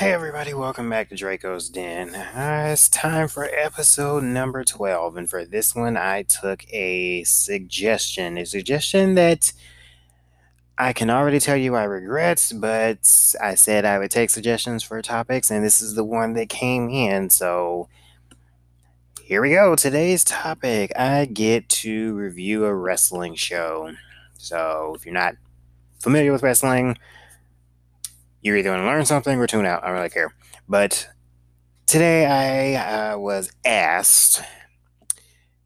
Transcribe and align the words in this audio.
Hey 0.00 0.14
everybody, 0.14 0.54
welcome 0.54 0.88
back 0.88 1.10
to 1.10 1.14
Drako's 1.14 1.68
Den. 1.68 2.14
Uh, 2.14 2.70
it's 2.72 2.88
time 2.88 3.28
for 3.28 3.44
episode 3.44 4.22
number 4.22 4.64
12, 4.64 5.18
and 5.18 5.28
for 5.28 5.44
this 5.44 5.74
one, 5.74 5.98
I 5.98 6.22
took 6.22 6.64
a 6.72 7.22
suggestion. 7.24 8.38
A 8.38 8.46
suggestion 8.46 9.14
that 9.16 9.52
I 10.78 10.94
can 10.94 11.10
already 11.10 11.38
tell 11.38 11.58
you 11.58 11.76
I 11.76 11.84
regret, 11.84 12.50
but 12.54 13.34
I 13.42 13.54
said 13.54 13.84
I 13.84 13.98
would 13.98 14.10
take 14.10 14.30
suggestions 14.30 14.82
for 14.82 15.02
topics, 15.02 15.50
and 15.50 15.62
this 15.62 15.82
is 15.82 15.96
the 15.96 16.04
one 16.04 16.32
that 16.32 16.48
came 16.48 16.88
in, 16.88 17.28
so 17.28 17.90
here 19.20 19.42
we 19.42 19.50
go. 19.50 19.76
Today's 19.76 20.24
topic 20.24 20.98
I 20.98 21.26
get 21.26 21.68
to 21.68 22.14
review 22.14 22.64
a 22.64 22.74
wrestling 22.74 23.34
show. 23.34 23.92
So 24.38 24.94
if 24.96 25.04
you're 25.04 25.12
not 25.12 25.34
familiar 25.98 26.32
with 26.32 26.42
wrestling, 26.42 26.96
you're 28.42 28.56
either 28.56 28.70
going 28.70 28.80
to 28.80 28.86
learn 28.86 29.04
something 29.04 29.38
or 29.38 29.46
tune 29.46 29.66
out. 29.66 29.82
I 29.82 29.88
don't 29.88 29.96
really 29.96 30.10
care. 30.10 30.34
But 30.68 31.08
today 31.86 32.26
I 32.26 33.12
uh, 33.12 33.18
was 33.18 33.52
asked, 33.64 34.42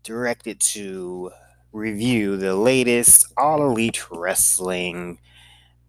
directed 0.03 0.61
to 0.61 1.31
review 1.73 2.37
the 2.37 2.55
latest 2.55 3.27
All 3.37 3.63
Elite 3.63 4.11
Wrestling 4.11 5.19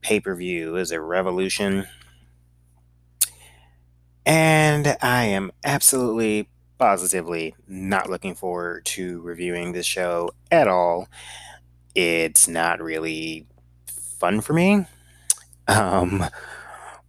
pay 0.01 0.19
per 0.19 0.35
view. 0.35 0.75
Is 0.75 0.91
it 0.91 0.97
Revolution? 0.97 1.87
And 4.25 4.97
I 5.01 5.25
am 5.25 5.51
absolutely, 5.63 6.49
positively 6.79 7.55
not 7.67 8.09
looking 8.09 8.35
forward 8.35 8.85
to 8.85 9.21
reviewing 9.21 9.71
this 9.71 9.85
show 9.85 10.31
at 10.51 10.67
all. 10.67 11.07
It's 11.93 12.47
not 12.47 12.81
really 12.81 13.45
fun 14.19 14.41
for 14.41 14.53
me. 14.53 14.85
Um, 15.67 16.25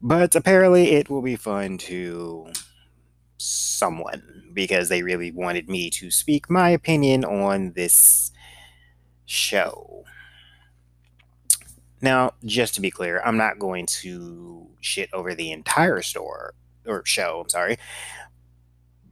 but 0.07 0.37
apparently, 0.37 0.93
it 0.93 1.11
will 1.11 1.21
be 1.21 1.35
fun 1.35 1.79
to 1.79 2.53
someone 3.39 4.45
because 4.55 4.89
they 4.89 5.03
really 5.03 5.33
wanted 5.33 5.69
me 5.69 5.91
to 5.91 6.13
speak 6.13 6.49
my 6.49 6.71
opinion 6.71 7.25
on 7.25 7.73
this 7.73 8.31
show. 9.25 10.05
Now, 12.01 12.35
just 12.45 12.77
to 12.77 12.81
be 12.81 12.89
clear, 12.89 13.21
I'm 13.25 13.37
not 13.37 13.59
going 13.59 13.87
to 14.03 14.69
shit 14.81 15.11
over 15.13 15.35
the 15.35 15.51
entire 15.51 16.03
store 16.03 16.55
or 16.87 17.05
show, 17.05 17.41
I'm 17.43 17.49
sorry. 17.49 17.77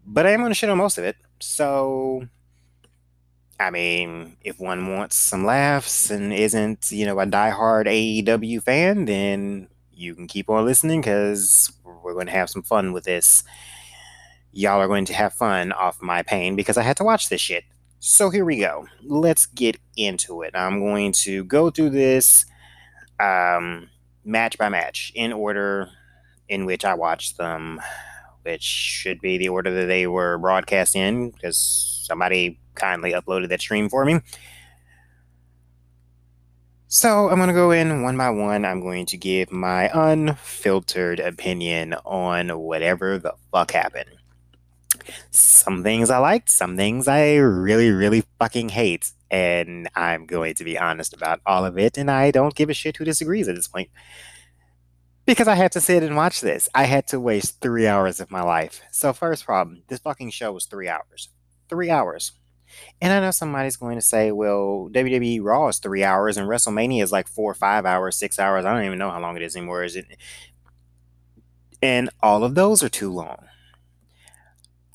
But 0.07 0.27
I 0.27 0.31
am 0.31 0.41
going 0.41 0.53
to 0.53 0.55
shit 0.55 0.71
on 0.71 0.79
most 0.79 0.97
of 0.97 1.03
it. 1.03 1.17
So, 1.41 2.29
I 3.59 3.71
mean, 3.71 4.37
if 4.43 4.61
one 4.61 4.95
wants 4.95 5.17
some 5.17 5.45
laughs 5.45 6.09
and 6.09 6.33
isn't, 6.33 6.93
you 6.93 7.05
know, 7.05 7.19
a 7.19 7.27
diehard 7.27 7.87
AEW 7.87 8.63
fan, 8.63 9.07
then 9.07 9.67
you 9.97 10.15
can 10.15 10.27
keep 10.27 10.49
on 10.51 10.65
listening 10.65 11.01
because 11.01 11.73
we're 11.85 12.15
going 12.15 12.27
to 12.27 12.33
have 12.33 12.51
some 12.51 12.63
fun 12.63 12.93
with 12.93 13.05
this. 13.05 13.43
Y'all 14.53 14.81
are 14.81 14.89
going 14.89 15.05
to 15.07 15.15
have 15.15 15.33
fun 15.33 15.73
off 15.73 16.01
my 16.01 16.23
pain 16.23 16.57
because 16.57 16.77
I 16.77 16.83
had 16.83 16.97
to 16.99 17.05
watch 17.05 17.29
this 17.29 17.41
shit. 17.41 17.65
So 17.99 18.31
here 18.31 18.45
we 18.45 18.59
go. 18.59 18.87
Let's 19.03 19.47
get 19.47 19.79
into 19.97 20.43
it. 20.43 20.51
I'm 20.55 20.81
going 20.81 21.13
to 21.23 21.45
go 21.45 21.71
through 21.71 21.91
this 21.91 22.45
um, 23.19 23.89
match 24.25 24.59
by 24.59 24.69
match 24.69 25.13
in 25.15 25.33
order 25.33 25.89
in 26.49 26.67
which 26.67 26.85
I 26.85 26.95
watched 26.95 27.39
them, 27.39 27.81
which 28.43 28.63
should 28.63 29.21
be 29.21 29.39
the 29.39 29.49
order 29.49 29.73
that 29.73 29.87
they 29.87 30.07
were 30.07 30.39
broadcast 30.39 30.95
in 30.95 31.31
because 31.31 31.59
somebody 32.07 32.61
kindly 32.75 33.13
uploaded 33.13 33.49
that 33.49 33.61
stream 33.61 33.89
for 33.89 34.05
me. 34.05 34.21
So 36.95 37.29
I'm 37.29 37.39
going 37.39 37.49
to 37.49 37.53
go 37.53 37.73
in 37.73 38.03
one 38.03 38.17
by 38.17 38.31
one. 38.31 38.65
I'm 38.65 38.81
going 38.81 39.05
to 39.07 39.17
give 39.17 39.51
my 39.51 39.91
unfiltered 39.93 41.19
opinion 41.19 41.95
on 42.05 42.57
whatever 42.57 43.19
the 43.19 43.35
fuck 43.51 43.73
happened. 43.73 44.11
Some 45.33 45.83
things 45.83 46.09
I 46.09 46.19
liked, 46.19 46.49
some 46.49 46.77
things 46.77 47.09
I 47.09 47.35
really, 47.35 47.91
really 47.91 48.23
fucking 48.39 48.69
hate. 48.69 49.11
And 49.29 49.89
I'm 49.97 50.25
going 50.25 50.55
to 50.55 50.63
be 50.63 50.79
honest 50.79 51.13
about 51.13 51.41
all 51.45 51.65
of 51.65 51.77
it. 51.77 51.99
And 51.99 52.09
I 52.09 52.31
don't 52.31 52.55
give 52.55 52.71
a 52.71 52.75
shit 52.75 52.97
who 52.99 53.05
disagrees 53.05 53.49
at 53.49 53.57
this 53.57 53.67
point. 53.67 53.91
Because 55.27 55.49
I 55.49 55.57
had 55.57 55.73
to 55.73 55.81
sit 55.81 56.05
and 56.05 56.15
watch 56.15 56.43
this. 56.43 56.69
I 56.77 56.85
had 56.85 57.09
to 57.09 57.19
waste 57.19 57.61
three 57.61 57.89
hours 57.89 58.21
of 58.21 58.31
my 58.31 58.43
life. 58.43 58.83
So, 58.93 59.13
first 59.13 59.45
problem 59.45 59.83
this 59.89 59.99
fucking 59.99 60.31
show 60.31 60.53
was 60.53 60.67
three 60.67 60.89
hours. 60.89 61.29
Three 61.69 61.91
hours. 61.91 62.31
And 63.01 63.13
I 63.13 63.21
know 63.21 63.31
somebody's 63.31 63.77
going 63.77 63.97
to 63.97 64.03
say, 64.03 64.33
well, 64.33 64.89
WWE 64.93 65.43
Raw 65.43 65.69
is 65.69 65.79
three 65.79 66.05
hours 66.05 66.37
and 66.37 66.49
WrestleMania 66.49 67.03
is 67.03 67.13
like 67.13 67.29
four, 67.29 67.55
five 67.55 67.85
hours, 67.85 68.17
six 68.17 68.39
hours. 68.39 68.65
I 68.65 68.75
don't 68.75 68.85
even 68.85 68.99
know 68.99 69.11
how 69.11 69.21
long 69.21 69.37
it 69.37 69.43
is 69.43 69.57
anymore. 69.57 69.85
Is 69.85 69.97
it? 69.97 70.07
And 71.83 72.09
all 72.23 72.45
of 72.45 72.55
those 72.55 72.83
are 72.83 72.89
too 72.89 73.13
long. 73.13 73.47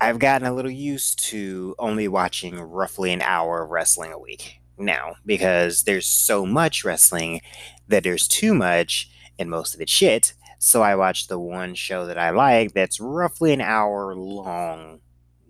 I've 0.02 0.20
gotten 0.20 0.48
a 0.48 0.54
little 0.54 0.72
used 0.72 1.20
to 1.26 1.76
only 1.78 2.08
watching 2.08 2.60
roughly 2.60 3.12
an 3.12 3.22
hour 3.22 3.64
of 3.64 3.70
wrestling 3.70 4.14
a 4.14 4.20
week 4.20 4.62
now 4.78 5.16
because 5.26 5.84
there's 5.84 6.08
so 6.08 6.46
much 6.46 6.86
wrestling 6.86 7.42
that 7.90 8.04
there's 8.04 8.28
too 8.28 8.54
much 8.54 9.10
and 9.38 9.50
most 9.50 9.76
of 9.76 9.82
it 9.82 9.90
shit. 9.90 10.34
So 10.58 10.82
I 10.82 10.96
watch 10.96 11.28
the 11.28 11.40
one 11.40 11.76
show 11.76 12.06
that 12.06 12.18
I 12.18 12.32
like 12.32 12.74
that's 12.74 13.00
roughly 13.00 13.54
an 13.54 13.62
hour 13.62 14.16
long 14.16 15.02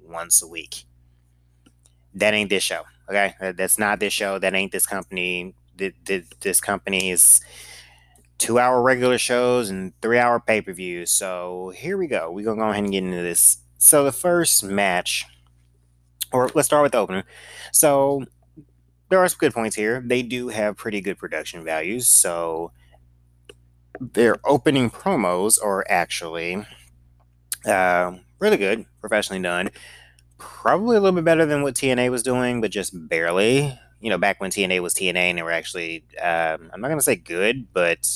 once 0.04 0.42
a 0.42 0.48
week 0.48 0.86
that 2.16 2.34
ain't 2.34 2.50
this 2.50 2.64
show. 2.64 2.84
Okay, 3.10 3.34
that's 3.54 3.80
not 3.80 4.00
this 4.00 4.14
show. 4.14 4.40
That 4.40 4.54
ain't 4.54 4.72
this 4.72 4.86
company. 4.86 5.56
This 5.76 6.62
company 6.62 7.10
is 7.10 7.42
two 8.38 8.60
hour 8.60 8.82
regular 8.82 9.18
shows 9.18 9.70
and 9.70 9.94
three 10.02 10.18
hour 10.18 10.40
pay 10.40 10.62
per 10.62 10.74
views. 10.74 11.12
So 11.12 11.72
here 11.76 11.98
we 11.98 12.08
go. 12.08 12.32
We're 12.32 12.46
gonna 12.46 12.62
go 12.62 12.70
ahead 12.70 12.84
and 12.84 12.92
get 12.92 13.04
into 13.04 13.22
this. 13.22 13.58
So 13.78 14.04
the 14.04 14.12
first 14.12 14.64
match, 14.64 15.26
or 16.32 16.50
let's 16.54 16.68
start 16.68 16.84
with 16.84 16.92
the 16.92 17.00
opener. 17.00 17.24
So 17.72 18.26
there 19.10 19.20
are 19.20 19.28
some 19.28 19.40
good 19.40 19.54
points 19.54 19.76
here. 19.76 20.04
They 20.06 20.22
do 20.22 20.50
have 20.50 20.78
pretty 20.78 21.02
good 21.02 21.18
production 21.18 21.64
values. 21.64 22.08
So 22.08 22.72
their 24.00 24.36
opening 24.46 24.90
promos 24.92 25.62
are 25.64 25.86
actually 25.90 26.66
uh, 27.66 28.16
really 28.40 28.58
good, 28.58 28.86
professionally 29.02 29.42
done 29.42 29.72
probably 30.40 30.98
a 30.98 31.00
little 31.00 31.16
bit 31.16 31.26
better 31.26 31.46
than 31.46 31.62
what 31.62 31.76
TNA 31.76 32.10
was 32.10 32.24
doing, 32.24 32.62
but 32.62 32.72
just 32.72 32.92
barely. 33.08 33.78
You 34.02 34.10
know, 34.10 34.18
back 34.18 34.40
when 34.40 34.50
TNA 34.50 34.82
was 34.82 34.96
TNA 34.96 35.16
and 35.16 35.38
they 35.38 35.44
were 35.44 35.52
actually, 35.52 36.06
um, 36.22 36.72
I'm 36.74 36.82
not 36.82 36.88
going 36.88 36.98
to 36.98 37.04
say 37.04 37.18
good, 37.18 37.68
but 37.74 38.08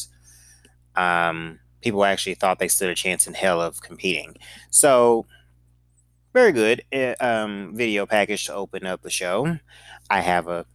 um, 0.95 1.59
people 1.81 2.05
actually 2.05 2.35
thought 2.35 2.59
they 2.59 2.69
stood 2.69 2.89
a 2.89 2.95
chance 2.95 3.27
in 3.27 3.33
hell 3.33 3.61
of 3.61 3.81
competing. 3.81 4.35
So, 4.71 5.25
very 6.33 6.51
good 6.51 6.83
eh, 6.91 7.13
um, 7.19 7.73
video 7.75 8.05
package 8.07 8.45
to 8.45 8.55
open 8.55 8.87
up 8.87 9.01
the 9.03 9.09
show. 9.09 9.59
I 10.09 10.21
have 10.21 10.47
a 10.47 10.65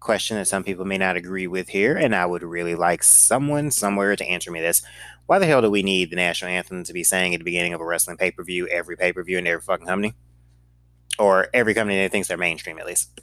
question 0.00 0.36
that 0.36 0.48
some 0.48 0.64
people 0.64 0.84
may 0.84 0.98
not 0.98 1.16
agree 1.16 1.46
with 1.46 1.68
here, 1.68 1.96
and 1.96 2.14
I 2.14 2.26
would 2.26 2.42
really 2.42 2.74
like 2.74 3.02
someone 3.02 3.70
somewhere 3.70 4.16
to 4.16 4.26
answer 4.26 4.50
me 4.50 4.60
this. 4.60 4.82
Why 5.26 5.38
the 5.38 5.46
hell 5.46 5.62
do 5.62 5.70
we 5.70 5.82
need 5.82 6.10
the 6.10 6.16
national 6.16 6.50
anthem 6.50 6.84
to 6.84 6.92
be 6.92 7.04
sang 7.04 7.34
at 7.34 7.38
the 7.38 7.44
beginning 7.44 7.74
of 7.74 7.80
a 7.80 7.84
wrestling 7.84 8.16
pay 8.16 8.30
per 8.30 8.42
view, 8.42 8.66
every 8.68 8.96
pay 8.96 9.12
per 9.12 9.22
view, 9.22 9.38
and 9.38 9.46
every 9.46 9.60
fucking 9.60 9.86
company? 9.86 10.14
Or 11.18 11.48
every 11.54 11.74
company 11.74 11.98
that 12.02 12.12
thinks 12.12 12.28
they're 12.28 12.36
mainstream 12.36 12.78
at 12.78 12.86
least. 12.86 13.20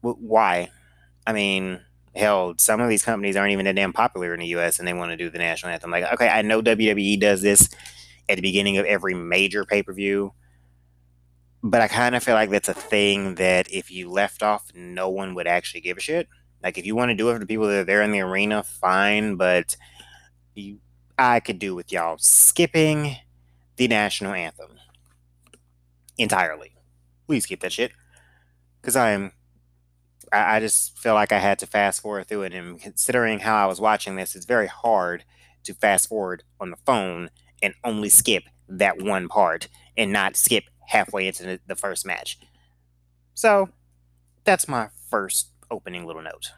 why? 0.00 0.70
I 1.26 1.32
mean, 1.32 1.80
hell, 2.14 2.54
some 2.58 2.80
of 2.80 2.88
these 2.88 3.04
companies 3.04 3.36
aren't 3.36 3.52
even 3.52 3.66
that 3.66 3.76
damn 3.76 3.92
popular 3.92 4.32
in 4.34 4.40
the 4.40 4.46
U.S. 4.48 4.78
and 4.78 4.86
they 4.86 4.92
want 4.92 5.10
to 5.10 5.16
do 5.16 5.30
the 5.30 5.38
national 5.38 5.72
anthem. 5.72 5.90
Like, 5.90 6.12
okay, 6.14 6.28
I 6.28 6.42
know 6.42 6.62
WWE 6.62 7.20
does 7.20 7.42
this 7.42 7.68
at 8.28 8.36
the 8.36 8.42
beginning 8.42 8.78
of 8.78 8.86
every 8.86 9.14
major 9.14 9.64
pay 9.64 9.82
per 9.82 9.92
view, 9.92 10.32
but 11.62 11.80
I 11.80 11.88
kind 11.88 12.14
of 12.14 12.22
feel 12.22 12.34
like 12.34 12.50
that's 12.50 12.68
a 12.68 12.74
thing 12.74 13.36
that 13.36 13.70
if 13.72 13.90
you 13.90 14.10
left 14.10 14.42
off, 14.42 14.70
no 14.74 15.08
one 15.08 15.34
would 15.34 15.46
actually 15.46 15.80
give 15.80 15.96
a 15.96 16.00
shit. 16.00 16.28
Like, 16.62 16.78
if 16.78 16.86
you 16.86 16.96
want 16.96 17.10
to 17.10 17.14
do 17.14 17.28
it 17.28 17.34
for 17.34 17.38
the 17.38 17.46
people 17.46 17.66
that 17.66 17.80
are 17.80 17.84
there 17.84 18.02
in 18.02 18.12
the 18.12 18.20
arena, 18.20 18.62
fine, 18.62 19.36
but 19.36 19.76
you, 20.54 20.78
I 21.18 21.40
could 21.40 21.58
do 21.58 21.74
with 21.74 21.92
y'all 21.92 22.18
skipping 22.18 23.16
the 23.76 23.88
national 23.88 24.32
anthem 24.32 24.70
entirely 26.18 26.75
please 27.26 27.46
keep 27.46 27.60
that 27.60 27.72
shit. 27.72 27.92
Because 28.80 28.96
I 28.96 29.10
am, 29.10 29.32
I, 30.32 30.56
I 30.56 30.60
just 30.60 30.98
feel 30.98 31.14
like 31.14 31.32
I 31.32 31.38
had 31.38 31.58
to 31.60 31.66
fast 31.66 32.02
forward 32.02 32.28
through 32.28 32.42
it. 32.42 32.54
And 32.54 32.80
considering 32.80 33.40
how 33.40 33.56
I 33.56 33.66
was 33.66 33.80
watching 33.80 34.16
this, 34.16 34.34
it's 34.34 34.46
very 34.46 34.68
hard 34.68 35.24
to 35.64 35.74
fast 35.74 36.08
forward 36.08 36.44
on 36.60 36.70
the 36.70 36.76
phone 36.86 37.30
and 37.62 37.74
only 37.84 38.08
skip 38.08 38.44
that 38.68 39.02
one 39.02 39.28
part 39.28 39.68
and 39.96 40.12
not 40.12 40.36
skip 40.36 40.64
halfway 40.88 41.26
into 41.26 41.60
the, 41.66 41.76
first 41.76 42.06
match. 42.06 42.38
So 43.34 43.70
that's 44.44 44.68
my 44.68 44.88
first 45.10 45.50
opening 45.70 46.06
little 46.06 46.22
note. 46.22 46.52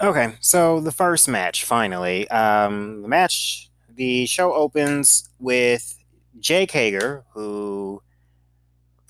Okay, 0.00 0.36
so 0.40 0.80
the 0.80 0.92
first 0.92 1.28
match, 1.28 1.64
finally. 1.64 2.28
Um, 2.28 3.02
the 3.02 3.08
match, 3.08 3.70
the 3.92 4.26
show 4.26 4.52
opens 4.52 5.28
with 5.38 5.96
Jake 6.38 6.72
Hager, 6.72 7.24
who 7.32 8.02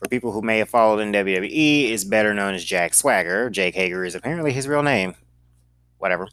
for 0.04 0.08
people 0.08 0.32
who 0.32 0.42
may 0.42 0.58
have 0.58 0.68
followed 0.68 1.00
in 1.00 1.12
WWE, 1.12 1.90
is 1.90 2.04
better 2.04 2.34
known 2.34 2.54
as 2.54 2.62
Jack 2.64 2.92
Swagger. 2.94 3.48
Jake 3.48 3.74
Hager 3.74 4.04
is 4.04 4.14
apparently 4.14 4.52
his 4.52 4.68
real 4.68 4.82
name. 4.82 5.14
Whatever. 5.98 6.28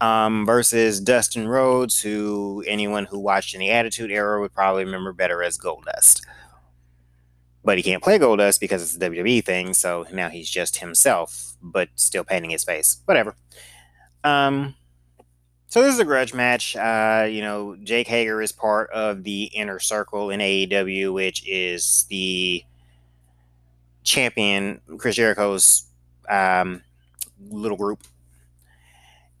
um, 0.00 0.44
versus 0.44 1.00
Dustin 1.00 1.46
Rhodes, 1.46 2.00
who 2.00 2.64
anyone 2.66 3.04
who 3.04 3.20
watched 3.20 3.54
in 3.54 3.60
the 3.60 3.70
Attitude 3.70 4.10
Era 4.10 4.40
would 4.40 4.52
probably 4.52 4.84
remember 4.84 5.12
better 5.12 5.44
as 5.44 5.56
Goldust. 5.56 6.22
But 7.64 7.76
he 7.76 7.84
can't 7.84 8.02
play 8.02 8.18
Goldust 8.18 8.58
because 8.58 8.82
it's 8.82 8.96
a 8.96 9.08
WWE 9.08 9.44
thing, 9.44 9.74
so 9.74 10.04
now 10.12 10.28
he's 10.28 10.50
just 10.50 10.78
himself, 10.78 11.54
but 11.62 11.88
still 11.94 12.24
painting 12.24 12.50
his 12.50 12.64
face. 12.64 13.00
Whatever. 13.04 13.36
Um, 14.24 14.74
so 15.68 15.80
this 15.80 15.94
is 15.94 16.00
a 16.00 16.04
grudge 16.04 16.34
match. 16.34 16.74
Uh, 16.74 17.28
you 17.30 17.40
know, 17.40 17.76
Jake 17.84 18.08
Hager 18.08 18.42
is 18.42 18.50
part 18.50 18.90
of 18.90 19.22
the 19.22 19.44
inner 19.44 19.78
circle 19.78 20.30
in 20.30 20.40
AEW, 20.40 21.14
which 21.14 21.46
is 21.46 22.06
the 22.10 22.64
champion 24.04 24.80
Chris 24.98 25.16
Jericho's 25.16 25.84
um, 26.28 26.82
little 27.50 27.76
group 27.76 28.02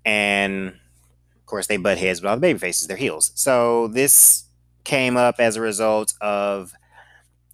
and 0.04 0.68
of 0.68 1.46
course 1.46 1.66
they 1.66 1.76
butt 1.76 1.98
heads 1.98 2.20
with 2.20 2.28
all 2.28 2.36
the 2.36 2.40
baby 2.40 2.58
faces, 2.58 2.88
their 2.88 2.96
heels. 2.96 3.32
So 3.34 3.88
this 3.88 4.44
came 4.84 5.16
up 5.16 5.36
as 5.38 5.56
a 5.56 5.60
result 5.60 6.14
of 6.20 6.72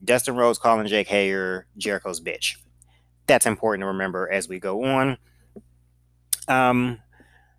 Dustin 0.04 0.36
Rhodes 0.36 0.58
calling 0.58 0.86
Jake 0.86 1.08
Hager 1.08 1.66
Jericho's 1.76 2.20
bitch. 2.20 2.56
That's 3.26 3.46
important 3.46 3.82
to 3.82 3.86
remember 3.88 4.30
as 4.30 4.48
we 4.48 4.58
go 4.58 4.84
on. 4.84 5.18
Um, 6.46 7.00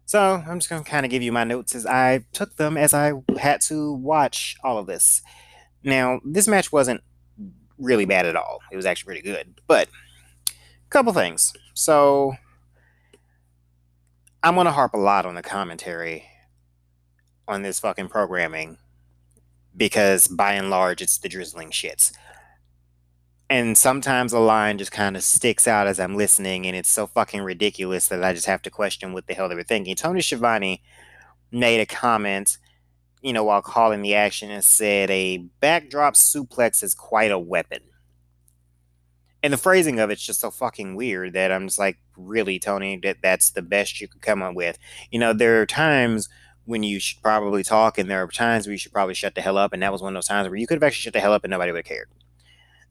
so 0.05 0.43
I'm 0.47 0.59
just 0.59 0.69
gonna 0.69 0.83
kind 0.83 1.05
of 1.05 1.11
give 1.11 1.21
you 1.21 1.31
my 1.31 1.43
notes 1.43 1.75
as 1.75 1.85
I 1.85 2.25
took 2.33 2.55
them 2.55 2.77
as 2.77 2.93
I 2.93 3.13
had 3.37 3.61
to 3.61 3.93
watch 3.93 4.55
all 4.63 4.77
of 4.77 4.87
this. 4.87 5.21
Now, 5.83 6.19
this 6.25 6.47
match 6.47 6.71
wasn't 6.71 7.01
really 7.79 8.05
bad 8.05 8.25
at 8.25 8.35
all. 8.35 8.59
It 8.71 8.75
was 8.75 8.85
actually 8.85 9.07
pretty 9.07 9.21
good, 9.21 9.61
but 9.67 9.87
a 10.47 10.89
couple 10.89 11.13
things. 11.13 11.53
So 11.73 12.35
I'm 14.43 14.55
gonna 14.55 14.71
harp 14.71 14.93
a 14.93 14.97
lot 14.97 15.25
on 15.25 15.35
the 15.35 15.41
commentary 15.41 16.25
on 17.47 17.63
this 17.63 17.79
fucking 17.79 18.09
programming 18.09 18.77
because 19.75 20.27
by 20.27 20.53
and 20.53 20.69
large 20.69 21.01
it's 21.01 21.17
the 21.17 21.29
drizzling 21.29 21.71
shits. 21.71 22.11
And 23.49 23.75
sometimes 23.75 24.31
a 24.31 24.39
line 24.39 24.77
just 24.77 24.91
kind 24.91 25.17
of 25.17 25.23
sticks 25.23 25.67
out 25.67 25.87
as 25.87 25.99
I'm 25.99 26.15
listening, 26.15 26.67
and 26.67 26.75
it's 26.75 26.89
so 26.89 27.07
fucking 27.07 27.41
ridiculous 27.41 28.07
that 28.09 28.23
I 28.23 28.31
just 28.31 28.45
have 28.45 28.61
to 28.61 28.69
question 28.69 29.11
what 29.11 29.25
the 29.25 29.33
hell 29.33 29.49
they 29.49 29.55
were 29.55 29.63
thinking. 29.63 29.95
Tony 29.95 30.21
Schiavone 30.21 30.83
made 31.51 31.79
a 31.79 31.85
comment, 31.87 32.59
you 33.21 33.33
know, 33.33 33.43
while 33.43 33.61
calling 33.61 34.01
the 34.01 34.15
action 34.15 34.49
and 34.49 34.63
said 34.63 35.11
a 35.11 35.37
backdrop 35.59 36.15
suplex 36.15 36.83
is 36.83 36.93
quite 36.95 37.31
a 37.31 37.39
weapon 37.39 37.81
and 39.41 39.53
the 39.53 39.57
phrasing 39.57 39.99
of 39.99 40.09
it's 40.09 40.25
just 40.25 40.41
so 40.41 40.51
fucking 40.51 40.95
weird 40.95 41.33
that 41.33 41.51
I'm 41.51 41.67
just 41.67 41.79
like, 41.79 41.97
really, 42.17 42.59
Tony, 42.59 42.97
that 43.03 43.17
that's 43.21 43.51
the 43.51 43.61
best 43.61 44.01
you 44.01 44.07
could 44.07 44.21
come 44.21 44.41
up 44.41 44.53
with. 44.53 44.77
You 45.11 45.19
know, 45.19 45.33
there 45.33 45.61
are 45.61 45.65
times 45.65 46.27
when 46.65 46.83
you 46.83 46.99
should 46.99 47.21
probably 47.21 47.63
talk, 47.63 47.97
and 47.97 48.09
there 48.09 48.21
are 48.21 48.27
times 48.27 48.67
where 48.67 48.73
you 48.73 48.77
should 48.77 48.91
probably 48.91 49.13
shut 49.13 49.35
the 49.35 49.41
hell 49.41 49.57
up, 49.57 49.73
and 49.73 49.81
that 49.81 49.91
was 49.91 50.01
one 50.01 50.13
of 50.13 50.17
those 50.17 50.27
times 50.27 50.47
where 50.47 50.57
you 50.57 50.67
could 50.67 50.75
have 50.75 50.83
actually 50.83 51.01
shut 51.01 51.13
the 51.13 51.19
hell 51.19 51.33
up 51.33 51.43
and 51.43 51.51
nobody 51.51 51.71
would 51.71 51.79
have 51.79 51.85
cared. 51.85 52.09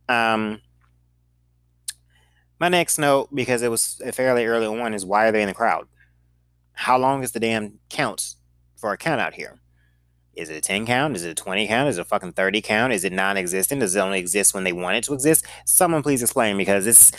Um, 0.09 0.63
my 2.59 2.69
next 2.69 2.99
note, 2.99 3.29
because 3.35 3.63
it 3.63 3.71
was 3.71 4.01
fairly 4.13 4.47
early 4.47 4.67
on, 4.67 4.95
is 4.95 5.05
why 5.05 5.27
are 5.29 5.33
they 5.33 5.43
in 5.43 5.49
the 5.49 5.55
crowd? 5.55 5.87
How 6.73 6.97
long 6.97 7.23
is 7.23 7.33
the 7.33 7.41
damn 7.41 7.79
count 7.91 8.35
for 8.77 8.93
a 8.93 8.97
count 8.97 9.21
out 9.21 9.35
here? 9.35 9.59
Is 10.38 10.50
it 10.50 10.56
a 10.56 10.61
10 10.61 10.87
count? 10.87 11.17
Is 11.17 11.25
it 11.25 11.31
a 11.31 11.35
20 11.35 11.67
count? 11.67 11.88
Is 11.88 11.99
it 11.99 12.02
a 12.02 12.05
fucking 12.05 12.32
30 12.32 12.62
count? 12.62 12.93
Is 12.93 13.05
it 13.05 13.12
non 13.12 13.37
existent? 13.37 13.81
Does 13.81 13.96
it 13.96 14.00
only 14.00 14.20
exist 14.20 14.55
when 14.55 14.62
they 14.62 14.73
want 14.73 14.96
it 14.96 15.05
to 15.05 15.14
exist? 15.14 15.44
Someone 15.67 16.02
please 16.02 16.23
explain 16.23 16.56
because 16.56 16.85
this 16.85 17.11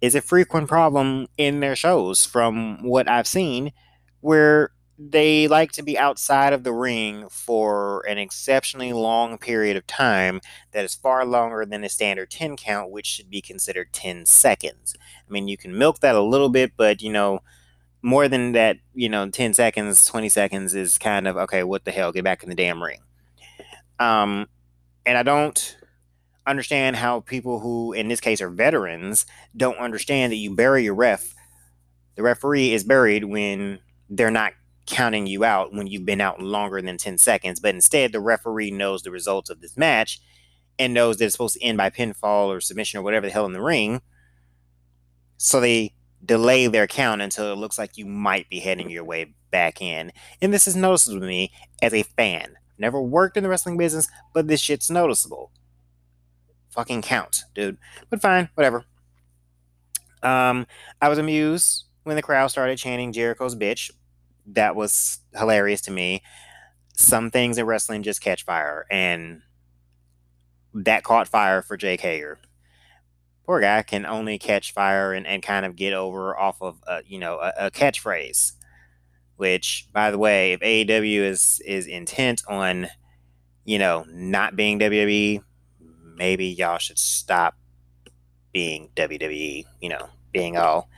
is 0.00 0.16
a 0.16 0.20
frequent 0.20 0.68
problem 0.68 1.28
in 1.38 1.60
their 1.60 1.76
shows 1.76 2.26
from 2.26 2.82
what 2.82 3.08
I've 3.08 3.28
seen 3.28 3.72
where 4.20 4.72
they 4.98 5.46
like 5.46 5.72
to 5.72 5.82
be 5.82 5.96
outside 5.96 6.52
of 6.52 6.64
the 6.64 6.72
ring 6.72 7.28
for 7.28 8.02
an 8.08 8.18
exceptionally 8.18 8.92
long 8.92 9.38
period 9.38 9.76
of 9.76 9.86
time 9.86 10.40
that 10.72 10.84
is 10.84 10.94
far 10.94 11.24
longer 11.24 11.64
than 11.66 11.84
a 11.84 11.88
standard 11.88 12.30
10 12.30 12.56
count, 12.56 12.90
which 12.90 13.06
should 13.06 13.30
be 13.30 13.40
considered 13.40 13.92
10 13.92 14.26
seconds. 14.26 14.96
I 14.98 15.30
mean, 15.30 15.48
you 15.48 15.56
can 15.56 15.76
milk 15.76 16.00
that 16.00 16.16
a 16.16 16.22
little 16.22 16.48
bit, 16.48 16.72
but 16.76 17.00
you 17.00 17.12
know, 17.12 17.40
more 18.06 18.28
than 18.28 18.52
that, 18.52 18.76
you 18.94 19.08
know, 19.08 19.28
10 19.28 19.52
seconds, 19.52 20.06
20 20.06 20.28
seconds 20.28 20.76
is 20.76 20.96
kind 20.96 21.26
of 21.26 21.36
okay, 21.36 21.64
what 21.64 21.84
the 21.84 21.90
hell? 21.90 22.12
Get 22.12 22.22
back 22.22 22.44
in 22.44 22.48
the 22.48 22.54
damn 22.54 22.80
ring. 22.80 23.00
Um, 23.98 24.46
and 25.04 25.18
I 25.18 25.24
don't 25.24 25.76
understand 26.46 26.94
how 26.94 27.18
people 27.18 27.58
who, 27.58 27.92
in 27.92 28.06
this 28.06 28.20
case, 28.20 28.40
are 28.40 28.48
veterans, 28.48 29.26
don't 29.56 29.78
understand 29.78 30.32
that 30.32 30.36
you 30.36 30.54
bury 30.54 30.84
your 30.84 30.94
ref. 30.94 31.34
The 32.14 32.22
referee 32.22 32.72
is 32.72 32.84
buried 32.84 33.24
when 33.24 33.80
they're 34.08 34.30
not 34.30 34.52
counting 34.86 35.26
you 35.26 35.42
out 35.42 35.74
when 35.74 35.88
you've 35.88 36.06
been 36.06 36.20
out 36.20 36.40
longer 36.40 36.80
than 36.80 36.98
10 36.98 37.18
seconds. 37.18 37.58
But 37.58 37.74
instead, 37.74 38.12
the 38.12 38.20
referee 38.20 38.70
knows 38.70 39.02
the 39.02 39.10
results 39.10 39.50
of 39.50 39.60
this 39.60 39.76
match 39.76 40.20
and 40.78 40.94
knows 40.94 41.16
that 41.16 41.24
it's 41.24 41.34
supposed 41.34 41.56
to 41.56 41.64
end 41.64 41.76
by 41.76 41.90
pinfall 41.90 42.46
or 42.46 42.60
submission 42.60 43.00
or 43.00 43.02
whatever 43.02 43.26
the 43.26 43.32
hell 43.32 43.46
in 43.46 43.52
the 43.52 43.60
ring. 43.60 44.00
So 45.38 45.58
they 45.58 45.92
delay 46.24 46.66
their 46.66 46.86
count 46.86 47.22
until 47.22 47.52
it 47.52 47.56
looks 47.58 47.78
like 47.78 47.96
you 47.96 48.06
might 48.06 48.48
be 48.48 48.60
heading 48.60 48.90
your 48.90 49.04
way 49.04 49.34
back 49.50 49.80
in. 49.80 50.12
And 50.40 50.52
this 50.52 50.66
is 50.66 50.76
noticeable 50.76 51.20
to 51.20 51.26
me 51.26 51.52
as 51.82 51.94
a 51.94 52.02
fan. 52.02 52.56
Never 52.78 53.00
worked 53.00 53.36
in 53.36 53.42
the 53.42 53.48
wrestling 53.48 53.76
business, 53.76 54.08
but 54.34 54.48
this 54.48 54.60
shit's 54.60 54.90
noticeable. 54.90 55.50
Fucking 56.70 57.02
count, 57.02 57.44
dude. 57.54 57.78
But 58.10 58.20
fine, 58.20 58.48
whatever. 58.54 58.84
Um, 60.22 60.66
I 61.00 61.08
was 61.08 61.18
amused 61.18 61.84
when 62.04 62.16
the 62.16 62.22
crowd 62.22 62.48
started 62.48 62.78
chanting 62.78 63.12
Jericho's 63.12 63.56
bitch. 63.56 63.90
That 64.46 64.76
was 64.76 65.20
hilarious 65.34 65.80
to 65.82 65.90
me. 65.90 66.22
Some 66.94 67.30
things 67.30 67.58
in 67.58 67.66
wrestling 67.66 68.02
just 68.02 68.22
catch 68.22 68.44
fire, 68.44 68.86
and 68.90 69.42
that 70.72 71.02
caught 71.02 71.28
fire 71.28 71.62
for 71.62 71.76
Jake 71.76 72.00
Hager 72.00 72.38
poor 73.46 73.60
guy 73.60 73.82
can 73.82 74.04
only 74.04 74.38
catch 74.38 74.72
fire 74.72 75.12
and, 75.12 75.26
and 75.26 75.42
kind 75.42 75.64
of 75.64 75.76
get 75.76 75.92
over 75.92 76.36
off 76.36 76.60
of 76.60 76.82
a, 76.86 77.00
you 77.06 77.18
know 77.18 77.38
a, 77.38 77.52
a 77.66 77.70
catchphrase 77.70 78.52
which 79.36 79.88
by 79.92 80.10
the 80.10 80.18
way 80.18 80.52
if 80.52 80.60
AEW 80.60 81.20
is 81.20 81.60
is 81.64 81.86
intent 81.86 82.42
on 82.48 82.88
you 83.64 83.78
know 83.78 84.04
not 84.10 84.56
being 84.56 84.78
WWE 84.78 85.42
maybe 86.16 86.46
y'all 86.46 86.78
should 86.78 86.98
stop 86.98 87.54
being 88.52 88.90
WWE 88.96 89.64
you 89.80 89.88
know 89.88 90.08
being 90.32 90.56
all 90.56 90.88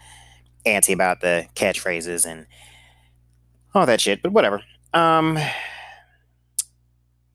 anti 0.65 0.93
about 0.93 1.21
the 1.21 1.47
catchphrases 1.55 2.27
and 2.27 2.47
all 3.75 3.87
that 3.87 4.01
shit 4.01 4.23
but 4.23 4.33
whatever. 4.33 4.63
Um 4.95 5.39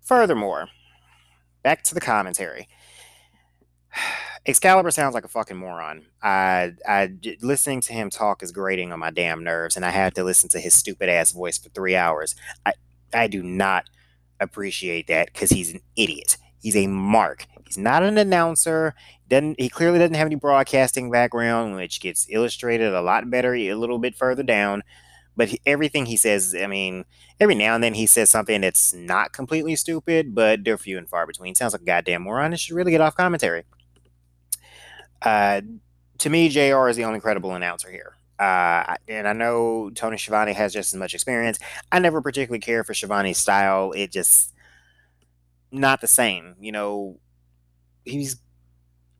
furthermore 0.01 0.68
back 1.61 1.83
to 1.83 1.94
the 1.94 2.02
commentary 2.02 2.68
Excalibur 4.45 4.92
sounds 4.92 5.14
like 5.14 5.23
a 5.23 5.30
fucking 5.30 5.56
moron. 5.56 6.06
I, 6.21 6.73
I, 6.85 7.14
listening 7.42 7.80
to 7.81 7.94
him 7.94 8.09
talk 8.09 8.44
is 8.44 8.52
grating 8.52 8.92
on 8.92 9.00
my 9.00 9.09
damn 9.09 9.44
nerves, 9.44 9.78
and 9.78 9.85
I 9.85 9.92
had 9.92 10.16
to 10.16 10.23
listen 10.23 10.50
to 10.50 10.59
his 10.59 10.73
stupid 10.73 11.07
ass 11.07 11.31
voice 11.31 11.57
for 11.57 11.69
three 11.69 11.95
hours. 11.95 12.35
I, 12.66 12.73
I 13.14 13.28
do 13.28 13.42
not 13.42 13.85
appreciate 14.42 15.07
that 15.07 15.28
because 15.31 15.52
he's 15.52 15.73
an 15.73 15.80
idiot. 15.95 16.38
He's 16.62 16.76
a 16.76 16.88
mark. 16.88 17.45
He's 17.66 17.78
not 17.78 18.04
an 18.04 18.18
announcer. 18.18 18.95
Doesn't 19.30 19.59
he 19.59 19.69
clearly 19.69 20.00
doesn't 20.00 20.16
have 20.16 20.28
any 20.28 20.35
broadcasting 20.35 21.09
background, 21.09 21.76
which 21.76 22.02
gets 22.02 22.28
illustrated 22.30 22.94
a 22.94 23.02
lot 23.02 23.30
better 23.30 23.56
a 23.56 23.73
little 23.76 23.97
bit 23.97 24.16
further 24.16 24.44
down. 24.44 24.83
But 25.35 25.50
he, 25.50 25.59
everything 25.66 26.06
he 26.06 26.18
says, 26.18 26.56
I 26.59 26.68
mean, 26.68 27.06
every 27.40 27.56
now 27.56 27.76
and 27.76 27.83
then 27.83 27.95
he 27.95 28.06
says 28.06 28.30
something 28.30 28.62
that's 28.62 28.94
not 28.94 29.33
completely 29.33 29.76
stupid, 29.76 30.35
but 30.35 30.64
they're 30.64 30.78
few 30.78 30.97
and 30.97 31.09
far 31.09 31.26
between. 31.26 31.56
Sounds 31.56 31.73
like 31.73 31.81
a 31.81 31.85
goddamn 31.85 32.23
moron. 32.23 32.54
It 32.54 32.59
should 32.59 32.76
really 32.76 32.92
get 32.92 33.02
off 33.02 33.16
commentary. 33.16 33.64
Uh, 35.23 35.61
to 36.19 36.30
me, 36.30 36.49
JR 36.49 36.87
is 36.87 36.95
the 36.95 37.06
only 37.06 37.19
credible 37.19 37.56
announcer 37.56 37.89
here. 37.89 38.13
Uh, 38.39 38.95
and 39.07 39.27
I 39.27 39.33
know 39.33 39.89
Tony 39.92 40.18
Schiavone 40.18 40.53
has 40.53 40.73
just 40.73 40.94
as 40.94 40.99
much 40.99 41.13
experience. 41.13 41.59
I 41.92 41.99
never 41.99 42.21
particularly 42.21 42.59
care 42.59 42.83
for 42.83 42.94
Schiavone's 42.94 43.37
style. 43.37 43.92
It 43.94 44.11
just 44.11 44.53
not 45.71 46.01
the 46.01 46.07
same. 46.07 46.56
You 46.59 46.71
know, 46.71 47.19
he's 48.06 48.37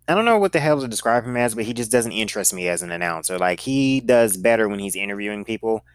I 0.08 0.16
don't 0.16 0.26
know 0.26 0.38
what 0.38 0.52
the 0.52 0.60
hell 0.60 0.82
to 0.82 0.88
describe 0.88 1.24
him 1.24 1.38
as, 1.38 1.56
but 1.56 1.64
he 1.64 1.74
just 1.74 1.92
doesn't 1.92 2.12
interest 2.12 2.54
me 2.54 2.68
as 2.68 2.82
an 2.82 2.92
announcer. 2.92 3.38
Like 3.40 3.62
he 3.62 4.02
does 4.02 4.36
better 4.36 4.68
when 4.68 4.80
he's 4.80 4.96
interviewing 4.96 5.46
people, 5.46 5.86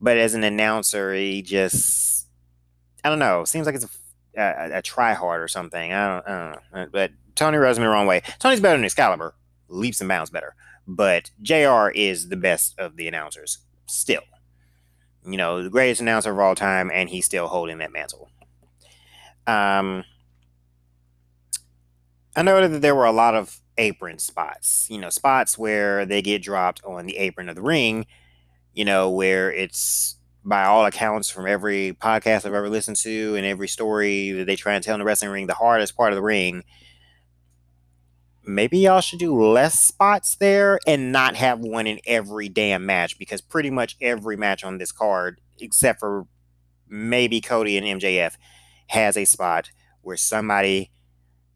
but 0.00 0.16
as 0.16 0.34
an 0.34 0.44
announcer, 0.44 1.12
he 1.14 1.42
just 1.42 2.26
I 3.04 3.10
don't 3.10 3.18
know. 3.18 3.44
Seems 3.44 3.66
like 3.66 3.74
it's 3.74 3.84
a, 3.84 3.88
a, 4.36 4.78
a 4.78 4.82
try 4.82 5.14
hard 5.14 5.42
or 5.42 5.48
something. 5.48 5.92
I 5.92 6.06
don't, 6.08 6.28
I 6.28 6.52
don't 6.52 6.74
know. 6.74 6.88
But 6.92 7.12
Tony 7.34 7.58
rubs 7.58 7.78
me 7.78 7.84
the 7.84 7.90
wrong 7.90 8.06
way. 8.06 8.22
Tony's 8.38 8.60
better 8.60 8.76
than 8.76 8.84
Excalibur, 8.84 9.34
leaps 9.68 10.00
and 10.00 10.08
bounds 10.08 10.30
better. 10.30 10.54
But 10.86 11.30
JR 11.42 11.88
is 11.94 12.28
the 12.28 12.36
best 12.36 12.78
of 12.78 12.96
the 12.96 13.08
announcers 13.08 13.58
still. 13.86 14.22
You 15.26 15.36
know, 15.36 15.62
the 15.62 15.70
greatest 15.70 16.00
announcer 16.00 16.32
of 16.32 16.38
all 16.38 16.54
time, 16.54 16.90
and 16.92 17.08
he's 17.08 17.24
still 17.24 17.48
holding 17.48 17.78
that 17.78 17.92
mantle. 17.92 18.28
Um, 19.46 20.04
I 22.36 22.42
noted 22.42 22.72
that 22.72 22.82
there 22.82 22.94
were 22.94 23.06
a 23.06 23.12
lot 23.12 23.34
of 23.34 23.60
apron 23.78 24.18
spots, 24.18 24.86
you 24.90 24.98
know, 24.98 25.10
spots 25.10 25.56
where 25.56 26.04
they 26.04 26.22
get 26.22 26.42
dropped 26.42 26.82
on 26.84 27.06
the 27.06 27.16
apron 27.16 27.48
of 27.48 27.54
the 27.54 27.62
ring, 27.62 28.06
you 28.72 28.84
know, 28.84 29.10
where 29.10 29.52
it's 29.52 30.16
by 30.44 30.64
all 30.64 30.84
accounts, 30.84 31.30
from 31.30 31.46
every 31.46 31.96
podcast 32.00 32.44
I've 32.44 32.54
ever 32.54 32.68
listened 32.68 32.98
to 32.98 33.34
and 33.34 33.46
every 33.46 33.68
story 33.68 34.30
that 34.32 34.46
they 34.46 34.56
try 34.56 34.74
and 34.74 34.84
tell 34.84 34.94
in 34.94 34.98
the 34.98 35.04
wrestling 35.04 35.30
ring, 35.30 35.46
the 35.46 35.54
hardest 35.54 35.96
part 35.96 36.12
of 36.12 36.16
the 36.16 36.22
ring. 36.22 36.64
Maybe 38.46 38.78
y'all 38.78 39.00
should 39.00 39.20
do 39.20 39.42
less 39.42 39.80
spots 39.80 40.36
there 40.36 40.78
and 40.86 41.12
not 41.12 41.34
have 41.36 41.60
one 41.60 41.86
in 41.86 41.98
every 42.06 42.50
damn 42.50 42.84
match 42.84 43.18
because 43.18 43.40
pretty 43.40 43.70
much 43.70 43.96
every 44.02 44.36
match 44.36 44.62
on 44.62 44.76
this 44.76 44.92
card, 44.92 45.40
except 45.58 45.98
for 45.98 46.26
maybe 46.86 47.40
Cody 47.40 47.78
and 47.78 48.00
MJF, 48.00 48.34
has 48.88 49.16
a 49.16 49.24
spot 49.24 49.70
where 50.02 50.18
somebody 50.18 50.90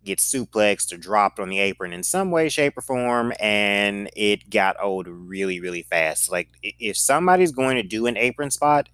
gets 0.09 0.31
suplexed 0.31 0.93
or 0.93 0.97
dropped 0.97 1.39
on 1.39 1.49
the 1.49 1.61
apron 1.61 1.93
in 1.93 2.03
some 2.03 2.31
way, 2.31 2.49
shape, 2.49 2.77
or 2.77 2.81
form, 2.81 3.33
and 3.39 4.11
it 4.17 4.51
got 4.51 4.77
old 4.83 5.07
really, 5.09 5.61
really 5.61 5.83
fast. 5.83 6.31
Like 6.31 6.49
if 6.63 6.97
somebody's 6.97 7.53
going 7.53 7.77
to 7.77 7.83
do 7.83 8.07
an 8.07 8.17
apron 8.17 8.51
spot, 8.51 8.89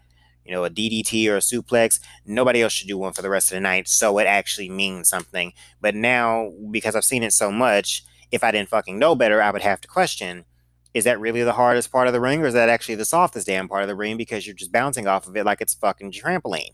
you 0.44 0.52
know, 0.52 0.64
a 0.64 0.70
DDT 0.70 1.26
or 1.28 1.36
a 1.36 1.40
suplex, 1.40 2.00
nobody 2.26 2.60
else 2.60 2.72
should 2.72 2.88
do 2.88 2.98
one 2.98 3.14
for 3.14 3.22
the 3.22 3.30
rest 3.30 3.50
of 3.50 3.56
the 3.56 3.60
night. 3.60 3.88
So 3.88 4.18
it 4.18 4.26
actually 4.26 4.68
means 4.68 5.08
something. 5.08 5.54
But 5.80 5.94
now, 5.94 6.52
because 6.70 6.94
I've 6.94 7.04
seen 7.04 7.22
it 7.22 7.32
so 7.32 7.50
much, 7.50 8.04
if 8.30 8.44
I 8.44 8.50
didn't 8.50 8.68
fucking 8.68 8.98
know 8.98 9.14
better, 9.14 9.40
I 9.40 9.50
would 9.50 9.62
have 9.62 9.80
to 9.80 9.88
question 9.88 10.44
is 10.92 11.04
that 11.04 11.18
really 11.18 11.42
the 11.42 11.52
hardest 11.52 11.90
part 11.90 12.06
of 12.06 12.12
the 12.12 12.20
ring, 12.20 12.40
or 12.40 12.46
is 12.46 12.54
that 12.54 12.68
actually 12.68 12.94
the 12.94 13.04
softest 13.04 13.48
damn 13.48 13.66
part 13.68 13.82
of 13.82 13.88
the 13.88 13.96
ring 13.96 14.16
because 14.16 14.46
you're 14.46 14.54
just 14.54 14.70
bouncing 14.70 15.08
off 15.08 15.26
of 15.26 15.36
it 15.36 15.44
like 15.44 15.60
it's 15.60 15.74
fucking 15.74 16.12
trampoline? 16.12 16.70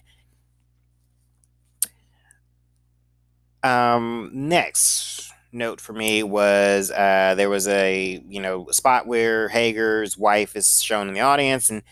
Um, 3.62 4.30
next 4.32 5.32
note 5.52 5.80
for 5.80 5.92
me 5.92 6.22
was 6.22 6.90
uh, 6.90 7.34
there 7.36 7.50
was 7.50 7.66
a 7.68 8.22
you 8.28 8.40
know 8.40 8.66
spot 8.70 9.06
where 9.06 9.48
Hager's 9.48 10.16
wife 10.16 10.56
is 10.56 10.82
shown 10.82 11.08
in 11.08 11.14
the 11.14 11.20
audience 11.20 11.70
and 11.70 11.82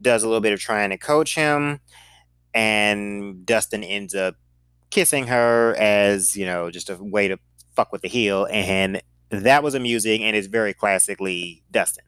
does 0.00 0.22
a 0.22 0.26
little 0.26 0.40
bit 0.40 0.52
of 0.52 0.60
trying 0.60 0.90
to 0.90 0.98
coach 0.98 1.34
him, 1.34 1.80
and 2.54 3.44
Dustin 3.44 3.82
ends 3.82 4.14
up 4.14 4.36
kissing 4.90 5.26
her 5.26 5.74
as 5.78 6.36
you 6.36 6.46
know 6.46 6.70
just 6.70 6.90
a 6.90 6.96
way 6.96 7.28
to 7.28 7.38
fuck 7.74 7.92
with 7.92 8.02
the 8.02 8.08
heel, 8.08 8.46
and 8.50 9.00
that 9.30 9.62
was 9.62 9.74
amusing 9.74 10.22
and 10.22 10.36
it's 10.36 10.46
very 10.46 10.72
classically 10.72 11.62
Dustin. 11.70 12.04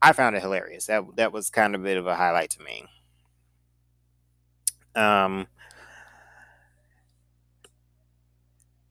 I 0.00 0.12
found 0.12 0.36
it 0.36 0.42
hilarious. 0.42 0.86
That 0.86 1.04
that 1.16 1.32
was 1.32 1.48
kind 1.48 1.74
of 1.74 1.80
a 1.80 1.84
bit 1.84 1.96
of 1.96 2.06
a 2.06 2.16
highlight 2.16 2.50
to 2.50 2.62
me. 2.62 2.84
Um, 4.94 5.46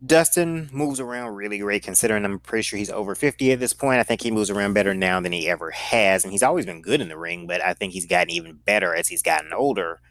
Dustin 0.04 0.68
moves 0.72 1.00
around 1.00 1.36
really 1.36 1.60
great 1.60 1.84
considering 1.84 2.26
I'm 2.26 2.40
pretty 2.40 2.64
sure 2.64 2.78
he's 2.80 2.90
over 2.90 3.14
50 3.14 3.52
at 3.52 3.60
this 3.60 3.74
point. 3.74 4.00
I 4.00 4.04
think 4.04 4.22
he 4.22 4.32
moves 4.32 4.50
around 4.50 4.74
better 4.74 4.96
now 4.96 5.22
than 5.22 5.32
he 5.32 5.48
ever 5.48 5.70
has. 5.72 6.24
And 6.24 6.32
he's 6.32 6.42
always 6.42 6.66
been 6.66 6.82
good 6.82 7.02
in 7.02 7.10
the 7.10 7.18
ring, 7.18 7.46
but 7.46 7.62
I 7.64 7.74
think 7.74 7.94
he's 7.94 8.08
gotten 8.08 8.32
even 8.32 8.56
better 8.66 8.96
as 8.96 9.08
he's 9.08 9.22
gotten 9.22 9.54
older. 9.54 10.02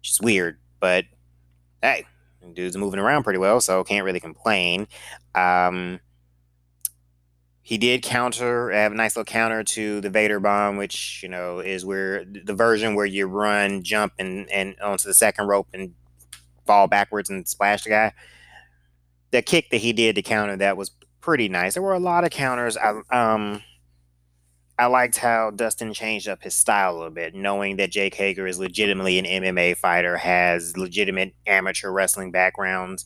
Which 0.00 0.12
is 0.12 0.20
weird, 0.22 0.58
but 0.80 1.04
hey, 1.82 2.06
dude's 2.54 2.76
moving 2.76 3.00
around 3.00 3.24
pretty 3.24 3.38
well, 3.38 3.60
so 3.60 3.84
can't 3.84 4.04
really 4.04 4.20
complain. 4.20 4.86
Um, 5.34 6.00
he 7.60 7.76
did 7.76 8.02
counter, 8.02 8.70
have 8.70 8.92
a 8.92 8.94
nice 8.94 9.16
little 9.16 9.30
counter 9.30 9.64
to 9.64 10.00
the 10.00 10.08
Vader 10.08 10.40
bomb, 10.40 10.76
which, 10.76 11.20
you 11.22 11.28
know, 11.28 11.58
is 11.58 11.84
where 11.84 12.24
the 12.24 12.54
version 12.54 12.94
where 12.94 13.04
you 13.04 13.26
run, 13.26 13.82
jump, 13.82 14.14
and, 14.18 14.48
and 14.50 14.76
onto 14.80 15.08
the 15.08 15.14
second 15.14 15.46
rope 15.46 15.66
and 15.74 15.92
fall 16.66 16.86
backwards 16.86 17.28
and 17.28 17.46
splash 17.46 17.84
the 17.84 17.90
guy 17.90 18.12
the 19.36 19.42
kick 19.42 19.68
that 19.68 19.78
he 19.78 19.92
did 19.92 20.16
to 20.16 20.22
counter 20.22 20.56
that 20.56 20.78
was 20.78 20.90
pretty 21.20 21.46
nice. 21.46 21.74
There 21.74 21.82
were 21.82 21.92
a 21.92 21.98
lot 21.98 22.24
of 22.24 22.30
counters. 22.30 22.78
I 22.78 23.00
um 23.10 23.62
I 24.78 24.86
liked 24.86 25.18
how 25.18 25.50
Dustin 25.50 25.92
changed 25.92 26.26
up 26.26 26.42
his 26.42 26.54
style 26.54 26.92
a 26.92 26.96
little 26.96 27.10
bit, 27.10 27.34
knowing 27.34 27.76
that 27.76 27.90
Jake 27.90 28.14
Hager 28.14 28.46
is 28.46 28.58
legitimately 28.58 29.18
an 29.18 29.24
MMA 29.24 29.76
fighter, 29.76 30.16
has 30.16 30.76
legitimate 30.76 31.34
amateur 31.46 31.90
wrestling 31.90 32.30
backgrounds, 32.30 33.04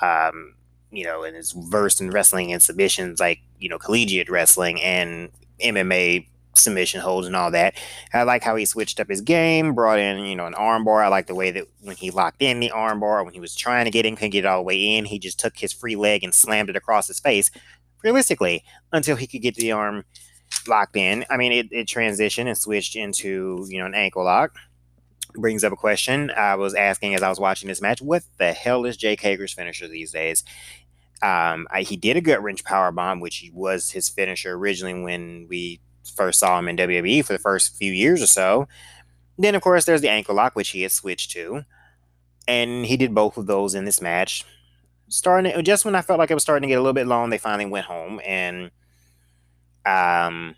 um, 0.00 0.54
you 0.90 1.04
know, 1.04 1.22
and 1.22 1.36
is 1.36 1.52
versed 1.52 2.00
in 2.00 2.10
wrestling 2.10 2.52
and 2.52 2.62
submissions 2.62 3.20
like, 3.20 3.40
you 3.58 3.68
know, 3.68 3.78
collegiate 3.78 4.30
wrestling 4.30 4.80
and 4.82 5.30
MMA 5.62 6.26
submission 6.56 7.00
holds 7.00 7.26
and 7.26 7.36
all 7.36 7.50
that. 7.50 7.74
I 8.12 8.22
like 8.24 8.42
how 8.42 8.56
he 8.56 8.64
switched 8.64 9.00
up 9.00 9.08
his 9.08 9.20
game, 9.20 9.74
brought 9.74 9.98
in, 9.98 10.24
you 10.24 10.36
know, 10.36 10.46
an 10.46 10.54
armbar. 10.54 11.04
I 11.04 11.08
like 11.08 11.26
the 11.26 11.34
way 11.34 11.50
that 11.50 11.66
when 11.80 11.96
he 11.96 12.10
locked 12.10 12.42
in 12.42 12.60
the 12.60 12.70
armbar, 12.70 13.24
when 13.24 13.34
he 13.34 13.40
was 13.40 13.54
trying 13.54 13.84
to 13.84 13.90
get 13.90 14.06
in, 14.06 14.16
couldn't 14.16 14.30
get 14.30 14.44
it 14.44 14.48
all 14.48 14.58
the 14.58 14.64
way 14.64 14.96
in, 14.96 15.04
he 15.04 15.18
just 15.18 15.38
took 15.38 15.58
his 15.58 15.72
free 15.72 15.96
leg 15.96 16.24
and 16.24 16.34
slammed 16.34 16.70
it 16.70 16.76
across 16.76 17.06
his 17.06 17.20
face, 17.20 17.50
realistically, 18.02 18.64
until 18.92 19.16
he 19.16 19.26
could 19.26 19.42
get 19.42 19.54
the 19.54 19.72
arm 19.72 20.04
locked 20.66 20.96
in. 20.96 21.24
I 21.30 21.36
mean, 21.36 21.52
it, 21.52 21.68
it 21.70 21.86
transitioned 21.86 22.46
and 22.46 22.58
switched 22.58 22.96
into, 22.96 23.66
you 23.68 23.78
know, 23.78 23.86
an 23.86 23.94
ankle 23.94 24.24
lock. 24.24 24.56
Brings 25.34 25.62
up 25.62 25.72
a 25.72 25.76
question 25.76 26.32
I 26.32 26.56
was 26.56 26.74
asking 26.74 27.14
as 27.14 27.22
I 27.22 27.28
was 27.28 27.38
watching 27.38 27.68
this 27.68 27.80
match. 27.80 28.02
What 28.02 28.24
the 28.38 28.52
hell 28.52 28.84
is 28.84 28.96
Jake 28.96 29.20
Hager's 29.20 29.52
finisher 29.52 29.86
these 29.86 30.10
days? 30.10 30.42
Um, 31.22 31.68
I, 31.70 31.82
he 31.82 31.96
did 31.96 32.16
a 32.16 32.20
gut 32.20 32.42
wrench 32.42 32.64
power 32.64 32.90
bomb, 32.90 33.20
which 33.20 33.48
was 33.54 33.90
his 33.90 34.08
finisher 34.08 34.54
originally 34.54 35.00
when 35.00 35.46
we 35.48 35.80
first 36.16 36.40
saw 36.40 36.58
him 36.58 36.68
in 36.68 36.76
WWE 36.76 37.24
for 37.24 37.32
the 37.32 37.38
first 37.38 37.76
few 37.76 37.92
years 37.92 38.22
or 38.22 38.26
so. 38.26 38.68
Then, 39.38 39.54
of 39.54 39.62
course, 39.62 39.84
there's 39.84 40.00
the 40.00 40.10
ankle 40.10 40.34
lock, 40.34 40.54
which 40.54 40.70
he 40.70 40.82
had 40.82 40.92
switched 40.92 41.30
to. 41.32 41.64
And 42.46 42.86
he 42.86 42.96
did 42.96 43.14
both 43.14 43.36
of 43.36 43.46
those 43.46 43.74
in 43.74 43.84
this 43.84 44.00
match. 44.00 44.44
Starting 45.08 45.62
just 45.64 45.84
when 45.84 45.94
I 45.94 46.02
felt 46.02 46.18
like 46.18 46.30
it 46.30 46.34
was 46.34 46.42
starting 46.42 46.68
to 46.68 46.68
get 46.68 46.78
a 46.78 46.80
little 46.80 46.92
bit 46.92 47.06
long, 47.06 47.30
they 47.30 47.38
finally 47.38 47.68
went 47.68 47.86
home 47.86 48.20
and 48.24 48.70
um, 49.84 50.54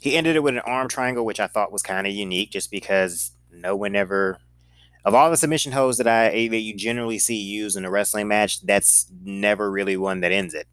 he 0.00 0.16
ended 0.16 0.36
it 0.36 0.42
with 0.42 0.54
an 0.54 0.60
arm 0.60 0.88
triangle, 0.88 1.24
which 1.24 1.40
I 1.40 1.46
thought 1.46 1.72
was 1.72 1.82
kind 1.82 2.06
of 2.06 2.12
unique, 2.12 2.50
just 2.50 2.70
because 2.70 3.32
no 3.50 3.74
one 3.74 3.96
ever, 3.96 4.38
of 5.04 5.14
all 5.14 5.30
the 5.30 5.36
submission 5.36 5.72
holds 5.72 5.98
that 5.98 6.06
I 6.06 6.48
that 6.48 6.58
you 6.58 6.76
generally 6.76 7.18
see 7.18 7.36
used 7.36 7.76
in 7.76 7.84
a 7.84 7.90
wrestling 7.90 8.28
match, 8.28 8.60
that's 8.62 9.10
never 9.24 9.70
really 9.70 9.96
one 9.96 10.20
that 10.20 10.32
ends 10.32 10.54
it. 10.54 10.66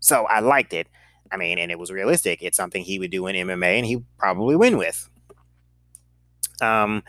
So 0.00 0.24
I 0.24 0.40
liked 0.40 0.72
it. 0.72 0.88
I 1.32 1.36
mean, 1.36 1.58
and 1.58 1.70
it 1.70 1.78
was 1.78 1.90
realistic. 1.90 2.42
It's 2.42 2.56
something 2.56 2.82
he 2.82 2.98
would 2.98 3.10
do 3.10 3.26
in 3.26 3.36
MMA 3.36 3.76
and 3.78 3.86
he 3.86 4.02
probably 4.18 4.56
win 4.56 4.76
with. 4.76 5.08
Um, 6.60 7.02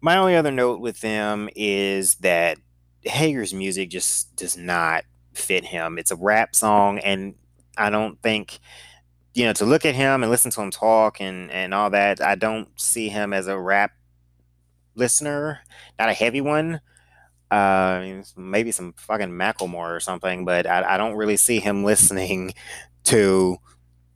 my 0.00 0.16
only 0.16 0.36
other 0.36 0.50
note 0.50 0.80
with 0.80 1.00
them 1.00 1.48
is 1.56 2.16
that 2.16 2.58
Hager's 3.02 3.54
music 3.54 3.90
just 3.90 4.34
does 4.36 4.56
not 4.56 5.04
fit 5.32 5.64
him. 5.64 5.98
It's 5.98 6.10
a 6.10 6.16
rap 6.16 6.54
song, 6.54 6.98
and 6.98 7.34
I 7.76 7.90
don't 7.90 8.20
think, 8.22 8.60
you 9.34 9.44
know, 9.44 9.52
to 9.54 9.64
look 9.64 9.84
at 9.84 9.94
him 9.94 10.22
and 10.22 10.30
listen 10.30 10.50
to 10.52 10.62
him 10.62 10.70
talk 10.70 11.20
and 11.20 11.50
and 11.50 11.74
all 11.74 11.90
that, 11.90 12.20
I 12.20 12.34
don't 12.34 12.68
see 12.80 13.08
him 13.08 13.32
as 13.32 13.46
a 13.46 13.58
rap 13.58 13.92
listener, 14.94 15.60
not 15.98 16.08
a 16.08 16.14
heavy 16.14 16.40
one. 16.40 16.80
Uh, 17.50 18.22
maybe 18.36 18.72
some 18.72 18.94
fucking 18.96 19.30
Macklemore 19.30 19.94
or 19.94 20.00
something, 20.00 20.44
but 20.44 20.66
I, 20.66 20.94
I 20.94 20.96
don't 20.96 21.14
really 21.14 21.36
see 21.36 21.60
him 21.60 21.84
listening 21.84 22.54
to 23.04 23.58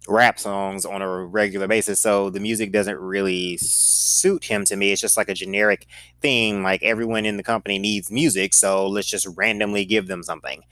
rap 0.08 0.38
songs 0.38 0.84
on 0.86 1.02
a 1.02 1.24
regular 1.26 1.68
basis. 1.68 2.00
So 2.00 2.30
the 2.30 2.40
music 2.40 2.72
doesn't 2.72 2.98
really 2.98 3.58
suit 3.58 4.44
him 4.44 4.64
to 4.64 4.76
me. 4.76 4.90
It's 4.90 5.00
just 5.00 5.16
like 5.16 5.28
a 5.28 5.34
generic 5.34 5.86
thing. 6.20 6.62
Like 6.62 6.82
everyone 6.82 7.26
in 7.26 7.36
the 7.36 7.42
company 7.42 7.78
needs 7.78 8.10
music. 8.10 8.54
So 8.54 8.86
let's 8.86 9.08
just 9.08 9.26
randomly 9.36 9.84
give 9.84 10.06
them 10.06 10.22
something. 10.22 10.62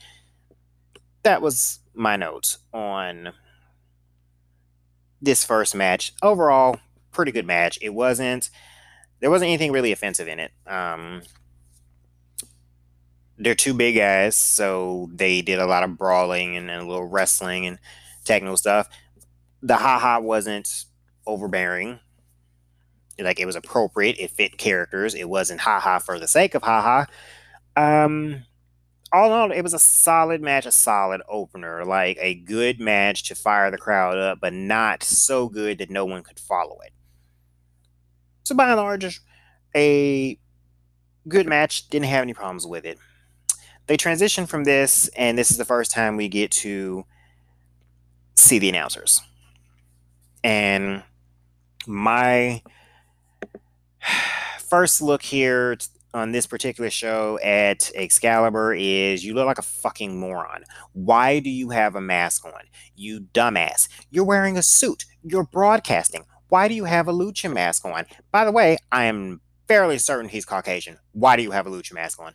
That 1.23 1.41
was 1.41 1.79
my 1.93 2.15
notes 2.15 2.57
on 2.73 3.33
this 5.21 5.45
first 5.45 5.75
match. 5.75 6.13
Overall, 6.21 6.79
pretty 7.11 7.31
good 7.31 7.45
match. 7.45 7.77
It 7.81 7.93
wasn't, 7.93 8.49
there 9.19 9.29
wasn't 9.29 9.49
anything 9.49 9.71
really 9.71 9.91
offensive 9.91 10.27
in 10.27 10.39
it. 10.39 10.51
Um, 10.65 11.21
they're 13.37 13.55
two 13.55 13.73
big 13.73 13.95
guys, 13.95 14.35
so 14.35 15.09
they 15.13 15.41
did 15.43 15.59
a 15.59 15.67
lot 15.67 15.83
of 15.83 15.97
brawling 15.97 16.57
and, 16.57 16.71
and 16.71 16.81
a 16.81 16.87
little 16.87 17.05
wrestling 17.05 17.67
and 17.67 17.77
technical 18.27 18.57
stuff. 18.57 18.89
The 19.61 19.77
haha 19.77 20.19
wasn't 20.19 20.85
overbearing. 21.25 21.99
Like 23.19 23.39
it 23.39 23.45
was 23.45 23.55
appropriate. 23.55 24.17
It 24.19 24.31
fit 24.31 24.57
characters. 24.57 25.15
It 25.15 25.29
wasn't 25.29 25.61
haha 25.61 25.99
for 25.99 26.19
the 26.19 26.27
sake 26.27 26.53
of 26.53 26.63
haha. 26.63 27.05
Um, 27.75 28.43
all 29.11 29.27
in 29.27 29.31
all, 29.31 29.51
it 29.51 29.61
was 29.61 29.73
a 29.73 29.79
solid 29.79 30.41
match, 30.41 30.65
a 30.65 30.71
solid 30.71 31.21
opener, 31.29 31.85
like 31.85 32.17
a 32.19 32.35
good 32.35 32.79
match 32.79 33.23
to 33.23 33.35
fire 33.35 33.71
the 33.71 33.77
crowd 33.77 34.17
up, 34.17 34.39
but 34.41 34.53
not 34.53 35.03
so 35.03 35.47
good 35.47 35.77
that 35.77 35.89
no 35.89 36.05
one 36.05 36.23
could 36.23 36.39
follow 36.39 36.77
it. 36.85 36.91
So 38.43 38.55
by 38.55 38.67
and 38.69 38.77
large, 38.77 39.21
a 39.75 40.39
good 41.27 41.47
match. 41.47 41.89
Didn't 41.89 42.07
have 42.07 42.23
any 42.23 42.33
problems 42.33 42.65
with 42.65 42.85
it. 42.85 42.97
They 43.87 43.97
transitioned 43.97 44.49
from 44.49 44.65
this, 44.65 45.07
and 45.09 45.37
this 45.37 45.51
is 45.51 45.57
the 45.57 45.65
first 45.65 45.91
time 45.91 46.17
we 46.17 46.27
get 46.27 46.51
to 46.51 47.05
see 48.37 48.59
the 48.59 48.69
announcers. 48.69 49.21
And 50.43 51.03
my 51.85 52.61
first 54.59 55.01
look 55.01 55.23
here 55.23 55.77
on 56.13 56.31
this 56.31 56.47
particular 56.47 56.89
show 56.89 57.39
at 57.43 57.91
Excalibur 57.93 58.73
is 58.73 59.23
you 59.23 59.33
look 59.33 59.45
like 59.45 59.59
a 59.59 59.63
fucking 59.63 60.19
moron. 60.19 60.63
Why 60.93 61.39
do 61.39 61.49
you 61.49 61.69
have 61.69 61.95
a 61.95 62.01
mask 62.01 62.45
on? 62.45 62.63
You 62.95 63.21
dumbass. 63.33 63.87
You're 64.09 64.25
wearing 64.25 64.57
a 64.57 64.63
suit. 64.63 65.05
You're 65.23 65.43
broadcasting. 65.43 66.25
Why 66.49 66.67
do 66.67 66.73
you 66.73 66.85
have 66.85 67.07
a 67.07 67.13
lucha 67.13 67.51
mask 67.51 67.85
on? 67.85 68.05
By 68.31 68.45
the 68.45 68.51
way, 68.51 68.77
I 68.91 69.05
am 69.05 69.41
fairly 69.67 69.97
certain 69.97 70.29
he's 70.29 70.45
Caucasian. 70.45 70.97
Why 71.11 71.35
do 71.35 71.43
you 71.43 71.51
have 71.51 71.67
a 71.67 71.69
lucha 71.69 71.93
mask 71.93 72.19
on? 72.19 72.33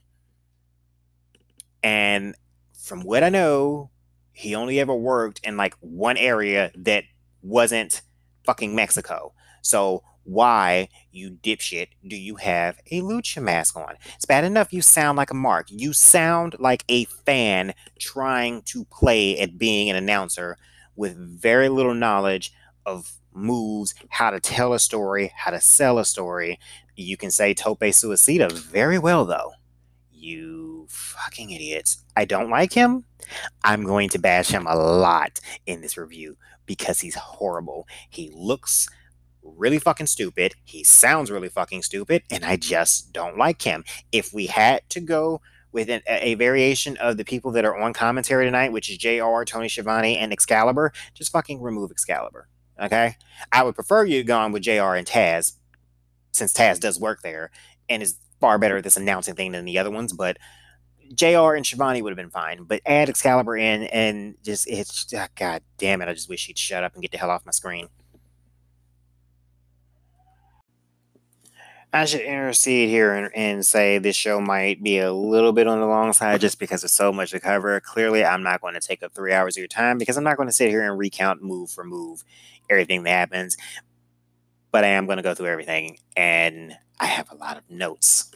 And 1.83 2.37
from 2.79 3.01
what 3.01 3.25
I 3.25 3.31
know, 3.31 3.91
he 4.33 4.55
only 4.55 4.81
ever 4.81 4.95
worked 4.95 5.41
in 5.45 5.57
like 5.57 5.75
one 5.81 6.17
area 6.17 6.71
that 6.77 7.05
wasn't 7.43 8.03
fucking 8.45 8.75
Mexico. 8.75 9.33
So 9.63 10.03
why, 10.25 10.89
you 11.11 11.33
dipshit, 11.43 11.89
do 12.07 12.17
you 12.17 12.37
have 12.37 12.79
a 12.91 13.01
lucha 13.01 13.43
mask 13.43 13.77
on? 13.77 13.97
It's 14.15 14.25
bad 14.25 14.45
enough 14.45 14.73
you 14.73 14.81
sound 14.81 15.17
like 15.17 15.31
a 15.31 15.35
mark. 15.35 15.67
You 15.69 15.93
sound 15.93 16.57
like 16.59 16.85
a 16.89 17.05
fan 17.05 17.75
trying 17.99 18.63
to 18.63 18.85
play 18.85 19.39
at 19.41 19.59
being 19.59 19.91
an 19.91 19.97
announcer 19.97 20.59
with 20.95 21.17
very 21.17 21.69
little 21.69 21.95
knowledge 21.95 22.53
of 22.87 23.13
moves, 23.35 23.95
how 24.11 24.31
to 24.31 24.41
tell 24.41 24.73
a 24.75 24.79
story, 24.79 25.33
how 25.35 25.51
to 25.51 25.61
sell 25.61 25.99
a 25.99 26.05
story. 26.05 26.59
You 26.97 27.17
can 27.17 27.31
say 27.31 27.55
tope 27.55 27.81
suicida 27.81 28.53
very 28.53 28.99
well, 28.99 29.25
though. 29.25 29.53
You 30.13 30.72
fucking 30.93 31.51
idiots. 31.51 32.03
I 32.17 32.25
don't 32.25 32.51
like 32.51 32.73
him. 32.73 33.05
I'm 33.65 33.85
going 33.85 34.09
to 34.11 34.19
bash 34.19 34.49
him 34.49 34.67
a 34.67 34.77
lot 34.77 35.41
in 35.67 35.81
this 35.81 35.97
review 35.97 36.37
because 36.67 37.01
he's 37.01 37.15
horrible. 37.15 37.87
He 38.11 38.31
looks 38.35 38.89
really 39.43 39.79
fucking 39.79 40.07
stupid. 40.07 40.55
He 40.65 40.85
sounds 40.85 41.31
really 41.31 41.49
fucking 41.49 41.83
stupid, 41.83 42.23
and 42.31 42.45
I 42.45 42.57
just 42.57 43.13
don't 43.13 43.39
like 43.39 43.63
him. 43.63 43.85
If 44.13 44.33
we 44.33 44.47
had 44.47 44.89
to 44.91 45.01
go 45.01 45.41
with 45.73 45.89
an, 45.89 46.03
a 46.07 46.35
variation 46.35 46.97
of 46.99 47.17
the 47.17 47.25
people 47.25 47.51
that 47.53 47.65
are 47.65 47.77
on 47.77 47.95
commentary 47.95 48.45
tonight, 48.45 48.73
which 48.73 48.91
is 48.91 48.99
JR, 48.99 49.43
Tony 49.45 49.69
Schiavone, 49.69 50.19
and 50.19 50.33
Excalibur, 50.33 50.93
just 51.15 51.33
fucking 51.33 51.63
remove 51.63 51.91
Excalibur. 51.91 52.49
Okay? 52.81 53.17
I 53.51 53.63
would 53.63 53.75
prefer 53.75 54.05
you 54.05 54.23
gone 54.23 54.53
with 54.53 54.63
JR 54.63 54.95
and 54.95 55.07
Taz, 55.07 55.55
since 56.33 56.53
Taz 56.53 56.79
does 56.79 57.01
work 57.01 57.23
there 57.23 57.51
and 57.89 58.03
is 58.03 58.17
far 58.41 58.59
better 58.59 58.77
at 58.79 58.85
this 58.85 58.97
announcing 58.97 59.35
thing 59.35 59.53
than 59.53 59.65
the 59.65 59.79
other 59.79 59.91
ones, 59.91 60.13
but 60.13 60.37
JR 61.15 61.55
and 61.55 61.65
Schiavone 61.67 62.03
would 62.03 62.11
have 62.11 62.17
been 62.17 62.31
fine. 62.31 62.65
But 62.65 62.81
add 62.87 63.09
Excalibur 63.09 63.57
in 63.57 63.85
and 63.85 64.37
just, 64.43 64.69
it's, 64.69 65.13
oh, 65.15 65.27
God 65.35 65.63
damn 65.79 66.03
it, 66.03 66.09
I 66.09 66.15
just 66.15 66.29
wish 66.29 66.47
he'd 66.47 66.59
shut 66.59 66.85
up 66.85 66.95
and 66.95 67.03
get 67.03 67.11
the 67.11 67.19
hell 67.19 67.31
off 67.31 67.47
my 67.47 67.53
screen. 67.53 67.89
I 71.95 72.07
should 72.07 72.23
intercede 72.23 72.89
here 72.89 73.13
and, 73.13 73.31
and, 73.35 73.67
say 73.67 73.99
this 73.99 74.17
show 74.17 74.41
might 74.41 74.83
be 74.83 74.99
a 74.99 75.13
little 75.13 75.53
bit 75.53 75.67
on 75.67 75.79
the 75.79 75.87
long 75.87 76.15
side 76.15 76.41
just 76.41 76.59
because 76.59 76.81
there's 76.81 76.93
so 76.93 77.13
much 77.13 77.33
to 77.33 77.41
cover. 77.41 77.79
Clearly, 77.81 78.25
I'm 78.25 78.43
not 78.43 78.63
going 78.63 78.73
to 78.73 78.81
take 78.81 79.03
up 79.03 79.13
three 79.13 79.35
hours 79.35 79.57
of 79.57 79.61
your 79.61 79.69
time 79.69 79.99
because 79.99 80.17
I'm 80.17 80.25
not 80.25 80.39
going 80.39 80.49
to 80.49 80.55
sit 80.55 80.71
here 80.71 80.89
and 80.89 80.99
recount 80.99 81.43
move 81.43 81.71
for 81.71 81.85
move 81.85 82.25
everything 82.71 83.03
that 83.03 83.11
happens. 83.11 83.59
But 84.71 84.85
I 84.85 84.89
am 84.89 85.05
going 85.05 85.19
to 85.19 85.23
go 85.23 85.35
through 85.35 85.49
everything, 85.49 85.99
and 86.17 86.79
I 86.99 87.05
have 87.05 87.31
a 87.31 87.35
lot 87.35 87.59
of 87.59 87.69
notes. 87.69 88.33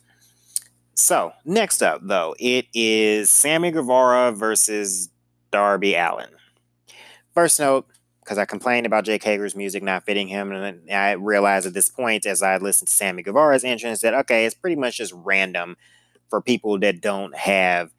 So, 0.96 1.32
next 1.44 1.82
up, 1.82 2.00
though, 2.02 2.34
it 2.38 2.66
is 2.72 3.28
Sammy 3.28 3.70
Guevara 3.70 4.32
versus 4.32 5.10
Darby 5.50 5.94
Allin. 5.94 6.30
First 7.34 7.60
note 7.60 7.86
because 8.20 8.38
I 8.38 8.46
complained 8.46 8.86
about 8.86 9.04
Jake 9.04 9.22
Hager's 9.22 9.54
music 9.54 9.82
not 9.82 10.04
fitting 10.06 10.26
him, 10.26 10.50
and 10.52 10.90
I 10.90 11.12
realized 11.12 11.66
at 11.66 11.74
this 11.74 11.90
point, 11.90 12.24
as 12.24 12.42
I 12.42 12.56
listened 12.56 12.88
to 12.88 12.94
Sammy 12.94 13.22
Guevara's 13.22 13.62
entrance, 13.62 14.00
that 14.00 14.14
okay, 14.14 14.46
it's 14.46 14.54
pretty 14.54 14.76
much 14.76 14.96
just 14.96 15.12
random 15.14 15.76
for 16.30 16.40
people 16.40 16.78
that 16.80 17.02
don't 17.02 17.36
have 17.36 17.92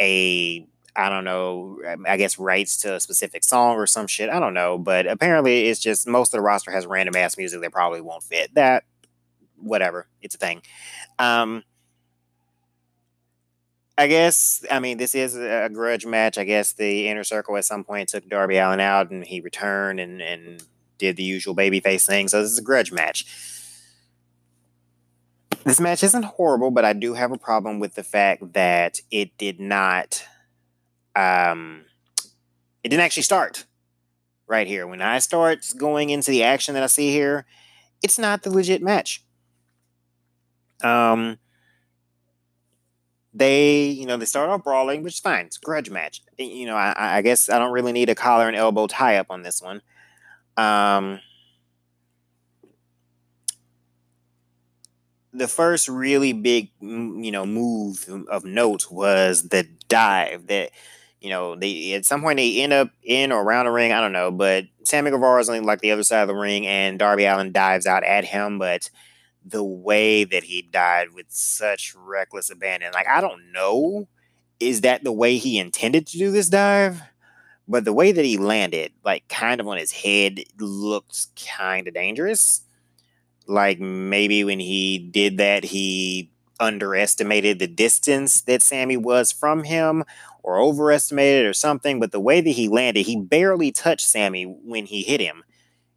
a 0.00 0.66
I 0.96 1.08
don't 1.08 1.24
know, 1.24 1.78
I 2.04 2.16
guess 2.16 2.36
rights 2.36 2.78
to 2.78 2.96
a 2.96 3.00
specific 3.00 3.44
song 3.44 3.76
or 3.76 3.86
some 3.86 4.08
shit. 4.08 4.28
I 4.28 4.40
don't 4.40 4.54
know, 4.54 4.76
but 4.76 5.06
apparently 5.06 5.68
it's 5.68 5.78
just 5.78 6.08
most 6.08 6.34
of 6.34 6.38
the 6.38 6.42
roster 6.42 6.72
has 6.72 6.84
random 6.84 7.14
ass 7.14 7.38
music 7.38 7.60
that 7.60 7.70
probably 7.70 8.00
won't 8.00 8.24
fit. 8.24 8.52
That 8.56 8.82
whatever, 9.56 10.08
it's 10.20 10.34
a 10.34 10.38
thing. 10.38 10.62
Um, 11.20 11.62
I 14.00 14.06
guess 14.06 14.64
I 14.70 14.80
mean 14.80 14.96
this 14.96 15.14
is 15.14 15.36
a 15.36 15.68
grudge 15.70 16.06
match. 16.06 16.38
I 16.38 16.44
guess 16.44 16.72
the 16.72 17.06
inner 17.08 17.22
circle 17.22 17.58
at 17.58 17.66
some 17.66 17.84
point 17.84 18.08
took 18.08 18.26
Darby 18.26 18.56
Allin 18.56 18.80
out, 18.80 19.10
and 19.10 19.26
he 19.26 19.42
returned 19.42 20.00
and 20.00 20.22
and 20.22 20.64
did 20.96 21.18
the 21.18 21.22
usual 21.22 21.54
babyface 21.54 22.06
thing. 22.06 22.26
So 22.26 22.40
this 22.40 22.50
is 22.50 22.58
a 22.58 22.62
grudge 22.62 22.92
match. 22.92 23.26
This 25.64 25.78
match 25.78 26.02
isn't 26.02 26.22
horrible, 26.22 26.70
but 26.70 26.86
I 26.86 26.94
do 26.94 27.12
have 27.12 27.30
a 27.30 27.36
problem 27.36 27.78
with 27.78 27.94
the 27.94 28.02
fact 28.02 28.54
that 28.54 29.00
it 29.10 29.36
did 29.36 29.60
not. 29.60 30.24
Um, 31.14 31.84
it 32.82 32.88
didn't 32.88 33.02
actually 33.02 33.24
start 33.24 33.66
right 34.46 34.66
here. 34.66 34.86
When 34.86 35.02
I 35.02 35.18
start 35.18 35.66
going 35.76 36.08
into 36.08 36.30
the 36.30 36.42
action 36.42 36.72
that 36.72 36.82
I 36.82 36.86
see 36.86 37.10
here, 37.10 37.44
it's 38.02 38.18
not 38.18 38.44
the 38.44 38.50
legit 38.50 38.80
match. 38.80 39.22
Um 40.82 41.38
they, 43.32 43.86
you 43.86 44.06
know, 44.06 44.16
they 44.16 44.24
start 44.24 44.50
off 44.50 44.64
brawling, 44.64 45.02
which 45.02 45.14
is 45.14 45.20
fine. 45.20 45.46
It's 45.46 45.56
a 45.56 45.60
grudge 45.60 45.90
match. 45.90 46.22
You 46.36 46.66
know, 46.66 46.76
I, 46.76 47.18
I 47.18 47.22
guess 47.22 47.48
I 47.48 47.58
don't 47.58 47.72
really 47.72 47.92
need 47.92 48.08
a 48.08 48.14
collar 48.14 48.48
and 48.48 48.56
elbow 48.56 48.86
tie 48.86 49.16
up 49.16 49.26
on 49.30 49.42
this 49.42 49.62
one. 49.62 49.82
Um, 50.56 51.20
the 55.32 55.48
first 55.48 55.88
really 55.88 56.32
big, 56.32 56.70
you 56.80 57.30
know, 57.30 57.46
move 57.46 58.06
of 58.28 58.44
note 58.44 58.90
was 58.90 59.48
the 59.48 59.68
dive 59.88 60.48
that, 60.48 60.70
you 61.20 61.30
know, 61.30 61.54
they 61.54 61.92
at 61.92 62.04
some 62.04 62.22
point 62.22 62.38
they 62.38 62.60
end 62.62 62.72
up 62.72 62.90
in 63.02 63.30
or 63.30 63.42
around 63.42 63.66
the 63.66 63.70
ring. 63.70 63.92
I 63.92 64.00
don't 64.00 64.12
know, 64.12 64.30
but 64.30 64.64
Sammy 64.84 65.10
Guevara 65.10 65.40
is 65.40 65.48
on 65.48 65.62
like 65.62 65.80
the 65.80 65.92
other 65.92 66.02
side 66.02 66.22
of 66.22 66.28
the 66.28 66.34
ring, 66.34 66.66
and 66.66 66.98
Darby 66.98 67.26
Allin 67.26 67.52
dives 67.52 67.86
out 67.86 68.02
at 68.02 68.24
him, 68.24 68.58
but 68.58 68.90
the 69.44 69.64
way 69.64 70.24
that 70.24 70.44
he 70.44 70.62
died 70.62 71.08
with 71.14 71.26
such 71.28 71.94
reckless 71.96 72.50
abandon. 72.50 72.92
Like, 72.92 73.08
I 73.08 73.20
don't 73.20 73.52
know, 73.52 74.08
is 74.58 74.82
that 74.82 75.04
the 75.04 75.12
way 75.12 75.38
he 75.38 75.58
intended 75.58 76.06
to 76.08 76.18
do 76.18 76.30
this 76.30 76.48
dive? 76.48 77.02
But 77.66 77.84
the 77.84 77.92
way 77.92 78.12
that 78.12 78.24
he 78.24 78.36
landed, 78.36 78.92
like 79.04 79.28
kind 79.28 79.60
of 79.60 79.68
on 79.68 79.78
his 79.78 79.92
head, 79.92 80.40
looked 80.58 81.28
kind 81.48 81.86
of 81.86 81.94
dangerous. 81.94 82.62
Like 83.46 83.80
maybe 83.80 84.44
when 84.44 84.60
he 84.60 84.98
did 84.98 85.38
that, 85.38 85.64
he 85.64 86.30
underestimated 86.58 87.58
the 87.58 87.66
distance 87.66 88.42
that 88.42 88.62
Sammy 88.62 88.96
was 88.96 89.32
from 89.32 89.64
him 89.64 90.04
or 90.42 90.60
overestimated 90.60 91.46
or 91.46 91.54
something. 91.54 92.00
But 92.00 92.12
the 92.12 92.20
way 92.20 92.40
that 92.40 92.50
he 92.50 92.68
landed, 92.68 93.06
he 93.06 93.16
barely 93.16 93.72
touched 93.72 94.06
Sammy 94.06 94.44
when 94.44 94.86
he 94.86 95.02
hit 95.02 95.20
him 95.20 95.44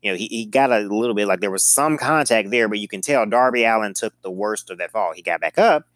you 0.03 0.11
know, 0.11 0.17
he, 0.17 0.27
he 0.27 0.45
got 0.45 0.71
a 0.71 0.79
little 0.79 1.15
bit 1.15 1.27
like 1.27 1.39
there 1.39 1.49
was 1.49 1.63
some 1.63 1.97
contact 1.97 2.51
there, 2.51 2.67
but 2.67 2.77
you 2.77 2.89
can 2.89 2.99
tell 2.99 3.25
Darby 3.25 3.63
Allin 3.63 3.93
took 3.93 4.13
the 4.21 4.29
worst 4.29 4.69
of 4.69 4.77
that 4.79 4.91
fall. 4.91 5.13
He 5.15 5.21
got 5.21 5.39
back 5.39 5.57
up, 5.57 5.87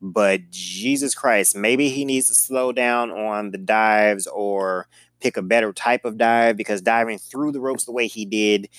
but 0.00 0.50
Jesus 0.50 1.14
Christ, 1.14 1.54
maybe 1.54 1.90
he 1.90 2.06
needs 2.06 2.28
to 2.28 2.34
slow 2.34 2.72
down 2.72 3.10
on 3.10 3.50
the 3.50 3.58
dives 3.58 4.26
or 4.26 4.88
pick 5.20 5.36
a 5.36 5.42
better 5.42 5.70
type 5.74 6.06
of 6.06 6.16
dive 6.16 6.56
because 6.56 6.80
diving 6.80 7.18
through 7.18 7.52
the 7.52 7.60
ropes 7.60 7.84
the 7.84 7.92
way 7.92 8.06
he 8.06 8.24
did, 8.24 8.70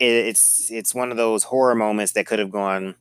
it's 0.00 0.68
it's 0.72 0.94
one 0.94 1.12
of 1.12 1.16
those 1.16 1.44
horror 1.44 1.76
moments 1.76 2.12
that 2.12 2.26
could 2.26 2.40
have 2.40 2.50
gone 2.50 2.96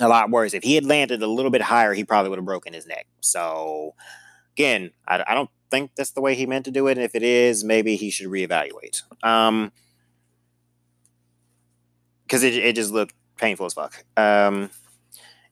a 0.00 0.08
lot 0.08 0.30
worse. 0.30 0.52
If 0.52 0.64
he 0.64 0.74
had 0.74 0.84
landed 0.84 1.22
a 1.22 1.28
little 1.28 1.52
bit 1.52 1.62
higher, 1.62 1.94
he 1.94 2.02
probably 2.02 2.30
would 2.30 2.38
have 2.38 2.44
broken 2.44 2.72
his 2.72 2.86
neck. 2.86 3.06
So 3.20 3.94
again, 4.56 4.90
I, 5.06 5.22
I 5.28 5.34
don't 5.34 5.50
think 5.70 5.92
that's 5.96 6.10
the 6.10 6.20
way 6.20 6.34
he 6.34 6.46
meant 6.46 6.64
to 6.64 6.72
do 6.72 6.88
it. 6.88 6.98
And 6.98 7.04
if 7.04 7.14
it 7.14 7.22
is, 7.22 7.62
maybe 7.62 7.94
he 7.94 8.10
should 8.10 8.28
reevaluate. 8.28 9.02
Um, 9.22 9.70
because 12.32 12.44
it, 12.44 12.54
it 12.54 12.74
just 12.74 12.90
looked 12.90 13.14
painful 13.36 13.66
as 13.66 13.74
fuck. 13.74 14.06
Um, 14.16 14.70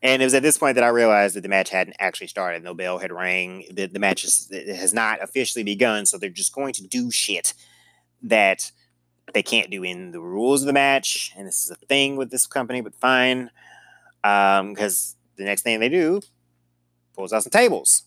and 0.02 0.22
it 0.22 0.24
was 0.24 0.32
at 0.32 0.42
this 0.42 0.56
point 0.56 0.76
that 0.76 0.84
I 0.84 0.88
realized 0.88 1.36
that 1.36 1.42
the 1.42 1.48
match 1.50 1.68
hadn't 1.68 1.96
actually 1.98 2.28
started. 2.28 2.64
No 2.64 2.72
bell 2.72 2.96
had 2.96 3.12
rang. 3.12 3.66
The, 3.70 3.84
the 3.84 3.98
match 3.98 4.24
is, 4.24 4.50
has 4.50 4.94
not 4.94 5.22
officially 5.22 5.62
begun. 5.62 6.06
So 6.06 6.16
they're 6.16 6.30
just 6.30 6.54
going 6.54 6.72
to 6.72 6.86
do 6.86 7.10
shit 7.10 7.52
that 8.22 8.72
they 9.34 9.42
can't 9.42 9.70
do 9.70 9.82
in 9.82 10.12
the 10.12 10.22
rules 10.22 10.62
of 10.62 10.68
the 10.68 10.72
match. 10.72 11.34
And 11.36 11.46
this 11.46 11.64
is 11.64 11.70
a 11.70 11.74
thing 11.74 12.16
with 12.16 12.30
this 12.30 12.46
company, 12.46 12.80
but 12.80 12.94
fine. 12.94 13.50
Because 14.22 15.16
um, 15.18 15.34
the 15.36 15.44
next 15.44 15.60
thing 15.60 15.80
they 15.80 15.90
do 15.90 16.22
pulls 17.14 17.34
out 17.34 17.42
some 17.42 17.50
tables. 17.50 18.04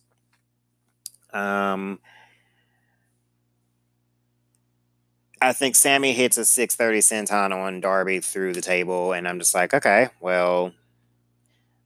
Um, 1.32 2.00
I 5.44 5.52
think 5.52 5.76
Sammy 5.76 6.14
hits 6.14 6.38
a 6.38 6.46
630 6.46 7.00
senton 7.00 7.52
on 7.54 7.82
Darby 7.82 8.22
through 8.22 8.54
the 8.54 8.62
table, 8.62 9.12
and 9.12 9.28
I'm 9.28 9.40
just 9.40 9.54
like, 9.54 9.74
okay, 9.74 10.08
well, 10.22 10.72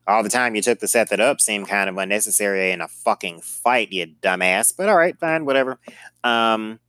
all 0.05 0.21
the 0.21 0.29
time 0.29 0.53
you 0.53 0.61
took 0.61 0.79
to 0.79 0.87
set 0.87 1.09
that 1.09 1.19
up 1.19 1.41
seemed 1.41 1.67
kind 1.67 1.89
of 1.89 1.97
unnecessary 1.97 2.69
in 2.71 2.81
a 2.81 2.87
fucking 2.87 3.41
fight, 3.41 3.91
you 3.91 4.05
dumbass. 4.21 4.71
But 4.77 4.89
all 4.89 4.95
right, 4.95 5.17
fine, 5.17 5.43
whatever. 5.45 5.79
Um, 6.23 6.79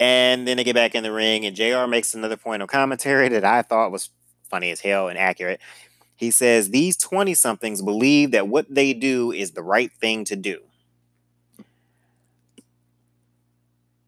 and 0.00 0.46
then 0.48 0.56
they 0.56 0.64
get 0.64 0.74
back 0.74 0.96
in 0.96 1.04
the 1.04 1.12
ring, 1.12 1.46
and 1.46 1.54
JR 1.54 1.86
makes 1.86 2.14
another 2.14 2.36
point 2.36 2.62
of 2.62 2.68
commentary 2.68 3.28
that 3.28 3.44
I 3.44 3.62
thought 3.62 3.92
was 3.92 4.10
funny 4.50 4.72
as 4.72 4.80
hell 4.80 5.06
and 5.06 5.16
accurate. 5.16 5.60
He 6.16 6.32
says, 6.32 6.70
These 6.70 6.96
20 6.96 7.32
somethings 7.34 7.80
believe 7.80 8.32
that 8.32 8.48
what 8.48 8.66
they 8.68 8.92
do 8.92 9.30
is 9.30 9.52
the 9.52 9.62
right 9.62 9.92
thing 9.92 10.24
to 10.24 10.34
do. 10.34 10.65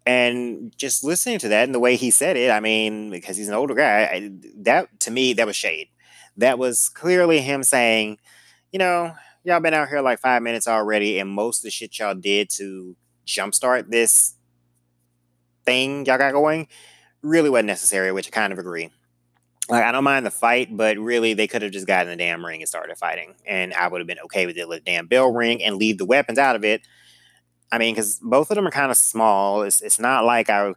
And 0.08 0.72
just 0.74 1.04
listening 1.04 1.38
to 1.40 1.48
that 1.48 1.64
and 1.64 1.74
the 1.74 1.78
way 1.78 1.96
he 1.96 2.10
said 2.10 2.38
it, 2.38 2.50
I 2.50 2.60
mean, 2.60 3.10
because 3.10 3.36
he's 3.36 3.48
an 3.48 3.54
older 3.54 3.74
guy, 3.74 4.04
I, 4.04 4.30
that 4.60 5.00
to 5.00 5.10
me, 5.10 5.34
that 5.34 5.46
was 5.46 5.54
shade. 5.54 5.88
That 6.38 6.58
was 6.58 6.88
clearly 6.88 7.42
him 7.42 7.62
saying, 7.62 8.16
you 8.72 8.78
know, 8.78 9.12
y'all 9.44 9.60
been 9.60 9.74
out 9.74 9.90
here 9.90 10.00
like 10.00 10.18
five 10.18 10.40
minutes 10.40 10.66
already, 10.66 11.18
and 11.18 11.28
most 11.28 11.58
of 11.58 11.64
the 11.64 11.70
shit 11.70 11.98
y'all 11.98 12.14
did 12.14 12.48
to 12.52 12.96
jumpstart 13.26 13.90
this 13.90 14.32
thing 15.66 16.06
y'all 16.06 16.16
got 16.16 16.32
going 16.32 16.68
really 17.20 17.50
wasn't 17.50 17.66
necessary, 17.66 18.10
which 18.10 18.28
I 18.28 18.30
kind 18.30 18.54
of 18.54 18.58
agree. 18.58 18.90
Like, 19.68 19.84
I 19.84 19.92
don't 19.92 20.04
mind 20.04 20.24
the 20.24 20.30
fight, 20.30 20.74
but 20.74 20.96
really, 20.96 21.34
they 21.34 21.48
could 21.48 21.60
have 21.60 21.72
just 21.72 21.86
gotten 21.86 22.08
the 22.08 22.16
damn 22.16 22.46
ring 22.46 22.62
and 22.62 22.68
started 22.68 22.96
fighting, 22.96 23.34
and 23.46 23.74
I 23.74 23.88
would 23.88 24.00
have 24.00 24.08
been 24.08 24.20
okay 24.24 24.46
with 24.46 24.56
it. 24.56 24.70
Let 24.70 24.86
the 24.86 24.90
damn 24.90 25.06
bell 25.06 25.30
ring 25.34 25.62
and 25.62 25.76
leave 25.76 25.98
the 25.98 26.06
weapons 26.06 26.38
out 26.38 26.56
of 26.56 26.64
it. 26.64 26.80
I 27.70 27.78
mean, 27.78 27.94
because 27.94 28.18
both 28.22 28.50
of 28.50 28.54
them 28.56 28.66
are 28.66 28.70
kind 28.70 28.90
of 28.90 28.96
small. 28.96 29.62
It's 29.62 29.80
it's 29.80 29.98
not 29.98 30.24
like 30.24 30.48
I, 30.50 30.74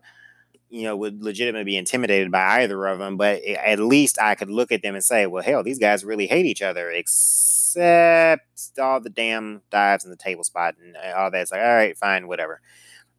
you 0.70 0.84
know, 0.84 0.96
would 0.98 1.24
legitimately 1.24 1.66
be 1.66 1.78
intimidated 1.78 2.32
by 2.32 2.64
either 2.64 2.86
of 2.86 3.00
them. 3.00 3.18
But 3.18 3.44
at 3.44 3.80
least 3.80 4.20
I 4.22 4.36
could 4.36 4.50
look 4.50 4.72
at 4.72 4.82
them 4.82 4.96
and 4.96 5.04
say, 5.04 5.26
well, 5.26 5.44
hell, 5.44 5.64
these 5.64 5.80
guys 5.80 6.04
really 6.04 6.28
hate 6.28 6.46
each 6.46 6.62
other, 6.62 6.90
except 6.92 8.44
all 8.80 9.00
the 9.00 9.10
damn 9.10 9.62
dives 9.70 10.04
in 10.04 10.12
the 10.12 10.18
table 10.18 10.44
spot 10.44 10.76
and 10.84 10.96
all 11.16 11.32
that. 11.32 11.42
It's 11.42 11.52
like, 11.52 11.62
all 11.62 11.76
right, 11.76 11.98
fine, 11.98 12.28
whatever. 12.28 12.62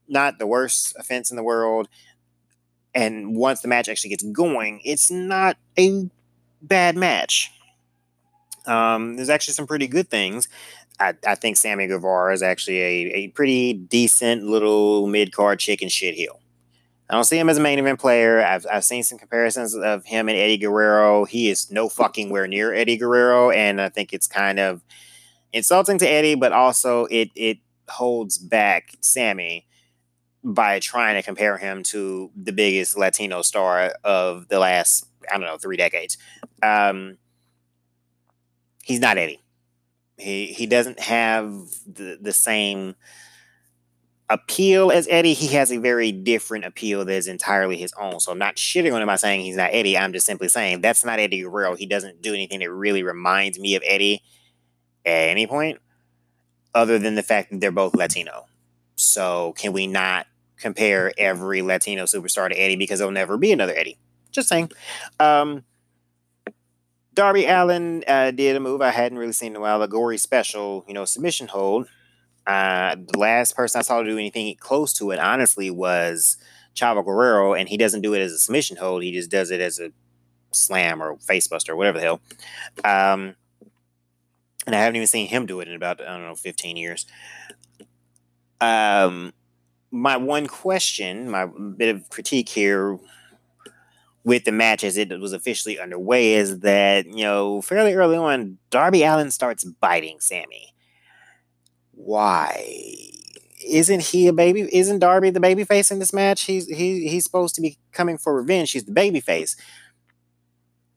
Not 0.09 0.39
the 0.39 0.47
worst 0.47 0.95
offense 0.99 1.31
in 1.31 1.37
the 1.37 1.43
world 1.45 1.89
and 2.95 3.35
once 3.37 3.61
the 3.61 3.69
match 3.69 3.89
actually 3.89 4.11
gets 4.11 4.23
going, 4.25 4.81
it's 4.85 5.11
not 5.11 5.57
a 5.79 6.11
bad 6.61 6.97
match. 6.97 7.51
Um, 8.67 9.17
there's 9.17 9.31
actually 9.31 9.55
some 9.55 9.67
pretty 9.67 9.89
good 9.89 10.09
things. 10.09 10.49
I, 11.03 11.15
I 11.27 11.35
think 11.35 11.57
Sammy 11.57 11.87
Guevara 11.87 12.33
is 12.33 12.43
actually 12.43 12.81
a, 12.81 13.13
a 13.15 13.29
pretty 13.29 13.73
decent 13.73 14.45
little 14.45 15.07
mid 15.07 15.33
card 15.33 15.59
chicken 15.59 15.89
shit 15.89 16.15
heel. 16.15 16.41
I 17.11 17.15
don't 17.15 17.25
see 17.25 17.39
him 17.39 17.51
as 17.51 17.59
a 17.59 17.61
main 17.61 17.79
event 17.79 18.01
player. 18.01 18.43
I've, 18.43 18.67
I've 18.73 18.85
seen 18.85 19.03
some 19.03 19.19
comparisons 19.19 19.75
of 19.75 20.05
him 20.05 20.29
and 20.29 20.39
Eddie 20.39 20.57
Guerrero. 20.57 21.25
He 21.25 21.51
is 21.51 21.71
no 21.71 21.89
fucking 21.89 22.31
where 22.31 22.47
near 22.47 22.73
Eddie 22.73 22.97
Guerrero, 22.97 23.51
and 23.51 23.81
I 23.81 23.91
think 23.91 24.13
it's 24.13 24.27
kind 24.27 24.59
of 24.59 24.83
insulting 25.53 25.99
to 25.99 26.09
Eddie, 26.09 26.37
but 26.37 26.53
also 26.53 27.07
it 27.07 27.31
it 27.35 27.59
holds 27.89 28.39
back 28.39 28.95
Sammy 29.01 29.67
by 30.45 30.79
trying 30.79 31.15
to 31.17 31.23
compare 31.23 31.59
him 31.59 31.83
to 31.85 32.31
the 32.35 32.53
biggest 32.53 32.97
Latino 32.97 33.43
star 33.43 33.93
of 34.03 34.49
the 34.49 34.59
last, 34.59 35.07
I 35.31 35.35
don't 35.35 35.47
know, 35.47 35.59
three 35.59 35.77
decades. 35.77 36.17
Um, 36.63 37.19
he's 38.83 39.01
not 39.01 39.19
Eddie. 39.19 39.41
He 40.23 40.47
he 40.47 40.67
doesn't 40.67 41.01
have 41.01 41.53
the, 41.87 42.19
the 42.21 42.33
same 42.33 42.95
appeal 44.31 44.91
as 44.91 45.07
Eddie. 45.11 45.35
He 45.35 45.49
has 45.49 45.71
a 45.71 45.77
very 45.79 46.11
different 46.11 46.65
appeal 46.65 47.05
that 47.05 47.13
is 47.13 47.29
entirely 47.29 47.77
his 47.77 47.93
own. 48.01 48.21
So 48.21 48.33
I'm 48.33 48.39
not 48.39 48.57
shitting 48.57 48.95
on 48.95 49.03
him 49.03 49.07
by 49.07 49.17
saying 49.17 49.43
he's 49.43 49.57
not 49.57 49.71
Eddie. 49.73 49.99
I'm 49.99 50.13
just 50.13 50.27
simply 50.27 50.49
saying 50.49 50.81
that's 50.81 51.05
not 51.05 51.19
Eddie 51.19 51.43
Guerrero. 51.43 51.75
He 51.75 51.87
doesn't 51.87 52.23
do 52.23 52.33
anything 52.33 52.61
that 52.61 52.71
really 52.71 53.03
reminds 53.03 53.59
me 53.59 53.75
of 53.75 53.83
Eddie 53.87 54.23
at 55.05 55.29
any 55.29 55.47
point, 55.47 55.81
other 56.75 56.99
than 56.99 57.15
the 57.15 57.23
fact 57.23 57.51
that 57.51 57.61
they're 57.61 57.71
both 57.71 57.95
Latino. 57.95 58.47
So 58.95 59.53
can 59.59 59.73
we 59.73 59.87
not 59.87 60.27
compare 60.63 61.13
every 61.19 61.61
Latino 61.61 62.05
superstar 62.05 62.49
to 62.49 62.55
Eddie 62.55 62.77
because 62.77 63.01
there'll 63.01 63.13
never 63.13 63.37
be 63.37 63.53
another 63.53 63.75
Eddie. 63.75 63.99
Just 64.31 64.49
saying. 64.49 64.71
Um, 65.21 65.65
Darby 67.15 67.45
Allin 67.47 68.05
uh, 68.07 68.31
did 68.31 68.57
a 68.57 68.61
move 68.61 68.81
I 68.81 68.91
hadn't 68.91 69.19
really 69.19 69.33
seen 69.33 69.53
in 69.53 69.57
a 69.57 69.61
while, 69.61 69.83
a 69.83 69.89
gory 69.89 70.17
special, 70.19 70.85
you 70.89 70.95
know, 70.95 71.05
submission 71.05 71.49
hold. 71.49 71.87
Uh, 72.47 72.97
the 72.97 73.19
last 73.19 73.55
person 73.55 73.79
I 73.79 73.83
saw 73.83 74.03
do 74.03 74.19
anything 74.19 74.55
close 74.57 74.93
to 74.95 75.11
it, 75.11 75.19
honestly, 75.19 75.71
was 75.71 76.39
Chavo 76.75 77.05
Guerrero, 77.05 77.55
and 77.55 77.69
he 77.69 77.77
doesn't 77.77 78.01
do 78.01 78.15
it 78.15 78.21
as 78.21 78.33
a 78.33 78.39
submission 78.39 78.79
hold. 78.79 79.03
He 79.03 79.13
just 79.13 79.31
does 79.31 79.51
it 79.51 79.61
as 79.61 79.79
a 79.79 79.93
slam 80.53 81.03
or 81.03 81.17
facebuster 81.17 81.71
or 81.71 81.77
whatever 81.77 81.99
the 81.99 82.05
hell. 82.05 82.21
Um, 82.85 83.37
and 84.67 84.75
I 84.75 84.81
haven't 84.81 84.97
even 84.97 85.07
seen 85.07 85.29
him 85.29 85.47
do 85.47 85.61
it 85.61 85.69
in 85.69 85.75
about, 85.75 86.01
I 86.01 86.05
don't 86.05 86.23
know, 86.23 86.35
15 86.35 86.77
years. 86.77 87.07
Um, 88.61 89.33
my 89.91 90.17
one 90.17 90.47
question, 90.47 91.31
my 91.31 91.47
bit 91.47 91.95
of 91.95 92.09
critique 92.09 92.49
here 92.49 92.99
with 94.25 94.45
the 94.45 94.53
match 94.53 94.85
as 94.85 94.97
it 94.97 95.19
was 95.19 95.33
officially 95.33 95.79
underway 95.79 96.35
is 96.35 96.61
that, 96.61 97.07
you 97.07 97.25
know, 97.25 97.61
fairly 97.61 97.95
early 97.95 98.17
on, 98.17 98.59
Darby 98.71 99.03
Allin 99.03 99.31
starts 99.31 99.65
biting 99.65 100.21
Sammy. 100.21 100.75
Why? 101.93 102.65
Isn't 103.67 104.03
he 104.03 104.29
a 104.29 104.33
baby? 104.33 104.69
Isn't 104.73 105.01
Darby 105.01 105.31
the 105.31 105.41
baby 105.41 105.65
face 105.65 105.91
in 105.91 105.99
this 105.99 106.13
match? 106.13 106.43
He's 106.43 106.67
he 106.67 107.09
he's 107.09 107.25
supposed 107.25 107.55
to 107.57 107.61
be 107.61 107.79
coming 107.93 108.19
for 108.19 108.35
revenge. 108.35 108.73
He's 108.73 108.85
the 108.85 108.93
baby 108.93 109.21
face. 109.21 109.57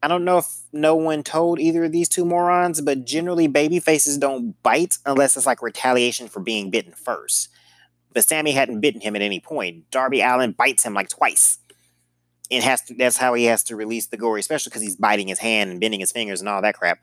I 0.02 0.08
don't 0.08 0.26
know 0.26 0.40
if 0.40 0.48
no 0.72 0.96
one 0.96 1.24
told 1.24 1.60
either 1.60 1.84
of 1.84 1.92
these 1.92 2.10
two 2.10 2.26
morons, 2.26 2.82
but 2.82 3.06
generally 3.06 3.48
baby 3.48 3.80
faces 3.80 4.18
don't 4.18 4.62
bite 4.62 4.98
unless 5.06 5.36
it's 5.36 5.46
like 5.48 5.62
retaliation 5.62 6.28
for 6.28 6.40
being 6.40 6.70
bitten 6.70 6.94
first. 6.94 7.50
But 8.14 8.24
Sammy 8.24 8.52
hadn't 8.52 8.82
bitten 8.82 9.02
him 9.02 9.16
at 9.16 9.22
any 9.22 9.40
point. 9.40 9.90
Darby 9.92 10.22
Allin 10.22 10.52
bites 10.52 10.84
him 10.84 10.94
like 10.94 11.10
twice. 11.10 11.58
And 12.51 12.63
has 12.63 12.81
to, 12.84 12.93
that's 12.93 13.17
how 13.17 13.34
he 13.34 13.45
has 13.45 13.63
to 13.63 13.75
release 13.75 14.08
the 14.08 14.17
gory, 14.17 14.39
especially 14.39 14.69
because 14.69 14.81
he's 14.81 14.95
biting 14.95 15.27
his 15.27 15.39
hand 15.39 15.71
and 15.71 15.79
bending 15.79 15.99
his 15.99 16.12
fingers 16.12 16.41
and 16.41 16.49
all 16.49 16.62
that 16.62 16.75
crap. 16.75 16.99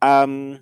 Um, 0.00 0.60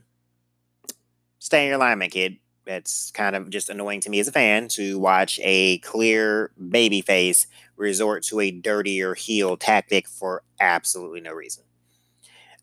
stay 1.38 1.62
in 1.62 1.68
your 1.68 1.76
alignment, 1.76 2.12
kid. 2.12 2.38
It's 2.66 3.10
kind 3.10 3.34
of 3.34 3.50
just 3.50 3.70
annoying 3.70 4.00
to 4.02 4.10
me 4.10 4.20
as 4.20 4.28
a 4.28 4.32
fan 4.32 4.68
to 4.68 4.98
watch 4.98 5.40
a 5.42 5.78
clear 5.78 6.50
baby 6.68 7.00
face 7.00 7.46
resort 7.76 8.22
to 8.24 8.40
a 8.40 8.50
dirtier 8.50 9.14
heel 9.14 9.56
tactic 9.56 10.08
for 10.08 10.42
absolutely 10.60 11.20
no 11.20 11.32
reason. 11.32 11.64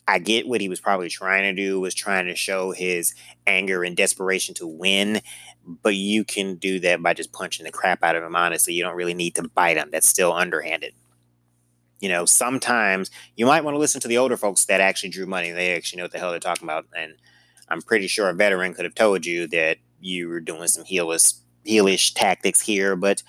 I 0.07 0.19
get 0.19 0.47
what 0.47 0.61
he 0.61 0.69
was 0.69 0.79
probably 0.79 1.09
trying 1.09 1.43
to 1.43 1.61
do 1.61 1.79
was 1.79 1.93
trying 1.93 2.27
to 2.27 2.35
show 2.35 2.71
his 2.71 3.13
anger 3.45 3.83
and 3.83 3.95
desperation 3.95 4.55
to 4.55 4.65
win, 4.65 5.21
but 5.65 5.95
you 5.95 6.23
can 6.23 6.55
do 6.55 6.79
that 6.79 7.03
by 7.03 7.13
just 7.13 7.33
punching 7.33 7.65
the 7.65 7.71
crap 7.71 8.03
out 8.03 8.15
of 8.15 8.23
him 8.23 8.35
honestly. 8.35 8.73
You 8.73 8.83
don't 8.83 8.95
really 8.95 9.13
need 9.13 9.35
to 9.35 9.49
bite 9.49 9.77
him. 9.77 9.89
That's 9.91 10.07
still 10.07 10.31
underhanded. 10.31 10.93
You 11.99 12.09
know, 12.09 12.25
sometimes 12.25 13.11
you 13.35 13.45
might 13.45 13.63
want 13.63 13.75
to 13.75 13.79
listen 13.79 13.99
to 14.01 14.07
the 14.07 14.17
older 14.17 14.37
folks 14.37 14.65
that 14.65 14.79
actually 14.79 15.09
drew 15.09 15.25
money. 15.25 15.51
They 15.51 15.75
actually 15.75 15.97
know 15.97 16.03
what 16.05 16.11
the 16.11 16.19
hell 16.19 16.31
they're 16.31 16.39
talking 16.39 16.67
about. 16.67 16.85
And 16.95 17.15
I'm 17.67 17.81
pretty 17.81 18.07
sure 18.07 18.29
a 18.29 18.33
veteran 18.33 18.73
could 18.73 18.85
have 18.85 18.95
told 18.95 19.25
you 19.25 19.47
that 19.47 19.77
you 19.99 20.29
were 20.29 20.39
doing 20.39 20.67
some 20.67 20.85
heelish 20.85 21.33
heelish 21.65 22.13
tactics 22.13 22.61
here, 22.61 22.95
but 22.95 23.23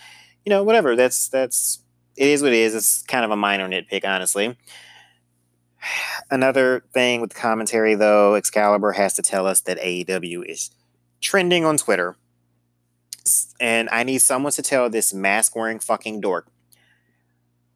you 0.45 0.51
know, 0.51 0.63
whatever. 0.63 0.95
That's 0.97 1.29
that's 1.29 1.81
it 2.17 2.29
is 2.29 2.43
what 2.43 2.53
it 2.53 2.59
is. 2.59 2.75
It's 2.75 3.03
kind 3.03 3.25
of 3.25 3.31
a 3.31 3.37
minor 3.37 3.69
nitpick, 3.69 4.05
honestly. 4.05 4.57
Another 6.31 6.85
thing 6.93 7.21
with 7.21 7.35
commentary, 7.35 7.95
though, 7.95 8.35
Excalibur 8.35 8.93
has 8.93 9.15
to 9.15 9.23
tell 9.23 9.47
us 9.47 9.61
that 9.63 9.79
AEW 9.79 10.45
is 10.45 10.71
trending 11.21 11.65
on 11.65 11.77
Twitter. 11.77 12.17
And 13.61 13.89
I 13.91 14.05
need 14.05 14.19
someone 14.19 14.53
to 14.53 14.63
tell 14.63 14.89
this 14.89 15.13
mask 15.13 15.55
wearing 15.55 15.79
fucking 15.79 16.21
dork. 16.21 16.49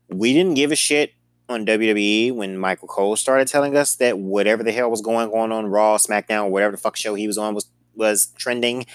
We 0.09 0.33
didn't 0.33 0.55
give 0.55 0.73
a 0.73 0.77
shit 0.77 1.13
on 1.49 1.67
WWE 1.67 2.35
when 2.35 2.59
Michael 2.59 2.89
Cole 2.89 3.17
started 3.17 3.49
telling 3.49 3.77
us 3.77 3.97
that 3.97 4.19
whatever 4.19 4.63
the 4.63 4.73
hell 4.73 4.91
was 4.91 5.01
going 5.01 5.31
on 5.31 5.53
on 5.53 5.67
Raw, 5.67 5.97
SmackDown, 5.99 6.51
whatever 6.51 6.73
the 6.73 6.81
fuck 6.81 6.97
show 6.97 7.15
he 7.15 7.27
was 7.27 7.39
on 7.39 7.55
was 7.55 7.69
was 7.95 8.29
trending. 8.39 8.87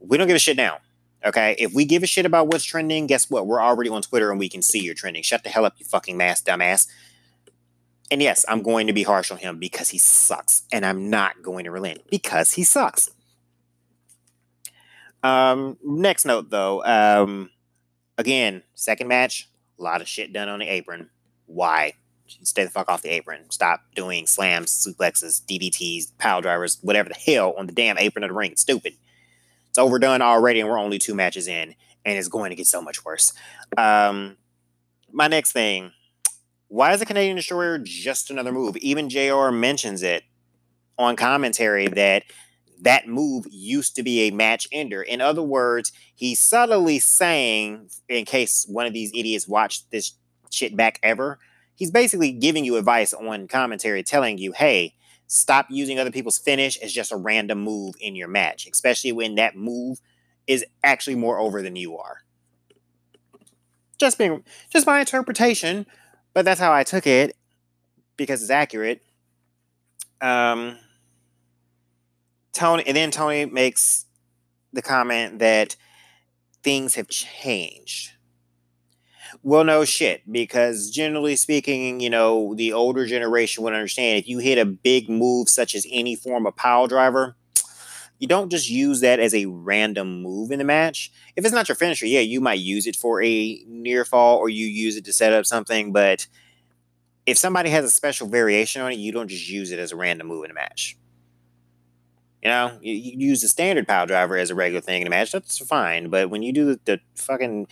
We 0.00 0.16
don't 0.16 0.26
give 0.26 0.36
a 0.36 0.40
shit 0.40 0.56
now. 0.56 0.78
Okay, 1.24 1.54
if 1.58 1.72
we 1.72 1.84
give 1.84 2.02
a 2.02 2.06
shit 2.06 2.26
about 2.26 2.48
what's 2.48 2.64
trending, 2.64 3.06
guess 3.06 3.30
what? 3.30 3.46
We're 3.46 3.62
already 3.62 3.90
on 3.90 4.02
Twitter 4.02 4.30
and 4.30 4.40
we 4.40 4.48
can 4.48 4.62
see 4.62 4.80
you're 4.80 4.94
trending. 4.94 5.22
Shut 5.22 5.44
the 5.44 5.50
hell 5.50 5.64
up, 5.64 5.74
you 5.78 5.84
fucking 5.84 6.16
mask 6.16 6.46
dumbass. 6.46 6.88
And 8.12 8.20
yes, 8.20 8.44
I'm 8.46 8.60
going 8.60 8.88
to 8.88 8.92
be 8.92 9.04
harsh 9.04 9.30
on 9.30 9.38
him 9.38 9.58
because 9.58 9.88
he 9.88 9.96
sucks. 9.96 10.64
And 10.70 10.84
I'm 10.84 11.08
not 11.08 11.42
going 11.42 11.64
to 11.64 11.70
relent 11.70 12.02
because 12.10 12.52
he 12.52 12.62
sucks. 12.62 13.08
Um, 15.22 15.78
next 15.82 16.26
note 16.26 16.50
though, 16.50 16.84
um, 16.84 17.48
again, 18.18 18.64
second 18.74 19.08
match, 19.08 19.48
a 19.78 19.82
lot 19.82 20.02
of 20.02 20.08
shit 20.08 20.30
done 20.30 20.50
on 20.50 20.58
the 20.58 20.66
apron. 20.66 21.08
Why? 21.46 21.94
Stay 22.26 22.64
the 22.64 22.70
fuck 22.70 22.90
off 22.90 23.00
the 23.00 23.08
apron. 23.08 23.50
Stop 23.50 23.80
doing 23.94 24.26
slams, 24.26 24.86
suplexes, 24.86 25.42
DDTs, 25.46 26.18
power 26.18 26.42
drivers, 26.42 26.76
whatever 26.82 27.08
the 27.08 27.14
hell 27.14 27.54
on 27.56 27.66
the 27.66 27.72
damn 27.72 27.96
apron 27.96 28.24
of 28.24 28.28
the 28.28 28.34
ring. 28.34 28.52
It's 28.52 28.60
stupid. 28.60 28.92
It's 29.70 29.78
overdone 29.78 30.20
already, 30.20 30.60
and 30.60 30.68
we're 30.68 30.78
only 30.78 30.98
two 30.98 31.14
matches 31.14 31.48
in, 31.48 31.74
and 32.04 32.18
it's 32.18 32.28
going 32.28 32.50
to 32.50 32.56
get 32.56 32.66
so 32.66 32.82
much 32.82 33.06
worse. 33.06 33.32
Um, 33.78 34.36
my 35.10 35.28
next 35.28 35.52
thing 35.52 35.92
why 36.72 36.94
is 36.94 37.00
the 37.00 37.06
Canadian 37.06 37.36
Destroyer 37.36 37.76
just 37.76 38.30
another 38.30 38.50
move? 38.50 38.78
Even 38.78 39.10
JR 39.10 39.50
mentions 39.50 40.02
it 40.02 40.22
on 40.96 41.16
commentary 41.16 41.86
that 41.88 42.22
that 42.80 43.06
move 43.06 43.44
used 43.50 43.94
to 43.96 44.02
be 44.02 44.22
a 44.22 44.30
match 44.30 44.66
ender. 44.72 45.02
In 45.02 45.20
other 45.20 45.42
words, 45.42 45.92
he's 46.14 46.40
subtly 46.40 46.98
saying, 46.98 47.90
in 48.08 48.24
case 48.24 48.64
one 48.66 48.86
of 48.86 48.94
these 48.94 49.12
idiots 49.14 49.46
watched 49.46 49.90
this 49.90 50.12
shit 50.50 50.74
back 50.74 50.98
ever, 51.02 51.38
he's 51.74 51.90
basically 51.90 52.32
giving 52.32 52.64
you 52.64 52.76
advice 52.76 53.12
on 53.12 53.48
commentary, 53.48 54.02
telling 54.02 54.38
you, 54.38 54.52
hey, 54.52 54.94
stop 55.26 55.66
using 55.68 55.98
other 55.98 56.10
people's 56.10 56.38
finish 56.38 56.78
as 56.78 56.90
just 56.90 57.12
a 57.12 57.16
random 57.16 57.60
move 57.60 57.96
in 58.00 58.16
your 58.16 58.28
match, 58.28 58.66
especially 58.66 59.12
when 59.12 59.34
that 59.34 59.54
move 59.54 60.00
is 60.46 60.64
actually 60.82 61.16
more 61.16 61.38
over 61.38 61.60
than 61.60 61.76
you 61.76 61.98
are. 61.98 62.22
Just 63.98 64.16
being 64.16 64.42
just 64.70 64.86
my 64.86 65.00
interpretation, 65.00 65.84
but 66.34 66.44
that's 66.44 66.60
how 66.60 66.72
I 66.72 66.84
took 66.84 67.06
it 67.06 67.36
because 68.16 68.42
it's 68.42 68.50
accurate. 68.50 69.02
Um, 70.20 70.78
Tony, 72.52 72.84
and 72.86 72.96
then 72.96 73.10
Tony 73.10 73.44
makes 73.46 74.06
the 74.72 74.82
comment 74.82 75.38
that 75.40 75.76
things 76.62 76.94
have 76.94 77.08
changed. 77.08 78.12
Well, 79.42 79.64
no 79.64 79.84
shit, 79.84 80.30
because 80.30 80.90
generally 80.90 81.34
speaking, 81.36 82.00
you 82.00 82.10
know, 82.10 82.54
the 82.54 82.72
older 82.72 83.06
generation 83.06 83.64
would 83.64 83.72
understand 83.72 84.18
if 84.18 84.28
you 84.28 84.38
hit 84.38 84.58
a 84.58 84.64
big 84.64 85.08
move 85.08 85.48
such 85.48 85.74
as 85.74 85.86
any 85.90 86.14
form 86.14 86.46
of 86.46 86.54
pile 86.54 86.86
driver, 86.86 87.36
you 88.22 88.28
don't 88.28 88.50
just 88.50 88.70
use 88.70 89.00
that 89.00 89.18
as 89.18 89.34
a 89.34 89.46
random 89.46 90.22
move 90.22 90.52
in 90.52 90.60
the 90.60 90.64
match. 90.64 91.10
If 91.34 91.44
it's 91.44 91.52
not 91.52 91.68
your 91.68 91.74
finisher, 91.74 92.06
yeah, 92.06 92.20
you 92.20 92.40
might 92.40 92.60
use 92.60 92.86
it 92.86 92.94
for 92.94 93.20
a 93.20 93.64
near 93.66 94.04
fall 94.04 94.38
or 94.38 94.48
you 94.48 94.64
use 94.64 94.96
it 94.96 95.04
to 95.06 95.12
set 95.12 95.32
up 95.32 95.44
something, 95.44 95.92
but 95.92 96.28
if 97.26 97.36
somebody 97.36 97.68
has 97.70 97.84
a 97.84 97.90
special 97.90 98.28
variation 98.28 98.80
on 98.80 98.92
it, 98.92 98.98
you 99.00 99.10
don't 99.10 99.26
just 99.26 99.50
use 99.50 99.72
it 99.72 99.80
as 99.80 99.90
a 99.90 99.96
random 99.96 100.28
move 100.28 100.44
in 100.44 100.52
a 100.52 100.54
match. 100.54 100.96
You 102.44 102.50
know, 102.50 102.78
you, 102.80 102.94
you 102.94 103.28
use 103.30 103.42
the 103.42 103.48
standard 103.48 103.88
pile 103.88 104.06
driver 104.06 104.36
as 104.36 104.50
a 104.50 104.54
regular 104.54 104.80
thing 104.80 105.00
in 105.00 105.08
a 105.08 105.10
match, 105.10 105.32
that's 105.32 105.58
fine. 105.58 106.08
But 106.08 106.30
when 106.30 106.42
you 106.42 106.52
do 106.52 106.66
the, 106.66 106.80
the 106.84 107.00
fucking 107.16 107.66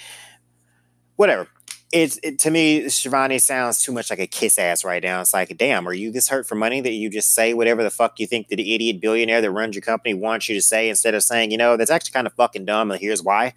whatever, 1.14 1.46
it's 1.92 2.20
it, 2.22 2.38
to 2.40 2.50
me, 2.50 2.88
Schiavone 2.88 3.38
sounds 3.38 3.83
too 3.83 3.92
much 3.92 4.11
like 4.11 4.20
a 4.20 4.26
kiss 4.26 4.59
ass 4.59 4.85
right 4.85 5.03
now. 5.03 5.20
It's 5.20 5.35
like, 5.35 5.57
damn, 5.57 5.88
are 5.88 5.92
you 5.92 6.12
this 6.12 6.29
hurt 6.29 6.46
for 6.46 6.55
money 6.55 6.81
that 6.81 6.92
you 6.92 7.11
just 7.11 7.35
say 7.35 7.53
whatever 7.53 7.83
the 7.83 7.90
fuck 7.90 8.20
you 8.20 8.26
think 8.26 8.48
that 8.48 8.57
the 8.57 8.74
idiot 8.74 9.00
billionaire 9.00 9.40
that 9.40 9.50
runs 9.50 9.74
your 9.74 9.83
company 9.83 10.14
wants 10.14 10.48
you 10.48 10.55
to 10.55 10.62
say 10.62 10.88
instead 10.88 11.14
of 11.14 11.22
saying, 11.22 11.50
you 11.50 11.59
know, 11.59 11.76
that's 11.76 11.90
actually 11.90 12.12
kind 12.12 12.26
of 12.26 12.33
fucking 12.35 12.64
dumb 12.64 12.90
and 12.90 13.00
here's 13.00 13.22
why? 13.22 13.55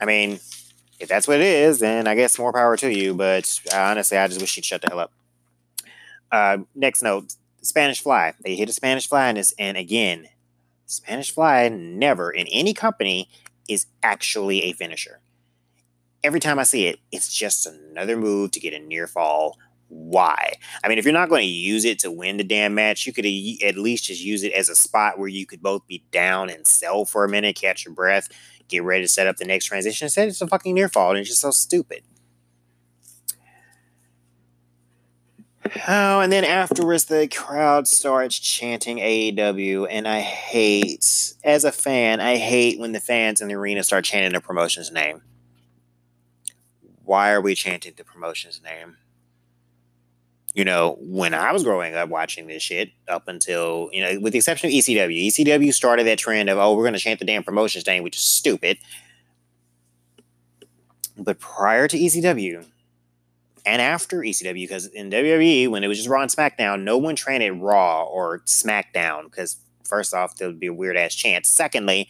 I 0.00 0.06
mean, 0.06 0.40
if 0.98 1.08
that's 1.08 1.28
what 1.28 1.40
it 1.40 1.46
is, 1.46 1.80
then 1.80 2.06
I 2.06 2.14
guess 2.14 2.38
more 2.38 2.52
power 2.52 2.76
to 2.78 2.90
you. 2.90 3.14
But 3.14 3.60
uh, 3.72 3.78
honestly, 3.78 4.16
I 4.16 4.26
just 4.28 4.40
wish 4.40 4.56
you'd 4.56 4.64
shut 4.64 4.80
the 4.80 4.88
hell 4.88 5.00
up. 5.00 5.12
Uh, 6.32 6.58
next 6.74 7.02
note 7.02 7.34
Spanish 7.60 8.00
Fly. 8.00 8.34
They 8.42 8.56
hit 8.56 8.70
a 8.70 8.72
Spanish 8.72 9.06
Fly 9.06 9.28
and 9.58 9.76
again, 9.76 10.28
Spanish 10.86 11.30
Fly 11.30 11.68
never 11.68 12.30
in 12.30 12.46
any 12.46 12.72
company 12.72 13.28
is 13.68 13.86
actually 14.02 14.62
a 14.62 14.72
finisher. 14.72 15.20
Every 16.24 16.40
time 16.40 16.58
I 16.58 16.64
see 16.64 16.86
it, 16.86 16.98
it's 17.12 17.32
just 17.32 17.66
another 17.66 18.16
move 18.16 18.50
to 18.52 18.60
get 18.60 18.74
a 18.74 18.78
near 18.78 19.06
fall. 19.06 19.56
Why? 19.88 20.54
I 20.84 20.88
mean, 20.88 20.98
if 20.98 21.04
you're 21.04 21.14
not 21.14 21.30
going 21.30 21.42
to 21.42 21.48
use 21.48 21.84
it 21.84 22.00
to 22.00 22.10
win 22.10 22.36
the 22.36 22.44
damn 22.44 22.74
match, 22.74 23.06
you 23.06 23.12
could 23.12 23.24
at 23.24 23.76
least 23.76 24.04
just 24.04 24.22
use 24.22 24.42
it 24.42 24.52
as 24.52 24.68
a 24.68 24.76
spot 24.76 25.18
where 25.18 25.28
you 25.28 25.46
could 25.46 25.62
both 25.62 25.86
be 25.86 26.04
down 26.10 26.50
and 26.50 26.66
sell 26.66 27.04
for 27.04 27.24
a 27.24 27.28
minute, 27.28 27.56
catch 27.56 27.84
your 27.84 27.94
breath, 27.94 28.28
get 28.68 28.82
ready 28.82 29.04
to 29.04 29.08
set 29.08 29.26
up 29.26 29.36
the 29.36 29.46
next 29.46 29.66
transition. 29.66 30.06
Instead, 30.06 30.28
it's 30.28 30.42
a 30.42 30.46
fucking 30.46 30.74
near 30.74 30.88
fall, 30.88 31.10
and 31.10 31.20
it's 31.20 31.28
just 31.30 31.40
so 31.40 31.50
stupid. 31.50 32.02
Oh, 35.86 36.20
and 36.20 36.32
then 36.32 36.44
afterwards, 36.44 37.06
the 37.06 37.28
crowd 37.28 37.86
starts 37.88 38.38
chanting 38.38 38.98
AEW, 38.98 39.86
and 39.88 40.08
I 40.08 40.20
hate, 40.20 41.34
as 41.44 41.64
a 41.64 41.72
fan, 41.72 42.20
I 42.20 42.36
hate 42.36 42.78
when 42.78 42.92
the 42.92 43.00
fans 43.00 43.40
in 43.40 43.48
the 43.48 43.54
arena 43.54 43.82
start 43.82 44.04
chanting 44.04 44.34
a 44.34 44.40
promotion's 44.40 44.90
name. 44.90 45.22
Why 47.08 47.30
are 47.30 47.40
we 47.40 47.54
chanting 47.54 47.94
the 47.96 48.04
promotion's 48.04 48.60
name? 48.62 48.98
you 50.54 50.64
know, 50.64 50.96
when 51.00 51.34
I 51.34 51.52
was 51.52 51.62
growing 51.62 51.94
up 51.94 52.08
watching 52.08 52.48
this 52.48 52.64
shit, 52.64 52.90
up 53.06 53.28
until, 53.28 53.90
you 53.92 54.02
know, 54.02 54.18
with 54.18 54.32
the 54.32 54.38
exception 54.38 54.68
of 54.68 54.72
ECW, 54.72 55.28
ECW 55.28 55.72
started 55.72 56.04
that 56.08 56.18
trend 56.18 56.48
of, 56.48 56.58
oh, 56.58 56.74
we're 56.74 56.82
going 56.82 56.94
to 56.94 56.98
chant 56.98 57.20
the 57.20 57.24
damn 57.24 57.44
promotions 57.44 57.86
name, 57.86 58.02
which 58.02 58.16
is 58.16 58.22
stupid. 58.22 58.78
But 61.16 61.38
prior 61.38 61.86
to 61.86 61.96
ECW 61.96 62.66
and 63.64 63.80
after 63.80 64.20
ECW, 64.20 64.54
because 64.54 64.86
in 64.86 65.10
WWE, 65.10 65.68
when 65.68 65.84
it 65.84 65.86
was 65.86 65.98
just 65.98 66.08
Raw 66.08 66.22
and 66.22 66.30
SmackDown, 66.30 66.82
no 66.82 66.98
one 66.98 67.14
chanted 67.14 67.52
Raw 67.52 68.04
or 68.04 68.40
SmackDown, 68.40 69.24
because 69.24 69.58
first 69.84 70.12
off, 70.12 70.36
there 70.36 70.48
would 70.48 70.58
be 70.58 70.66
a 70.66 70.74
weird 70.74 70.96
ass 70.96 71.14
chant. 71.14 71.46
Secondly, 71.46 72.08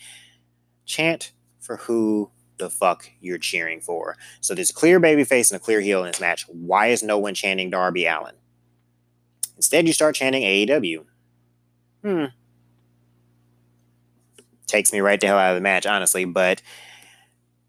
chant 0.87 1.33
for 1.61 1.77
who 1.77 2.31
the 2.59 2.71
fuck 2.71 3.11
you're 3.21 3.39
cheering 3.39 3.81
for. 3.81 4.17
So 4.41 4.55
there's 4.55 4.71
a 4.71 4.75
clear 4.75 5.01
babyface 5.01 5.51
and 5.51 5.61
a 5.61 5.65
clear 5.65 5.81
heel 5.81 6.01
in 6.01 6.07
this 6.07 6.21
match. 6.21 6.47
Why 6.49 6.89
is 6.89 7.03
no 7.03 7.19
one 7.19 7.35
chanting 7.35 7.71
Darby 7.71 8.07
Allin? 8.07 8.35
Instead, 9.57 9.87
you 9.87 9.93
start 9.93 10.15
chanting 10.15 10.43
AEW. 10.43 11.05
Hmm. 12.03 12.25
Takes 14.67 14.93
me 14.93 15.01
right 15.01 15.21
the 15.21 15.27
hell 15.27 15.39
out 15.39 15.51
of 15.51 15.57
the 15.57 15.63
match, 15.63 15.87
honestly. 15.87 16.25
But 16.25 16.63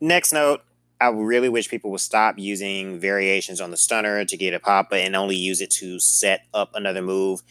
next 0.00 0.32
note, 0.32 0.62
I 1.00 1.08
really 1.08 1.48
wish 1.48 1.68
people 1.68 1.90
would 1.92 2.00
stop 2.00 2.38
using 2.38 2.98
variations 2.98 3.60
on 3.60 3.70
the 3.70 3.76
stunner 3.76 4.24
to 4.24 4.36
get 4.36 4.54
a 4.54 4.60
pop 4.60 4.92
and 4.92 5.14
only 5.14 5.36
use 5.36 5.60
it 5.60 5.70
to 5.72 6.00
set 6.00 6.46
up 6.52 6.70
another 6.74 7.02
move. 7.02 7.42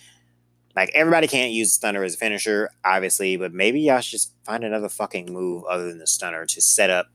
Like 0.77 0.91
everybody 0.93 1.27
can't 1.27 1.51
use 1.51 1.73
stunner 1.73 2.03
as 2.03 2.13
a 2.13 2.17
finisher, 2.17 2.69
obviously, 2.85 3.35
but 3.35 3.51
maybe 3.51 3.81
y'all 3.81 3.99
should 3.99 4.11
just 4.11 4.33
find 4.45 4.63
another 4.63 4.89
fucking 4.89 5.33
move 5.33 5.63
other 5.67 5.87
than 5.87 5.97
the 5.97 6.05
stunner 6.05 6.45
to 6.45 6.61
set 6.61 6.91
up 6.91 7.07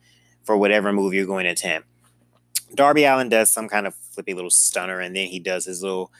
for 0.42 0.56
whatever 0.56 0.92
move 0.92 1.14
you're 1.14 1.26
going 1.26 1.44
to 1.44 1.50
attempt. 1.50 1.86
Darby 2.74 3.04
Allin 3.04 3.28
does 3.28 3.50
some 3.52 3.68
kind 3.68 3.86
of 3.86 3.94
flippy 3.94 4.34
little 4.34 4.50
stunner, 4.50 4.98
and 4.98 5.14
then 5.14 5.28
he 5.28 5.38
does 5.38 5.64
his 5.64 5.80
little 5.80 6.10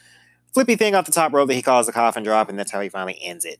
flippy 0.53 0.77
thing 0.77 0.95
off 0.95 1.05
the 1.05 1.11
top 1.11 1.33
rope 1.33 1.49
that 1.49 1.55
he 1.55 1.61
calls 1.61 1.85
the 1.85 1.91
coffin 1.91 2.23
drop, 2.23 2.47
and 2.47 2.57
that's 2.57 2.71
how 2.71 2.79
he 2.79 2.87
finally 2.87 3.19
ends 3.21 3.43
it. 3.43 3.59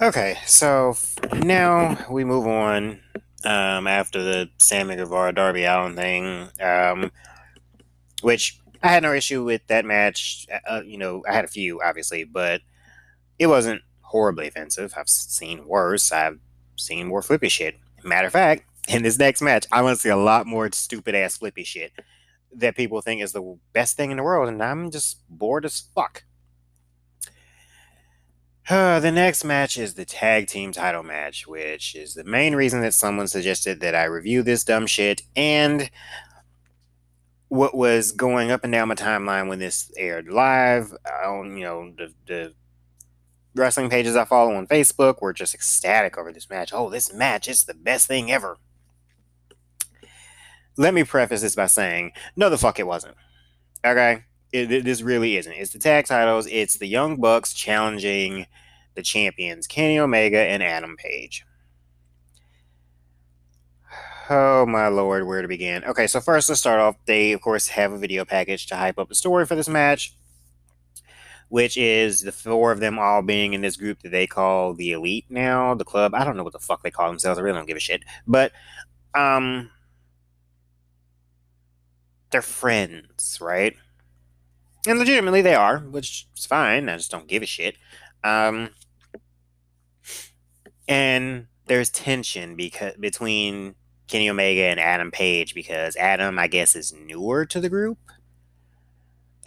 Okay, 0.00 0.38
so 0.46 0.94
now 1.38 2.06
we 2.08 2.22
move 2.22 2.46
on 2.46 3.00
um, 3.42 3.88
after 3.88 4.22
the 4.22 4.48
Sammy 4.58 4.94
Guevara 4.94 5.32
Darby 5.32 5.64
Allin 5.64 5.96
thing, 5.96 6.48
um, 6.62 7.10
which 8.22 8.60
I 8.82 8.88
had 8.88 9.02
no 9.02 9.12
issue 9.12 9.44
with 9.44 9.66
that 9.66 9.84
match. 9.84 10.46
Uh, 10.52 10.70
uh, 10.70 10.82
you 10.82 10.98
know, 10.98 11.24
I 11.28 11.32
had 11.32 11.44
a 11.44 11.48
few, 11.48 11.80
obviously, 11.82 12.24
but 12.24 12.60
it 13.38 13.46
wasn't 13.46 13.82
horribly 14.02 14.48
offensive. 14.48 14.94
I've 14.96 15.08
seen 15.08 15.66
worse. 15.66 16.12
I've 16.12 16.38
seen 16.76 17.08
more 17.08 17.22
flippy 17.22 17.48
shit. 17.48 17.76
Matter 18.04 18.26
of 18.28 18.32
fact, 18.32 18.64
in 18.88 19.02
this 19.02 19.18
next 19.18 19.42
match, 19.42 19.66
I 19.70 19.82
want 19.82 19.96
to 19.96 20.02
see 20.02 20.08
a 20.08 20.16
lot 20.16 20.46
more 20.46 20.70
stupid 20.72 21.14
ass 21.14 21.38
flippy 21.38 21.64
shit 21.64 21.92
that 22.54 22.76
people 22.76 23.00
think 23.00 23.20
is 23.22 23.32
the 23.32 23.58
best 23.72 23.96
thing 23.96 24.10
in 24.10 24.16
the 24.16 24.22
world, 24.22 24.48
and 24.48 24.62
I'm 24.62 24.90
just 24.90 25.18
bored 25.28 25.64
as 25.64 25.84
fuck. 25.94 26.24
Uh, 28.68 29.00
the 29.00 29.12
next 29.12 29.44
match 29.44 29.76
is 29.76 29.94
the 29.94 30.04
tag 30.04 30.46
team 30.46 30.72
title 30.72 31.02
match, 31.02 31.46
which 31.46 31.94
is 31.94 32.14
the 32.14 32.24
main 32.24 32.54
reason 32.54 32.80
that 32.82 32.94
someone 32.94 33.28
suggested 33.28 33.80
that 33.80 33.94
I 33.94 34.04
review 34.04 34.42
this 34.42 34.64
dumb 34.64 34.86
shit. 34.86 35.22
And 35.36 35.90
what 37.48 37.74
was 37.74 38.12
going 38.12 38.50
up 38.50 38.64
and 38.64 38.72
down 38.72 38.88
my 38.88 38.94
timeline 38.94 39.48
when 39.48 39.58
this 39.58 39.90
aired 39.96 40.28
live 40.28 40.94
on 41.24 41.56
you 41.56 41.64
know 41.64 41.92
the, 41.96 42.12
the 42.26 42.54
wrestling 43.54 43.90
pages 43.90 44.16
I 44.16 44.24
follow 44.24 44.54
on 44.54 44.66
Facebook 44.66 45.20
were 45.20 45.32
just 45.32 45.54
ecstatic 45.54 46.16
over 46.16 46.32
this 46.32 46.48
match. 46.48 46.72
Oh, 46.72 46.90
this 46.90 47.12
match 47.12 47.48
is 47.48 47.64
the 47.64 47.74
best 47.74 48.06
thing 48.06 48.30
ever. 48.30 48.58
Let 50.76 50.94
me 50.94 51.02
preface 51.02 51.40
this 51.40 51.56
by 51.56 51.66
saying, 51.66 52.12
no, 52.36 52.48
the 52.48 52.58
fuck 52.58 52.78
it 52.78 52.86
wasn't. 52.86 53.16
Okay, 53.84 54.22
it, 54.52 54.70
it, 54.70 54.84
this 54.84 55.02
really 55.02 55.36
isn't. 55.36 55.52
It's 55.52 55.72
the 55.72 55.78
tag 55.78 56.06
titles. 56.06 56.46
It's 56.46 56.78
the 56.78 56.86
Young 56.86 57.20
Bucks 57.20 57.52
challenging 57.52 58.46
the 58.94 59.02
champions 59.02 59.66
Kenny 59.66 59.98
Omega 59.98 60.38
and 60.38 60.62
Adam 60.62 60.96
Page. 60.96 61.44
Oh 64.30 64.66
my 64.66 64.88
lord, 64.88 65.26
where 65.26 65.40
to 65.40 65.48
begin? 65.48 65.84
Okay, 65.84 66.06
so 66.06 66.20
first 66.20 66.50
let's 66.50 66.60
start 66.60 66.80
off. 66.80 66.96
They, 67.06 67.32
of 67.32 67.40
course, 67.40 67.68
have 67.68 67.92
a 67.92 67.98
video 67.98 68.26
package 68.26 68.66
to 68.66 68.76
hype 68.76 68.98
up 68.98 69.08
the 69.08 69.14
story 69.14 69.46
for 69.46 69.54
this 69.54 69.68
match, 69.70 70.14
which 71.48 71.78
is 71.78 72.20
the 72.20 72.32
four 72.32 72.70
of 72.70 72.80
them 72.80 72.98
all 72.98 73.22
being 73.22 73.54
in 73.54 73.62
this 73.62 73.76
group 73.76 74.02
that 74.02 74.10
they 74.10 74.26
call 74.26 74.74
the 74.74 74.92
Elite 74.92 75.24
now, 75.30 75.74
the 75.74 75.84
club. 75.84 76.14
I 76.14 76.24
don't 76.24 76.36
know 76.36 76.44
what 76.44 76.52
the 76.52 76.58
fuck 76.58 76.82
they 76.82 76.90
call 76.90 77.08
themselves. 77.08 77.38
I 77.38 77.42
really 77.42 77.56
don't 77.56 77.66
give 77.66 77.78
a 77.78 77.80
shit. 77.80 78.02
But, 78.26 78.52
um, 79.14 79.70
they're 82.30 82.42
friends, 82.42 83.38
right? 83.40 83.74
And 84.86 84.98
legitimately 84.98 85.40
they 85.40 85.54
are, 85.54 85.78
which 85.78 86.28
is 86.36 86.44
fine. 86.44 86.90
I 86.90 86.96
just 86.96 87.10
don't 87.10 87.28
give 87.28 87.42
a 87.42 87.46
shit. 87.46 87.76
Um, 88.22 88.70
and 90.86 91.46
there's 91.66 91.88
tension 91.88 92.56
because 92.56 92.94
between 92.96 93.74
Kenny 94.08 94.28
Omega 94.28 94.62
and 94.62 94.80
Adam 94.80 95.10
Page 95.10 95.54
because 95.54 95.94
Adam, 95.96 96.38
I 96.38 96.48
guess, 96.48 96.74
is 96.74 96.92
newer 96.92 97.44
to 97.46 97.60
the 97.60 97.68
group 97.68 97.98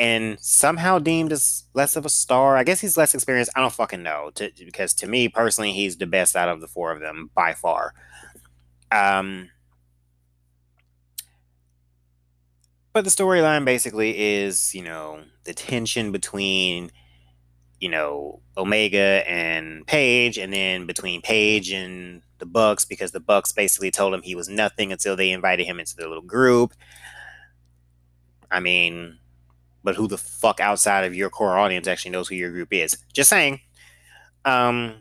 and 0.02 0.40
somehow 0.40 0.98
deemed 0.98 1.32
as 1.32 1.66
less 1.76 1.96
of 1.96 2.06
a 2.06 2.10
star. 2.10 2.58
I 2.58 2.64
guess 2.64 2.80
he's 2.80 2.98
less 2.98 3.14
experienced. 3.14 3.52
I 3.56 3.62
don't 3.62 3.72
fucking 3.74 4.02
know. 4.02 4.32
To, 4.36 4.50
because 4.58 4.96
to 4.96 5.08
me 5.08 5.30
personally, 5.30 5.74
he's 5.74 5.98
the 5.98 6.08
best 6.08 6.36
out 6.36 6.50
of 6.50 6.60
the 6.60 6.68
four 6.68 6.92
of 6.92 7.02
them 7.02 7.30
by 7.36 7.54
far. 7.54 7.94
Um, 8.92 9.50
but 12.94 13.04
the 13.04 13.12
storyline 13.12 13.64
basically 13.64 14.18
is, 14.18 14.74
you 14.74 14.84
know, 14.84 15.22
the 15.44 15.54
tension 15.54 16.12
between, 16.12 16.92
you 17.80 17.90
know, 17.90 18.42
Omega 18.58 19.24
and 19.30 19.86
Page, 19.86 20.38
and 20.38 20.52
then 20.52 20.88
between 20.88 21.22
Page 21.22 21.72
and 21.72 22.22
the 22.42 22.46
Bucks 22.46 22.84
because 22.84 23.12
the 23.12 23.22
Bucks 23.22 23.54
basically 23.54 23.92
told 23.92 24.14
him 24.14 24.22
he 24.22 24.36
was 24.36 24.50
nothing 24.50 24.92
until 24.92 25.16
they 25.16 25.32
invited 25.32 25.66
him 25.66 25.80
into 25.80 25.96
their 25.96 26.10
little 26.10 26.22
group. 26.22 26.74
I 28.52 28.60
mean, 28.60 29.18
but 29.84 29.96
who 29.96 30.10
the 30.10 30.18
fuck 30.18 30.60
outside 30.60 31.06
of 31.06 31.16
your 31.16 31.30
core 31.30 31.58
audience 31.58 31.88
actually 31.88 32.12
knows 32.12 32.28
who 32.28 32.36
your 32.36 32.52
group 32.52 32.74
is? 32.74 32.98
Just 33.14 33.30
saying. 33.30 33.62
Um, 34.44 34.96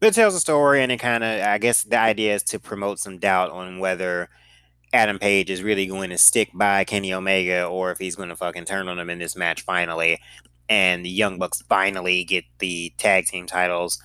it 0.00 0.14
tells 0.14 0.34
a 0.34 0.40
story, 0.40 0.82
and 0.82 0.90
it 0.90 0.98
kind 0.98 1.22
of, 1.22 1.42
I 1.42 1.58
guess, 1.58 1.82
the 1.82 1.98
idea 1.98 2.34
is 2.34 2.42
to 2.44 2.58
promote 2.58 2.98
some 2.98 3.18
doubt 3.18 3.50
on 3.50 3.78
whether 3.80 4.30
Adam 4.92 5.18
Page 5.18 5.50
is 5.50 5.62
really 5.62 5.86
going 5.86 6.10
to 6.10 6.18
stick 6.18 6.50
by 6.54 6.84
Kenny 6.84 7.12
Omega 7.12 7.66
or 7.66 7.92
if 7.92 7.98
he's 7.98 8.16
going 8.16 8.30
to 8.30 8.36
fucking 8.36 8.64
turn 8.64 8.88
on 8.88 8.98
him 8.98 9.10
in 9.10 9.18
this 9.18 9.36
match 9.36 9.62
finally, 9.62 10.18
and 10.68 11.04
the 11.04 11.10
Young 11.10 11.38
Bucks 11.38 11.62
finally 11.68 12.24
get 12.24 12.44
the 12.60 12.92
tag 12.96 13.26
team 13.26 13.46
titles. 13.46 14.00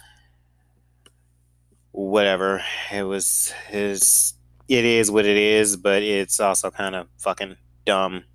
Whatever. 1.96 2.62
It 2.92 3.04
was 3.04 3.54
his. 3.70 4.34
It 4.68 4.84
is 4.84 5.10
what 5.10 5.26
it 5.26 5.38
is, 5.38 5.78
but 5.78 6.04
it's 6.04 6.42
also 6.42 6.70
kind 6.70 6.94
of 6.94 7.08
fucking 7.18 7.56
dumb. 7.86 8.26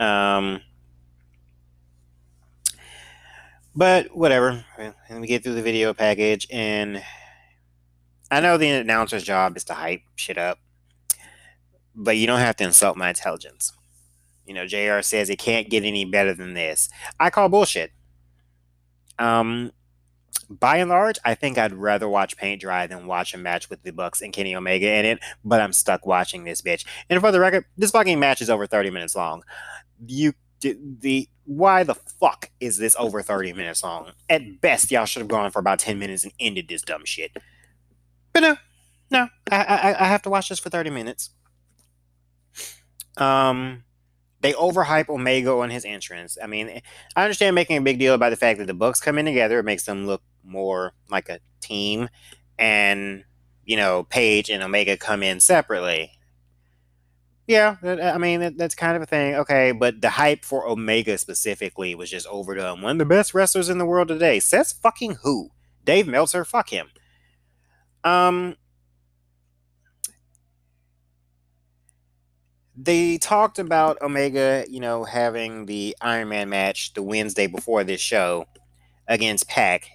Um. 0.00 0.60
But 3.76 4.08
whatever. 4.16 4.64
And 5.08 5.20
we 5.20 5.28
get 5.28 5.44
through 5.44 5.54
the 5.54 5.62
video 5.62 5.94
package, 5.94 6.48
and 6.50 7.00
I 8.28 8.40
know 8.40 8.56
the 8.56 8.70
announcer's 8.70 9.22
job 9.22 9.56
is 9.56 9.62
to 9.64 9.74
hype 9.74 10.02
shit 10.16 10.36
up, 10.36 10.58
but 11.94 12.16
you 12.16 12.26
don't 12.26 12.40
have 12.40 12.56
to 12.56 12.64
insult 12.64 12.96
my 12.96 13.10
intelligence. 13.10 13.72
You 14.44 14.54
know, 14.54 14.66
JR 14.66 15.00
says 15.02 15.30
it 15.30 15.38
can't 15.38 15.70
get 15.70 15.84
any 15.84 16.04
better 16.04 16.34
than 16.34 16.54
this. 16.54 16.88
I 17.20 17.30
call 17.30 17.48
bullshit. 17.48 17.92
Um, 19.20 19.70
by 20.48 20.78
and 20.78 20.90
large, 20.90 21.18
I 21.24 21.34
think 21.34 21.58
I'd 21.58 21.74
rather 21.74 22.08
watch 22.08 22.36
paint 22.36 22.60
dry 22.60 22.86
than 22.86 23.06
watch 23.06 23.34
a 23.34 23.38
match 23.38 23.68
with 23.68 23.82
the 23.82 23.92
Bucks 23.92 24.20
and 24.20 24.32
Kenny 24.32 24.54
Omega 24.54 24.90
in 24.90 25.04
it, 25.04 25.18
but 25.44 25.60
I'm 25.60 25.72
stuck 25.72 26.06
watching 26.06 26.44
this 26.44 26.62
bitch. 26.62 26.84
And 27.08 27.20
for 27.20 27.30
the 27.30 27.40
record, 27.40 27.64
this 27.76 27.90
fucking 27.90 28.18
match 28.18 28.40
is 28.40 28.50
over 28.50 28.66
30 28.66 28.90
minutes 28.90 29.14
long. 29.14 29.42
You 30.06 30.32
the 30.60 31.28
why 31.44 31.84
the 31.84 31.94
fuck 31.94 32.50
is 32.60 32.78
this 32.78 32.96
over 32.98 33.22
30 33.22 33.52
minutes 33.52 33.82
long? 33.82 34.12
At 34.28 34.60
best, 34.60 34.90
y'all 34.90 35.06
should 35.06 35.20
have 35.20 35.28
gone 35.28 35.50
for 35.50 35.60
about 35.60 35.78
10 35.78 35.98
minutes 35.98 36.24
and 36.24 36.32
ended 36.38 36.68
this 36.68 36.82
dumb 36.82 37.04
shit. 37.04 37.32
But 38.32 38.40
no, 38.40 38.56
no, 39.10 39.28
I, 39.50 39.62
I, 39.62 40.04
I 40.04 40.08
have 40.08 40.22
to 40.22 40.30
watch 40.30 40.48
this 40.48 40.58
for 40.58 40.70
30 40.70 40.90
minutes. 40.90 41.30
Um, 43.16 43.84
they 44.40 44.52
overhype 44.52 45.08
Omega 45.08 45.52
on 45.52 45.70
his 45.70 45.84
entrance. 45.84 46.36
I 46.42 46.46
mean, 46.46 46.80
I 47.16 47.24
understand 47.24 47.54
making 47.54 47.78
a 47.78 47.82
big 47.82 47.98
deal 47.98 48.14
about 48.14 48.30
the 48.30 48.36
fact 48.36 48.58
that 48.58 48.66
the 48.66 48.74
Bucks 48.74 49.00
come 49.00 49.18
in 49.18 49.24
together. 49.24 49.58
It 49.58 49.64
makes 49.64 49.84
them 49.84 50.06
look 50.06 50.22
more 50.48 50.92
like 51.10 51.28
a 51.28 51.40
team, 51.60 52.08
and 52.58 53.24
you 53.64 53.76
know, 53.76 54.04
Page 54.04 54.50
and 54.50 54.62
Omega 54.62 54.96
come 54.96 55.22
in 55.22 55.40
separately. 55.40 56.12
Yeah, 57.46 57.76
I 57.82 58.18
mean 58.18 58.56
that's 58.56 58.74
kind 58.74 58.96
of 58.96 59.02
a 59.02 59.06
thing. 59.06 59.34
Okay, 59.36 59.72
but 59.72 60.02
the 60.02 60.10
hype 60.10 60.44
for 60.44 60.68
Omega 60.68 61.16
specifically 61.16 61.94
was 61.94 62.10
just 62.10 62.26
overdone. 62.26 62.82
One 62.82 62.92
of 62.92 62.98
the 62.98 63.06
best 63.06 63.32
wrestlers 63.32 63.70
in 63.70 63.78
the 63.78 63.86
world 63.86 64.08
today. 64.08 64.38
Says 64.38 64.72
fucking 64.72 65.18
who? 65.22 65.50
Dave 65.82 66.06
Meltzer. 66.06 66.44
Fuck 66.44 66.68
him. 66.68 66.88
Um, 68.04 68.56
they 72.76 73.18
talked 73.18 73.58
about 73.58 74.00
Omega, 74.02 74.64
you 74.68 74.80
know, 74.80 75.04
having 75.04 75.66
the 75.66 75.96
Iron 76.00 76.28
Man 76.28 76.48
match 76.48 76.92
the 76.94 77.02
Wednesday 77.02 77.46
before 77.46 77.82
this 77.82 78.00
show 78.00 78.44
against 79.08 79.48
Pac. 79.48 79.88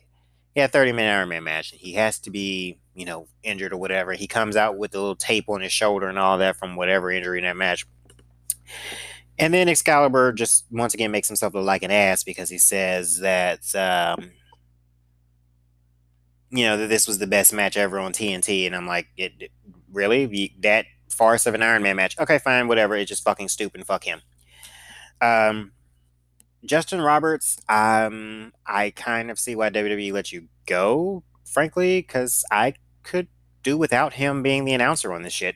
Yeah, 0.55 0.67
30 0.67 0.91
minute 0.91 1.11
Iron 1.11 1.29
Man 1.29 1.43
match. 1.43 1.73
He 1.75 1.93
has 1.93 2.19
to 2.19 2.29
be 2.29 2.79
you 2.95 3.05
know, 3.05 3.27
injured 3.41 3.73
or 3.73 3.77
whatever. 3.77 4.13
He 4.13 4.27
comes 4.27 4.55
out 4.55 4.77
with 4.77 4.93
a 4.95 4.99
little 4.99 5.15
tape 5.15 5.49
on 5.49 5.61
his 5.61 5.71
shoulder 5.71 6.07
and 6.07 6.19
all 6.19 6.37
that 6.37 6.57
from 6.57 6.75
whatever 6.75 7.11
injury 7.11 7.39
in 7.39 7.43
that 7.43 7.57
match. 7.57 7.85
And 9.39 9.53
then 9.53 9.67
Excalibur 9.67 10.31
just 10.31 10.65
once 10.71 10.93
again 10.93 11.11
makes 11.11 11.27
himself 11.27 11.55
look 11.55 11.65
like 11.65 11.83
an 11.83 11.91
ass 11.91 12.23
because 12.23 12.49
he 12.49 12.59
says 12.59 13.19
that, 13.19 13.73
um, 13.75 14.31
you 16.51 16.65
know, 16.65 16.77
that 16.77 16.87
this 16.87 17.07
was 17.07 17.17
the 17.17 17.27
best 17.27 17.51
match 17.51 17.75
ever 17.75 17.97
on 17.97 18.13
TNT. 18.13 18.67
And 18.67 18.75
I'm 18.75 18.85
like, 18.85 19.07
it, 19.17 19.33
it 19.39 19.51
really? 19.91 20.55
That 20.59 20.85
farce 21.09 21.47
of 21.47 21.55
an 21.55 21.63
Iron 21.63 21.81
Man 21.81 21.95
match? 21.95 22.17
Okay, 22.19 22.37
fine, 22.37 22.67
whatever. 22.67 22.95
It's 22.95 23.09
just 23.09 23.23
fucking 23.23 23.47
stupid. 23.47 23.85
Fuck 23.87 24.03
him. 24.03 24.21
Um, 25.19 25.71
Justin 26.65 27.01
Roberts, 27.01 27.57
um, 27.67 28.53
I 28.65 28.91
kind 28.91 29.29
of 29.29 29.39
see 29.39 29.55
why 29.55 29.69
WWE 29.69 30.13
let 30.13 30.31
you 30.31 30.47
go, 30.65 31.23
frankly, 31.45 32.01
because 32.01 32.45
I 32.51 32.75
could 33.03 33.27
do 33.63 33.77
without 33.77 34.13
him 34.13 34.43
being 34.43 34.65
the 34.65 34.73
announcer 34.73 35.13
on 35.13 35.23
this 35.23 35.33
shit. 35.33 35.55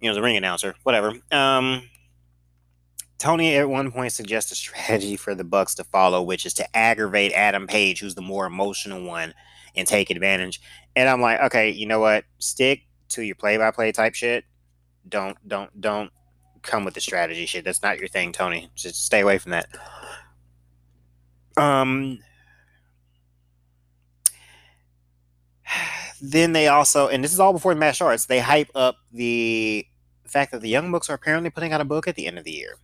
You 0.00 0.10
know, 0.10 0.14
the 0.14 0.22
ring 0.22 0.36
announcer, 0.36 0.74
whatever. 0.82 1.14
Um, 1.32 1.88
Tony 3.18 3.56
at 3.56 3.68
one 3.68 3.90
point 3.90 4.12
suggests 4.12 4.52
a 4.52 4.54
strategy 4.54 5.16
for 5.16 5.34
the 5.34 5.44
Bucks 5.44 5.74
to 5.76 5.84
follow, 5.84 6.22
which 6.22 6.44
is 6.44 6.54
to 6.54 6.76
aggravate 6.76 7.32
Adam 7.32 7.66
Page, 7.66 8.00
who's 8.00 8.14
the 8.14 8.22
more 8.22 8.46
emotional 8.46 9.02
one, 9.02 9.32
and 9.74 9.88
take 9.88 10.10
advantage. 10.10 10.60
And 10.94 11.08
I'm 11.08 11.20
like, 11.20 11.40
okay, 11.40 11.70
you 11.70 11.86
know 11.86 12.00
what? 12.00 12.24
Stick 12.38 12.82
to 13.10 13.22
your 13.22 13.36
play-by-play 13.36 13.92
type 13.92 14.14
shit. 14.14 14.44
Don't, 15.08 15.36
don't, 15.46 15.80
don't 15.80 16.10
come 16.66 16.84
with 16.84 16.94
the 16.94 17.00
strategy 17.00 17.46
shit. 17.46 17.64
That's 17.64 17.82
not 17.82 17.98
your 17.98 18.08
thing, 18.08 18.32
Tony. 18.32 18.70
Just 18.74 19.04
stay 19.04 19.20
away 19.20 19.38
from 19.38 19.52
that. 19.52 19.66
Um, 21.56 22.18
then 26.20 26.52
they 26.52 26.68
also, 26.68 27.08
and 27.08 27.24
this 27.24 27.32
is 27.32 27.40
all 27.40 27.52
before 27.52 27.74
the 27.74 27.80
match 27.80 27.96
starts, 27.96 28.26
they 28.26 28.40
hype 28.40 28.70
up 28.74 28.96
the 29.12 29.86
fact 30.26 30.52
that 30.52 30.60
the 30.60 30.68
Young 30.68 30.90
Bucks 30.92 31.08
are 31.08 31.14
apparently 31.14 31.50
putting 31.50 31.72
out 31.72 31.80
a 31.80 31.84
book 31.84 32.06
at 32.08 32.14
the 32.14 32.26
end 32.26 32.38
of 32.38 32.44
the 32.44 32.52
year, 32.52 32.76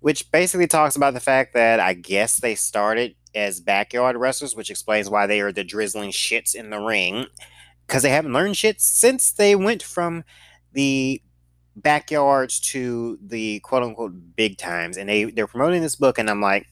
which 0.00 0.30
basically 0.30 0.66
talks 0.66 0.96
about 0.96 1.14
the 1.14 1.20
fact 1.20 1.54
that 1.54 1.80
I 1.80 1.94
guess 1.94 2.36
they 2.36 2.54
started 2.54 3.16
as 3.34 3.60
backyard 3.60 4.16
wrestlers, 4.16 4.54
which 4.54 4.70
explains 4.70 5.08
why 5.08 5.26
they 5.26 5.40
are 5.40 5.52
the 5.52 5.64
drizzling 5.64 6.10
shits 6.10 6.54
in 6.54 6.70
the 6.70 6.80
ring, 6.80 7.26
because 7.86 8.02
they 8.02 8.10
haven't 8.10 8.32
learned 8.32 8.56
shit 8.56 8.80
since 8.80 9.32
they 9.32 9.56
went 9.56 9.82
from 9.82 10.24
the 10.72 11.22
backyards 11.82 12.60
to 12.60 13.18
the 13.22 13.60
quote 13.60 13.82
unquote 13.82 14.36
big 14.36 14.58
times, 14.58 14.96
and 14.96 15.08
they 15.08 15.24
they're 15.24 15.46
promoting 15.46 15.82
this 15.82 15.96
book, 15.96 16.18
and 16.18 16.30
I'm 16.30 16.40
like, 16.40 16.66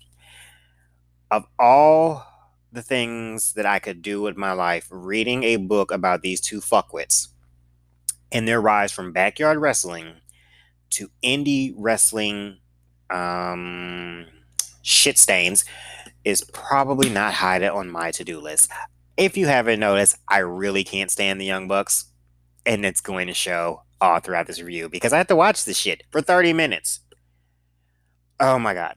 of 1.30 1.46
all 1.58 2.26
the 2.72 2.82
things 2.82 3.54
that 3.54 3.66
I 3.66 3.78
could 3.78 4.02
do 4.02 4.20
with 4.20 4.36
my 4.36 4.52
life 4.52 4.88
reading 4.90 5.42
a 5.44 5.56
book 5.56 5.90
about 5.90 6.22
these 6.22 6.40
two 6.40 6.60
fuckwits 6.60 7.28
and 8.30 8.46
their 8.46 8.60
rise 8.60 8.92
from 8.92 9.12
backyard 9.12 9.58
wrestling 9.58 10.16
to 10.90 11.10
indie 11.22 11.72
wrestling 11.76 12.58
um, 13.10 14.26
shit 14.82 15.18
stains 15.18 15.64
is 16.24 16.42
probably 16.52 17.08
not 17.08 17.34
high 17.34 17.66
on 17.68 17.90
my 17.90 18.10
to-do 18.10 18.38
list. 18.38 18.70
If 19.16 19.36
you 19.36 19.46
haven't 19.46 19.80
noticed, 19.80 20.16
I 20.28 20.38
really 20.38 20.84
can't 20.84 21.10
stand 21.10 21.40
the 21.40 21.46
Young 21.46 21.68
Bucks, 21.68 22.06
and 22.66 22.84
it's 22.84 23.00
going 23.00 23.26
to 23.28 23.34
show 23.34 23.82
all 24.00 24.20
throughout 24.20 24.46
this 24.46 24.60
review 24.60 24.88
because 24.88 25.12
I 25.12 25.18
have 25.18 25.26
to 25.28 25.36
watch 25.36 25.64
this 25.64 25.76
shit 25.76 26.02
for 26.10 26.20
30 26.20 26.52
minutes. 26.52 27.00
Oh 28.40 28.58
my 28.58 28.74
god. 28.74 28.94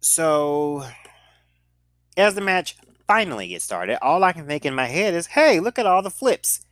So, 0.00 0.84
as 2.16 2.34
the 2.34 2.40
match 2.40 2.76
finally 3.06 3.48
gets 3.48 3.64
started, 3.64 3.98
all 4.02 4.22
I 4.24 4.32
can 4.32 4.46
think 4.46 4.64
in 4.64 4.74
my 4.74 4.86
head 4.86 5.14
is, 5.14 5.26
hey, 5.26 5.60
look 5.60 5.78
at 5.78 5.86
all 5.86 6.00
the 6.00 6.10
flips. 6.10 6.64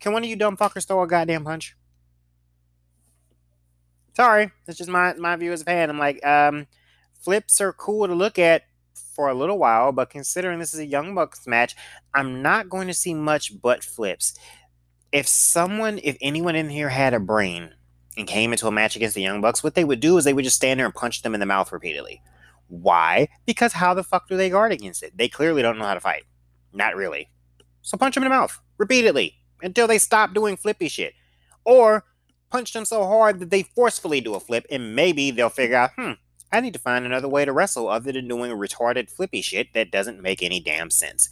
Can 0.00 0.12
one 0.12 0.22
of 0.24 0.30
you 0.30 0.36
dumb 0.36 0.56
fuckers 0.56 0.86
throw 0.86 1.02
a 1.02 1.06
goddamn 1.06 1.44
punch? 1.44 1.76
Sorry, 4.16 4.50
that's 4.66 4.78
just 4.78 4.90
my, 4.90 5.14
my 5.14 5.36
view 5.36 5.52
as 5.52 5.62
a 5.62 5.64
fan. 5.64 5.90
I'm 5.90 5.98
like, 5.98 6.24
um, 6.24 6.66
flips 7.20 7.60
are 7.60 7.72
cool 7.72 8.06
to 8.06 8.14
look 8.14 8.38
at 8.38 8.64
for 9.14 9.28
a 9.28 9.34
little 9.34 9.58
while, 9.58 9.92
but 9.92 10.10
considering 10.10 10.58
this 10.58 10.74
is 10.74 10.80
a 10.80 10.86
Young 10.86 11.14
Bucks 11.14 11.46
match, 11.46 11.76
I'm 12.14 12.42
not 12.42 12.68
going 12.68 12.88
to 12.88 12.94
see 12.94 13.14
much 13.14 13.60
butt 13.60 13.84
flips. 13.84 14.38
If 15.12 15.28
someone, 15.28 16.00
if 16.02 16.16
anyone 16.20 16.56
in 16.56 16.70
here 16.70 16.88
had 16.88 17.14
a 17.14 17.20
brain, 17.20 17.74
and 18.16 18.26
came 18.26 18.52
into 18.52 18.66
a 18.66 18.72
match 18.72 18.96
against 18.96 19.14
the 19.14 19.22
Young 19.22 19.40
Bucks, 19.40 19.64
what 19.64 19.74
they 19.74 19.84
would 19.84 20.00
do 20.00 20.16
is 20.18 20.24
they 20.24 20.34
would 20.34 20.44
just 20.44 20.56
stand 20.56 20.78
there 20.78 20.86
and 20.86 20.94
punch 20.94 21.22
them 21.22 21.34
in 21.34 21.40
the 21.40 21.46
mouth 21.46 21.72
repeatedly. 21.72 22.22
Why? 22.68 23.28
Because 23.46 23.72
how 23.72 23.94
the 23.94 24.04
fuck 24.04 24.28
do 24.28 24.36
they 24.36 24.50
guard 24.50 24.72
against 24.72 25.02
it? 25.02 25.16
They 25.16 25.28
clearly 25.28 25.62
don't 25.62 25.78
know 25.78 25.84
how 25.84 25.94
to 25.94 26.00
fight. 26.00 26.24
Not 26.72 26.96
really. 26.96 27.28
So 27.82 27.96
punch 27.96 28.14
them 28.14 28.24
in 28.24 28.30
the 28.30 28.36
mouth 28.36 28.58
repeatedly 28.78 29.36
until 29.62 29.86
they 29.86 29.98
stop 29.98 30.34
doing 30.34 30.56
flippy 30.56 30.88
shit. 30.88 31.14
Or 31.64 32.04
punch 32.50 32.72
them 32.72 32.84
so 32.84 33.04
hard 33.06 33.40
that 33.40 33.50
they 33.50 33.62
forcefully 33.62 34.20
do 34.20 34.34
a 34.34 34.40
flip 34.40 34.66
and 34.70 34.94
maybe 34.94 35.30
they'll 35.30 35.48
figure 35.48 35.76
out, 35.76 35.90
hmm, 35.96 36.12
I 36.52 36.60
need 36.60 36.74
to 36.74 36.78
find 36.78 37.06
another 37.06 37.28
way 37.28 37.44
to 37.44 37.52
wrestle 37.52 37.88
other 37.88 38.12
than 38.12 38.28
doing 38.28 38.52
retarded 38.52 39.10
flippy 39.10 39.40
shit 39.40 39.72
that 39.72 39.90
doesn't 39.90 40.20
make 40.20 40.42
any 40.42 40.60
damn 40.60 40.90
sense. 40.90 41.30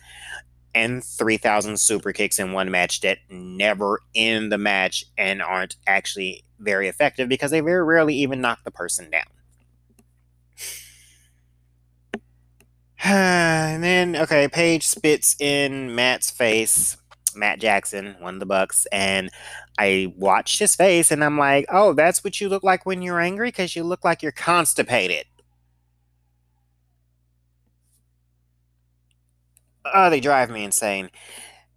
And 0.75 1.05
3,000 1.05 1.79
super 1.79 2.13
kicks 2.13 2.39
in 2.39 2.53
one 2.53 2.71
match 2.71 3.01
that 3.01 3.19
never 3.29 4.01
end 4.15 4.51
the 4.51 4.59
match 4.59 5.05
and 5.19 5.43
aren't 5.43 5.77
actually 5.87 6.45
very 6.59 6.89
effective 6.89 7.29
because 7.29 7.51
they 7.51 7.61
very 7.61 7.85
rarely 7.85 8.15
even 8.15 8.41
knock 8.41 8.65
the 8.65 8.71
person 8.71 9.11
down. 9.11 9.25
and 13.05 13.83
then, 13.83 14.17
okay, 14.17 14.49
Page 14.49 14.87
spits 14.87 15.37
in 15.41 15.95
Matt's 15.95 16.31
face 16.31 16.97
Matt 17.37 17.61
Jackson, 17.61 18.17
one 18.19 18.35
of 18.35 18.41
the 18.41 18.47
Bucks, 18.47 18.87
and 18.93 19.31
I 19.79 20.13
watched 20.17 20.59
his 20.59 20.77
face 20.77 21.11
and 21.11 21.25
I'm 21.25 21.39
like, 21.39 21.67
oh, 21.71 21.93
that's 21.93 22.23
what 22.25 22.41
you 22.41 22.49
look 22.49 22.63
like 22.63 22.87
when 22.87 23.03
you're 23.03 23.21
angry 23.21 23.49
because 23.49 23.75
you 23.77 23.85
look 23.85 24.05
like 24.05 24.23
you're 24.23 24.33
constipated. 24.33 25.27
Oh, 29.85 30.11
they 30.11 30.21
drive 30.21 30.51
me 30.51 30.65
insane. 30.65 31.11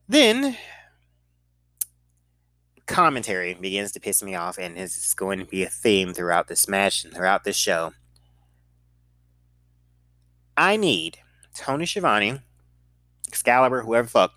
Then 0.08 0.58
commentary 2.86 3.54
begins 3.54 3.92
to 3.94 4.00
piss 4.00 4.22
me 4.22 4.36
off, 4.36 4.58
and 4.58 4.78
it's 4.78 5.14
going 5.14 5.40
to 5.40 5.46
be 5.46 5.64
a 5.64 5.70
theme 5.70 6.14
throughout 6.14 6.48
this 6.48 6.68
match 6.68 7.04
and 7.04 7.14
throughout 7.14 7.44
this 7.44 7.56
show. 7.56 7.94
I 10.56 10.78
need 10.78 11.18
Tony 11.56 11.86
Schiavone, 11.86 12.42
Excalibur, 13.28 13.82
whoever 13.82 14.08
fuck. 14.08 14.34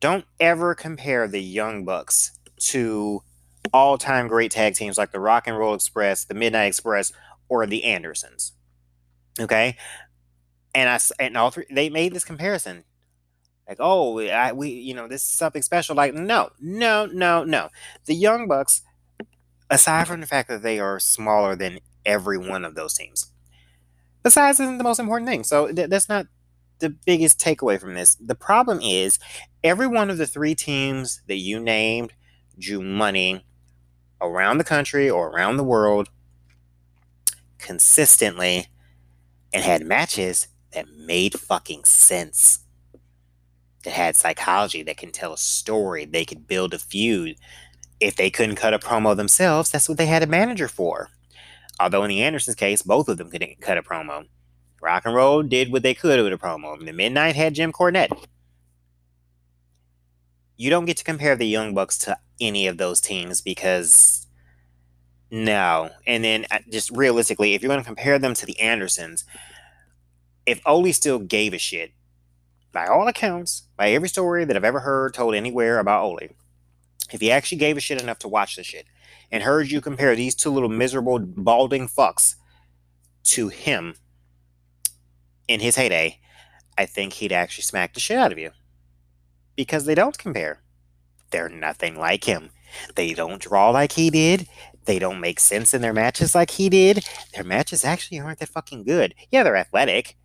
Don't 0.00 0.24
ever 0.38 0.74
compare 0.74 1.26
the 1.26 1.42
Young 1.42 1.84
Bucks 1.84 2.38
to 2.58 3.22
all-time 3.72 4.28
great 4.28 4.50
tag 4.50 4.74
teams 4.74 4.96
like 4.96 5.12
the 5.12 5.20
Rock 5.20 5.46
and 5.46 5.58
Roll 5.58 5.74
Express, 5.74 6.24
the 6.24 6.34
Midnight 6.34 6.66
Express, 6.66 7.12
or 7.48 7.66
the 7.66 7.84
Andersons. 7.84 8.52
Okay, 9.40 9.76
and 10.74 10.88
I 10.88 10.98
and 11.18 11.36
all 11.36 11.50
three 11.50 11.66
they 11.70 11.88
made 11.88 12.12
this 12.12 12.24
comparison. 12.24 12.84
Like 13.68 13.78
oh 13.80 14.18
I, 14.20 14.52
we 14.52 14.70
you 14.70 14.94
know 14.94 15.06
this 15.06 15.22
is 15.22 15.30
something 15.30 15.62
special 15.62 15.94
like 15.94 16.14
no 16.14 16.50
no 16.60 17.06
no 17.06 17.44
no. 17.44 17.68
The 18.06 18.14
young 18.14 18.48
bucks 18.48 18.82
aside 19.70 20.08
from 20.08 20.20
the 20.20 20.26
fact 20.26 20.48
that 20.48 20.62
they 20.62 20.80
are 20.80 20.98
smaller 20.98 21.54
than 21.54 21.78
every 22.04 22.38
one 22.38 22.64
of 22.64 22.74
those 22.74 22.94
teams 22.94 23.30
the 24.22 24.30
size 24.30 24.60
isn't 24.60 24.78
the 24.78 24.84
most 24.84 25.00
important 25.00 25.28
thing. 25.28 25.44
So 25.44 25.72
th- 25.72 25.88
that's 25.88 26.08
not 26.08 26.26
the 26.78 26.90
biggest 26.90 27.40
takeaway 27.40 27.80
from 27.80 27.94
this 27.94 28.14
the 28.16 28.34
problem 28.34 28.80
is 28.80 29.18
every 29.64 29.86
one 29.86 30.10
of 30.10 30.18
the 30.18 30.26
three 30.26 30.54
teams 30.54 31.20
that 31.26 31.38
you 31.38 31.58
named 31.60 32.12
drew 32.58 32.82
money 32.82 33.44
around 34.20 34.58
the 34.58 34.64
country 34.64 35.08
or 35.08 35.28
around 35.28 35.56
the 35.56 35.64
world 35.64 36.08
consistently 37.58 38.66
and 39.52 39.62
had 39.64 39.84
matches 39.84 40.48
that 40.72 40.86
made 40.90 41.38
fucking 41.38 41.84
sense 41.84 42.60
that 43.84 43.92
had 43.92 44.16
psychology, 44.16 44.82
that 44.82 44.96
can 44.96 45.10
tell 45.10 45.32
a 45.32 45.38
story, 45.38 46.04
they 46.04 46.24
could 46.24 46.46
build 46.46 46.74
a 46.74 46.78
feud. 46.78 47.36
If 48.00 48.16
they 48.16 48.30
couldn't 48.30 48.56
cut 48.56 48.74
a 48.74 48.78
promo 48.78 49.16
themselves, 49.16 49.70
that's 49.70 49.88
what 49.88 49.98
they 49.98 50.06
had 50.06 50.22
a 50.22 50.26
manager 50.26 50.68
for. 50.68 51.08
Although 51.80 52.04
in 52.04 52.10
the 52.10 52.22
Andersons 52.22 52.56
case, 52.56 52.82
both 52.82 53.08
of 53.08 53.18
them 53.18 53.30
couldn't 53.30 53.60
cut 53.60 53.78
a 53.78 53.82
promo. 53.82 54.26
Rock 54.80 55.04
and 55.06 55.14
Roll 55.14 55.42
did 55.42 55.72
what 55.72 55.82
they 55.82 55.94
could 55.94 56.22
with 56.22 56.32
a 56.32 56.36
promo. 56.36 56.84
The 56.84 56.92
Midnight 56.92 57.36
had 57.36 57.54
Jim 57.54 57.72
Cornette. 57.72 58.10
You 60.56 60.70
don't 60.70 60.86
get 60.86 60.96
to 60.98 61.04
compare 61.04 61.36
the 61.36 61.46
Young 61.46 61.74
Bucks 61.74 61.98
to 61.98 62.18
any 62.40 62.66
of 62.66 62.78
those 62.78 63.00
teams 63.00 63.40
because 63.40 64.26
no. 65.30 65.90
And 66.06 66.24
then 66.24 66.46
uh, 66.50 66.58
just 66.70 66.90
realistically, 66.90 67.54
if 67.54 67.62
you're 67.62 67.68
going 67.68 67.80
to 67.80 67.86
compare 67.86 68.18
them 68.18 68.34
to 68.34 68.46
the 68.46 68.58
Andersons, 68.60 69.24
if 70.46 70.60
Ole 70.64 70.92
still 70.92 71.18
gave 71.18 71.52
a 71.52 71.58
shit, 71.58 71.92
by 72.72 72.86
all 72.86 73.08
accounts, 73.08 73.62
by 73.76 73.90
every 73.90 74.08
story 74.08 74.44
that 74.44 74.56
I've 74.56 74.64
ever 74.64 74.80
heard 74.80 75.14
told 75.14 75.34
anywhere 75.34 75.78
about 75.78 76.04
Ole, 76.04 76.28
if 77.12 77.20
he 77.20 77.30
actually 77.30 77.58
gave 77.58 77.76
a 77.76 77.80
shit 77.80 78.00
enough 78.00 78.18
to 78.20 78.28
watch 78.28 78.56
the 78.56 78.62
shit 78.62 78.86
and 79.30 79.42
heard 79.42 79.70
you 79.70 79.80
compare 79.80 80.14
these 80.14 80.34
two 80.34 80.50
little 80.50 80.68
miserable 80.68 81.18
balding 81.18 81.88
fucks 81.88 82.36
to 83.24 83.48
him 83.48 83.94
in 85.48 85.60
his 85.60 85.76
heyday, 85.76 86.20
I 86.76 86.86
think 86.86 87.14
he'd 87.14 87.32
actually 87.32 87.64
smack 87.64 87.94
the 87.94 88.00
shit 88.00 88.18
out 88.18 88.32
of 88.32 88.38
you. 88.38 88.50
Because 89.56 89.84
they 89.84 89.94
don't 89.94 90.16
compare. 90.16 90.62
They're 91.30 91.48
nothing 91.48 91.98
like 91.98 92.24
him. 92.24 92.50
They 92.94 93.14
don't 93.14 93.42
draw 93.42 93.70
like 93.70 93.92
he 93.92 94.10
did. 94.10 94.46
They 94.84 94.98
don't 94.98 95.20
make 95.20 95.40
sense 95.40 95.74
in 95.74 95.82
their 95.82 95.92
matches 95.92 96.34
like 96.34 96.52
he 96.52 96.68
did. 96.68 97.04
Their 97.34 97.44
matches 97.44 97.84
actually 97.84 98.20
aren't 98.20 98.38
that 98.38 98.48
fucking 98.48 98.84
good. 98.84 99.14
Yeah, 99.30 99.42
they're 99.42 99.56
athletic. 99.56 100.16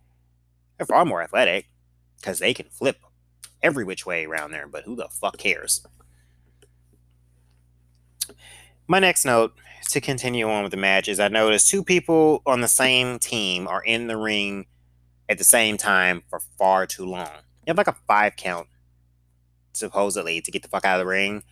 They're 0.78 0.86
far 0.86 1.04
more 1.04 1.22
athletic 1.22 1.68
because 2.16 2.38
they 2.38 2.54
can 2.54 2.66
flip 2.70 2.98
every 3.62 3.84
which 3.84 4.06
way 4.06 4.24
around 4.24 4.52
there, 4.52 4.66
but 4.66 4.84
who 4.84 4.96
the 4.96 5.08
fuck 5.08 5.38
cares? 5.38 5.86
My 8.86 8.98
next 8.98 9.24
note 9.24 9.54
to 9.90 10.00
continue 10.00 10.48
on 10.48 10.62
with 10.62 10.70
the 10.70 10.78
match 10.78 11.08
is 11.08 11.20
I 11.20 11.28
noticed 11.28 11.68
two 11.68 11.84
people 11.84 12.42
on 12.46 12.60
the 12.60 12.68
same 12.68 13.18
team 13.18 13.66
are 13.68 13.82
in 13.82 14.06
the 14.06 14.16
ring 14.16 14.66
at 15.28 15.38
the 15.38 15.44
same 15.44 15.76
time 15.76 16.22
for 16.28 16.40
far 16.58 16.86
too 16.86 17.04
long. 17.04 17.28
You 17.66 17.70
have 17.70 17.78
like 17.78 17.88
a 17.88 17.96
five 18.06 18.36
count, 18.36 18.68
supposedly, 19.72 20.40
to 20.40 20.50
get 20.50 20.62
the 20.62 20.68
fuck 20.68 20.84
out 20.84 21.00
of 21.00 21.04
the 21.04 21.10
ring. 21.10 21.42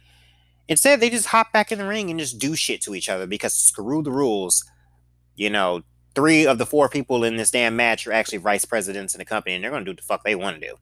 Instead, 0.68 1.00
they 1.00 1.10
just 1.10 1.28
hop 1.28 1.52
back 1.52 1.72
in 1.72 1.78
the 1.78 1.86
ring 1.86 2.10
and 2.10 2.20
just 2.20 2.38
do 2.38 2.54
shit 2.54 2.80
to 2.82 2.94
each 2.94 3.08
other 3.08 3.26
because 3.26 3.54
screw 3.54 4.02
the 4.02 4.12
rules. 4.12 4.64
You 5.34 5.50
know, 5.50 5.82
three 6.14 6.46
of 6.46 6.58
the 6.58 6.66
four 6.66 6.88
people 6.88 7.24
in 7.24 7.36
this 7.36 7.50
damn 7.50 7.76
match 7.76 8.06
are 8.06 8.12
actually 8.12 8.38
vice 8.38 8.64
presidents 8.64 9.14
in 9.14 9.18
the 9.18 9.24
company, 9.24 9.54
and 9.54 9.64
they're 9.64 9.70
going 9.70 9.84
to 9.84 9.90
do 9.90 9.96
the 9.96 10.02
fuck 10.02 10.24
they 10.24 10.34
want 10.34 10.60
to 10.60 10.68
do, 10.68 10.76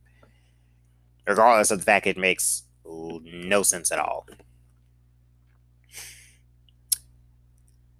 regardless 1.26 1.70
of 1.70 1.78
the 1.78 1.84
fact 1.84 2.06
it 2.06 2.18
makes 2.18 2.64
no 2.84 3.62
sense 3.62 3.92
at 3.92 3.98
all. 3.98 4.26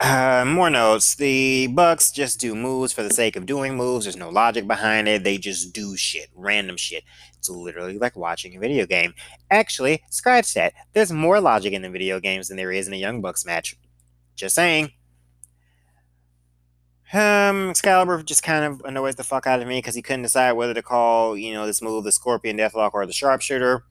Uh, 0.01 0.47
more 0.47 0.71
notes. 0.71 1.15
The 1.15 1.67
Bucks 1.67 2.11
just 2.11 2.41
do 2.41 2.55
moves 2.55 2.91
for 2.91 3.03
the 3.03 3.13
sake 3.13 3.37
of 3.37 3.45
doing 3.45 3.77
moves. 3.77 4.07
There's 4.07 4.17
no 4.17 4.31
logic 4.31 4.67
behind 4.67 5.09
it. 5.09 5.25
They 5.25 5.37
just 5.37 5.75
do 5.75 5.95
shit, 5.95 6.31
random 6.35 6.79
shit. 6.79 7.05
It's 7.37 7.51
literally 7.51 7.99
like 7.99 8.17
watching 8.17 8.57
a 8.57 8.61
video 8.61 8.87
game. 8.87 9.13
Actually, 9.51 10.03
scratch 10.11 10.55
that. 10.55 10.73
There's 10.95 11.13
more 11.13 11.39
logic 11.39 11.75
in 11.75 11.83
the 11.83 11.91
video 11.91 12.19
games 12.19 12.49
than 12.49 12.57
there 12.57 12.73
is 12.73 12.89
in 12.89 12.95
a 12.95 12.97
Young 12.97 13.21
Bucks 13.21 13.45
match. 13.45 13.77
Just 14.37 14.55
saying. 14.55 14.93
Um, 17.13 17.69
Excalibur 17.69 18.23
just 18.23 18.43
kind 18.43 18.65
of 18.65 18.81
annoys 18.87 19.17
the 19.17 19.25
fuck 19.25 19.47
out 19.47 19.61
of 19.61 19.69
me 19.69 19.79
because 19.79 19.97
he 19.97 20.03
couldn't 20.03 20.23
decide 20.23 20.53
whether 20.53 20.73
to 20.73 20.83
call, 20.83 21.37
you 21.37 21.53
know, 21.53 21.67
this 21.67 21.83
move 21.83 22.05
the 22.05 22.13
Scorpion 22.13 22.57
Deathlock 22.57 22.95
or 22.95 23.05
the 23.05 23.13
Sharpshooter. 23.13 23.85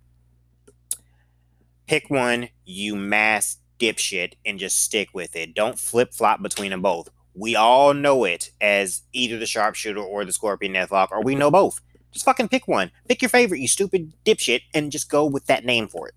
Pick 1.86 2.10
one, 2.10 2.50
you 2.66 2.96
mass 2.96 3.58
dipshit, 3.80 4.34
and 4.46 4.60
just 4.60 4.84
stick 4.84 5.10
with 5.14 5.36
it. 5.36 5.54
Don't 5.56 5.80
flip 5.80 6.14
flop 6.14 6.42
between 6.42 6.72
them 6.72 6.82
both. 6.82 7.10
We 7.34 7.56
all 7.56 7.94
know 7.94 8.26
it 8.26 8.52
as 8.60 9.04
either 9.14 9.38
the 9.38 9.46
Sharpshooter 9.46 10.00
or 10.02 10.26
the 10.26 10.34
Scorpion 10.34 10.74
Deathlock, 10.74 11.12
or 11.12 11.24
we 11.24 11.36
know 11.36 11.50
both. 11.50 11.80
Just 12.12 12.26
fucking 12.26 12.50
pick 12.50 12.68
one. 12.68 12.92
Pick 13.08 13.22
your 13.22 13.30
favorite, 13.30 13.60
you 13.60 13.68
stupid 13.68 14.14
dipshit, 14.26 14.62
and 14.74 14.92
just 14.92 15.10
go 15.10 15.26
with 15.26 15.46
that 15.46 15.64
name 15.64 15.88
for 15.88 16.10
it. 16.10 16.16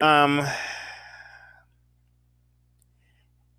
Um, 0.00 0.46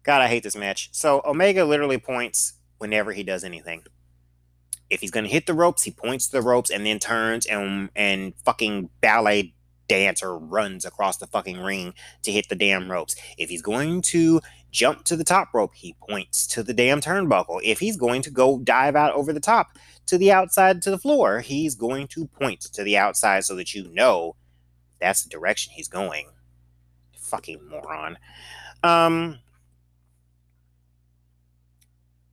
God, 0.03 0.21
I 0.21 0.27
hate 0.27 0.43
this 0.43 0.55
match. 0.55 0.89
So 0.91 1.21
Omega 1.25 1.65
literally 1.65 1.97
points 1.97 2.53
whenever 2.77 3.13
he 3.13 3.23
does 3.23 3.43
anything. 3.43 3.83
If 4.89 5.01
he's 5.01 5.11
gonna 5.11 5.27
hit 5.27 5.47
the 5.47 5.53
ropes, 5.53 5.83
he 5.83 5.91
points 5.91 6.27
to 6.27 6.37
the 6.37 6.41
ropes 6.41 6.69
and 6.69 6.85
then 6.85 6.99
turns 6.99 7.45
and 7.45 7.89
and 7.95 8.33
fucking 8.45 8.89
ballet 9.01 9.53
dancer 9.87 10.37
runs 10.37 10.85
across 10.85 11.17
the 11.17 11.27
fucking 11.27 11.59
ring 11.59 11.93
to 12.23 12.31
hit 12.31 12.49
the 12.49 12.55
damn 12.55 12.89
ropes. 12.89 13.15
If 13.37 13.49
he's 13.49 13.61
going 13.61 14.01
to 14.03 14.41
jump 14.71 15.03
to 15.05 15.15
the 15.15 15.23
top 15.23 15.49
rope, 15.53 15.73
he 15.75 15.95
points 16.07 16.45
to 16.47 16.63
the 16.63 16.73
damn 16.73 17.01
turnbuckle. 17.01 17.61
If 17.63 17.79
he's 17.79 17.97
going 17.97 18.21
to 18.23 18.31
go 18.31 18.59
dive 18.59 18.95
out 18.95 19.13
over 19.13 19.33
the 19.33 19.39
top 19.39 19.67
to 20.07 20.17
the 20.17 20.31
outside 20.31 20.81
to 20.83 20.91
the 20.91 20.97
floor, 20.97 21.39
he's 21.39 21.75
going 21.75 22.07
to 22.09 22.27
point 22.27 22.61
to 22.61 22.83
the 22.83 22.97
outside 22.97 23.45
so 23.45 23.55
that 23.55 23.73
you 23.73 23.91
know 23.93 24.35
that's 24.99 25.23
the 25.23 25.29
direction 25.29 25.73
he's 25.75 25.87
going. 25.87 26.27
Fucking 27.17 27.67
moron. 27.69 28.17
Um 28.83 29.39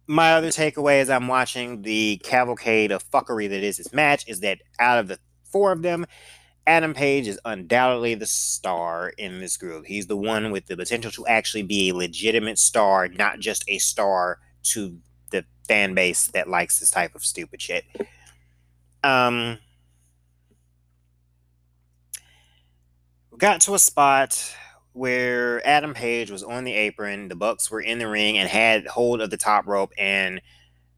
my 0.07 0.35
other 0.35 0.49
takeaway 0.49 1.01
as 1.01 1.09
I'm 1.09 1.29
watching 1.29 1.83
the 1.83 2.21
cavalcade 2.25 2.93
of 2.93 3.09
fuckery 3.11 3.49
that 3.49 3.63
is 3.63 3.79
this 3.79 3.93
match 3.93 4.29
is 4.29 4.41
that 4.41 4.59
out 4.79 4.99
of 4.99 5.09
the 5.09 5.19
four 5.45 5.73
of 5.73 5.83
them, 5.83 6.05
Adam 6.67 6.95
Page 6.95 7.29
is 7.29 7.39
undoubtedly 7.45 8.15
the 8.15 8.27
star 8.27 9.11
in 9.19 9.39
this 9.39 9.57
group. 9.57 9.85
He's 9.87 10.07
the 10.07 10.17
one 10.17 10.51
with 10.51 10.67
the 10.67 10.77
potential 10.77 11.11
to 11.13 11.27
actually 11.27 11.63
be 11.63 11.91
a 11.91 11.95
legitimate 11.95 12.59
star, 12.59 13.09
not 13.09 13.39
just 13.39 13.65
a 13.69 13.79
star 13.79 14.39
to 14.65 14.99
the 15.31 15.45
fan 15.69 15.95
base 15.95 16.29
that 16.29 16.49
likes 16.49 16.79
this 16.79 16.91
type 16.91 17.15
of 17.15 17.25
stupid 17.25 17.61
shit. 17.61 17.85
Um, 19.03 19.59
got 23.37 23.61
to 23.63 23.75
a 23.75 23.79
spot 23.79 24.55
where 24.95 25.67
Adam 25.67 25.93
Page 25.93 26.31
was 26.31 26.43
on 26.43 26.65
the 26.65 26.73
apron, 26.73 27.29
the 27.29 27.35
Bucks 27.35 27.71
were 27.71 27.81
in 27.81 27.99
the 27.99 28.09
ring 28.09 28.39
and 28.39 28.49
had 28.49 28.87
hold 28.87 29.21
of 29.21 29.29
the 29.29 29.37
top 29.37 29.67
rope, 29.67 29.93
and 29.99 30.41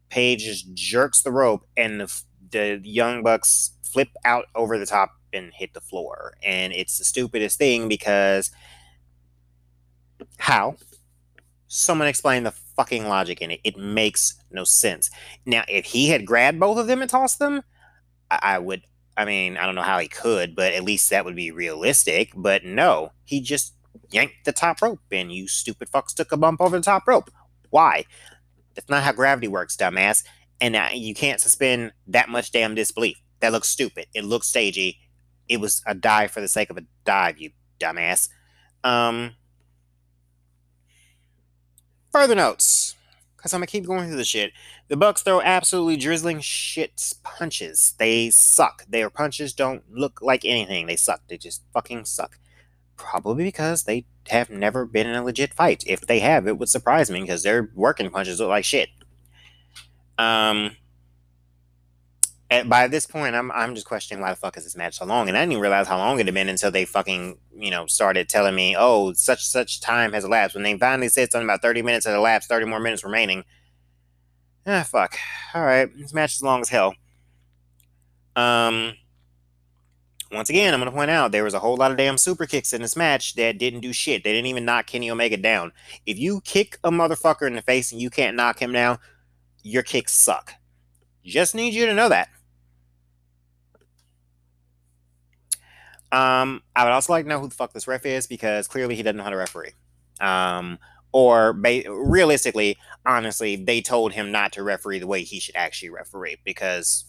Page 0.09 0.45
just 0.45 0.73
jerks 0.73 1.23
the 1.23 1.31
rope, 1.31 1.65
and 1.75 1.99
the, 1.99 2.21
the 2.51 2.79
Young 2.83 3.23
Bucks 3.23 3.71
flip 3.83 4.09
out 4.23 4.45
over 4.55 4.77
the 4.77 4.85
top 4.85 5.11
and 5.37 5.53
hit 5.53 5.73
the 5.73 5.81
floor. 5.81 6.33
And 6.43 6.73
it's 6.73 6.97
the 6.97 7.05
stupidest 7.05 7.57
thing 7.57 7.87
because 7.87 8.51
how? 10.37 10.75
Someone 11.67 12.07
explain 12.07 12.43
the 12.43 12.51
fucking 12.51 13.07
logic 13.07 13.41
in 13.41 13.51
it. 13.51 13.59
It 13.63 13.77
makes 13.77 14.41
no 14.51 14.63
sense. 14.63 15.09
Now, 15.45 15.63
if 15.67 15.85
he 15.85 16.09
had 16.09 16.25
grabbed 16.25 16.59
both 16.59 16.77
of 16.77 16.87
them 16.87 17.01
and 17.01 17.09
tossed 17.09 17.39
them, 17.39 17.63
I, 18.31 18.39
I 18.41 18.59
would. 18.59 18.83
I 19.15 19.25
mean, 19.25 19.57
I 19.57 19.65
don't 19.65 19.75
know 19.75 19.81
how 19.81 19.97
he 19.97 20.07
could, 20.07 20.55
but 20.55 20.73
at 20.73 20.83
least 20.83 21.09
that 21.09 21.25
would 21.25 21.35
be 21.35 21.49
realistic. 21.51 22.31
But 22.35 22.63
no, 22.63 23.11
he 23.25 23.41
just 23.41 23.73
yanked 24.11 24.45
the 24.45 24.51
top 24.51 24.81
rope, 24.81 24.99
and 25.11 25.31
you 25.31 25.47
stupid 25.47 25.89
fucks 25.89 26.13
took 26.13 26.31
a 26.31 26.37
bump 26.37 26.61
over 26.61 26.77
the 26.77 26.83
top 26.83 27.07
rope. 27.07 27.31
Why? 27.71 28.05
That's 28.75 28.89
not 28.89 29.03
how 29.03 29.11
gravity 29.11 29.47
works, 29.47 29.75
dumbass. 29.75 30.23
And 30.61 30.75
uh, 30.75 30.89
you 30.93 31.15
can't 31.15 31.41
suspend 31.41 31.93
that 32.07 32.29
much 32.29 32.51
damn 32.51 32.75
disbelief. 32.75 33.17
That 33.39 33.51
looks 33.51 33.69
stupid. 33.69 34.05
It 34.13 34.23
looks 34.23 34.47
stagey. 34.47 34.99
It 35.49 35.59
was 35.59 35.81
a 35.85 35.95
dive 35.95 36.31
for 36.31 36.41
the 36.41 36.47
sake 36.47 36.69
of 36.69 36.77
a 36.77 36.85
dive, 37.05 37.39
you 37.39 37.51
dumbass. 37.79 38.29
Um, 38.83 39.35
further 42.11 42.35
notes, 42.35 42.95
because 43.35 43.53
I'm 43.53 43.59
gonna 43.59 43.67
keep 43.67 43.85
going 43.85 44.07
through 44.07 44.17
the 44.17 44.23
shit. 44.23 44.51
The 44.87 44.97
Bucks 44.97 45.21
throw 45.21 45.41
absolutely 45.41 45.97
drizzling 45.97 46.39
shit 46.41 47.13
punches. 47.23 47.93
They 47.97 48.29
suck. 48.29 48.85
Their 48.87 49.09
punches 49.09 49.53
don't 49.53 49.83
look 49.91 50.21
like 50.21 50.45
anything. 50.45 50.87
They 50.87 50.95
suck. 50.95 51.21
They 51.27 51.37
just 51.37 51.63
fucking 51.73 52.05
suck. 52.05 52.39
Probably 52.95 53.43
because 53.43 53.83
they 53.83 54.05
have 54.29 54.49
never 54.49 54.85
been 54.85 55.07
in 55.07 55.15
a 55.15 55.23
legit 55.23 55.53
fight. 55.53 55.83
If 55.85 56.01
they 56.01 56.19
have, 56.19 56.47
it 56.47 56.57
would 56.57 56.69
surprise 56.69 57.11
me 57.11 57.21
because 57.21 57.43
their 57.43 57.69
working 57.75 58.09
punches 58.09 58.39
look 58.39 58.49
like 58.49 58.65
shit. 58.65 58.89
Um, 60.17 60.75
by 62.65 62.87
this 62.87 63.05
point, 63.05 63.35
I'm 63.35 63.51
I'm 63.51 63.75
just 63.75 63.87
questioning 63.87 64.21
why 64.21 64.29
the 64.29 64.37
fuck 64.37 64.57
is 64.57 64.63
this 64.63 64.75
match 64.75 64.97
so 64.97 65.05
long, 65.05 65.27
and 65.27 65.37
I 65.37 65.41
didn't 65.41 65.53
even 65.53 65.61
realize 65.61 65.87
how 65.87 65.97
long 65.97 66.19
it 66.19 66.25
had 66.25 66.33
been 66.33 66.49
until 66.49 66.71
they 66.71 66.85
fucking 66.85 67.37
you 67.57 67.71
know 67.71 67.87
started 67.87 68.29
telling 68.29 68.55
me, 68.55 68.75
oh, 68.77 69.13
such 69.13 69.45
such 69.45 69.81
time 69.81 70.13
has 70.13 70.23
elapsed. 70.23 70.55
When 70.55 70.63
they 70.63 70.77
finally 70.77 71.09
said 71.09 71.31
something 71.31 71.45
about 71.45 71.61
30 71.61 71.81
minutes 71.81 72.05
has 72.05 72.15
elapsed, 72.15 72.49
30 72.49 72.65
more 72.65 72.79
minutes 72.79 73.03
remaining. 73.03 73.43
Ah, 74.65 74.83
fuck. 74.83 75.17
All 75.53 75.63
right, 75.63 75.89
this 75.97 76.13
match 76.13 76.35
is 76.35 76.43
long 76.43 76.61
as 76.61 76.69
hell. 76.69 76.93
Um, 78.35 78.93
once 80.31 80.49
again, 80.49 80.73
I'm 80.73 80.81
to 80.81 80.91
point 80.91 81.09
out 81.09 81.31
there 81.31 81.43
was 81.43 81.53
a 81.53 81.59
whole 81.59 81.77
lot 81.77 81.91
of 81.91 81.97
damn 81.97 82.17
super 82.17 82.45
kicks 82.45 82.73
in 82.73 82.81
this 82.81 82.95
match 82.95 83.35
that 83.35 83.57
didn't 83.57 83.79
do 83.79 83.93
shit. 83.93 84.23
They 84.23 84.33
didn't 84.33 84.47
even 84.47 84.65
knock 84.65 84.87
Kenny 84.87 85.09
Omega 85.09 85.37
down. 85.37 85.71
If 86.05 86.19
you 86.19 86.41
kick 86.41 86.77
a 86.83 86.91
motherfucker 86.91 87.47
in 87.47 87.55
the 87.55 87.61
face 87.61 87.91
and 87.91 88.01
you 88.01 88.09
can't 88.09 88.35
knock 88.35 88.61
him 88.61 88.73
down, 88.73 88.99
your 89.63 89.83
kicks 89.83 90.13
suck. 90.13 90.53
Just 91.25 91.55
need 91.55 91.73
you 91.73 91.85
to 91.85 91.93
know 91.93 92.09
that. 92.09 92.29
Um, 96.11 96.61
I 96.75 96.83
would 96.83 96.93
also 96.93 97.13
like 97.13 97.25
to 97.25 97.29
know 97.29 97.39
who 97.39 97.49
the 97.49 97.55
fuck 97.55 97.73
this 97.73 97.87
ref 97.87 98.05
is 98.05 98.27
because 98.27 98.67
clearly 98.67 98.95
he 98.95 99.03
doesn't 99.03 99.17
know 99.17 99.23
how 99.23 99.29
to 99.29 99.37
referee. 99.37 99.71
Um, 100.21 100.79
or 101.11 101.53
ba- 101.53 101.83
realistically, 101.87 102.77
honestly, 103.05 103.55
they 103.55 103.81
told 103.81 104.13
him 104.13 104.31
not 104.31 104.53
to 104.53 104.63
referee 104.63 104.99
the 104.99 105.07
way 105.07 105.23
he 105.23 105.39
should 105.39 105.55
actually 105.55 105.89
referee 105.89 106.37
because 106.43 107.05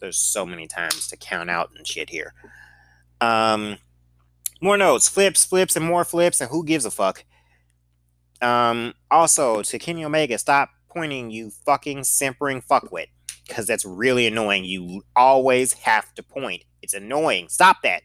there's 0.00 0.18
so 0.18 0.44
many 0.44 0.66
times 0.66 1.08
to 1.08 1.16
count 1.16 1.48
out 1.48 1.70
and 1.76 1.86
shit 1.86 2.10
here. 2.10 2.34
Um, 3.20 3.78
more 4.60 4.76
notes, 4.76 5.08
flips, 5.08 5.44
flips, 5.44 5.76
and 5.76 5.84
more 5.84 6.04
flips, 6.04 6.40
and 6.40 6.50
who 6.50 6.64
gives 6.64 6.84
a 6.84 6.90
fuck? 6.90 7.24
Um, 8.40 8.94
also, 9.10 9.62
to 9.62 9.78
Kenny 9.78 10.04
Omega, 10.04 10.38
stop 10.38 10.70
pointing, 10.88 11.30
you 11.30 11.50
fucking 11.64 12.04
simpering 12.04 12.60
fuckwit, 12.60 13.06
because 13.46 13.66
that's 13.66 13.84
really 13.84 14.26
annoying. 14.26 14.64
You 14.64 15.04
always 15.14 15.72
have 15.74 16.12
to 16.14 16.22
point. 16.22 16.64
It's 16.82 16.94
annoying. 16.94 17.48
Stop 17.48 17.82
that. 17.82 18.02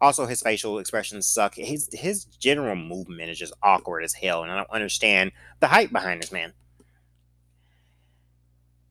Also, 0.00 0.26
his 0.26 0.42
facial 0.42 0.78
expressions 0.78 1.26
suck. 1.26 1.54
His 1.54 1.88
his 1.92 2.24
general 2.24 2.76
movement 2.76 3.30
is 3.30 3.38
just 3.38 3.54
awkward 3.62 4.04
as 4.04 4.12
hell, 4.12 4.42
and 4.42 4.52
I 4.52 4.56
don't 4.56 4.70
understand 4.70 5.32
the 5.60 5.68
hype 5.68 5.92
behind 5.92 6.22
this 6.22 6.32
man. 6.32 6.52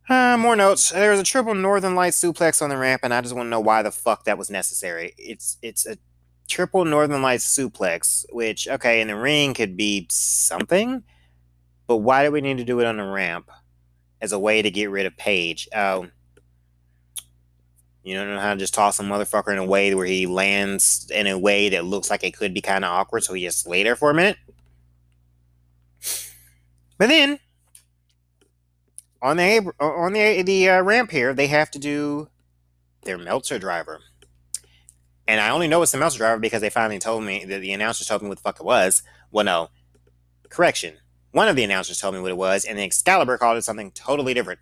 Uh, 0.10 0.38
more 0.38 0.56
notes. 0.56 0.89
There 0.91 1.12
was 1.12 1.20
a 1.20 1.24
triple 1.24 1.56
Northern 1.56 1.95
Light 1.95 2.14
suplex 2.14 2.62
on 2.62 2.70
the 2.70 2.78
ramp, 2.78 3.01
and 3.04 3.14
I 3.14 3.22
just 3.22 3.36
want 3.36 3.47
to 3.47 3.51
know 3.51 3.60
why 3.60 3.82
the 3.84 3.91
fuck 3.91 4.26
that 4.26 4.38
was 4.38 4.49
necessary. 4.49 5.14
It's 5.18 5.58
it's 5.62 5.86
a 5.86 5.97
triple 6.47 6.84
Northern 6.84 7.22
Light 7.22 7.39
suplex, 7.39 8.26
which 8.32 8.68
okay 8.68 8.99
in 9.01 9.08
the 9.08 9.16
ring 9.16 9.54
could 9.54 9.78
be 9.78 10.08
something, 10.10 11.04
but 11.88 11.97
why 11.97 12.24
do 12.24 12.32
we 12.32 12.41
need 12.41 12.58
to 12.58 12.66
do 12.66 12.80
it 12.80 12.86
on 12.86 12.97
the 12.97 13.04
ramp 13.04 13.49
as 14.22 14.32
a 14.32 14.39
way 14.39 14.62
to 14.62 14.72
get 14.72 14.89
rid 14.89 15.06
of 15.06 15.16
Page? 15.16 15.70
Oh, 15.74 16.08
you 18.04 18.16
don't 18.16 18.30
know 18.30 18.39
how 18.39 18.54
to 18.54 18.60
just 18.60 18.74
toss 18.74 18.99
a 18.99 19.04
motherfucker 19.04 19.51
in 19.54 19.58
a 19.58 19.66
way 19.66 19.93
where 19.95 20.06
he 20.06 20.26
lands 20.26 21.10
in 21.14 21.26
a 21.26 21.38
way 21.38 21.70
that 21.70 21.86
looks 21.86 22.10
like 22.10 22.24
it 22.24 22.36
could 22.36 22.54
be 22.54 22.62
kind 22.62 22.84
of 22.84 22.91
awkward, 22.91 23.24
so 23.24 23.34
he 23.34 23.43
just 23.43 23.66
lay 23.66 23.84
there 23.84 23.95
for 23.95 24.12
a 24.12 24.14
minute. 24.14 24.38
But 26.97 27.08
then 27.08 27.39
on 29.22 29.38
the 29.38 29.72
on 29.80 30.14
the 30.14 30.41
the 30.41 30.70
uh, 30.70 30.82
ramp 30.82 31.12
here, 31.12 31.34
they 31.34 31.47
have 31.47 31.72
to 31.72 31.80
do 31.80 32.30
their 33.04 33.18
Meltzer 33.18 33.58
driver. 33.58 34.01
And 35.26 35.39
I 35.39 35.49
only 35.49 35.70
know 35.70 35.82
it's 35.82 35.93
the 35.93 35.97
Meltzer 35.97 36.18
driver 36.18 36.39
because 36.39 36.60
they 36.60 36.70
finally 36.70 36.99
told 36.99 37.24
me 37.24 37.45
that 37.45 37.62
the 37.62 37.72
announcers 37.72 38.08
told 38.08 38.22
me 38.22 38.28
what 38.28 38.38
the 38.38 38.43
fuck 38.43 38.60
it 38.60 38.66
was. 38.66 39.01
Well, 39.32 39.45
no, 39.45 39.70
correction. 40.49 40.95
One 41.32 41.47
of 41.47 41.56
the 41.56 41.64
announcers 41.64 41.99
told 41.99 42.14
me 42.14 42.22
what 42.22 42.32
it 42.32 42.38
was, 42.38 42.66
and 42.66 42.78
the 42.78 42.84
Excalibur 42.84 43.38
called 43.38 43.58
it 43.58 43.64
something 43.64 43.91
totally 43.91 44.34
different 44.34 44.60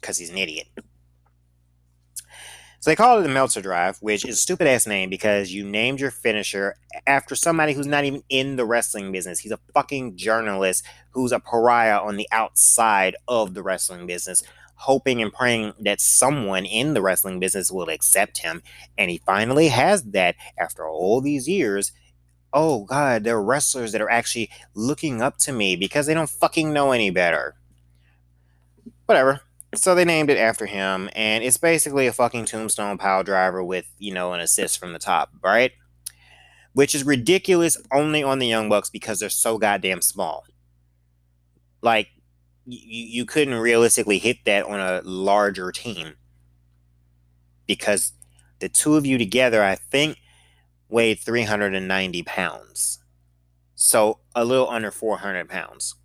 because 0.00 0.18
he's 0.18 0.30
an 0.30 0.38
idiot. 0.38 0.66
So 2.86 2.92
they 2.92 2.94
call 2.94 3.18
it 3.18 3.22
the 3.22 3.28
Meltzer 3.28 3.60
Drive, 3.60 3.98
which 3.98 4.24
is 4.24 4.36
a 4.36 4.40
stupid 4.40 4.68
ass 4.68 4.86
name 4.86 5.10
because 5.10 5.52
you 5.52 5.64
named 5.64 5.98
your 5.98 6.12
finisher 6.12 6.76
after 7.04 7.34
somebody 7.34 7.72
who's 7.72 7.88
not 7.88 8.04
even 8.04 8.22
in 8.28 8.54
the 8.54 8.64
wrestling 8.64 9.10
business. 9.10 9.40
He's 9.40 9.50
a 9.50 9.58
fucking 9.74 10.16
journalist 10.16 10.84
who's 11.10 11.32
a 11.32 11.40
pariah 11.40 11.98
on 11.98 12.14
the 12.14 12.28
outside 12.30 13.16
of 13.26 13.54
the 13.54 13.62
wrestling 13.64 14.06
business, 14.06 14.44
hoping 14.76 15.20
and 15.20 15.32
praying 15.32 15.72
that 15.80 16.00
someone 16.00 16.64
in 16.64 16.94
the 16.94 17.02
wrestling 17.02 17.40
business 17.40 17.72
will 17.72 17.88
accept 17.88 18.38
him. 18.38 18.62
And 18.96 19.10
he 19.10 19.20
finally 19.26 19.66
has 19.66 20.04
that 20.04 20.36
after 20.56 20.86
all 20.86 21.20
these 21.20 21.48
years. 21.48 21.90
Oh 22.52 22.84
God, 22.84 23.24
there 23.24 23.36
are 23.36 23.42
wrestlers 23.42 23.90
that 23.90 24.00
are 24.00 24.08
actually 24.08 24.48
looking 24.74 25.20
up 25.20 25.38
to 25.38 25.52
me 25.52 25.74
because 25.74 26.06
they 26.06 26.14
don't 26.14 26.30
fucking 26.30 26.72
know 26.72 26.92
any 26.92 27.10
better. 27.10 27.56
Whatever 29.06 29.40
so 29.74 29.94
they 29.94 30.04
named 30.04 30.30
it 30.30 30.38
after 30.38 30.66
him, 30.66 31.10
and 31.14 31.42
it's 31.42 31.56
basically 31.56 32.06
a 32.06 32.12
fucking 32.12 32.44
tombstone 32.46 32.98
pile 32.98 33.22
driver 33.22 33.62
with, 33.62 33.86
you 33.98 34.12
know, 34.14 34.32
an 34.32 34.40
assist 34.40 34.78
from 34.78 34.92
the 34.92 34.98
top, 34.98 35.30
right? 35.42 35.72
Which 36.72 36.94
is 36.94 37.04
ridiculous 37.04 37.76
only 37.92 38.22
on 38.22 38.38
the 38.38 38.46
Young 38.46 38.68
Bucks 38.68 38.90
because 38.90 39.18
they're 39.18 39.28
so 39.28 39.58
goddamn 39.58 40.02
small. 40.02 40.44
Like, 41.82 42.08
you, 42.64 42.80
you 43.20 43.24
couldn't 43.24 43.54
realistically 43.54 44.18
hit 44.18 44.38
that 44.44 44.64
on 44.64 44.78
a 44.78 45.00
larger 45.04 45.72
team. 45.72 46.14
Because 47.66 48.12
the 48.60 48.68
two 48.68 48.96
of 48.96 49.04
you 49.04 49.18
together, 49.18 49.62
I 49.62 49.74
think, 49.74 50.18
weighed 50.88 51.18
390 51.18 52.22
pounds. 52.22 53.00
So 53.74 54.20
a 54.34 54.44
little 54.44 54.70
under 54.70 54.90
400 54.90 55.48
pounds 55.48 55.96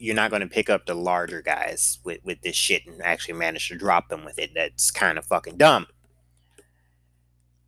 you're 0.00 0.14
not 0.14 0.30
going 0.30 0.42
to 0.42 0.48
pick 0.48 0.70
up 0.70 0.86
the 0.86 0.94
larger 0.94 1.42
guys 1.42 1.98
with, 2.04 2.24
with 2.24 2.40
this 2.42 2.56
shit 2.56 2.86
and 2.86 3.02
actually 3.02 3.34
manage 3.34 3.68
to 3.68 3.76
drop 3.76 4.08
them 4.08 4.24
with 4.24 4.38
it. 4.38 4.50
That's 4.54 4.90
kind 4.90 5.18
of 5.18 5.24
fucking 5.24 5.56
dumb. 5.56 5.86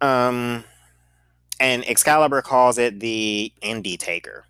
Um, 0.00 0.64
and 1.60 1.84
Excalibur 1.88 2.42
calls 2.42 2.78
it 2.78 3.00
the 3.00 3.52
Indie 3.62 3.98
Taker. 3.98 4.44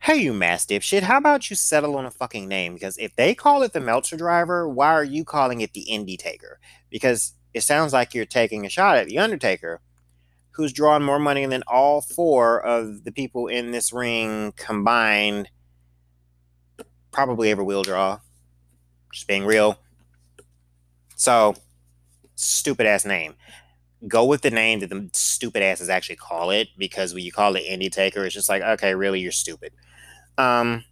Hey, 0.00 0.16
you 0.16 0.32
mass 0.32 0.64
dipshit, 0.64 1.02
how 1.02 1.18
about 1.18 1.50
you 1.50 1.56
settle 1.56 1.96
on 1.96 2.06
a 2.06 2.10
fucking 2.10 2.48
name? 2.48 2.74
Because 2.74 2.96
if 2.98 3.14
they 3.16 3.34
call 3.34 3.62
it 3.62 3.72
the 3.72 3.80
Meltzer 3.80 4.16
Driver, 4.16 4.68
why 4.68 4.92
are 4.92 5.04
you 5.04 5.24
calling 5.24 5.60
it 5.60 5.72
the 5.72 5.86
Indie 5.90 6.18
Taker? 6.18 6.58
Because 6.88 7.34
it 7.52 7.62
sounds 7.62 7.92
like 7.92 8.14
you're 8.14 8.24
taking 8.24 8.64
a 8.64 8.70
shot 8.70 8.96
at 8.96 9.06
The 9.06 9.18
Undertaker, 9.18 9.80
who's 10.52 10.72
drawn 10.72 11.02
more 11.02 11.18
money 11.18 11.44
than 11.46 11.62
all 11.66 12.00
four 12.00 12.64
of 12.64 13.04
the 13.04 13.12
people 13.12 13.46
in 13.46 13.70
this 13.70 13.92
ring 13.92 14.52
combined 14.56 15.50
probably 17.10 17.50
ever 17.50 17.64
will 17.64 17.82
draw. 17.82 18.20
Just 19.12 19.26
being 19.26 19.44
real. 19.44 19.78
So, 21.16 21.56
stupid 22.34 22.86
ass 22.86 23.04
name. 23.04 23.34
Go 24.06 24.24
with 24.24 24.42
the 24.42 24.50
name 24.50 24.80
that 24.80 24.90
the 24.90 25.10
stupid 25.12 25.62
asses 25.62 25.88
actually 25.88 26.16
call 26.16 26.50
it 26.50 26.68
because 26.78 27.14
when 27.14 27.24
you 27.24 27.32
call 27.32 27.56
it 27.56 27.64
Indie 27.64 27.90
Taker, 27.90 28.24
it's 28.24 28.34
just 28.34 28.48
like, 28.48 28.62
okay, 28.62 28.94
really, 28.94 29.20
you're 29.20 29.32
stupid. 29.32 29.72
Um, 30.36 30.84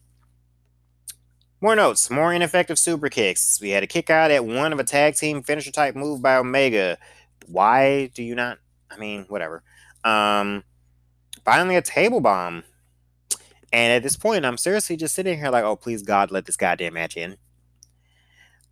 more 1.61 1.77
notes, 1.77 2.11
more 2.11 2.33
ineffective 2.33 2.79
super 2.79 3.09
kicks. 3.09 3.61
We 3.61 3.71
had 3.71 3.83
a 3.83 3.87
kick 3.87 4.11
out 4.11 4.31
at 4.31 4.45
one 4.45 4.73
of 4.73 4.81
a 4.81 4.85
tag 4.85 5.15
team 5.15 5.43
finisher 5.43 5.71
type 5.71 5.95
move 5.95 6.21
by 6.21 6.37
Omega. 6.37 6.99
Why 7.47 8.07
do 8.15 8.23
you 8.23 8.35
not? 8.35 8.59
I 8.91 8.97
mean, 8.99 9.25
whatever. 9.29 9.63
Um, 10.05 10.65
finally, 11.45 11.77
a 11.77 11.83
table 11.83 12.21
bomb 12.21 12.65
and 13.77 13.93
at 13.93 14.03
this 14.03 14.17
point, 14.17 14.47
I'm 14.47 14.57
seriously 14.57 14.97
just 14.97 15.15
sitting 15.15 15.37
here 15.39 15.51
like, 15.51 15.63
oh, 15.63 15.77
please 15.77 16.03
God, 16.03 16.31
let 16.31 16.47
this 16.47 16.57
goddamn 16.57 16.95
match 16.95 17.15
in. 17.15 17.37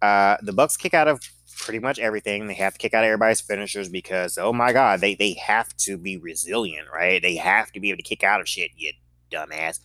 Uh, 0.01 0.39
the 0.41 0.55
Bucks 0.55 0.79
kick 0.79 0.95
out 0.95 1.09
of 1.09 1.21
pretty 1.59 1.79
much 1.79 1.99
everything. 1.99 2.47
They 2.47 2.55
have 2.55 2.73
to 2.73 2.79
kick 2.79 2.95
out 2.95 3.05
everybody's 3.05 3.43
finishers 3.43 3.91
because 3.91 4.39
oh 4.39 4.53
my 4.53 4.73
god, 4.73 5.03
they 5.03 5.15
they 5.15 5.35
have 5.35 5.77
to 5.79 5.99
be 5.99 6.17
resilient, 6.17 6.89
right? 6.91 7.21
They 7.21 7.37
have 7.37 7.71
to 7.73 7.81
be 7.81 7.91
able 7.91 7.99
to 7.99 8.03
kick 8.03 8.25
out 8.25 8.41
of 8.41 8.49
shit, 8.49 8.71
you 8.77 8.93
dumbass. 9.31 9.81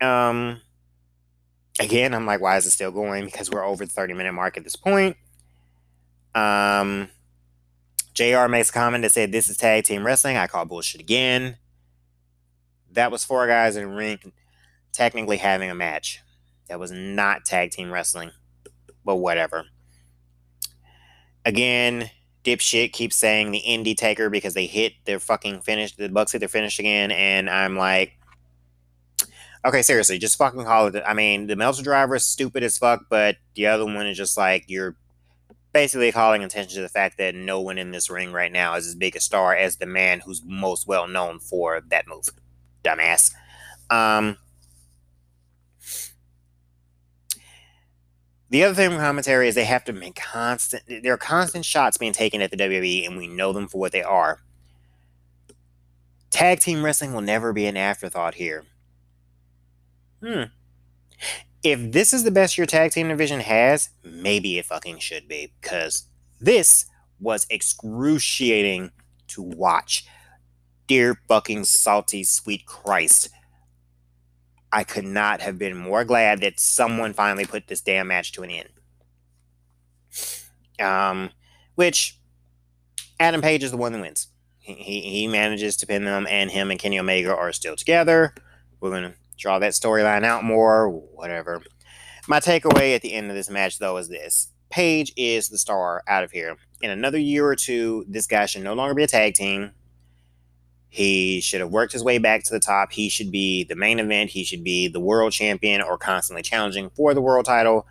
Um 0.00 0.60
again, 1.80 2.14
I'm 2.14 2.24
like, 2.24 2.40
why 2.40 2.56
is 2.58 2.66
it 2.66 2.70
still 2.70 2.92
going? 2.92 3.24
Because 3.24 3.50
we're 3.50 3.64
over 3.64 3.84
the 3.84 3.92
30 3.92 4.14
minute 4.14 4.34
mark 4.34 4.56
at 4.56 4.62
this 4.62 4.76
point. 4.76 5.16
Um 6.34 7.08
JR 8.14 8.46
makes 8.46 8.70
a 8.70 8.72
comment 8.72 9.02
that 9.02 9.10
said 9.10 9.32
this 9.32 9.48
is 9.48 9.56
tag 9.56 9.82
team 9.84 10.06
wrestling. 10.06 10.36
I 10.36 10.46
call 10.46 10.64
bullshit 10.64 11.00
again. 11.00 11.56
That 12.92 13.10
was 13.10 13.24
four 13.24 13.46
guys 13.46 13.76
in 13.76 13.90
ring 13.90 14.32
technically 14.92 15.38
having 15.38 15.70
a 15.70 15.74
match. 15.74 16.20
That 16.68 16.78
was 16.78 16.90
not 16.90 17.44
tag 17.44 17.70
team 17.70 17.90
wrestling. 17.90 18.30
But 19.04 19.16
whatever. 19.16 19.64
Again, 21.44 22.10
dipshit 22.44 22.92
keeps 22.92 23.16
saying 23.16 23.50
the 23.50 23.62
indie 23.66 23.96
taker 23.96 24.30
because 24.30 24.54
they 24.54 24.66
hit 24.66 24.92
their 25.04 25.18
fucking 25.18 25.62
finish. 25.62 25.96
The 25.96 26.08
Bucks 26.08 26.32
hit 26.32 26.38
their 26.38 26.48
finish 26.48 26.78
again, 26.78 27.10
and 27.10 27.50
I'm 27.50 27.76
like, 27.76 28.16
okay, 29.64 29.82
seriously, 29.82 30.18
just 30.18 30.38
fucking 30.38 30.64
call 30.64 30.88
it. 30.88 31.02
I 31.04 31.14
mean, 31.14 31.48
the 31.48 31.56
Meltzer 31.56 31.82
driver 31.82 32.14
is 32.14 32.26
stupid 32.26 32.62
as 32.62 32.78
fuck, 32.78 33.06
but 33.08 33.36
the 33.54 33.66
other 33.66 33.84
one 33.84 34.06
is 34.06 34.16
just 34.16 34.36
like 34.36 34.64
you're 34.68 34.96
basically 35.72 36.12
calling 36.12 36.44
attention 36.44 36.76
to 36.76 36.82
the 36.82 36.88
fact 36.88 37.18
that 37.18 37.34
no 37.34 37.60
one 37.60 37.78
in 37.78 37.90
this 37.90 38.10
ring 38.10 38.32
right 38.32 38.52
now 38.52 38.74
is 38.74 38.86
as 38.86 38.94
big 38.94 39.16
a 39.16 39.20
star 39.20 39.56
as 39.56 39.76
the 39.76 39.86
man 39.86 40.20
who's 40.20 40.42
most 40.44 40.86
well 40.86 41.08
known 41.08 41.38
for 41.38 41.80
that 41.88 42.06
move. 42.06 42.28
Dumbass. 42.82 43.32
Um, 43.90 44.38
The 48.52 48.64
other 48.64 48.74
thing 48.74 48.90
with 48.90 48.98
commentary 48.98 49.48
is 49.48 49.54
they 49.54 49.64
have 49.64 49.84
to 49.84 49.94
make 49.94 50.14
constant. 50.14 50.82
There 50.86 51.14
are 51.14 51.16
constant 51.16 51.64
shots 51.64 51.96
being 51.96 52.12
taken 52.12 52.42
at 52.42 52.50
the 52.50 52.56
WWE, 52.58 53.06
and 53.06 53.16
we 53.16 53.26
know 53.26 53.50
them 53.54 53.66
for 53.66 53.78
what 53.78 53.92
they 53.92 54.02
are. 54.02 54.42
Tag 56.28 56.60
team 56.60 56.84
wrestling 56.84 57.14
will 57.14 57.22
never 57.22 57.54
be 57.54 57.64
an 57.64 57.78
afterthought 57.78 58.34
here. 58.34 58.66
Hmm. 60.22 60.42
If 61.62 61.92
this 61.92 62.12
is 62.12 62.24
the 62.24 62.30
best 62.30 62.58
your 62.58 62.66
tag 62.66 62.90
team 62.90 63.08
division 63.08 63.40
has, 63.40 63.88
maybe 64.04 64.58
it 64.58 64.66
fucking 64.66 64.98
should 64.98 65.28
be, 65.28 65.54
because 65.58 66.08
this 66.38 66.84
was 67.18 67.46
excruciating 67.48 68.90
to 69.28 69.40
watch. 69.40 70.04
Dear 70.92 71.18
fucking 71.26 71.64
salty 71.64 72.22
sweet 72.22 72.66
Christ. 72.66 73.30
I 74.70 74.84
could 74.84 75.06
not 75.06 75.40
have 75.40 75.56
been 75.56 75.74
more 75.74 76.04
glad 76.04 76.42
that 76.42 76.60
someone 76.60 77.14
finally 77.14 77.46
put 77.46 77.66
this 77.66 77.80
damn 77.80 78.08
match 78.08 78.32
to 78.32 78.42
an 78.42 78.50
end. 78.50 78.68
Um, 80.78 81.30
which 81.76 82.18
Adam 83.18 83.40
Page 83.40 83.62
is 83.62 83.70
the 83.70 83.78
one 83.78 83.94
that 83.94 84.02
wins. 84.02 84.28
He, 84.58 84.74
he, 84.74 85.00
he 85.00 85.28
manages 85.28 85.78
to 85.78 85.86
pin 85.86 86.04
them, 86.04 86.26
and 86.28 86.50
him 86.50 86.70
and 86.70 86.78
Kenny 86.78 87.00
Omega 87.00 87.34
are 87.34 87.52
still 87.52 87.74
together. 87.74 88.34
We're 88.78 88.90
going 88.90 89.12
to 89.12 89.14
draw 89.38 89.58
that 89.60 89.72
storyline 89.72 90.24
out 90.24 90.44
more, 90.44 90.90
whatever. 90.90 91.62
My 92.28 92.38
takeaway 92.38 92.94
at 92.94 93.00
the 93.00 93.14
end 93.14 93.30
of 93.30 93.34
this 93.34 93.48
match, 93.48 93.78
though, 93.78 93.96
is 93.96 94.10
this 94.10 94.52
Page 94.68 95.14
is 95.16 95.48
the 95.48 95.56
star 95.56 96.02
out 96.06 96.22
of 96.22 96.32
here. 96.32 96.58
In 96.82 96.90
another 96.90 97.18
year 97.18 97.46
or 97.46 97.56
two, 97.56 98.04
this 98.06 98.26
guy 98.26 98.44
should 98.44 98.62
no 98.62 98.74
longer 98.74 98.92
be 98.92 99.04
a 99.04 99.06
tag 99.06 99.32
team. 99.32 99.70
He 100.92 101.40
should 101.40 101.60
have 101.60 101.70
worked 101.70 101.94
his 101.94 102.04
way 102.04 102.18
back 102.18 102.44
to 102.44 102.52
the 102.52 102.60
top. 102.60 102.92
He 102.92 103.08
should 103.08 103.32
be 103.32 103.64
the 103.64 103.74
main 103.74 103.98
event. 103.98 104.28
He 104.28 104.44
should 104.44 104.62
be 104.62 104.88
the 104.88 105.00
world 105.00 105.32
champion 105.32 105.80
or 105.80 105.96
constantly 105.96 106.42
challenging 106.42 106.90
for 106.90 107.14
the 107.14 107.22
world 107.22 107.46
title. 107.46 107.86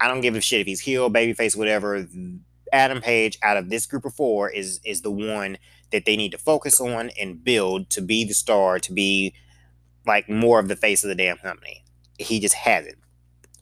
I 0.00 0.08
don't 0.08 0.22
give 0.22 0.34
a 0.34 0.40
shit 0.40 0.62
if 0.62 0.66
he's 0.66 0.80
heel, 0.80 1.10
babyface, 1.10 1.54
whatever. 1.54 2.08
Adam 2.72 3.02
Page 3.02 3.38
out 3.42 3.58
of 3.58 3.68
this 3.68 3.84
group 3.84 4.06
of 4.06 4.14
four 4.14 4.48
is 4.48 4.80
is 4.82 5.02
the 5.02 5.10
one 5.10 5.58
that 5.92 6.06
they 6.06 6.16
need 6.16 6.32
to 6.32 6.38
focus 6.38 6.80
on 6.80 7.10
and 7.20 7.44
build 7.44 7.90
to 7.90 8.00
be 8.00 8.24
the 8.24 8.32
star, 8.32 8.78
to 8.78 8.92
be 8.94 9.34
like 10.06 10.30
more 10.30 10.58
of 10.58 10.68
the 10.68 10.76
face 10.76 11.04
of 11.04 11.08
the 11.08 11.14
damn 11.14 11.36
company. 11.36 11.84
He 12.18 12.40
just 12.40 12.54
hasn't. 12.54 12.96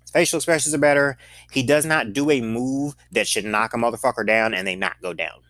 His 0.03 0.13
facial 0.13 0.37
expressions 0.37 0.77
are 0.77 0.79
better. 0.79 1.19
He 1.51 1.65
does 1.65 1.85
not 1.85 2.13
do 2.13 2.31
a 2.31 2.41
move 2.41 2.95
that 3.11 3.27
should 3.27 3.45
knock 3.45 3.75
a 3.75 3.79
motherfucker 3.79 4.25
down 4.25 4.55
and 4.55 4.65
they 4.65 4.77
not 4.77 5.03
go 5.03 5.13
down. 5.13 5.41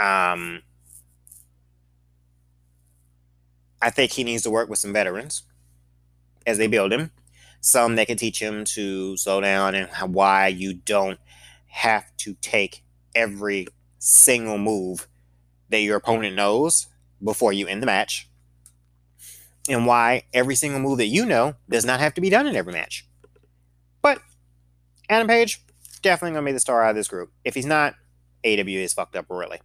Um, 0.00 0.62
I 3.82 3.90
think 3.90 4.12
he 4.12 4.24
needs 4.24 4.42
to 4.44 4.50
work 4.50 4.70
with 4.70 4.78
some 4.78 4.92
veterans 4.92 5.42
as 6.46 6.58
they 6.58 6.66
build 6.66 6.92
him. 6.92 7.10
Some 7.60 7.96
that 7.96 8.06
can 8.06 8.16
teach 8.16 8.40
him 8.40 8.64
to 8.64 9.16
slow 9.18 9.40
down 9.42 9.74
and 9.74 10.14
why 10.14 10.48
you 10.48 10.72
don't 10.72 11.18
have 11.66 12.04
to 12.18 12.34
take 12.40 12.82
every 13.14 13.66
single 13.98 14.56
move 14.56 15.06
that 15.68 15.80
your 15.80 15.96
opponent 15.96 16.34
knows 16.34 16.86
before 17.22 17.52
you 17.52 17.66
end 17.66 17.82
the 17.82 17.86
match. 17.86 18.28
And 19.68 19.86
why 19.86 20.24
every 20.32 20.54
single 20.54 20.80
move 20.80 20.98
that 20.98 21.06
you 21.06 21.26
know 21.26 21.54
does 21.68 21.84
not 21.84 22.00
have 22.00 22.14
to 22.14 22.20
be 22.22 22.30
done 22.30 22.46
in 22.46 22.56
every 22.56 22.72
match. 22.72 23.06
But 24.00 24.20
Adam 25.10 25.28
Page, 25.28 25.62
definitely 26.00 26.34
gonna 26.34 26.46
be 26.46 26.52
the 26.52 26.60
star 26.60 26.82
out 26.82 26.90
of 26.90 26.96
this 26.96 27.08
group. 27.08 27.30
If 27.44 27.54
he's 27.54 27.66
not, 27.66 27.94
AEW 28.42 28.82
is 28.82 28.94
fucked 28.94 29.16
up 29.16 29.26
really. 29.28 29.60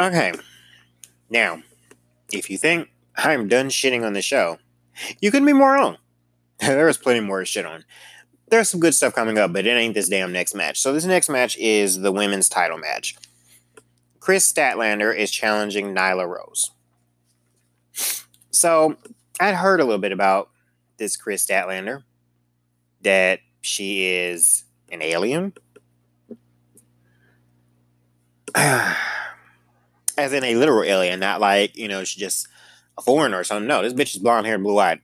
Okay. 0.00 0.32
Now, 1.30 1.62
if 2.32 2.50
you 2.50 2.58
think 2.58 2.90
I'm 3.16 3.48
done 3.48 3.68
shitting 3.68 4.04
on 4.04 4.12
the 4.12 4.22
show, 4.22 4.58
you 5.20 5.30
couldn't 5.30 5.46
be 5.46 5.52
more 5.52 5.72
wrong. 5.72 5.98
there 6.60 6.88
is 6.88 6.98
plenty 6.98 7.20
more 7.20 7.40
to 7.40 7.44
shit 7.44 7.66
on. 7.66 7.84
There's 8.50 8.68
some 8.68 8.80
good 8.80 8.94
stuff 8.94 9.14
coming 9.14 9.36
up, 9.38 9.52
but 9.52 9.66
it 9.66 9.70
ain't 9.70 9.94
this 9.94 10.08
damn 10.08 10.32
next 10.32 10.54
match. 10.54 10.80
So 10.80 10.92
this 10.92 11.04
next 11.04 11.28
match 11.28 11.56
is 11.58 12.00
the 12.00 12.12
women's 12.12 12.48
title 12.48 12.78
match. 12.78 13.16
Kris 14.20 14.50
Statlander 14.50 15.16
is 15.16 15.30
challenging 15.30 15.94
Nyla 15.94 16.26
Rose. 16.26 16.70
So 18.50 18.96
I'd 19.40 19.54
heard 19.54 19.80
a 19.80 19.84
little 19.84 20.00
bit 20.00 20.12
about 20.12 20.50
this 20.96 21.16
Kris 21.16 21.46
Statlander, 21.46 22.02
that 23.02 23.40
she 23.60 24.06
is 24.06 24.64
an 24.90 25.02
alien, 25.02 25.52
as 30.18 30.32
in 30.32 30.44
a 30.44 30.54
literal 30.54 30.84
alien, 30.84 31.20
not 31.20 31.40
like, 31.40 31.76
you 31.76 31.88
know, 31.88 32.04
she's 32.04 32.20
just 32.20 32.48
a 32.96 33.02
foreigner 33.02 33.38
or 33.38 33.44
something. 33.44 33.68
No, 33.68 33.82
this 33.82 33.92
bitch 33.92 34.14
is 34.14 34.22
blonde 34.22 34.46
hair 34.46 34.56
and 34.56 34.64
blue 34.64 34.78
eyed. 34.78 35.00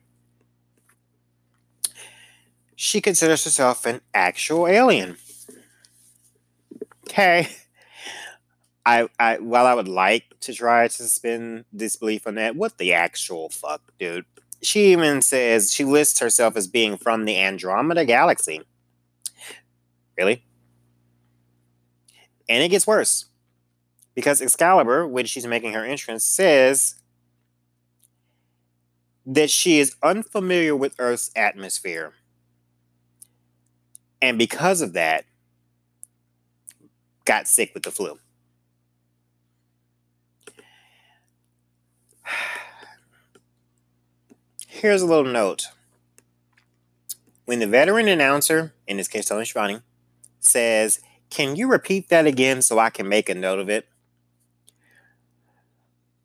She 2.76 3.00
considers 3.00 3.44
herself 3.44 3.86
an 3.86 4.00
actual 4.12 4.66
alien. 4.66 5.16
Okay. 7.08 7.48
I, 8.86 9.08
I 9.18 9.38
while 9.38 9.66
I 9.66 9.72
would 9.72 9.88
like 9.88 10.24
to 10.40 10.52
try 10.52 10.86
to 10.86 10.92
suspend 10.92 11.64
disbelief 11.74 12.26
on 12.26 12.34
that, 12.34 12.54
what 12.54 12.76
the 12.76 12.92
actual 12.92 13.48
fuck, 13.48 13.80
dude? 13.98 14.26
She 14.62 14.92
even 14.92 15.22
says 15.22 15.72
she 15.72 15.84
lists 15.84 16.20
herself 16.20 16.56
as 16.56 16.66
being 16.66 16.98
from 16.98 17.24
the 17.24 17.38
Andromeda 17.38 18.04
Galaxy. 18.04 18.62
Really? 20.18 20.44
And 22.48 22.62
it 22.62 22.68
gets 22.68 22.86
worse. 22.86 23.26
Because 24.14 24.40
Excalibur, 24.40 25.06
when 25.06 25.26
she's 25.26 25.46
making 25.46 25.72
her 25.72 25.84
entrance, 25.84 26.24
says 26.24 26.96
that 29.26 29.50
she 29.50 29.78
is 29.78 29.96
unfamiliar 30.02 30.76
with 30.76 30.94
Earth's 30.98 31.30
atmosphere. 31.34 32.12
And 34.20 34.38
because 34.38 34.80
of 34.80 34.92
that, 34.92 35.24
got 37.24 37.48
sick 37.48 37.72
with 37.74 37.82
the 37.82 37.90
flu. 37.90 38.18
Here's 44.68 45.02
a 45.02 45.06
little 45.06 45.30
note. 45.30 45.66
When 47.46 47.58
the 47.58 47.66
veteran 47.66 48.08
announcer, 48.08 48.72
in 48.86 48.96
this 48.96 49.08
case 49.08 49.26
Tony 49.26 49.44
Schiavone, 49.44 49.80
says, 50.40 51.00
Can 51.30 51.56
you 51.56 51.68
repeat 51.68 52.08
that 52.08 52.26
again 52.26 52.62
so 52.62 52.78
I 52.78 52.90
can 52.90 53.08
make 53.08 53.28
a 53.28 53.34
note 53.34 53.58
of 53.58 53.68
it? 53.68 53.86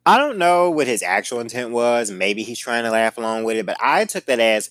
I 0.06 0.18
don't 0.18 0.38
know 0.38 0.70
what 0.70 0.88
his 0.88 1.04
actual 1.04 1.40
intent 1.40 1.72
was. 1.72 2.10
Maybe 2.10 2.44
he's 2.44 2.60
trying 2.60 2.84
to 2.84 2.92
laugh 2.92 3.18
along 3.18 3.44
with 3.44 3.58
it, 3.58 3.66
but 3.66 3.78
I 3.80 4.06
took 4.06 4.26
that 4.26 4.40
as 4.40 4.70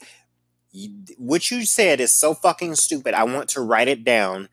what 1.16 1.50
you 1.50 1.64
said 1.64 2.00
is 2.00 2.12
so 2.12 2.34
fucking 2.34 2.74
stupid. 2.74 3.14
I 3.14 3.24
want 3.24 3.48
to 3.50 3.60
write 3.60 3.88
it 3.88 4.04
down 4.04 4.48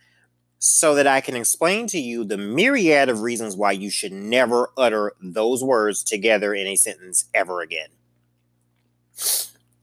so 0.58 0.96
that 0.96 1.08
I 1.08 1.22
can 1.22 1.36
explain 1.36 1.88
to 1.88 2.00
you 2.00 2.24
the 2.24 2.38
myriad 2.38 3.10
of 3.10 3.22
reasons 3.22 3.56
why 3.56 3.74
you 3.74 3.90
should 3.90 4.12
never 4.12 4.70
utter 4.78 5.14
those 5.22 5.64
words 5.64 6.04
together 6.04 6.54
in 6.54 6.68
a 6.68 6.76
sentence 6.76 7.26
ever 7.34 7.62
again. 7.62 7.90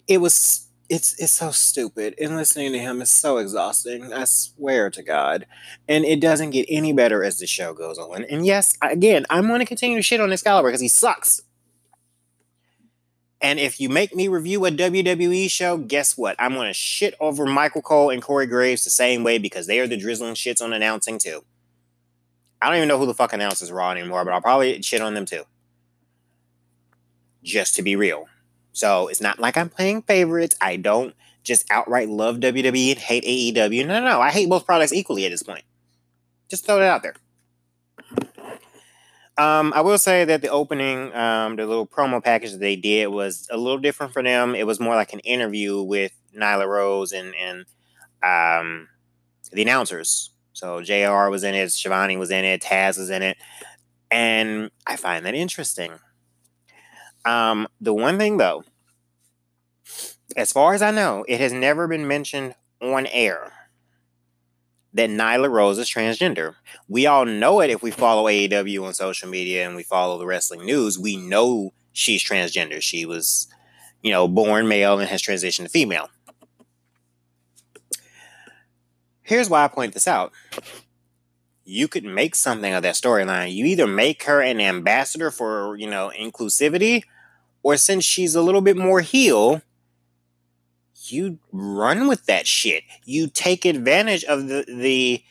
It 0.09 0.19
was 0.19 0.67
it's 0.93 1.19
it's 1.19 1.33
so 1.33 1.51
stupid 1.51 2.15
and 2.21 2.37
listening 2.37 2.71
to 2.71 2.79
him 2.79 3.01
is 3.01 3.11
so 3.11 3.39
exhausting 3.39 4.13
i 4.13 4.25
swear 4.25 4.91
to 4.91 5.03
god 5.03 5.47
and 5.89 6.05
it 6.05 6.21
doesn't 6.21 6.51
get 6.51 6.67
any 6.69 6.93
better 6.93 7.25
as 7.25 7.39
the 7.39 7.47
show 7.47 7.73
goes 7.73 7.97
on 7.97 8.25
and 8.25 8.45
yes 8.45 8.77
again 8.83 9.25
i'm 9.31 9.47
going 9.49 9.59
to 9.59 9.65
continue 9.65 9.97
to 9.97 10.03
shit 10.03 10.21
on 10.21 10.31
excalibur 10.31 10.69
because 10.69 10.83
he 10.83 10.89
sucks 10.89 11.41
And 13.41 13.59
if 13.59 13.81
you 13.81 13.89
make 13.89 14.15
me 14.15 14.29
review 14.29 14.65
a 14.67 14.71
WWE 14.71 15.51
show, 15.51 15.77
guess 15.77 16.17
what? 16.17 16.37
I'm 16.39 16.55
going 16.55 16.69
to 16.69 16.73
shit 16.73 17.15
over 17.19 17.45
Michael 17.45 17.83
Cole 17.83 18.11
and 18.11 18.23
Corey 18.23 18.47
Graves 18.47 18.85
the 18.85 18.91
same 18.91 19.25
way 19.25 19.39
because 19.39 19.67
they 19.67 19.81
are 19.81 19.89
the 19.89 19.97
drizzling 19.97 20.35
shits 20.35 20.63
on 20.63 20.73
announcing 20.73 21.19
too. 21.19 21.43
I 22.61 22.69
don't 22.69 22.77
even 22.77 22.89
know 22.89 22.99
who 22.99 23.07
the 23.07 23.15
fuck 23.15 23.33
announces 23.33 23.73
Raw 23.73 23.91
anymore, 23.91 24.25
but 24.25 24.33
I'll 24.33 24.41
probably 24.41 24.81
shit 24.83 25.01
on 25.01 25.15
them 25.15 25.27
too. 25.27 25.43
Just 27.43 27.75
to 27.75 27.83
be 27.83 27.97
real. 27.97 28.29
So 28.73 29.09
it's 29.09 29.21
not 29.21 29.39
like 29.39 29.57
I'm 29.57 29.69
playing 29.69 30.03
favorites. 30.03 30.57
I 30.61 30.77
don't 30.77 31.15
just 31.45 31.65
outright 31.71 32.09
love 32.09 32.37
WWE 32.37 32.93
and 32.93 32.99
hate 32.99 33.25
AEW. 33.25 33.87
No, 33.87 34.01
no, 34.01 34.09
no. 34.09 34.21
I 34.21 34.31
hate 34.31 34.49
both 34.49 34.67
products 34.67 34.93
equally 34.93 35.25
at 35.27 35.31
this 35.31 35.43
point. 35.43 35.65
Just 36.49 36.67
throw 36.67 36.79
it 36.79 36.85
out 36.85 37.03
there. 37.03 37.15
Um, 39.39 39.73
I 39.75 39.81
will 39.81 39.99
say 39.99 40.25
that 40.27 40.43
the 40.43 40.49
opening, 40.49 41.15
um, 41.15 41.57
the 41.57 41.67
little 41.67 41.87
promo 41.87 42.23
package 42.23 42.53
that 42.53 42.61
they 42.61 42.77
did 42.77 43.07
was 43.09 43.49
a 43.51 43.57
little 43.57 43.79
different 43.79 44.13
for 44.13 44.23
them. 44.23 44.55
It 44.55 44.67
was 44.67 44.79
more 44.79 44.95
like 44.95 45.15
an 45.15 45.21
interview 45.21 45.83
with 45.83 46.13
Nyla 46.37 46.67
Rose 46.67 47.13
and 47.13 47.35
and 47.35 47.65
um, 48.23 48.89
the 49.51 49.63
announcers. 49.63 50.31
So 50.53 50.83
JR 50.83 51.31
was 51.31 51.45
in 51.45 51.55
it, 51.55 51.73
Schiavone 51.73 52.19
was 52.19 52.31
in 52.31 52.45
it, 52.45 52.61
Taz 52.61 52.99
was 52.99 53.09
in 53.09 53.23
it, 53.23 53.39
and 54.11 54.71
I 54.87 54.97
find 54.97 55.25
that 55.25 55.35
interesting. 55.35 55.93
Um, 57.25 57.69
the 57.81 57.95
one 57.95 58.19
thing 58.19 58.37
though, 58.37 58.65
as 60.37 60.53
far 60.53 60.75
as 60.75 60.83
I 60.83 60.91
know, 60.91 61.25
it 61.29 61.41
has 61.41 61.53
never 61.53 61.87
been 61.87 62.07
mentioned 62.09 62.55
on 62.81 63.07
air 63.07 63.53
that 64.95 65.11
Nyla 65.11 65.51
Rose 65.51 65.79
is 65.79 65.89
transgender. 65.89 66.55
We 66.89 67.07
all 67.07 67.25
know 67.25 67.61
it 67.61 67.71
if 67.71 67.83
we 67.83 67.91
follow 67.91 68.25
AEW 68.25 68.85
on 68.85 68.95
social 68.95 69.29
media 69.29 69.67
and 69.67 69.75
we 69.75 69.83
follow 69.83 70.19
the 70.19 70.27
wrestling 70.27 70.67
news. 70.67 70.99
We 70.99 71.17
know 71.17 71.73
she's 71.93 72.23
transgender. 72.23 72.81
She 72.83 73.07
was, 73.07 73.49
you 74.03 74.11
know, 74.11 74.29
born 74.29 74.69
male 74.69 74.99
and 74.99 75.09
has 75.09 75.23
transitioned 75.23 75.65
to 75.65 75.69
female. 75.71 76.11
Here's 79.23 79.49
why 79.49 79.65
I 79.65 79.69
point 79.69 79.95
this 79.95 80.09
out. 80.09 80.33
You 81.65 81.89
could 81.89 82.05
make 82.05 82.35
something 82.35 82.75
of 82.75 82.83
that 82.83 82.97
storyline. 82.97 83.55
You 83.55 83.65
either 83.67 83.87
make 83.87 84.25
her 84.25 84.43
an 84.43 84.61
ambassador 84.61 85.31
for, 85.31 85.77
you 85.77 85.89
know, 85.89 86.13
inclusivity, 86.19 87.05
or 87.63 87.77
since 87.77 88.05
she's 88.05 88.35
a 88.35 88.43
little 88.43 88.61
bit 88.61 88.77
more 88.77 89.01
heel, 89.01 89.63
you 91.07 91.39
run 91.51 92.09
with 92.09 92.27
that 92.27 92.47
shit. 92.47 92.85
You 93.05 93.29
take 93.29 93.65
advantage 93.65 94.25
of 94.25 94.49
the 94.49 94.65
the 94.67 95.23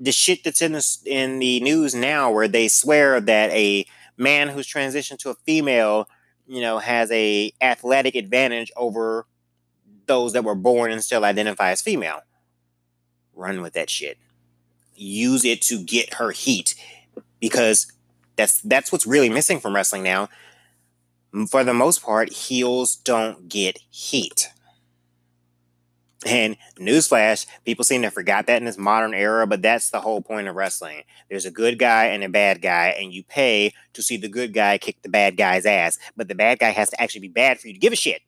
the 0.00 0.12
shit 0.12 0.44
that's 0.44 0.60
in 0.60 0.72
the 0.72 0.98
in 1.06 1.38
the 1.38 1.60
news 1.60 1.94
now, 1.94 2.30
where 2.30 2.48
they 2.48 2.68
swear 2.68 3.20
that 3.20 3.50
a 3.50 3.86
man 4.16 4.48
who's 4.48 4.66
transitioned 4.66 5.18
to 5.18 5.30
a 5.30 5.34
female, 5.34 6.08
you 6.46 6.60
know, 6.60 6.78
has 6.78 7.10
a 7.12 7.52
athletic 7.60 8.14
advantage 8.14 8.72
over 8.76 9.26
those 10.06 10.32
that 10.34 10.44
were 10.44 10.54
born 10.54 10.92
and 10.92 11.02
still 11.02 11.24
identify 11.24 11.70
as 11.70 11.80
female. 11.80 12.20
Run 13.34 13.62
with 13.62 13.72
that 13.72 13.88
shit. 13.88 14.18
Use 14.94 15.44
it 15.44 15.62
to 15.62 15.82
get 15.82 16.14
her 16.14 16.30
heat, 16.30 16.74
because 17.40 17.90
that's 18.36 18.60
that's 18.62 18.92
what's 18.92 19.06
really 19.06 19.28
missing 19.28 19.60
from 19.60 19.74
wrestling 19.74 20.02
now. 20.02 20.28
For 21.48 21.64
the 21.64 21.74
most 21.74 22.02
part, 22.02 22.32
heels 22.32 22.94
don't 22.94 23.48
get 23.48 23.78
heat. 23.90 24.50
And 26.24 26.56
newsflash, 26.78 27.46
people 27.64 27.84
seem 27.84 28.02
to 28.02 28.06
have 28.06 28.14
forgot 28.14 28.46
that 28.46 28.58
in 28.58 28.64
this 28.64 28.78
modern 28.78 29.12
era, 29.12 29.46
but 29.46 29.60
that's 29.60 29.90
the 29.90 30.00
whole 30.00 30.22
point 30.22 30.48
of 30.48 30.54
wrestling. 30.54 31.02
There's 31.28 31.44
a 31.44 31.50
good 31.50 31.78
guy 31.78 32.06
and 32.06 32.22
a 32.22 32.28
bad 32.28 32.62
guy, 32.62 32.88
and 32.98 33.12
you 33.12 33.24
pay 33.24 33.72
to 33.92 34.02
see 34.02 34.16
the 34.16 34.28
good 34.28 34.54
guy 34.54 34.78
kick 34.78 35.02
the 35.02 35.08
bad 35.08 35.36
guy's 35.36 35.66
ass, 35.66 35.98
but 36.16 36.28
the 36.28 36.34
bad 36.34 36.60
guy 36.60 36.70
has 36.70 36.88
to 36.90 37.02
actually 37.02 37.22
be 37.22 37.28
bad 37.28 37.60
for 37.60 37.66
you 37.66 37.74
to 37.74 37.80
give 37.80 37.92
a 37.92 37.96
shit. 37.96 38.22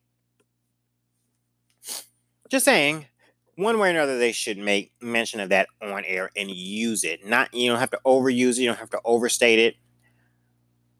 Just 2.50 2.64
saying, 2.64 3.06
one 3.54 3.78
way 3.78 3.88
or 3.88 3.92
another, 3.92 4.18
they 4.18 4.32
should 4.32 4.58
make 4.58 4.92
mention 5.00 5.40
of 5.40 5.48
that 5.48 5.68
on 5.80 6.04
air 6.04 6.30
and 6.36 6.50
use 6.50 7.02
it. 7.02 7.24
Not 7.24 7.54
you 7.54 7.70
don't 7.70 7.80
have 7.80 7.90
to 7.90 8.00
overuse 8.04 8.58
it, 8.58 8.62
you 8.62 8.68
don't 8.68 8.78
have 8.78 8.90
to 8.90 9.00
overstate 9.04 9.58
it 9.58 9.76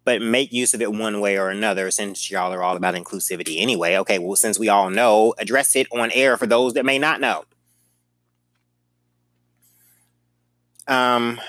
but 0.07 0.23
make 0.23 0.53
use 0.53 0.73
of 0.73 0.81
it 0.81 0.93
one 0.93 1.21
way 1.21 1.37
or 1.37 1.51
another 1.51 1.91
since 1.91 2.31
y'all 2.31 2.53
are 2.55 2.63
all 2.63 2.77
about 2.77 2.95
inclusivity 2.95 3.61
anyway. 3.61 3.97
Okay, 3.97 4.21
well, 4.21 4.37
since 4.37 4.57
we 4.57 4.69
all 4.69 4.89
know, 4.89 5.35
address 5.37 5.75
it 5.75 5.89
on 5.93 6.13
air 6.13 6.37
for 6.37 6.47
those 6.47 6.75
that 6.75 6.85
may 6.85 6.97
not 6.97 7.21
know. 7.21 7.45
Um, 10.87 11.41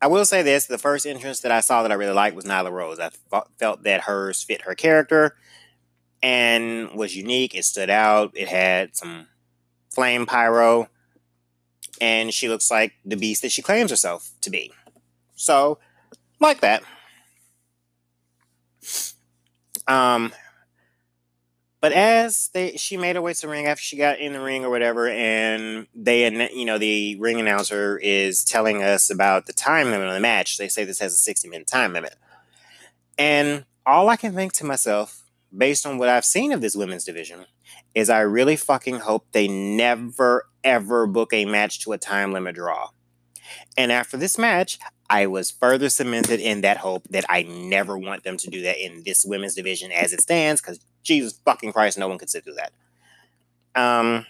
I 0.00 0.06
will 0.06 0.24
say 0.24 0.42
this 0.42 0.64
the 0.64 0.78
first 0.78 1.04
entrance 1.04 1.40
that 1.40 1.52
I 1.52 1.60
saw 1.60 1.82
that 1.82 1.92
I 1.92 1.96
really 1.96 2.14
liked 2.14 2.34
was 2.34 2.46
Nyla 2.46 2.72
Rose. 2.72 2.98
I 2.98 3.10
felt 3.58 3.82
that 3.82 4.00
hers 4.00 4.42
fit 4.42 4.62
her 4.62 4.74
character 4.74 5.36
and 6.22 6.90
was 6.92 7.14
unique. 7.14 7.54
It 7.54 7.66
stood 7.66 7.90
out. 7.90 8.30
It 8.34 8.48
had 8.48 8.96
some 8.96 9.26
flame 9.90 10.24
pyro, 10.24 10.88
and 12.00 12.32
she 12.32 12.48
looks 12.48 12.70
like 12.70 12.94
the 13.04 13.16
beast 13.16 13.42
that 13.42 13.52
she 13.52 13.60
claims 13.60 13.90
herself 13.90 14.30
to 14.40 14.48
be. 14.48 14.72
So, 15.34 15.78
like 16.40 16.60
that. 16.60 16.82
Um, 19.86 20.32
but 21.80 21.92
as 21.92 22.50
they, 22.52 22.76
she 22.76 22.96
made 22.96 23.16
her 23.16 23.22
way 23.22 23.32
to 23.32 23.40
the 23.40 23.48
ring 23.48 23.66
after 23.66 23.82
she 23.82 23.96
got 23.96 24.18
in 24.18 24.32
the 24.32 24.40
ring 24.40 24.64
or 24.64 24.70
whatever, 24.70 25.08
and 25.08 25.86
they, 25.94 26.28
you 26.52 26.64
know, 26.64 26.78
the 26.78 27.16
ring 27.20 27.38
announcer 27.38 27.98
is 27.98 28.44
telling 28.44 28.82
us 28.82 29.10
about 29.10 29.46
the 29.46 29.52
time 29.52 29.90
limit 29.90 30.08
on 30.08 30.14
the 30.14 30.20
match. 30.20 30.58
They 30.58 30.68
say 30.68 30.84
this 30.84 30.98
has 30.98 31.12
a 31.12 31.18
60 31.18 31.48
minute 31.48 31.66
time 31.66 31.92
limit. 31.92 32.16
And 33.18 33.66
all 33.84 34.08
I 34.08 34.16
can 34.16 34.34
think 34.34 34.52
to 34.54 34.64
myself, 34.64 35.22
based 35.56 35.86
on 35.86 35.98
what 35.98 36.08
I've 36.08 36.24
seen 36.24 36.50
of 36.52 36.60
this 36.60 36.74
women's 36.74 37.04
division, 37.04 37.46
is 37.94 38.10
I 38.10 38.20
really 38.20 38.56
fucking 38.56 39.00
hope 39.00 39.26
they 39.32 39.46
never, 39.46 40.48
ever 40.64 41.06
book 41.06 41.32
a 41.32 41.44
match 41.44 41.80
to 41.80 41.92
a 41.92 41.98
time 41.98 42.32
limit 42.32 42.56
draw. 42.56 42.88
And 43.78 43.92
after 43.92 44.16
this 44.16 44.38
match, 44.38 44.78
I 45.08 45.26
was 45.26 45.50
further 45.50 45.88
cemented 45.88 46.40
in 46.40 46.62
that 46.62 46.78
hope 46.78 47.06
that 47.08 47.24
I 47.28 47.42
never 47.42 47.96
want 47.96 48.24
them 48.24 48.36
to 48.38 48.50
do 48.50 48.62
that 48.62 48.84
in 48.84 49.02
this 49.04 49.24
women's 49.24 49.54
division 49.54 49.92
as 49.92 50.12
it 50.12 50.20
stands, 50.20 50.60
because 50.60 50.80
Jesus 51.02 51.38
fucking 51.44 51.72
Christ, 51.72 51.98
no 51.98 52.08
one 52.08 52.18
could 52.18 52.30
sit 52.30 52.44
through 52.44 52.54
that. 52.54 52.72
Um, 53.80 54.26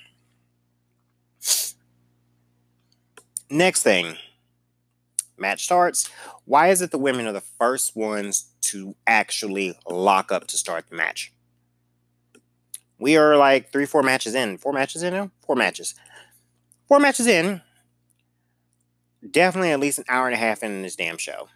next 3.48 3.82
thing, 3.82 4.16
match 5.38 5.64
starts. 5.64 6.10
Why 6.44 6.68
is 6.68 6.82
it 6.82 6.90
the 6.90 6.98
women 6.98 7.26
are 7.26 7.32
the 7.32 7.40
first 7.40 7.96
ones 7.96 8.50
to 8.62 8.96
actually 9.06 9.78
lock 9.88 10.32
up 10.32 10.46
to 10.48 10.56
start 10.56 10.90
the 10.90 10.96
match? 10.96 11.32
We 12.98 13.16
are 13.16 13.36
like 13.36 13.72
three, 13.72 13.86
four 13.86 14.02
matches 14.02 14.34
in. 14.34 14.58
Four 14.58 14.72
matches 14.72 15.02
in 15.02 15.12
now? 15.12 15.30
Four 15.46 15.56
matches. 15.56 15.94
Four 16.88 16.98
matches 16.98 17.26
in 17.26 17.60
definitely 19.30 19.70
at 19.70 19.80
least 19.80 19.98
an 19.98 20.04
hour 20.08 20.26
and 20.26 20.34
a 20.34 20.38
half 20.38 20.62
in 20.62 20.82
this 20.82 20.96
damn 20.96 21.18
show. 21.18 21.48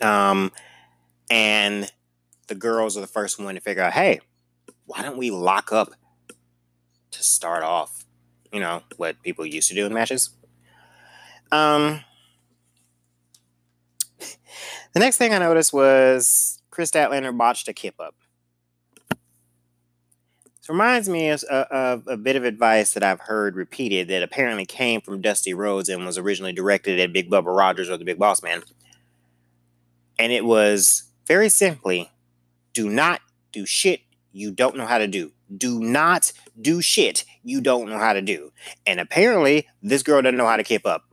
Um, 0.00 0.52
and 1.30 1.90
the 2.48 2.54
girls 2.54 2.96
are 2.96 3.00
the 3.00 3.06
first 3.06 3.38
one 3.38 3.54
to 3.54 3.60
figure 3.60 3.82
out, 3.82 3.92
hey, 3.92 4.20
why 4.86 5.02
don't 5.02 5.16
we 5.16 5.30
lock 5.30 5.72
up 5.72 5.90
to 7.12 7.22
start 7.22 7.62
off? 7.62 8.04
You 8.52 8.60
know 8.60 8.82
what 8.96 9.22
people 9.22 9.46
used 9.46 9.68
to 9.68 9.74
do 9.74 9.86
in 9.86 9.94
matches. 9.94 10.30
Um, 11.50 12.00
the 14.18 15.00
next 15.00 15.16
thing 15.16 15.32
I 15.32 15.38
noticed 15.38 15.72
was 15.72 16.60
Kris 16.70 16.90
Statlander 16.90 17.36
botched 17.36 17.68
a 17.68 17.72
kip 17.72 17.94
up. 17.98 18.14
This 20.64 20.70
reminds 20.70 21.10
me 21.10 21.28
of, 21.28 21.44
uh, 21.50 21.66
of, 21.70 22.08
a 22.08 22.16
bit 22.16 22.36
of 22.36 22.44
advice 22.44 22.94
that 22.94 23.02
I've 23.02 23.20
heard 23.20 23.54
repeated 23.54 24.08
that 24.08 24.22
apparently 24.22 24.64
came 24.64 25.02
from 25.02 25.20
Dusty 25.20 25.52
Rhodes 25.52 25.90
and 25.90 26.06
was 26.06 26.16
originally 26.16 26.54
directed 26.54 26.98
at 26.98 27.12
Big 27.12 27.30
Bubba 27.30 27.54
Rogers 27.54 27.90
or 27.90 27.98
the 27.98 28.04
Big 28.06 28.18
Boss 28.18 28.42
Man. 28.42 28.62
And 30.18 30.32
it 30.32 30.42
was 30.42 31.02
very 31.26 31.50
simply 31.50 32.10
do 32.72 32.88
not 32.88 33.20
do 33.52 33.66
shit 33.66 34.00
you 34.32 34.50
don't 34.50 34.74
know 34.74 34.86
how 34.86 34.96
to 34.96 35.06
do. 35.06 35.32
Do 35.54 35.80
not 35.80 36.32
do 36.58 36.80
shit 36.80 37.26
you 37.42 37.60
don't 37.60 37.90
know 37.90 37.98
how 37.98 38.14
to 38.14 38.22
do. 38.22 38.50
And 38.86 39.00
apparently, 39.00 39.68
this 39.82 40.02
girl 40.02 40.22
doesn't 40.22 40.38
know 40.38 40.46
how 40.46 40.56
to 40.56 40.64
kip 40.64 40.86
up. 40.86 41.04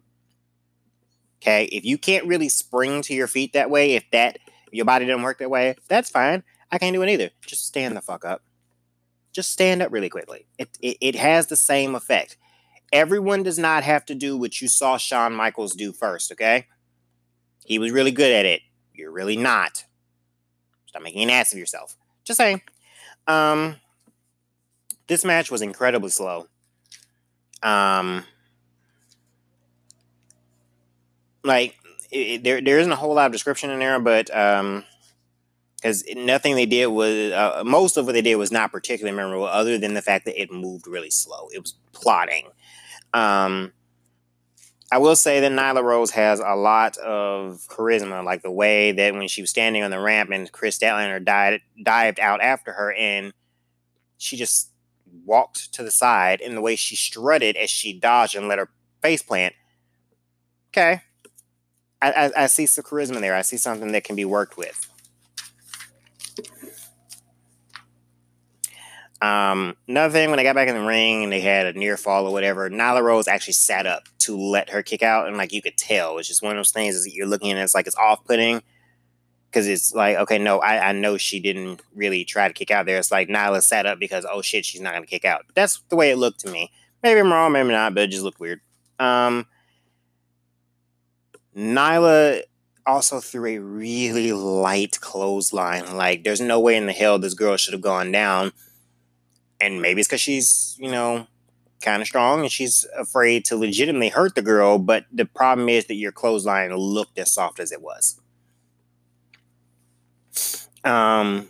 Okay, 1.41 1.65
if 1.65 1.83
you 1.83 1.97
can't 1.97 2.25
really 2.25 2.47
spring 2.47 3.01
to 3.01 3.13
your 3.13 3.27
feet 3.27 3.51
that 3.51 3.69
way, 3.69 3.95
if 3.95 4.05
that 4.13 4.37
your 4.71 4.85
body 4.85 5.07
doesn't 5.07 5.23
work 5.23 5.39
that 5.39 5.49
way, 5.49 5.75
that's 5.89 6.09
fine. 6.09 6.41
I 6.71 6.77
can't 6.77 6.93
do 6.93 7.01
it 7.01 7.09
either. 7.09 7.31
Just 7.45 7.67
stand 7.67 7.97
the 7.97 8.01
fuck 8.01 8.23
up 8.23 8.43
just 9.33 9.51
stand 9.51 9.81
up 9.81 9.91
really 9.91 10.09
quickly. 10.09 10.45
It, 10.57 10.69
it, 10.81 10.97
it 11.01 11.15
has 11.15 11.47
the 11.47 11.55
same 11.55 11.95
effect. 11.95 12.37
Everyone 12.91 13.43
does 13.43 13.57
not 13.57 13.83
have 13.83 14.05
to 14.05 14.15
do 14.15 14.37
what 14.37 14.61
you 14.61 14.67
saw 14.67 14.97
Shawn 14.97 15.33
Michaels 15.33 15.73
do 15.73 15.93
first, 15.93 16.31
okay? 16.33 16.67
He 17.65 17.79
was 17.79 17.91
really 17.91 18.11
good 18.11 18.31
at 18.31 18.45
it. 18.45 18.61
You're 18.93 19.11
really 19.11 19.37
not. 19.37 19.85
Stop 20.87 21.03
making 21.03 21.23
an 21.23 21.29
ass 21.29 21.53
of 21.53 21.59
yourself. 21.59 21.95
Just 22.25 22.37
saying. 22.37 22.61
Um, 23.27 23.77
this 25.07 25.23
match 25.23 25.49
was 25.49 25.61
incredibly 25.61 26.09
slow. 26.09 26.47
Um, 27.63 28.25
like 31.43 31.75
it, 32.11 32.43
there, 32.43 32.61
there 32.61 32.79
isn't 32.79 32.91
a 32.91 32.95
whole 32.95 33.13
lot 33.13 33.27
of 33.27 33.31
description 33.31 33.69
in 33.69 33.79
there, 33.79 33.99
but 33.99 34.35
um, 34.35 34.83
because 35.81 36.03
nothing 36.15 36.55
they 36.55 36.67
did 36.67 36.87
was 36.87 37.31
uh, 37.31 37.63
most 37.65 37.97
of 37.97 38.05
what 38.05 38.11
they 38.11 38.21
did 38.21 38.35
was 38.35 38.51
not 38.51 38.71
particularly 38.71 39.15
memorable, 39.15 39.45
other 39.45 39.77
than 39.79 39.95
the 39.95 40.01
fact 40.01 40.25
that 40.25 40.39
it 40.39 40.51
moved 40.51 40.85
really 40.85 41.09
slow. 41.09 41.47
It 41.53 41.59
was 41.59 41.73
plotting. 41.91 42.49
Um, 43.13 43.73
I 44.91 44.99
will 44.99 45.15
say 45.15 45.39
that 45.39 45.51
Nyla 45.51 45.81
Rose 45.83 46.11
has 46.11 46.39
a 46.39 46.55
lot 46.55 46.97
of 46.97 47.65
charisma, 47.67 48.23
like 48.23 48.43
the 48.43 48.51
way 48.51 48.91
that 48.91 49.13
when 49.13 49.27
she 49.27 49.41
was 49.41 49.49
standing 49.49 49.81
on 49.81 49.89
the 49.89 49.99
ramp 49.99 50.29
and 50.31 50.51
Kris 50.51 50.77
Statlander 50.77 51.23
died, 51.23 51.61
dived 51.81 52.19
out 52.19 52.41
after 52.41 52.73
her, 52.73 52.93
and 52.93 53.33
she 54.17 54.37
just 54.37 54.69
walked 55.25 55.73
to 55.73 55.83
the 55.83 55.91
side, 55.91 56.41
and 56.41 56.55
the 56.55 56.61
way 56.61 56.75
she 56.75 56.95
strutted 56.95 57.57
as 57.57 57.71
she 57.71 57.97
dodged 57.97 58.35
and 58.35 58.47
let 58.47 58.59
her 58.59 58.69
face 59.01 59.23
plant. 59.23 59.55
Okay, 60.71 61.01
I, 62.01 62.11
I, 62.11 62.43
I 62.43 62.47
see 62.47 62.67
some 62.67 62.83
charisma 62.83 63.19
there. 63.19 63.35
I 63.35 63.41
see 63.41 63.57
something 63.57 63.93
that 63.93 64.03
can 64.03 64.15
be 64.15 64.25
worked 64.25 64.57
with. 64.57 64.90
Um, 69.21 69.75
another 69.87 70.11
thing, 70.11 70.31
when 70.31 70.39
I 70.39 70.43
got 70.43 70.55
back 70.55 70.67
in 70.67 70.73
the 70.73 70.81
ring 70.81 71.23
and 71.23 71.31
they 71.31 71.41
had 71.41 71.67
a 71.67 71.77
near 71.77 71.95
fall 71.95 72.25
or 72.25 72.33
whatever, 72.33 72.69
Nyla 72.71 73.03
Rose 73.03 73.27
actually 73.27 73.53
sat 73.53 73.85
up 73.85 74.09
to 74.19 74.35
let 74.35 74.71
her 74.71 74.81
kick 74.81 75.03
out, 75.03 75.27
and 75.27 75.37
like 75.37 75.53
you 75.53 75.61
could 75.61 75.77
tell, 75.77 76.17
it's 76.17 76.27
just 76.27 76.41
one 76.41 76.51
of 76.51 76.57
those 76.57 76.71
things 76.71 76.95
is 76.95 77.13
you're 77.13 77.27
looking 77.27 77.51
and 77.51 77.59
it's 77.59 77.75
like 77.75 77.85
it's 77.85 77.95
off 77.97 78.25
putting 78.25 78.63
because 79.49 79.67
it's 79.67 79.93
like 79.93 80.17
okay, 80.17 80.39
no, 80.39 80.59
I, 80.59 80.89
I 80.89 80.91
know 80.93 81.17
she 81.17 81.39
didn't 81.39 81.81
really 81.93 82.25
try 82.25 82.47
to 82.47 82.53
kick 82.53 82.71
out 82.71 82.87
there. 82.87 82.97
It's 82.97 83.11
like 83.11 83.27
Nyla 83.27 83.61
sat 83.61 83.85
up 83.85 83.99
because 83.99 84.25
oh 84.29 84.41
shit, 84.41 84.65
she's 84.65 84.81
not 84.81 84.93
gonna 84.93 85.05
kick 85.05 85.25
out. 85.25 85.45
That's 85.53 85.83
the 85.89 85.95
way 85.95 86.09
it 86.09 86.17
looked 86.17 86.39
to 86.41 86.49
me. 86.49 86.71
Maybe 87.03 87.19
I'm 87.19 87.31
wrong, 87.31 87.51
maybe 87.51 87.69
not, 87.69 87.93
but 87.93 88.03
it 88.03 88.11
just 88.11 88.23
looked 88.23 88.39
weird. 88.39 88.61
Um, 88.97 89.45
Nyla 91.55 92.41
also 92.85 93.19
threw 93.19 93.45
a 93.45 93.59
really 93.59 94.33
light 94.33 94.99
clothesline. 95.01 95.95
Like, 95.95 96.23
there's 96.23 96.41
no 96.41 96.59
way 96.59 96.75
in 96.75 96.85
the 96.85 96.93
hell 96.93 97.19
this 97.19 97.33
girl 97.33 97.57
should 97.57 97.73
have 97.73 97.81
gone 97.81 98.11
down 98.11 98.51
and 99.61 99.81
maybe 99.81 100.01
it's 100.01 100.07
because 100.07 100.21
she's 100.21 100.75
you 100.79 100.89
know 100.89 101.27
kind 101.81 102.01
of 102.01 102.07
strong 102.07 102.41
and 102.41 102.51
she's 102.51 102.85
afraid 102.97 103.43
to 103.43 103.55
legitimately 103.57 104.09
hurt 104.09 104.35
the 104.35 104.41
girl 104.41 104.77
but 104.77 105.05
the 105.11 105.25
problem 105.25 105.67
is 105.67 105.85
that 105.85 105.95
your 105.95 106.11
clothesline 106.11 106.75
looked 106.75 107.17
as 107.17 107.31
soft 107.31 107.59
as 107.59 107.71
it 107.71 107.81
was 107.81 108.19
um 110.83 111.47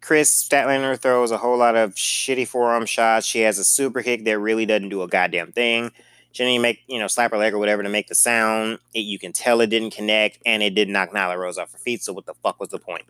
Kris 0.00 0.42
Statlander 0.48 0.98
throws 0.98 1.30
a 1.30 1.36
whole 1.38 1.58
lot 1.58 1.76
of 1.76 1.94
shitty 1.94 2.48
forearm 2.48 2.86
shots. 2.86 3.26
She 3.26 3.40
has 3.42 3.58
a 3.58 3.64
super 3.64 4.02
kick 4.02 4.24
that 4.24 4.38
really 4.38 4.66
doesn't 4.66 4.88
do 4.88 5.02
a 5.02 5.08
goddamn 5.08 5.52
thing. 5.52 5.92
She 6.32 6.44
didn't 6.44 6.62
make, 6.62 6.80
you 6.86 6.98
know, 6.98 7.06
slap 7.06 7.32
her 7.32 7.38
leg 7.38 7.54
or 7.54 7.58
whatever 7.58 7.82
to 7.82 7.88
make 7.88 8.08
the 8.08 8.14
sound. 8.14 8.78
It, 8.94 9.00
you 9.00 9.18
can 9.18 9.32
tell 9.32 9.60
it 9.60 9.66
didn't 9.68 9.94
connect 9.94 10.38
and 10.46 10.62
it 10.62 10.74
did 10.74 10.88
knock 10.88 11.10
Nyla 11.10 11.36
Rose 11.36 11.58
off 11.58 11.72
her 11.72 11.78
feet. 11.78 12.02
So 12.02 12.12
what 12.12 12.26
the 12.26 12.34
fuck 12.34 12.58
was 12.60 12.70
the 12.70 12.78
point? 12.78 13.04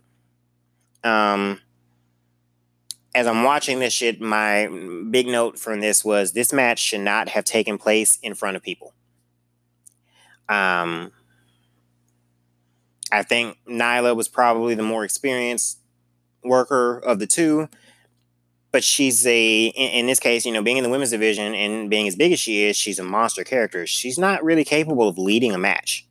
Um, 1.04 1.60
as 3.14 3.26
I'm 3.26 3.42
watching 3.42 3.80
this 3.80 3.92
shit, 3.92 4.20
my 4.20 4.68
big 5.10 5.26
note 5.26 5.58
from 5.58 5.80
this 5.80 6.04
was 6.04 6.32
this 6.32 6.52
match 6.52 6.78
should 6.78 7.00
not 7.00 7.30
have 7.30 7.44
taken 7.44 7.76
place 7.76 8.18
in 8.22 8.34
front 8.34 8.56
of 8.56 8.62
people. 8.62 8.94
Um, 10.48 11.12
I 13.12 13.22
think 13.22 13.58
Nyla 13.68 14.14
was 14.14 14.28
probably 14.28 14.74
the 14.74 14.82
more 14.82 15.04
experienced 15.04 15.78
worker 16.44 16.98
of 16.98 17.18
the 17.18 17.26
two, 17.26 17.68
but 18.72 18.84
she's 18.84 19.26
a 19.26 19.66
in, 19.66 19.90
in, 19.90 20.06
this 20.06 20.20
case, 20.20 20.46
you 20.46 20.52
know, 20.52 20.62
being 20.62 20.76
in 20.76 20.84
the 20.84 20.90
women's 20.90 21.10
division 21.10 21.54
and 21.54 21.90
being 21.90 22.06
as 22.06 22.14
big 22.14 22.32
as 22.32 22.38
she 22.38 22.64
is, 22.64 22.76
she's 22.76 22.98
a 22.98 23.04
monster 23.04 23.42
character. 23.42 23.86
She's 23.86 24.18
not 24.18 24.44
really 24.44 24.64
capable 24.64 25.08
of 25.08 25.18
leading 25.18 25.52
a 25.52 25.58
match. 25.58 26.06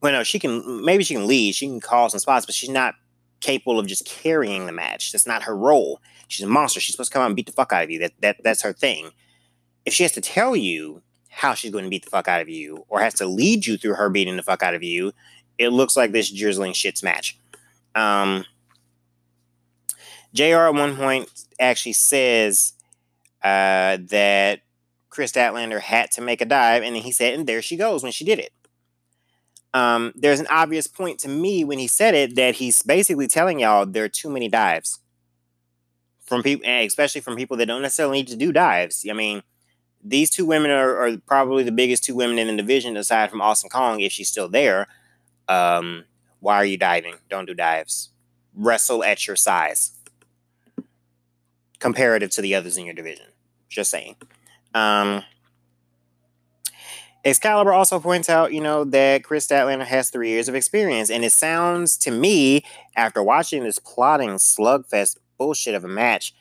Well, 0.00 0.12
no, 0.12 0.22
she 0.22 0.38
can 0.38 0.84
maybe 0.84 1.04
she 1.04 1.14
can 1.14 1.26
lead, 1.26 1.54
she 1.54 1.66
can 1.66 1.80
call 1.80 2.08
some 2.08 2.20
spots, 2.20 2.46
but 2.46 2.54
she's 2.54 2.70
not 2.70 2.94
capable 3.40 3.78
of 3.78 3.86
just 3.86 4.06
carrying 4.06 4.66
the 4.66 4.72
match. 4.72 5.12
That's 5.12 5.26
not 5.26 5.44
her 5.44 5.56
role. 5.56 6.00
She's 6.28 6.46
a 6.46 6.48
monster. 6.48 6.80
She's 6.80 6.94
supposed 6.94 7.10
to 7.10 7.14
come 7.14 7.22
out 7.22 7.26
and 7.26 7.36
beat 7.36 7.46
the 7.46 7.52
fuck 7.52 7.72
out 7.72 7.82
of 7.82 7.90
you. 7.90 7.98
That 7.98 8.12
that 8.20 8.36
that's 8.42 8.62
her 8.62 8.72
thing. 8.72 9.10
If 9.84 9.94
she 9.94 10.02
has 10.02 10.12
to 10.12 10.20
tell 10.20 10.54
you 10.54 11.02
how 11.28 11.54
she's 11.54 11.70
going 11.70 11.84
to 11.84 11.90
beat 11.90 12.04
the 12.04 12.10
fuck 12.10 12.28
out 12.28 12.40
of 12.40 12.48
you, 12.48 12.84
or 12.88 13.00
has 13.00 13.14
to 13.14 13.26
lead 13.26 13.66
you 13.66 13.76
through 13.76 13.94
her 13.94 14.08
beating 14.10 14.36
the 14.36 14.42
fuck 14.42 14.62
out 14.62 14.74
of 14.74 14.82
you, 14.82 15.12
it 15.58 15.70
looks 15.70 15.96
like 15.96 16.12
this 16.12 16.30
drizzling 16.30 16.72
shits 16.72 17.02
match. 17.02 17.38
Um, 17.94 18.44
Jr. 20.32 20.44
at 20.44 20.74
one 20.74 20.96
point 20.96 21.28
actually 21.58 21.94
says 21.94 22.74
uh, 23.42 23.98
that 24.08 24.60
Kris 25.08 25.32
Statlander 25.32 25.80
had 25.80 26.10
to 26.12 26.20
make 26.20 26.40
a 26.40 26.44
dive, 26.44 26.82
and 26.82 26.94
then 26.94 27.02
he 27.02 27.12
said, 27.12 27.34
"And 27.34 27.46
there 27.46 27.62
she 27.62 27.76
goes" 27.76 28.02
when 28.02 28.12
she 28.12 28.24
did 28.24 28.38
it 28.38 28.52
um, 29.72 30.12
there's 30.16 30.40
an 30.40 30.46
obvious 30.50 30.86
point 30.86 31.18
to 31.20 31.28
me 31.28 31.64
when 31.64 31.78
he 31.78 31.86
said 31.86 32.14
it 32.14 32.34
that 32.36 32.56
he's 32.56 32.82
basically 32.82 33.28
telling 33.28 33.60
y'all 33.60 33.86
there 33.86 34.04
are 34.04 34.08
too 34.08 34.30
many 34.30 34.48
dives 34.48 34.98
from 36.30 36.42
people, 36.42 36.68
especially 36.68 37.20
from 37.20 37.36
people 37.36 37.56
that 37.56 37.66
don't 37.66 37.82
necessarily 37.82 38.18
need 38.18 38.28
to 38.28 38.36
do 38.36 38.52
dives. 38.52 39.06
I 39.08 39.12
mean, 39.12 39.42
these 40.02 40.30
two 40.30 40.46
women 40.46 40.70
are, 40.70 41.06
are 41.06 41.16
probably 41.18 41.62
the 41.62 41.72
biggest 41.72 42.04
two 42.04 42.14
women 42.14 42.38
in 42.38 42.46
the 42.48 42.56
division 42.56 42.96
aside 42.96 43.30
from 43.30 43.40
Awesome 43.40 43.68
Kong, 43.68 44.00
if 44.00 44.12
she's 44.12 44.28
still 44.28 44.48
there. 44.48 44.88
Um, 45.48 46.04
why 46.40 46.56
are 46.56 46.64
you 46.64 46.76
diving? 46.76 47.14
Don't 47.28 47.46
do 47.46 47.54
dives. 47.54 48.10
Wrestle 48.54 49.04
at 49.04 49.26
your 49.26 49.36
size, 49.36 49.92
comparative 51.78 52.30
to 52.30 52.42
the 52.42 52.54
others 52.54 52.76
in 52.76 52.86
your 52.86 52.94
division. 52.94 53.26
Just 53.68 53.90
saying. 53.90 54.16
Um, 54.74 55.22
Excalibur 57.24 57.72
also 57.72 58.00
points 58.00 58.30
out, 58.30 58.52
you 58.52 58.60
know, 58.60 58.84
that 58.84 59.24
Kris 59.24 59.46
Statlander 59.46 59.84
has 59.84 60.08
three 60.08 60.30
years 60.30 60.48
of 60.48 60.54
experience, 60.54 61.10
and 61.10 61.24
it 61.24 61.32
sounds 61.32 61.96
to 61.98 62.10
me, 62.10 62.64
after 62.96 63.22
watching 63.22 63.62
this 63.62 63.78
plotting 63.78 64.30
slugfest 64.30 65.18
bullshit 65.36 65.74
of 65.74 65.84
a 65.84 65.88
match, 65.88 66.34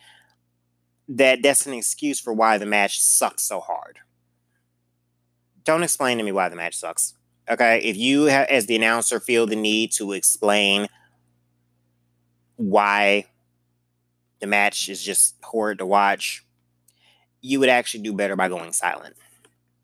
that 1.07 1.41
that's 1.41 1.65
an 1.65 1.73
excuse 1.73 2.19
for 2.19 2.33
why 2.33 2.57
the 2.57 2.65
match 2.65 3.01
sucks 3.01 3.43
so 3.43 3.59
hard. 3.59 3.97
Don't 5.65 5.83
explain 5.83 6.17
to 6.17 6.23
me 6.23 6.31
why 6.31 6.49
the 6.49 6.55
match 6.55 6.77
sucks. 6.77 7.15
Okay, 7.49 7.79
if 7.79 7.97
you, 7.97 8.29
ha- 8.29 8.45
as 8.49 8.67
the 8.67 8.75
announcer, 8.75 9.19
feel 9.19 9.47
the 9.47 9.55
need 9.55 9.91
to 9.93 10.13
explain 10.13 10.87
why 12.55 13.25
the 14.39 14.47
match 14.47 14.87
is 14.87 15.03
just 15.03 15.35
horrid 15.43 15.79
to 15.79 15.85
watch, 15.85 16.45
you 17.41 17.59
would 17.59 17.69
actually 17.69 18.03
do 18.03 18.13
better 18.13 18.35
by 18.35 18.47
going 18.47 18.71
silent. 18.71 19.15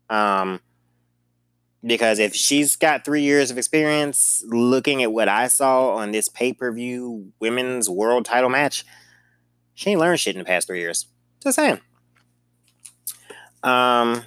Um, 0.08 0.60
because 1.84 2.18
if 2.18 2.34
she's 2.34 2.76
got 2.76 3.04
three 3.04 3.22
years 3.22 3.50
of 3.50 3.58
experience 3.58 4.44
looking 4.48 5.02
at 5.02 5.12
what 5.12 5.28
I 5.28 5.46
saw 5.48 5.90
on 5.94 6.10
this 6.10 6.28
pay 6.28 6.52
per 6.52 6.72
view 6.72 7.32
women's 7.40 7.88
world 7.88 8.24
title 8.24 8.50
match, 8.50 8.84
she 9.74 9.90
ain't 9.90 10.00
learned 10.00 10.20
shit 10.20 10.34
in 10.34 10.38
the 10.38 10.44
past 10.44 10.66
three 10.66 10.80
years. 10.80 11.06
Just 11.42 11.56
saying. 11.56 11.80
Um, 13.62 14.24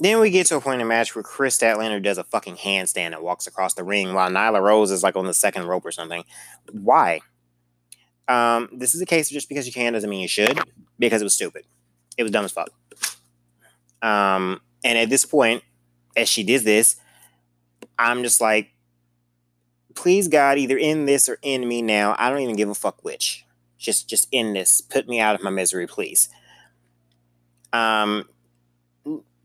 then 0.00 0.18
we 0.18 0.30
get 0.30 0.46
to 0.46 0.56
a 0.56 0.60
point 0.60 0.80
in 0.80 0.86
the 0.86 0.88
match 0.88 1.14
where 1.14 1.22
Kris 1.22 1.58
Statlander 1.58 2.02
does 2.02 2.16
a 2.16 2.24
fucking 2.24 2.56
handstand 2.56 3.12
and 3.14 3.22
walks 3.22 3.46
across 3.46 3.74
the 3.74 3.84
ring 3.84 4.14
while 4.14 4.30
Nyla 4.30 4.60
Rose 4.62 4.90
is 4.90 5.02
like 5.02 5.14
on 5.14 5.26
the 5.26 5.34
second 5.34 5.64
rope 5.64 5.84
or 5.84 5.92
something. 5.92 6.24
Why? 6.72 7.20
Um, 8.26 8.70
this 8.72 8.94
is 8.94 9.02
a 9.02 9.06
case 9.06 9.28
of 9.28 9.34
just 9.34 9.48
because 9.48 9.66
you 9.66 9.72
can 9.72 9.92
doesn't 9.92 10.08
mean 10.08 10.20
you 10.20 10.28
should, 10.28 10.58
because 10.98 11.20
it 11.20 11.24
was 11.24 11.34
stupid. 11.34 11.64
It 12.16 12.22
was 12.22 12.32
dumb 12.32 12.44
as 12.44 12.52
fuck. 12.52 12.70
Um, 14.00 14.60
and 14.84 14.98
at 14.98 15.10
this 15.10 15.24
point, 15.24 15.62
as 16.16 16.28
she 16.28 16.42
did 16.42 16.62
this, 16.62 16.96
I'm 17.98 18.22
just 18.22 18.40
like, 18.40 18.70
please 19.94 20.28
God, 20.28 20.58
either 20.58 20.78
end 20.78 21.08
this 21.08 21.28
or 21.28 21.38
end 21.42 21.68
me 21.68 21.82
now. 21.82 22.16
I 22.18 22.30
don't 22.30 22.40
even 22.40 22.56
give 22.56 22.68
a 22.68 22.74
fuck 22.74 23.04
which. 23.04 23.44
Just 23.78 24.08
just 24.08 24.28
end 24.32 24.56
this. 24.56 24.80
Put 24.80 25.08
me 25.08 25.20
out 25.20 25.34
of 25.34 25.42
my 25.42 25.50
misery, 25.50 25.86
please. 25.86 26.28
Um 27.72 28.28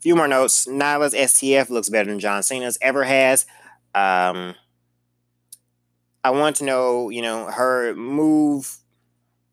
few 0.01 0.15
more 0.15 0.27
notes. 0.27 0.67
Nyla's 0.67 1.13
STF 1.13 1.69
looks 1.69 1.89
better 1.89 2.09
than 2.09 2.19
John 2.19 2.43
Cena's 2.43 2.77
ever 2.81 3.03
has. 3.03 3.45
Um 3.93 4.55
I 6.23 6.31
want 6.31 6.55
to 6.57 6.65
know, 6.65 7.09
you 7.09 7.21
know, 7.21 7.51
her 7.51 7.93
move 7.95 8.77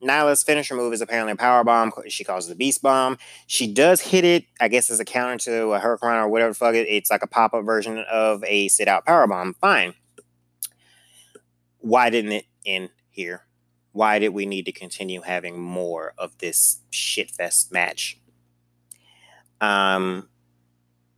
Nyla's 0.02 0.42
finisher 0.42 0.74
move 0.74 0.92
is 0.92 1.00
apparently 1.00 1.32
a 1.32 1.36
power 1.36 1.62
bomb. 1.64 1.92
She 2.08 2.24
calls 2.24 2.48
it 2.48 2.52
a 2.52 2.56
beast 2.56 2.82
bomb. 2.82 3.18
She 3.46 3.72
does 3.72 4.00
hit 4.00 4.24
it, 4.24 4.44
I 4.60 4.68
guess, 4.68 4.90
as 4.90 5.00
a 5.00 5.04
counter 5.04 5.38
to 5.44 5.72
a 5.72 5.78
hurricane 5.78 6.10
or 6.10 6.28
whatever 6.28 6.54
fuck 6.54 6.74
it. 6.74 6.88
It's 6.88 7.10
like 7.10 7.22
a 7.22 7.26
pop 7.26 7.54
up 7.54 7.64
version 7.64 7.98
of 8.10 8.42
a 8.44 8.68
sit 8.68 8.88
out 8.88 9.06
power 9.06 9.26
bomb. 9.26 9.54
Fine. 9.54 9.94
Why 11.78 12.10
didn't 12.10 12.32
it 12.32 12.46
end 12.66 12.90
here? 13.10 13.44
Why 13.92 14.18
did 14.18 14.30
we 14.30 14.46
need 14.46 14.64
to 14.66 14.72
continue 14.72 15.20
having 15.20 15.60
more 15.60 16.14
of 16.18 16.36
this 16.38 16.80
shitfest 16.90 17.70
match? 17.72 18.18
Um, 19.60 20.28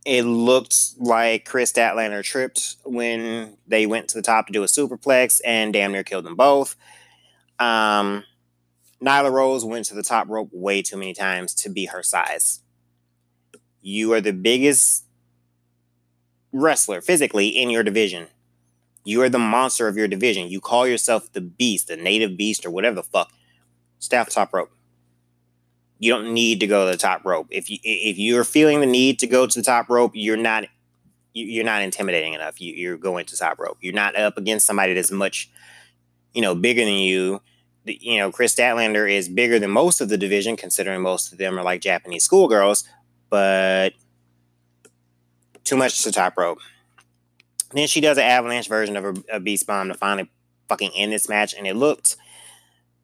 it 0.05 0.23
looked 0.23 0.99
like 0.99 1.45
Kris 1.45 1.71
Statlander 1.71 2.23
tripped 2.23 2.75
when 2.85 3.57
they 3.65 3.87
went 3.87 4.09
to 4.09 4.17
the 4.17 4.21
top 4.21 4.47
to 4.47 4.53
do 4.53 4.63
a 4.63 4.67
superplex 4.67 5.41
and 5.43 5.73
damn 5.73 5.91
near 5.91 6.03
killed 6.03 6.25
them 6.25 6.35
both. 6.35 6.75
Um, 7.59 8.23
Nyla 9.03 9.31
Rose 9.31 9.65
went 9.65 9.85
to 9.85 9.93
the 9.93 10.03
top 10.03 10.29
rope 10.29 10.49
way 10.51 10.81
too 10.81 10.97
many 10.97 11.13
times 11.13 11.53
to 11.55 11.69
be 11.69 11.85
her 11.85 12.01
size. 12.01 12.61
You 13.81 14.13
are 14.13 14.21
the 14.21 14.33
biggest 14.33 15.05
wrestler 16.51 17.01
physically 17.01 17.49
in 17.49 17.69
your 17.69 17.83
division. 17.83 18.27
You 19.03 19.21
are 19.21 19.29
the 19.29 19.37
monster 19.39 19.87
of 19.87 19.97
your 19.97 20.07
division. 20.07 20.49
You 20.49 20.59
call 20.59 20.87
yourself 20.87 21.31
the 21.31 21.41
beast, 21.41 21.87
the 21.87 21.97
native 21.97 22.37
beast, 22.37 22.65
or 22.65 22.71
whatever 22.71 22.95
the 22.95 23.03
fuck. 23.03 23.31
Staff 23.99 24.29
top 24.29 24.53
rope. 24.53 24.71
You 25.99 26.11
don't 26.11 26.33
need 26.33 26.59
to 26.59 26.67
go 26.67 26.85
to 26.85 26.91
the 26.91 26.97
top 26.97 27.23
rope. 27.23 27.47
If 27.51 27.69
you 27.69 27.77
if 27.83 28.17
you're 28.17 28.43
feeling 28.43 28.79
the 28.79 28.85
need 28.85 29.19
to 29.19 29.27
go 29.27 29.45
to 29.45 29.59
the 29.59 29.65
top 29.65 29.89
rope, 29.89 30.11
you're 30.15 30.37
not 30.37 30.65
you're 31.33 31.65
not 31.65 31.81
intimidating 31.81 32.33
enough. 32.33 32.59
You, 32.59 32.73
you're 32.73 32.97
going 32.97 33.25
to 33.25 33.37
top 33.37 33.59
rope. 33.59 33.77
You're 33.81 33.93
not 33.93 34.15
up 34.15 34.37
against 34.37 34.65
somebody 34.65 34.93
that's 34.93 35.11
much, 35.11 35.49
you 36.33 36.41
know, 36.41 36.55
bigger 36.55 36.83
than 36.83 36.93
you. 36.93 37.41
You 37.85 38.17
know, 38.17 38.31
Kris 38.31 38.55
Statlander 38.55 39.09
is 39.09 39.29
bigger 39.29 39.59
than 39.59 39.69
most 39.69 40.01
of 40.01 40.09
the 40.09 40.17
division, 40.17 40.57
considering 40.57 41.01
most 41.01 41.31
of 41.31 41.37
them 41.37 41.57
are 41.59 41.63
like 41.63 41.81
Japanese 41.81 42.23
schoolgirls, 42.23 42.83
but 43.29 43.93
too 45.63 45.77
much 45.77 46.03
to 46.03 46.11
top 46.11 46.37
rope. 46.37 46.59
Then 47.71 47.87
she 47.87 48.01
does 48.01 48.17
an 48.17 48.23
avalanche 48.23 48.67
version 48.67 48.95
of 48.95 49.05
a, 49.05 49.35
a 49.35 49.39
beast 49.39 49.67
bomb 49.67 49.89
to 49.89 49.93
finally 49.93 50.29
fucking 50.67 50.91
end 50.95 51.11
this 51.11 51.29
match, 51.29 51.53
and 51.53 51.67
it 51.67 51.75
looked 51.75 52.15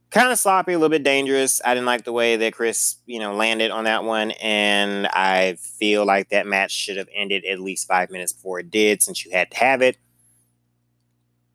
kind 0.09 0.31
of 0.31 0.39
sloppy, 0.39 0.73
a 0.73 0.77
little 0.77 0.89
bit 0.89 1.03
dangerous. 1.03 1.61
I 1.63 1.73
didn't 1.73 1.85
like 1.85 2.03
the 2.03 2.11
way 2.11 2.35
that 2.35 2.53
Kris, 2.53 2.97
you 3.05 3.19
know, 3.19 3.33
landed 3.33 3.71
on 3.71 3.85
that 3.85 4.03
one, 4.03 4.31
and 4.41 5.07
I 5.07 5.55
feel 5.55 6.05
like 6.05 6.29
that 6.29 6.47
match 6.47 6.71
should 6.71 6.97
have 6.97 7.09
ended 7.15 7.45
at 7.45 7.59
least 7.59 7.87
five 7.87 8.09
minutes 8.09 8.33
before 8.33 8.59
it 8.59 8.71
did, 8.71 9.03
since 9.03 9.25
you 9.25 9.31
had 9.31 9.51
to 9.51 9.57
have 9.57 9.81
it. 9.81 9.97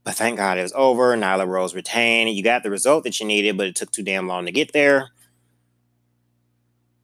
But 0.06 0.14
thank 0.14 0.36
God 0.36 0.56
it 0.56 0.62
was 0.62 0.72
over. 0.76 1.16
Nyla 1.16 1.48
Rose 1.48 1.74
retained. 1.74 2.30
You 2.30 2.44
got 2.44 2.62
the 2.62 2.70
result 2.70 3.02
that 3.02 3.18
you 3.18 3.26
needed, 3.26 3.56
but 3.56 3.66
it 3.66 3.74
took 3.74 3.90
too 3.90 4.04
damn 4.04 4.28
long 4.28 4.46
to 4.46 4.52
get 4.52 4.72
there. 4.72 5.10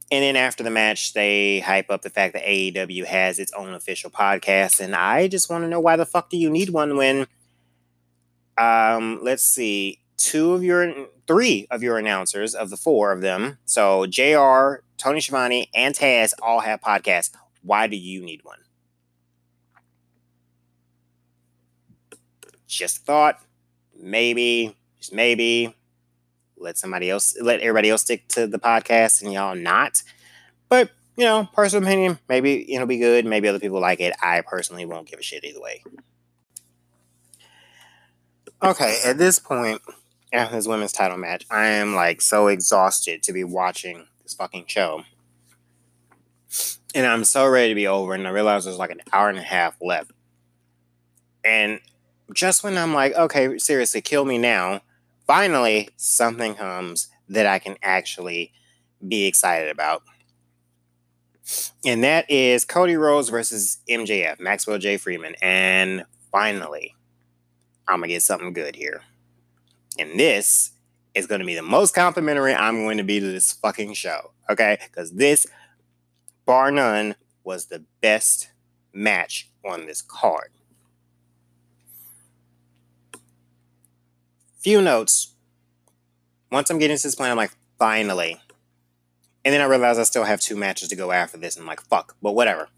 And 0.09 0.23
then 0.23 0.37
after 0.37 0.63
the 0.63 0.69
match, 0.69 1.11
they 1.11 1.59
hype 1.59 1.91
up 1.91 2.03
the 2.03 2.09
fact 2.09 2.33
that 2.33 2.45
AEW 2.45 3.03
has 3.03 3.39
its 3.39 3.51
own 3.51 3.73
official 3.73 4.09
podcast, 4.09 4.79
and 4.79 4.95
I 4.95 5.27
just 5.27 5.49
want 5.49 5.65
to 5.65 5.67
know 5.67 5.81
why 5.81 5.97
the 5.97 6.05
fuck 6.05 6.29
do 6.29 6.37
you 6.37 6.49
need 6.49 6.69
one 6.69 6.95
when, 6.95 7.27
um, 8.57 9.19
let's 9.21 9.43
see, 9.43 9.99
two 10.15 10.53
of 10.53 10.63
your 10.63 11.07
three 11.27 11.67
of 11.69 11.83
your 11.83 11.97
announcers 11.97 12.55
of 12.55 12.69
the 12.69 12.77
four 12.77 13.11
of 13.11 13.19
them. 13.19 13.57
So 13.65 14.05
JR, 14.05 14.85
Tony 14.97 15.19
Schiavone, 15.19 15.69
and 15.73 15.93
Taz 15.93 16.31
all 16.41 16.61
have 16.61 16.79
podcasts. 16.79 17.31
Why 17.63 17.87
do 17.87 17.97
you 17.97 18.23
need 18.23 18.45
one? 18.45 18.59
Just 22.67 23.05
thought, 23.05 23.41
maybe, 23.97 24.75
just 24.99 25.13
maybe, 25.13 25.75
let 26.57 26.77
somebody 26.77 27.09
else, 27.09 27.35
let 27.41 27.59
everybody 27.59 27.89
else 27.89 28.01
stick 28.01 28.27
to 28.29 28.47
the 28.47 28.59
podcast 28.59 29.21
and 29.21 29.33
y'all 29.33 29.55
not. 29.55 30.01
But, 30.69 30.91
you 31.17 31.25
know, 31.25 31.47
personal 31.53 31.83
opinion, 31.87 32.19
maybe 32.27 32.73
it'll 32.73 32.87
be 32.87 32.97
good. 32.97 33.25
Maybe 33.25 33.47
other 33.47 33.59
people 33.59 33.79
like 33.79 33.99
it. 33.99 34.13
I 34.21 34.41
personally 34.41 34.85
won't 34.85 35.07
give 35.07 35.19
a 35.19 35.23
shit 35.23 35.43
either 35.43 35.61
way. 35.61 35.83
Okay, 38.63 38.99
at 39.05 39.17
this 39.17 39.39
point, 39.39 39.81
after 40.31 40.55
this 40.55 40.67
women's 40.67 40.93
title 40.93 41.17
match, 41.17 41.45
I 41.51 41.65
am 41.65 41.93
like 41.93 42.21
so 42.21 42.47
exhausted 42.47 43.21
to 43.23 43.33
be 43.33 43.43
watching 43.43 44.07
this 44.23 44.33
fucking 44.33 44.65
show. 44.67 45.03
And 46.95 47.05
I'm 47.05 47.25
so 47.25 47.47
ready 47.47 47.69
to 47.69 47.75
be 47.75 47.87
over, 47.87 48.13
and 48.13 48.25
I 48.27 48.31
realize 48.31 48.63
there's 48.63 48.77
like 48.77 48.91
an 48.91 49.01
hour 49.11 49.27
and 49.27 49.37
a 49.37 49.43
half 49.43 49.75
left. 49.81 50.11
And 51.43 51.81
just 52.33 52.63
when 52.63 52.77
I'm 52.77 52.93
like, 52.93 53.13
okay, 53.15 53.57
seriously, 53.57 54.01
kill 54.01 54.25
me 54.25 54.37
now, 54.37 54.81
finally 55.27 55.89
something 55.97 56.55
comes 56.55 57.07
that 57.29 57.45
I 57.45 57.59
can 57.59 57.77
actually 57.81 58.53
be 59.05 59.25
excited 59.25 59.69
about. 59.69 60.03
And 61.85 62.03
that 62.03 62.29
is 62.29 62.63
Cody 62.63 62.95
Rhodes 62.95 63.29
versus 63.29 63.79
MJF, 63.89 64.39
Maxwell 64.39 64.77
J. 64.77 64.97
Friedman. 64.97 65.35
And 65.41 66.05
finally, 66.31 66.95
I'm 67.87 67.99
going 67.99 68.09
to 68.09 68.15
get 68.15 68.21
something 68.21 68.53
good 68.53 68.75
here. 68.75 69.01
And 69.99 70.19
this 70.19 70.71
is 71.13 71.27
going 71.27 71.41
to 71.41 71.45
be 71.45 71.55
the 71.55 71.61
most 71.61 71.93
complimentary 71.93 72.53
I'm 72.53 72.83
going 72.83 72.97
to 72.97 73.03
be 73.03 73.19
to 73.19 73.25
this 73.25 73.51
fucking 73.51 73.93
show. 73.93 74.31
Okay? 74.49 74.77
Because 74.83 75.11
this, 75.11 75.45
bar 76.45 76.71
none, 76.71 77.15
was 77.43 77.65
the 77.65 77.83
best 78.01 78.49
match 78.93 79.49
on 79.65 79.85
this 79.85 80.01
card. 80.01 80.51
Few 84.63 84.81
notes. 84.81 85.35
Once 86.49 86.69
I'm 86.69 86.79
getting 86.79 86.95
to 86.95 87.03
this 87.03 87.15
point, 87.15 87.31
I'm 87.31 87.37
like, 87.37 87.51
finally. 87.77 88.39
And 89.43 89.53
then 89.53 89.59
I 89.59 89.65
realize 89.65 89.99
I 89.99 90.03
still 90.03 90.23
have 90.23 90.39
two 90.39 90.55
matches 90.55 90.87
to 90.89 90.95
go 90.95 91.11
after 91.11 91.37
this, 91.37 91.57
and 91.57 91.63
I'm 91.63 91.67
like, 91.67 91.81
fuck, 91.81 92.15
but 92.21 92.31
whatever. 92.31 92.69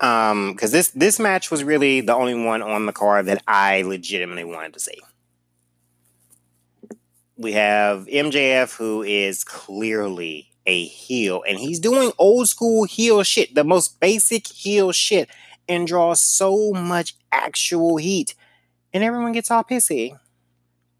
Um, 0.00 0.52
because 0.52 0.72
this 0.72 0.88
this 0.88 1.20
match 1.20 1.50
was 1.50 1.62
really 1.62 2.00
the 2.00 2.14
only 2.14 2.34
one 2.34 2.60
on 2.60 2.86
the 2.86 2.92
card 2.92 3.26
that 3.26 3.42
I 3.46 3.82
legitimately 3.82 4.44
wanted 4.44 4.74
to 4.74 4.80
see. 4.80 5.00
We 7.36 7.52
have 7.52 8.06
MJF, 8.06 8.76
who 8.76 9.02
is 9.02 9.44
clearly 9.44 10.50
a 10.66 10.84
heel, 10.86 11.44
and 11.48 11.58
he's 11.58 11.78
doing 11.78 12.10
old 12.18 12.48
school 12.48 12.84
heel 12.84 13.22
shit, 13.22 13.54
the 13.54 13.64
most 13.64 14.00
basic 14.00 14.48
heel 14.48 14.90
shit, 14.90 15.28
and 15.68 15.86
draws 15.86 16.20
so 16.20 16.72
much 16.72 17.14
actual 17.30 17.96
heat, 17.96 18.34
and 18.94 19.04
everyone 19.04 19.32
gets 19.32 19.50
all 19.50 19.64
pissy. 19.64 20.16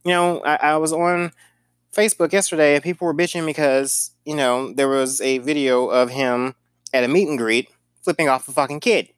You 0.05 0.11
know, 0.11 0.41
I, 0.41 0.57
I 0.57 0.77
was 0.77 0.93
on 0.93 1.33
Facebook 1.97 2.33
yesterday, 2.33 2.75
and 2.75 2.85
people 2.85 3.07
were 3.07 3.15
bitching 3.15 3.47
because 3.47 4.11
you 4.27 4.37
know 4.37 4.73
there 4.75 4.89
was 4.89 5.23
a 5.23 5.39
video 5.39 5.87
of 5.87 6.11
him 6.11 6.57
at 6.93 7.05
a 7.05 7.09
meet 7.09 7.29
and 7.29 7.39
greet 7.39 7.71
flipping 8.03 8.29
off 8.29 8.49
a 8.49 8.53
fucking 8.53 8.81
kid. 8.81 9.09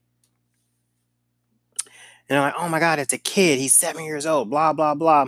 And 2.29 2.39
I'm 2.39 2.45
like, 2.45 2.55
oh 2.57 2.69
my 2.69 2.81
God, 2.81 2.99
it's 2.99 3.13
a 3.13 3.19
kid. 3.19 3.59
He's 3.59 3.75
seven 3.75 4.05
years 4.05 4.27
old, 4.27 4.51
blah, 4.51 4.73
blah, 4.73 4.95
blah. 4.95 5.27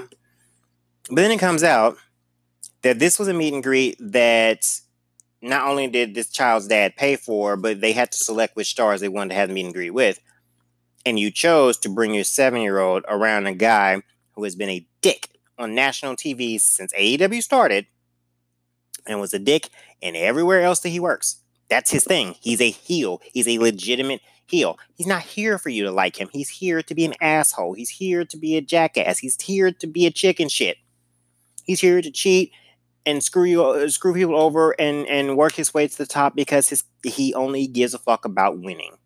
But 1.11 1.17
then 1.17 1.31
it 1.31 1.39
comes 1.39 1.63
out 1.63 1.97
that 2.83 2.99
this 2.99 3.19
was 3.19 3.29
a 3.29 3.35
meet 3.35 3.55
and 3.55 3.63
greet 3.63 3.97
that 4.01 4.81
not 5.41 5.69
only 5.69 5.87
did 5.87 6.15
this 6.15 6.29
child's 6.29 6.67
dad 6.67 6.97
pay 6.97 7.17
for, 7.17 7.57
but 7.57 7.81
they 7.81 7.93
had 7.93 8.11
to 8.13 8.19
select 8.19 8.57
which 8.57 8.71
stars 8.71 9.01
they 9.01 9.09
wanted 9.09 9.31
to 9.31 9.35
have 9.37 9.49
the 9.49 9.55
meet 9.55 9.67
and 9.67 9.75
greet 9.75 9.91
with. 9.91 10.21
And 11.07 11.19
you 11.19 11.31
chose 11.31 11.79
to 11.79 11.89
bring 11.89 12.15
your 12.15 12.25
seven 12.25 12.61
year 12.61 12.79
old 12.79 13.05
around 13.09 13.47
a 13.47 13.55
guy 13.55 14.03
who 14.33 14.45
has 14.45 14.55
been 14.55 14.69
a 14.69 14.87
dick 15.01 15.31
on 15.59 15.75
national 15.75 16.17
TV 16.17 16.61
since 16.61 16.93
AEW 16.93 17.43
started 17.43 17.87
and 19.07 19.21
was 19.21 19.33
a 19.33 19.39
dick 19.39 19.69
and 20.03 20.17
everywhere 20.17 20.63
else 20.63 20.81
that 20.81 20.91
he 20.91 21.01
works. 21.01 21.41
That's 21.69 21.91
his 21.91 22.05
thing. 22.05 22.35
He's 22.41 22.61
a 22.61 22.71
heel. 22.71 23.21
He's 23.33 23.49
a 23.49 23.59
legitimate 23.59 24.21
heel. 24.47 24.79
He's 24.95 25.07
not 25.07 25.23
here 25.23 25.59
for 25.59 25.69
you 25.69 25.85
to 25.85 25.91
like 25.91 26.21
him. 26.21 26.29
He's 26.33 26.49
here 26.49 26.83
to 26.83 26.95
be 26.95 27.05
an 27.05 27.15
asshole. 27.21 27.75
He's 27.75 27.91
here 27.91 28.25
to 28.25 28.37
be 28.37 28.57
a 28.57 28.61
jackass. 28.61 29.19
He's 29.19 29.41
here 29.41 29.71
to 29.73 29.87
be 29.87 30.07
a 30.07 30.11
chicken 30.11 30.49
shit. 30.49 30.79
He's 31.65 31.81
here 31.81 32.01
to 32.01 32.11
cheat 32.11 32.53
and 33.05 33.23
screw 33.23 33.45
you, 33.45 33.65
uh, 33.65 33.89
screw 33.89 34.15
people 34.15 34.37
over, 34.37 34.73
and 34.79 35.07
and 35.07 35.37
work 35.37 35.55
his 35.55 35.73
way 35.73 35.89
to 35.89 35.99
the 35.99 36.07
top 36.07 36.35
because 36.35 36.69
his 36.69 36.85
he 37.03 37.33
only 37.35 37.67
gives 37.67 37.95
a 37.95 37.99
fuck 37.99 38.25
about 38.25 38.59
winning. 38.59 38.98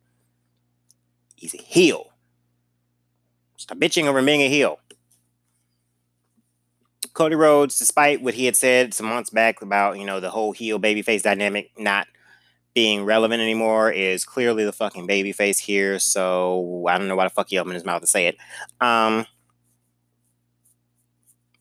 He's 1.42 1.54
a 1.54 1.58
heel. 1.58 2.12
Stop 3.56 3.78
bitching 3.78 4.04
over 4.04 4.22
being 4.22 4.42
a 4.42 4.48
heel. 4.48 4.78
Cody 7.14 7.34
Rhodes, 7.34 7.76
despite 7.76 8.22
what 8.22 8.34
he 8.34 8.44
had 8.44 8.54
said 8.54 8.94
some 8.94 9.06
months 9.06 9.28
back 9.28 9.60
about 9.60 9.98
you 9.98 10.04
know 10.04 10.20
the 10.20 10.30
whole 10.30 10.52
heel 10.52 10.78
babyface 10.78 11.24
dynamic 11.24 11.72
not 11.76 12.06
being 12.74 13.04
relevant 13.04 13.42
anymore 13.42 13.90
is 13.90 14.24
clearly 14.24 14.64
the 14.64 14.72
fucking 14.72 15.08
baby 15.08 15.32
face 15.32 15.58
here. 15.58 15.98
So 15.98 16.86
I 16.88 16.96
don't 16.96 17.08
know 17.08 17.16
why 17.16 17.24
the 17.24 17.30
fuck 17.30 17.48
he 17.48 17.58
opened 17.58 17.74
his 17.74 17.84
mouth 17.84 18.02
to 18.02 18.06
say 18.06 18.28
it. 18.28 18.36
Um, 18.80 19.26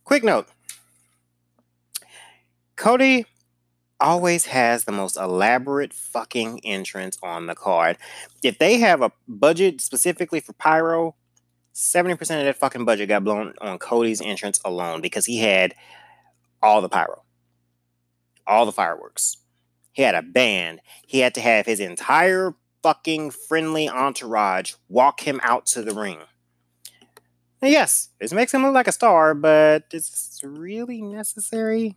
quick 0.03 0.23
note 0.23 0.45
Cody 2.75 3.25
always 4.01 4.45
has 4.45 4.83
the 4.83 4.91
most 4.91 5.15
elaborate 5.15 5.93
fucking 5.93 6.59
entrance 6.65 7.17
on 7.23 7.47
the 7.47 7.55
card. 7.55 7.97
If 8.43 8.57
they 8.57 8.79
have 8.79 9.01
a 9.01 9.11
budget 9.27 9.79
specifically 9.79 10.39
for 10.39 10.53
pyro, 10.53 11.15
70% 11.73 12.19
of 12.19 12.27
that 12.27 12.57
fucking 12.57 12.83
budget 12.83 13.07
got 13.07 13.23
blown 13.23 13.53
on 13.61 13.79
Cody's 13.79 14.21
entrance 14.21 14.59
alone 14.65 14.99
because 14.99 15.25
he 15.25 15.39
had 15.39 15.73
all 16.61 16.81
the 16.81 16.89
pyro, 16.89 17.23
all 18.45 18.65
the 18.65 18.73
fireworks 18.73 19.37
he 19.91 20.01
had 20.03 20.15
a 20.15 20.21
band. 20.21 20.81
He 21.05 21.19
had 21.19 21.33
to 21.35 21.41
have 21.41 21.65
his 21.65 21.79
entire 21.79 22.55
fucking 22.81 23.31
friendly 23.31 23.89
entourage 23.89 24.73
walk 24.89 25.21
him 25.21 25.39
out 25.43 25.65
to 25.67 25.81
the 25.81 25.93
ring. 25.93 26.19
And 27.61 27.71
yes, 27.71 28.09
this 28.19 28.33
makes 28.33 28.53
him 28.53 28.63
look 28.63 28.73
like 28.73 28.87
a 28.87 28.91
star, 28.91 29.35
but 29.35 29.83
it's 29.91 30.41
really 30.43 31.01
necessary. 31.01 31.95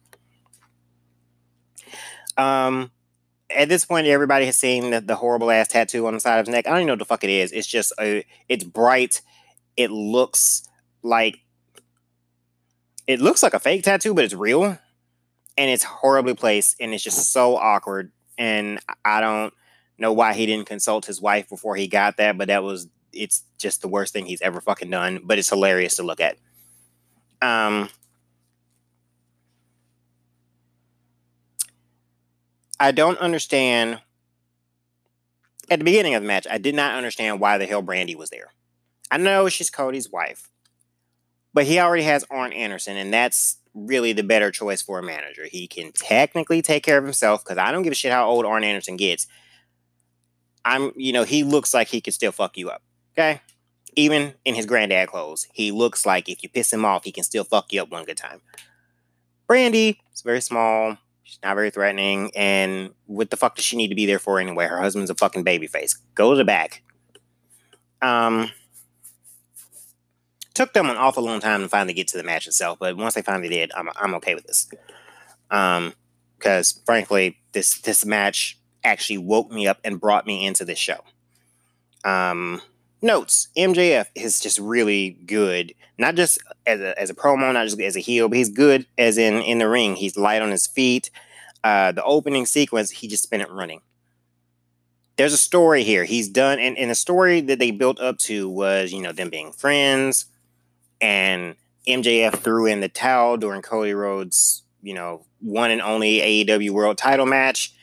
Um, 2.36 2.90
at 3.50 3.68
this 3.68 3.84
point, 3.84 4.06
everybody 4.06 4.46
has 4.46 4.56
seen 4.56 4.90
the, 4.90 5.00
the, 5.00 5.16
horrible 5.16 5.50
ass 5.50 5.68
tattoo 5.68 6.06
on 6.06 6.14
the 6.14 6.20
side 6.20 6.40
of 6.40 6.46
his 6.46 6.52
neck. 6.52 6.66
I 6.66 6.70
don't 6.70 6.80
even 6.80 6.86
know 6.88 6.92
what 6.94 6.98
the 6.98 7.04
fuck 7.04 7.24
it 7.24 7.30
is. 7.30 7.52
It's 7.52 7.66
just 7.66 7.92
a, 8.00 8.24
it's 8.48 8.64
bright. 8.64 9.20
It 9.76 9.90
looks 9.90 10.68
like 11.02 11.40
it 13.06 13.20
looks 13.20 13.42
like 13.42 13.54
a 13.54 13.60
fake 13.60 13.84
tattoo, 13.84 14.14
but 14.14 14.24
it's 14.24 14.34
real 14.34 14.78
and 15.56 15.70
it's 15.70 15.84
horribly 15.84 16.34
placed 16.34 16.76
and 16.80 16.94
it's 16.94 17.04
just 17.04 17.32
so 17.32 17.56
awkward 17.56 18.10
and 18.36 18.80
i 19.04 19.20
don't 19.20 19.54
know 19.98 20.12
why 20.12 20.32
he 20.32 20.46
didn't 20.46 20.66
consult 20.66 21.06
his 21.06 21.20
wife 21.20 21.48
before 21.48 21.76
he 21.76 21.86
got 21.86 22.16
that 22.16 22.36
but 22.36 22.48
that 22.48 22.64
was 22.64 22.88
it's 23.14 23.44
just 23.58 23.80
the 23.80 23.88
worst 23.88 24.12
thing 24.12 24.26
he's 24.26 24.42
ever 24.42 24.60
fucking 24.60 24.90
done, 24.90 25.20
but 25.24 25.38
it's 25.38 25.48
hilarious 25.48 25.96
to 25.96 26.02
look 26.02 26.20
at. 26.20 26.36
Um, 27.40 27.88
I 32.78 32.92
don't 32.92 33.18
understand. 33.18 34.00
At 35.70 35.78
the 35.78 35.84
beginning 35.84 36.14
of 36.14 36.22
the 36.22 36.28
match, 36.28 36.46
I 36.50 36.58
did 36.58 36.74
not 36.74 36.94
understand 36.94 37.40
why 37.40 37.56
the 37.56 37.66
hell 37.66 37.82
Brandi 37.82 38.14
was 38.14 38.30
there. 38.30 38.52
I 39.10 39.16
know 39.16 39.48
she's 39.48 39.70
Cody's 39.70 40.10
wife, 40.10 40.50
but 41.54 41.64
he 41.64 41.78
already 41.78 42.02
has 42.02 42.24
Arn 42.30 42.52
Anderson, 42.52 42.96
and 42.96 43.12
that's 43.12 43.58
really 43.74 44.12
the 44.12 44.22
better 44.22 44.50
choice 44.50 44.82
for 44.82 44.98
a 44.98 45.02
manager. 45.02 45.46
He 45.50 45.66
can 45.66 45.92
technically 45.92 46.62
take 46.62 46.82
care 46.82 46.98
of 46.98 47.04
himself 47.04 47.44
because 47.44 47.58
I 47.58 47.72
don't 47.72 47.82
give 47.82 47.92
a 47.92 47.94
shit 47.94 48.12
how 48.12 48.26
old 48.26 48.44
Arn 48.44 48.64
Anderson 48.64 48.96
gets. 48.96 49.26
I'm, 50.64 50.92
you 50.96 51.12
know, 51.12 51.24
he 51.24 51.44
looks 51.44 51.74
like 51.74 51.88
he 51.88 52.00
could 52.00 52.14
still 52.14 52.32
fuck 52.32 52.56
you 52.56 52.70
up. 52.70 52.82
Okay. 53.12 53.40
Even 53.96 54.34
in 54.44 54.54
his 54.54 54.66
granddad 54.66 55.08
clothes, 55.08 55.46
he 55.52 55.70
looks 55.70 56.04
like 56.04 56.28
if 56.28 56.42
you 56.42 56.48
piss 56.48 56.72
him 56.72 56.84
off, 56.84 57.04
he 57.04 57.12
can 57.12 57.24
still 57.24 57.44
fuck 57.44 57.72
you 57.72 57.82
up 57.82 57.90
one 57.90 58.04
good 58.04 58.16
time. 58.16 58.40
Brandi 59.48 59.98
is 60.12 60.22
very 60.22 60.40
small. 60.40 60.98
She's 61.24 61.40
not 61.42 61.54
very 61.54 61.70
threatening. 61.70 62.30
And 62.36 62.94
what 63.06 63.30
the 63.30 63.36
fuck 63.36 63.56
does 63.56 63.64
she 63.64 63.76
need 63.76 63.88
to 63.88 63.94
be 63.94 64.06
there 64.06 64.18
for 64.18 64.38
anyway? 64.38 64.66
Her 64.66 64.80
husband's 64.80 65.10
a 65.10 65.14
fucking 65.14 65.42
baby 65.42 65.66
face. 65.66 65.94
Go 66.14 66.30
to 66.30 66.36
the 66.36 66.44
back. 66.44 66.82
Um, 68.00 68.50
took 70.52 70.72
them 70.72 70.88
an 70.88 70.96
awful 70.96 71.24
long 71.24 71.40
time 71.40 71.62
to 71.62 71.68
finally 71.68 71.94
get 71.94 72.06
to 72.08 72.16
the 72.18 72.22
match 72.22 72.46
itself, 72.46 72.78
but 72.78 72.96
once 72.96 73.14
they 73.14 73.22
finally 73.22 73.48
did, 73.48 73.72
I'm, 73.74 73.88
I'm 73.96 74.14
okay 74.14 74.34
with 74.34 74.46
this. 74.46 74.68
Um, 75.50 75.94
because 76.36 76.80
frankly, 76.84 77.38
this 77.52 77.80
this 77.80 78.04
match 78.04 78.58
actually 78.82 79.18
woke 79.18 79.50
me 79.50 79.66
up 79.66 79.78
and 79.82 79.98
brought 80.00 80.26
me 80.26 80.46
into 80.46 80.64
this 80.64 80.78
show. 80.78 81.02
Um, 82.04 82.60
notes 83.04 83.48
MJF 83.56 84.06
is 84.14 84.40
just 84.40 84.58
really 84.58 85.10
good, 85.26 85.74
not 85.98 86.16
just 86.16 86.38
as 86.66 86.80
a, 86.80 86.98
as 87.00 87.10
a 87.10 87.14
promo, 87.14 87.52
not 87.52 87.64
just 87.64 87.80
as 87.80 87.96
a 87.96 88.00
heel, 88.00 88.28
but 88.28 88.38
he's 88.38 88.48
good 88.48 88.86
as 88.98 89.18
in 89.18 89.34
in 89.42 89.58
the 89.58 89.68
ring. 89.68 89.94
He's 89.94 90.16
light 90.16 90.42
on 90.42 90.50
his 90.50 90.66
feet. 90.66 91.10
Uh, 91.62 91.92
the 91.92 92.02
opening 92.02 92.46
sequence, 92.46 92.90
he 92.90 93.06
just 93.08 93.22
spent 93.22 93.42
it 93.42 93.50
running. 93.50 93.80
There's 95.16 95.32
a 95.32 95.38
story 95.38 95.84
here. 95.84 96.04
He's 96.04 96.28
done, 96.28 96.58
and, 96.58 96.76
and 96.76 96.90
the 96.90 96.96
story 96.96 97.40
that 97.42 97.60
they 97.60 97.70
built 97.70 98.00
up 98.00 98.18
to 98.18 98.48
was, 98.48 98.92
you 98.92 99.00
know, 99.00 99.12
them 99.12 99.30
being 99.30 99.52
friends, 99.52 100.26
and 101.00 101.54
MJF 101.86 102.34
threw 102.38 102.66
in 102.66 102.80
the 102.80 102.88
towel 102.88 103.36
during 103.36 103.62
Cody 103.62 103.94
Rhodes, 103.94 104.62
you 104.82 104.94
know, 104.94 105.24
one 105.40 105.70
and 105.70 105.80
only 105.80 106.18
AEW 106.44 106.70
World 106.70 106.98
Title 106.98 107.26
match 107.26 107.73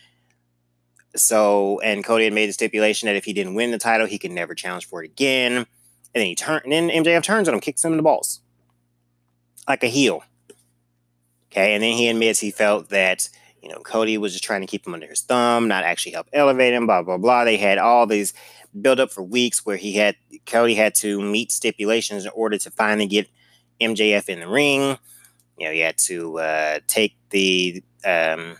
so, 1.16 1.80
and 1.82 2.03
Cody 2.03 2.26
had 2.26 2.34
made 2.34 2.47
the 2.47 2.53
stipulation 2.53 3.07
that 3.07 3.16
if 3.16 3.26
he 3.26 3.34
didn't 3.34 3.55
win 3.55 3.72
the 3.72 3.78
title, 3.78 4.07
he 4.07 4.18
could 4.18 4.32
never 4.32 4.55
challenge 4.55 4.88
for 4.88 5.03
it 5.03 5.12
again. 5.12 5.53
And 5.53 5.66
then 6.14 6.26
he 6.26 6.36
turned, 6.36 6.64
and 6.66 6.72
then 6.72 6.89
MJF 6.89 7.24
turns 7.24 7.47
on 7.47 7.53
him, 7.53 7.59
kicks 7.59 7.84
him 7.84 7.91
in 7.91 7.97
the 7.97 8.03
balls, 8.03 8.41
like 9.68 9.84
a 9.84 9.88
heel. 9.88 10.24
Okay, 11.51 11.74
and 11.74 11.84
then 11.84 11.93
he 11.93 12.07
admits 12.07 12.39
he 12.39 12.51
felt 12.51 12.89
that 12.89 13.30
you 13.62 13.70
know 13.70 13.80
Cody 13.80 14.18
was 14.18 14.34
just 14.34 14.43
trying 14.43 14.62
to 14.62 14.68
keep 14.68 14.88
him 14.88 14.93
under 14.93 15.07
his 15.07 15.22
thumb, 15.22 15.68
not 15.68 15.84
actually 15.84 16.14
help 16.14 16.28
elevate 16.34 16.74
him. 16.74 16.86
Blah 16.86 17.03
blah 17.03 17.18
blah. 17.18 17.43
They 17.45 17.57
had 17.57 17.78
all 17.78 18.05
these 18.07 18.34
build 18.80 18.99
up 18.99 19.12
for 19.12 19.22
weeks 19.22 19.66
where 19.66 19.78
he 19.78 19.93
had 19.93 20.16
Cody 20.45 20.76
had 20.76 20.95
to 20.95 21.22
meet 21.22 21.51
stipulations 21.51 22.26
in 22.26 22.32
order 22.34 22.57
to 22.57 22.72
finally 22.72 23.07
get 23.07 23.30
MJF 23.82 24.30
in 24.30 24.39
the 24.39 24.47
ring. 24.47 24.97
You 25.57 25.68
know, 25.68 25.72
he 25.74 25.80
had 25.80 25.97
to 25.99 26.39
uh, 26.39 26.80
take 26.88 27.16
the 27.30 27.84
um, 28.05 28.55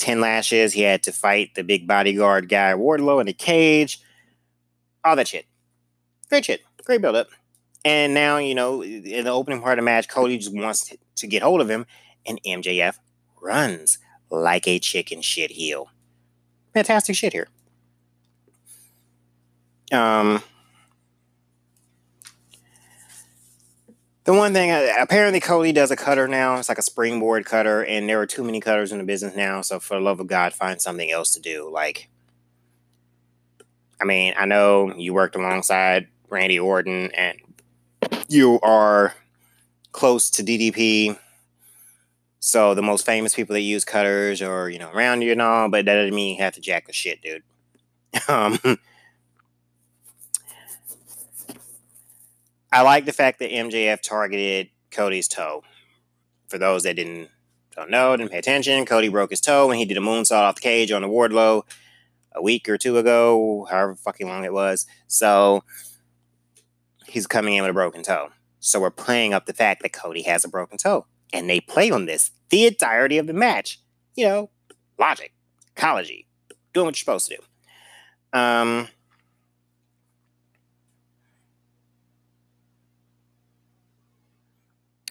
10 0.00 0.20
lashes. 0.20 0.72
He 0.72 0.82
had 0.82 1.02
to 1.04 1.12
fight 1.12 1.54
the 1.54 1.62
big 1.62 1.86
bodyguard 1.86 2.48
guy, 2.48 2.72
Wardlow, 2.72 3.20
in 3.20 3.28
a 3.28 3.32
cage. 3.32 4.00
All 5.04 5.16
that 5.16 5.28
shit. 5.28 5.46
Great 6.28 6.44
shit. 6.44 6.62
Great 6.84 7.00
build 7.00 7.16
up. 7.16 7.28
And 7.84 8.12
now, 8.12 8.38
you 8.38 8.54
know, 8.54 8.82
in 8.82 9.24
the 9.24 9.30
opening 9.30 9.62
part 9.62 9.78
of 9.78 9.82
the 9.82 9.86
match, 9.86 10.08
Cody 10.08 10.38
just 10.38 10.54
wants 10.54 10.92
to 11.16 11.26
get 11.26 11.42
hold 11.42 11.60
of 11.60 11.70
him, 11.70 11.86
and 12.26 12.40
MJF 12.46 12.96
runs 13.40 13.98
like 14.30 14.68
a 14.68 14.78
chicken 14.78 15.22
shit 15.22 15.52
heel. 15.52 15.90
Fantastic 16.74 17.16
shit 17.16 17.32
here. 17.32 17.48
Um, 19.92 20.42
The 24.30 24.36
one 24.36 24.52
thing, 24.52 24.70
uh, 24.70 24.94
apparently, 25.00 25.40
Cody 25.40 25.72
does 25.72 25.90
a 25.90 25.96
cutter 25.96 26.28
now. 26.28 26.54
It's 26.54 26.68
like 26.68 26.78
a 26.78 26.82
springboard 26.82 27.44
cutter, 27.44 27.84
and 27.84 28.08
there 28.08 28.20
are 28.20 28.26
too 28.26 28.44
many 28.44 28.60
cutters 28.60 28.92
in 28.92 28.98
the 28.98 29.04
business 29.04 29.34
now. 29.34 29.60
So, 29.60 29.80
for 29.80 29.94
the 29.94 30.00
love 30.00 30.20
of 30.20 30.28
God, 30.28 30.52
find 30.52 30.80
something 30.80 31.10
else 31.10 31.32
to 31.32 31.40
do. 31.40 31.68
Like, 31.68 32.08
I 34.00 34.04
mean, 34.04 34.32
I 34.38 34.46
know 34.46 34.94
you 34.94 35.12
worked 35.12 35.34
alongside 35.34 36.06
Randy 36.28 36.60
Orton, 36.60 37.10
and 37.10 37.38
you 38.28 38.60
are 38.60 39.16
close 39.90 40.30
to 40.30 40.44
DDP. 40.44 41.18
So, 42.38 42.76
the 42.76 42.82
most 42.82 43.04
famous 43.04 43.34
people 43.34 43.54
that 43.54 43.62
use 43.62 43.84
cutters 43.84 44.40
are, 44.42 44.70
you 44.70 44.78
know, 44.78 44.92
around 44.92 45.22
you 45.22 45.32
and 45.32 45.42
all, 45.42 45.68
but 45.68 45.86
that 45.86 45.96
doesn't 45.96 46.14
mean 46.14 46.36
you 46.36 46.44
have 46.44 46.54
to 46.54 46.60
jack 46.60 46.86
the 46.86 46.92
shit, 46.92 47.20
dude. 47.20 47.42
um, 48.28 48.60
I 52.72 52.82
like 52.82 53.04
the 53.04 53.12
fact 53.12 53.40
that 53.40 53.50
MJF 53.50 54.00
targeted 54.00 54.70
Cody's 54.90 55.28
toe. 55.28 55.62
For 56.48 56.58
those 56.58 56.82
that 56.82 56.96
didn't 56.96 57.28
don't 57.76 57.90
know, 57.90 58.16
didn't 58.16 58.32
pay 58.32 58.38
attention, 58.38 58.84
Cody 58.84 59.08
broke 59.08 59.30
his 59.30 59.40
toe 59.40 59.68
when 59.68 59.78
he 59.78 59.84
did 59.84 59.96
a 59.96 60.00
moonsault 60.00 60.42
off 60.42 60.56
the 60.56 60.60
cage 60.60 60.90
on 60.90 61.02
the 61.02 61.08
Wardlow 61.08 61.62
a 62.32 62.42
week 62.42 62.68
or 62.68 62.76
two 62.76 62.98
ago, 62.98 63.66
however 63.70 63.94
fucking 63.94 64.26
long 64.26 64.44
it 64.44 64.52
was. 64.52 64.86
So 65.06 65.62
he's 67.06 67.26
coming 67.26 67.54
in 67.54 67.62
with 67.62 67.70
a 67.70 67.74
broken 67.74 68.02
toe. 68.02 68.30
So 68.60 68.80
we're 68.80 68.90
playing 68.90 69.32
up 69.32 69.46
the 69.46 69.52
fact 69.52 69.82
that 69.82 69.92
Cody 69.92 70.22
has 70.22 70.44
a 70.44 70.48
broken 70.48 70.78
toe. 70.78 71.06
And 71.32 71.48
they 71.48 71.60
play 71.60 71.90
on 71.90 72.06
this 72.06 72.32
the 72.50 72.66
entirety 72.66 73.18
of 73.18 73.26
the 73.26 73.32
match. 73.32 73.80
You 74.16 74.26
know, 74.26 74.50
logic, 74.98 75.32
ecology, 75.76 76.26
doing 76.74 76.86
what 76.86 76.96
you're 76.96 77.00
supposed 77.00 77.28
to 77.28 77.36
do. 77.36 78.38
Um, 78.38 78.88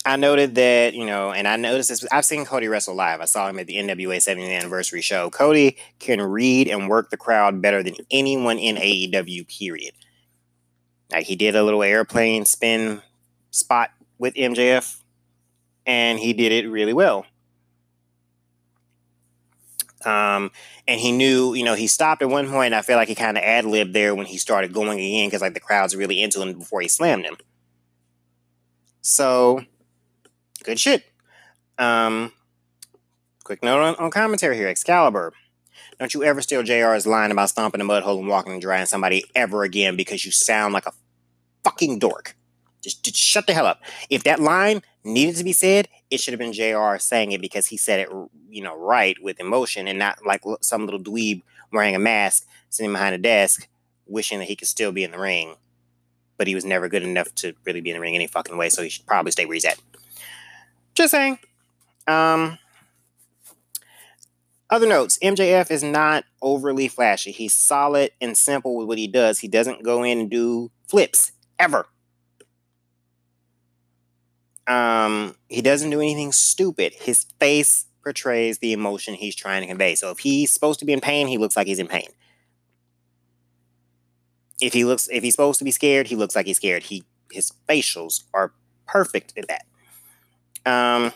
I 0.09 0.15
noted 0.15 0.55
that, 0.55 0.95
you 0.95 1.05
know, 1.05 1.31
and 1.31 1.47
I 1.47 1.55
noticed 1.55 1.89
this. 1.89 2.03
I've 2.11 2.25
seen 2.25 2.43
Cody 2.43 2.67
wrestle 2.67 2.95
live. 2.95 3.21
I 3.21 3.25
saw 3.25 3.47
him 3.47 3.59
at 3.59 3.67
the 3.67 3.75
NWA 3.75 4.17
70th 4.17 4.57
anniversary 4.57 5.01
show. 5.01 5.29
Cody 5.29 5.77
can 5.99 6.19
read 6.19 6.67
and 6.67 6.89
work 6.89 7.11
the 7.11 7.17
crowd 7.17 7.61
better 7.61 7.83
than 7.83 7.93
anyone 8.09 8.57
in 8.57 8.77
AEW, 8.77 9.47
period. 9.47 9.93
Like 11.11 11.27
he 11.27 11.35
did 11.35 11.55
a 11.55 11.61
little 11.61 11.83
airplane 11.83 12.45
spin 12.45 13.03
spot 13.51 13.91
with 14.17 14.33
MJF, 14.33 14.99
and 15.85 16.17
he 16.17 16.33
did 16.33 16.53
it 16.53 16.67
really 16.67 16.93
well. 16.93 17.27
Um, 20.03 20.49
and 20.87 20.99
he 20.99 21.11
knew, 21.11 21.53
you 21.53 21.63
know, 21.63 21.75
he 21.75 21.85
stopped 21.85 22.23
at 22.23 22.29
one 22.29 22.49
point. 22.49 22.73
I 22.73 22.81
feel 22.81 22.95
like 22.95 23.09
he 23.09 23.15
kind 23.15 23.37
of 23.37 23.43
ad 23.43 23.65
libbed 23.65 23.93
there 23.93 24.15
when 24.15 24.25
he 24.25 24.39
started 24.39 24.73
going 24.73 24.97
again 24.97 25.27
because 25.27 25.41
like 25.41 25.53
the 25.53 25.59
crowd's 25.59 25.95
really 25.95 26.19
into 26.19 26.41
him 26.41 26.57
before 26.57 26.81
he 26.81 26.87
slammed 26.87 27.25
him. 27.25 27.37
So 29.01 29.65
good 30.69 30.79
shit. 30.79 31.03
Um, 31.79 32.31
quick 33.43 33.63
note 33.63 33.81
on, 33.81 33.95
on 33.95 34.11
commentary 34.11 34.55
here 34.55 34.67
Excalibur. 34.67 35.33
Don't 35.97 36.13
you 36.13 36.23
ever 36.23 36.41
steal 36.41 36.61
JR's 36.61 37.07
line 37.07 37.31
about 37.31 37.49
stomping 37.49 37.81
a 37.81 37.83
mud 37.83 38.03
hole 38.03 38.19
and 38.19 38.27
walking 38.27 38.53
and 38.53 38.61
drying 38.61 38.85
somebody 38.85 39.23
ever 39.33 39.63
again 39.63 39.95
because 39.95 40.23
you 40.23 40.31
sound 40.31 40.75
like 40.75 40.85
a 40.85 40.93
fucking 41.63 41.97
dork. 41.97 42.35
Just, 42.81 43.03
just 43.03 43.17
shut 43.17 43.47
the 43.47 43.53
hell 43.53 43.65
up. 43.65 43.81
If 44.11 44.23
that 44.25 44.39
line 44.39 44.83
needed 45.03 45.37
to 45.37 45.43
be 45.43 45.53
said, 45.53 45.87
it 46.11 46.19
should 46.19 46.33
have 46.33 46.39
been 46.39 46.53
JR 46.53 46.99
saying 46.99 47.31
it 47.31 47.41
because 47.41 47.65
he 47.65 47.75
said 47.75 48.01
it, 48.01 48.09
you 48.47 48.61
know, 48.61 48.77
right 48.77 49.17
with 49.21 49.39
emotion 49.39 49.87
and 49.87 49.97
not 49.97 50.23
like 50.23 50.43
some 50.61 50.85
little 50.85 51.01
dweeb 51.01 51.41
wearing 51.73 51.95
a 51.95 51.99
mask 51.99 52.45
sitting 52.69 52.91
behind 52.91 53.15
a 53.15 53.17
desk 53.17 53.67
wishing 54.05 54.37
that 54.37 54.45
he 54.47 54.55
could 54.55 54.67
still 54.67 54.91
be 54.91 55.03
in 55.03 55.11
the 55.11 55.19
ring. 55.19 55.55
But 56.37 56.47
he 56.47 56.55
was 56.55 56.63
never 56.63 56.87
good 56.87 57.03
enough 57.03 57.33
to 57.35 57.55
really 57.65 57.81
be 57.81 57.89
in 57.89 57.95
the 57.95 58.01
ring 58.01 58.15
any 58.15 58.27
fucking 58.27 58.55
way, 58.55 58.69
so 58.69 58.83
he 58.83 58.89
should 58.89 59.07
probably 59.07 59.31
stay 59.31 59.45
where 59.45 59.55
he's 59.55 59.65
at. 59.65 59.79
Just 60.99 61.11
saying. 61.11 61.39
Um, 62.07 62.59
other 64.69 64.85
notes 64.85 65.17
MJF 65.19 65.71
is 65.71 65.81
not 65.81 66.25
overly 66.41 66.89
flashy. 66.89 67.31
He's 67.31 67.53
solid 67.53 68.11
and 68.19 68.37
simple 68.37 68.75
with 68.75 68.85
what 68.85 68.97
he 68.97 69.07
does. 69.07 69.39
He 69.39 69.47
doesn't 69.47 69.81
go 69.81 70.03
in 70.03 70.19
and 70.19 70.29
do 70.29 70.71
flips 70.89 71.31
ever. 71.57 71.87
Um, 74.67 75.35
he 75.47 75.61
doesn't 75.61 75.89
do 75.89 76.01
anything 76.01 76.33
stupid. 76.33 76.91
His 76.95 77.27
face 77.39 77.85
portrays 78.03 78.57
the 78.57 78.73
emotion 78.73 79.13
he's 79.13 79.35
trying 79.35 79.61
to 79.61 79.67
convey. 79.67 79.95
So 79.95 80.11
if 80.11 80.19
he's 80.19 80.51
supposed 80.51 80.81
to 80.81 80.85
be 80.85 80.91
in 80.91 80.99
pain, 80.99 81.27
he 81.27 81.37
looks 81.37 81.55
like 81.55 81.67
he's 81.67 81.79
in 81.79 81.87
pain. 81.87 82.09
If 84.59 84.73
he 84.73 84.83
looks 84.83 85.07
if 85.09 85.23
he's 85.23 85.33
supposed 85.33 85.59
to 85.59 85.65
be 85.65 85.71
scared, 85.71 86.07
he 86.07 86.17
looks 86.17 86.35
like 86.35 86.45
he's 86.45 86.57
scared. 86.57 86.83
He 86.83 87.05
his 87.31 87.53
facials 87.69 88.23
are 88.33 88.51
perfect 88.85 89.31
at 89.37 89.47
that. 89.47 89.63
Um, 90.69 91.13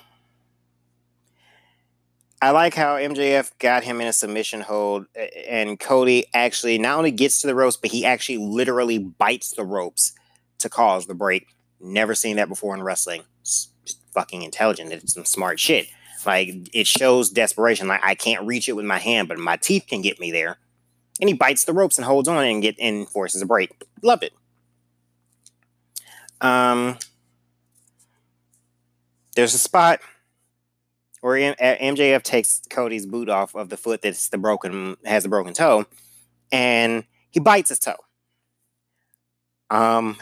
I 2.41 2.49
like 2.49 2.73
how 2.73 2.95
MJF 2.95 3.51
got 3.59 3.83
him 3.83 4.01
in 4.01 4.07
a 4.07 4.13
submission 4.13 4.61
hold, 4.61 5.05
and 5.47 5.79
Cody 5.79 6.25
actually 6.33 6.77
not 6.77 6.97
only 6.97 7.11
gets 7.11 7.39
to 7.41 7.47
the 7.47 7.55
ropes, 7.55 7.77
but 7.77 7.91
he 7.91 8.03
actually 8.03 8.37
literally 8.37 8.97
bites 8.97 9.51
the 9.51 9.63
ropes 9.63 10.13
to 10.59 10.69
cause 10.69 11.05
the 11.05 11.13
break. 11.13 11.55
Never 11.79 12.15
seen 12.15 12.37
that 12.37 12.49
before 12.49 12.75
in 12.75 12.83
wrestling. 12.83 13.23
It's 13.41 13.69
fucking 14.13 14.41
intelligent. 14.41 14.91
It's 14.91 15.13
some 15.13 15.25
smart 15.25 15.59
shit. 15.59 15.87
Like 16.25 16.69
it 16.73 16.87
shows 16.87 17.29
desperation. 17.29 17.87
Like 17.87 18.01
I 18.03 18.15
can't 18.15 18.45
reach 18.45 18.67
it 18.67 18.73
with 18.73 18.85
my 18.85 18.99
hand, 18.99 19.27
but 19.27 19.37
my 19.37 19.57
teeth 19.57 19.85
can 19.87 20.01
get 20.01 20.19
me 20.19 20.31
there. 20.31 20.57
And 21.21 21.29
he 21.29 21.33
bites 21.33 21.65
the 21.65 21.73
ropes 21.73 21.97
and 21.97 22.05
holds 22.05 22.27
on 22.27 22.43
and 22.43 22.61
get 22.61 22.75
and 22.79 23.07
forces 23.07 23.41
a 23.41 23.45
break. 23.45 23.71
Love 24.01 24.23
it. 24.23 24.33
Um, 26.41 26.97
there's 29.35 29.53
a 29.53 29.57
spot 29.57 29.99
where 31.21 31.55
MJF 31.55 32.21
takes 32.23 32.61
Cody's 32.69 33.05
boot 33.05 33.29
off 33.29 33.55
of 33.55 33.69
the 33.69 33.77
foot 33.77 34.01
that's 34.01 34.29
the 34.29 34.37
broken 34.37 34.97
has 35.05 35.23
the 35.23 35.29
broken 35.29 35.53
toe, 35.53 35.85
and 36.51 37.05
he 37.31 37.39
bites 37.39 37.69
his 37.69 37.79
toe. 37.79 37.95
Um, 39.69 40.17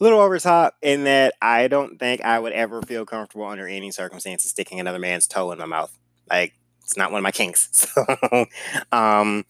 little 0.00 0.20
over 0.20 0.38
top 0.38 0.74
in 0.82 1.04
that 1.04 1.34
I 1.40 1.68
don't 1.68 1.98
think 1.98 2.22
I 2.22 2.38
would 2.38 2.52
ever 2.52 2.82
feel 2.82 3.06
comfortable 3.06 3.46
under 3.46 3.68
any 3.68 3.90
circumstances 3.92 4.50
sticking 4.50 4.80
another 4.80 4.98
man's 4.98 5.26
toe 5.26 5.52
in 5.52 5.58
my 5.58 5.66
mouth. 5.66 5.96
Like 6.28 6.54
it's 6.82 6.96
not 6.96 7.12
one 7.12 7.20
of 7.20 7.22
my 7.22 7.30
kinks. 7.30 7.68
So, 7.96 8.46
um, 8.90 9.44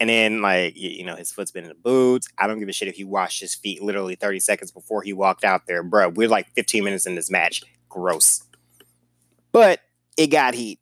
and 0.00 0.10
then 0.10 0.42
like 0.42 0.76
you, 0.76 1.04
know 1.04 1.16
his 1.16 1.32
foot's 1.32 1.50
been 1.50 1.64
in 1.64 1.68
the 1.68 1.74
boots. 1.74 2.28
I 2.38 2.46
don't 2.46 2.58
give 2.58 2.68
a 2.68 2.72
shit 2.72 2.88
if 2.88 2.96
he 2.96 3.04
washed 3.04 3.40
his 3.40 3.54
feet 3.54 3.82
literally 3.82 4.14
30 4.14 4.40
seconds 4.40 4.70
before 4.70 5.02
he 5.02 5.12
walked 5.12 5.44
out 5.44 5.66
there, 5.66 5.82
bro. 5.82 6.08
We're 6.10 6.28
like 6.28 6.48
15 6.50 6.84
minutes 6.84 7.06
in 7.06 7.14
this 7.14 7.30
match. 7.30 7.62
Gross. 7.88 8.42
But 9.52 9.80
it 10.16 10.28
got 10.28 10.54
heat. 10.54 10.80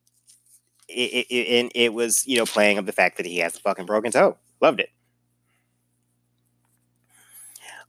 It, 0.89 1.13
it, 1.13 1.27
it, 1.31 1.61
and 1.61 1.73
it 1.75 1.95
was, 1.95 2.27
you 2.27 2.37
know, 2.37 2.45
playing 2.45 2.79
of 2.79 2.87
the 2.87 2.93
fact 2.93 3.17
that 3.17 3.27
he 3.27 3.39
has 3.39 3.57
a 3.57 3.61
fucking 3.61 3.87
broken 3.87 4.13
toe. 4.13 4.37
Loved 4.61 4.81
it. 4.81 4.91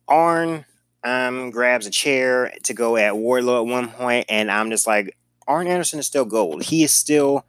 Arn 0.07 0.65
um, 1.03 1.49
grabs 1.49 1.87
a 1.87 1.91
chair 1.91 2.53
to 2.63 2.73
go 2.73 2.97
at 2.97 3.13
Wardlow 3.13 3.61
at 3.61 3.71
one 3.71 3.89
point, 3.89 4.25
and 4.29 4.51
I'm 4.51 4.69
just 4.69 4.87
like, 4.87 5.17
Arn 5.47 5.67
Anderson 5.67 5.99
is 5.99 6.07
still 6.07 6.25
gold. 6.25 6.63
He 6.63 6.83
is 6.83 6.93
still 6.93 7.45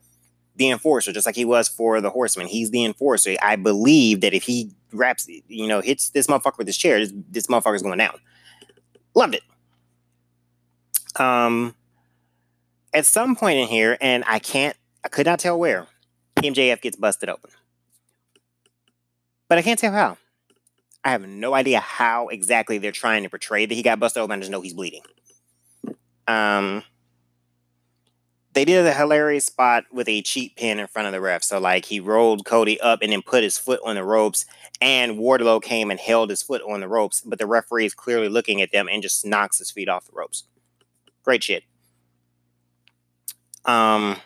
the 0.57 0.71
enforcer, 0.71 1.13
just 1.13 1.27
like 1.27 1.37
he 1.37 1.45
was 1.45 1.69
for 1.69 2.01
the 2.01 2.11
Horseman. 2.11 2.47
He's 2.47 2.71
the 2.71 2.85
enforcer. 2.85 3.37
I 3.43 3.57
believe 3.57 4.21
that 4.23 4.35
if 4.35 4.45
he 4.45 4.71
wraps, 4.93 5.29
you 5.29 5.67
know, 5.67 5.81
hits 5.81 6.11
this 6.11 6.27
motherfucker 6.27 6.59
with 6.59 6.67
his 6.67 6.77
chair, 6.77 6.99
this, 6.99 7.13
this 7.31 7.47
motherfucker's 7.47 7.83
going 7.83 7.99
down. 7.99 8.19
Loved 9.15 9.35
it. 9.35 9.43
Um, 11.21 11.75
at 12.93 13.07
some 13.07 13.37
point 13.37 13.59
in 13.59 13.69
here, 13.69 13.97
and 14.01 14.25
I 14.27 14.39
can't, 14.39 14.77
I 15.05 15.09
could 15.09 15.27
not 15.27 15.39
tell 15.39 15.59
where, 15.59 15.87
MJF 16.37 16.81
gets 16.81 16.97
busted 16.97 17.29
open, 17.29 17.51
but 19.49 19.59
I 19.59 19.63
can't 19.63 19.79
tell 19.79 19.93
how. 19.93 20.19
I 21.05 21.11
have 21.11 21.27
no 21.27 21.55
idea 21.55 21.79
how 21.81 22.29
exactly 22.29 22.79
they're 22.79 22.91
trying 22.91 23.23
to 23.23 23.31
portray 23.31 23.65
that 23.65 23.75
he 23.75 23.83
got 23.83 24.01
busted 24.01 24.21
open. 24.23 24.39
I 24.39 24.41
just 24.41 24.51
know 24.51 24.61
he's 24.61 24.75
bleeding. 24.75 25.03
Um, 26.27 26.83
they 28.57 28.65
did 28.65 28.87
a 28.87 28.95
hilarious 28.95 29.45
spot 29.45 29.85
with 29.93 30.09
a 30.09 30.23
cheat 30.23 30.57
pin 30.57 30.79
in 30.79 30.87
front 30.87 31.05
of 31.05 31.13
the 31.13 31.21
ref. 31.21 31.43
So 31.43 31.61
like 31.61 31.85
he 31.85 32.01
rolled 32.01 32.47
Cody 32.47 32.81
up 32.81 33.01
and 33.03 33.13
then 33.13 33.21
put 33.21 33.43
his 33.43 33.59
foot 33.59 33.81
on 33.85 33.97
the 33.97 34.03
ropes, 34.03 34.47
and 34.81 35.19
Wardlow 35.19 35.63
came 35.63 35.91
and 35.91 36.01
held 36.01 36.31
his 36.31 36.41
foot 36.41 36.63
on 36.63 36.81
the 36.81 36.89
ropes, 36.89 37.21
but 37.21 37.39
the 37.39 37.47
referee 37.47 37.85
is 37.85 37.93
clearly 37.93 38.31
looking 38.31 38.63
at 38.63 38.73
them 38.73 38.89
and 38.91 39.03
just 39.03 39.27
knocks 39.27 39.59
his 39.59 39.71
feet 39.71 39.91
off 39.91 40.07
the 40.07 40.13
ropes. 40.15 40.45
Great 41.23 41.45
shit. 41.45 41.65
Um, 43.67 44.17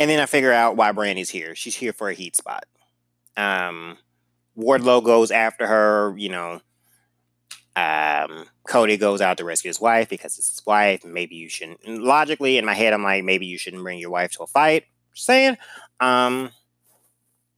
and 0.00 0.10
then 0.10 0.18
I 0.18 0.26
figure 0.26 0.52
out 0.52 0.74
why 0.76 0.90
Brandi's 0.90 1.30
here. 1.30 1.54
She's 1.54 1.76
here 1.76 1.92
for 1.92 2.08
a 2.08 2.14
heat 2.14 2.34
spot. 2.34 2.64
Um, 3.36 3.98
Wardlow 4.58 5.04
goes 5.04 5.30
after 5.30 5.68
her, 5.68 6.12
you 6.18 6.28
know. 6.28 6.60
Um, 7.76 8.46
Cody 8.68 8.96
goes 8.96 9.20
out 9.20 9.38
to 9.38 9.44
rescue 9.44 9.68
his 9.68 9.80
wife 9.80 10.08
because 10.08 10.38
it's 10.38 10.50
his 10.50 10.62
wife. 10.66 11.04
Maybe 11.04 11.34
you 11.36 11.48
shouldn't. 11.48 11.86
Logically, 11.86 12.56
in 12.56 12.64
my 12.64 12.74
head, 12.74 12.92
I'm 12.92 13.02
like, 13.02 13.24
maybe 13.24 13.46
you 13.46 13.58
shouldn't 13.58 13.82
bring 13.82 13.98
your 13.98 14.10
wife 14.10 14.32
to 14.32 14.44
a 14.44 14.46
fight. 14.46 14.84
Just 15.12 15.26
saying. 15.26 15.56
Um, 16.00 16.50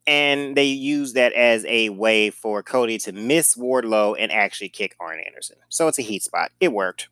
and 0.07 0.57
they 0.57 0.65
use 0.65 1.15
that 1.15 1.33
as 1.33 1.65
a 1.67 1.89
way 1.91 2.31
for 2.31 2.63
Cody 2.63 2.99
to 2.99 3.13
miss 3.13 3.57
Wardlow 3.57 4.17
and 4.19 4.31
actually 4.31 4.69
kick 4.69 4.95
Arn 5.01 5.21
Anderson. 5.21 5.57
So 5.69 5.89
it's 5.89 5.99
a 5.99 6.03
heat 6.03 6.23
spot. 6.23 6.53
It 6.61 6.73
worked. 6.73 7.09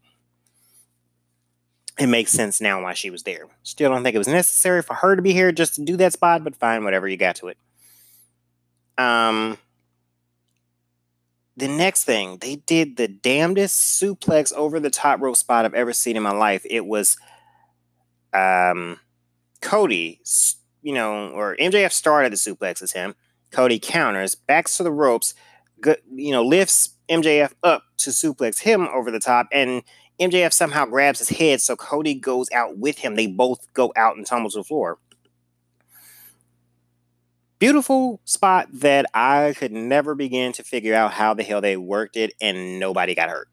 It 1.99 2.07
makes 2.07 2.33
sense 2.33 2.61
now 2.61 2.83
why 2.83 2.95
she 2.95 3.11
was 3.11 3.23
there. 3.23 3.47
Still 3.63 3.91
don't 3.91 4.03
think 4.03 4.15
it 4.15 4.19
was 4.19 4.29
necessary 4.29 4.83
for 4.83 4.95
her 4.95 5.15
to 5.15 5.23
be 5.23 5.33
here 5.33 5.53
just 5.53 5.77
to 5.77 5.85
do 5.85 5.97
that 5.99 6.13
spot, 6.13 6.43
but 6.43 6.57
fine, 6.57 6.85
whatever, 6.85 7.07
you 7.07 7.17
got 7.17 7.37
to 7.37 7.49
it. 7.49 7.59
Um, 8.99 9.59
the 11.57 11.69
next 11.69 12.05
thing, 12.05 12.39
they 12.41 12.57
did 12.57 12.97
the 12.97 13.09
damnedest 13.09 14.01
suplex 14.01 14.53
over 14.53 14.81
the 14.81 14.91
top 14.91 15.21
rope 15.21 15.37
spot 15.37 15.65
I've 15.65 15.75
ever 15.75 15.93
seen 15.93 16.17
in 16.17 16.23
my 16.23 16.33
life. 16.33 16.67
It 16.69 16.85
was 16.85 17.17
um, 18.33 18.99
Cody, 19.61 20.21
you 20.83 20.95
know, 20.95 21.29
or 21.29 21.57
MJF 21.57 21.93
started 21.93 22.33
the 22.33 22.37
suplex 22.37 22.83
as 22.83 22.93
him. 22.93 23.15
Cody 23.53 23.79
counters, 23.79 24.35
backs 24.35 24.77
to 24.79 24.83
the 24.83 24.91
ropes, 24.91 25.35
you 26.13 26.33
know, 26.33 26.43
lifts 26.43 26.91
MJF 27.09 27.53
up 27.63 27.85
to 27.99 28.11
suplex 28.11 28.61
him 28.61 28.89
over 28.89 29.13
the 29.13 29.21
top, 29.21 29.47
and 29.53 29.83
MJF 30.21 30.53
somehow 30.53 30.87
grabs 30.87 31.21
his 31.21 31.29
head, 31.29 31.61
so 31.61 31.77
Cody 31.77 32.15
goes 32.15 32.51
out 32.53 32.79
with 32.79 32.99
him. 32.99 33.15
They 33.15 33.29
both 33.29 33.73
go 33.75 33.93
out 33.95 34.17
and 34.17 34.27
tumble 34.27 34.51
to 34.51 34.59
the 34.59 34.65
floor 34.65 34.99
beautiful 37.59 38.21
spot 38.25 38.69
that 38.73 39.07
I 39.15 39.55
could 39.57 39.73
never 39.73 40.15
begin 40.15 40.53
to 40.53 40.63
figure 40.63 40.95
out 40.95 41.13
how 41.13 41.35
the 41.35 41.43
hell 41.43 41.61
they 41.61 41.77
worked 41.77 42.17
it 42.17 42.35
and 42.41 42.79
nobody 42.79 43.15
got 43.15 43.31
hurt. 43.31 43.49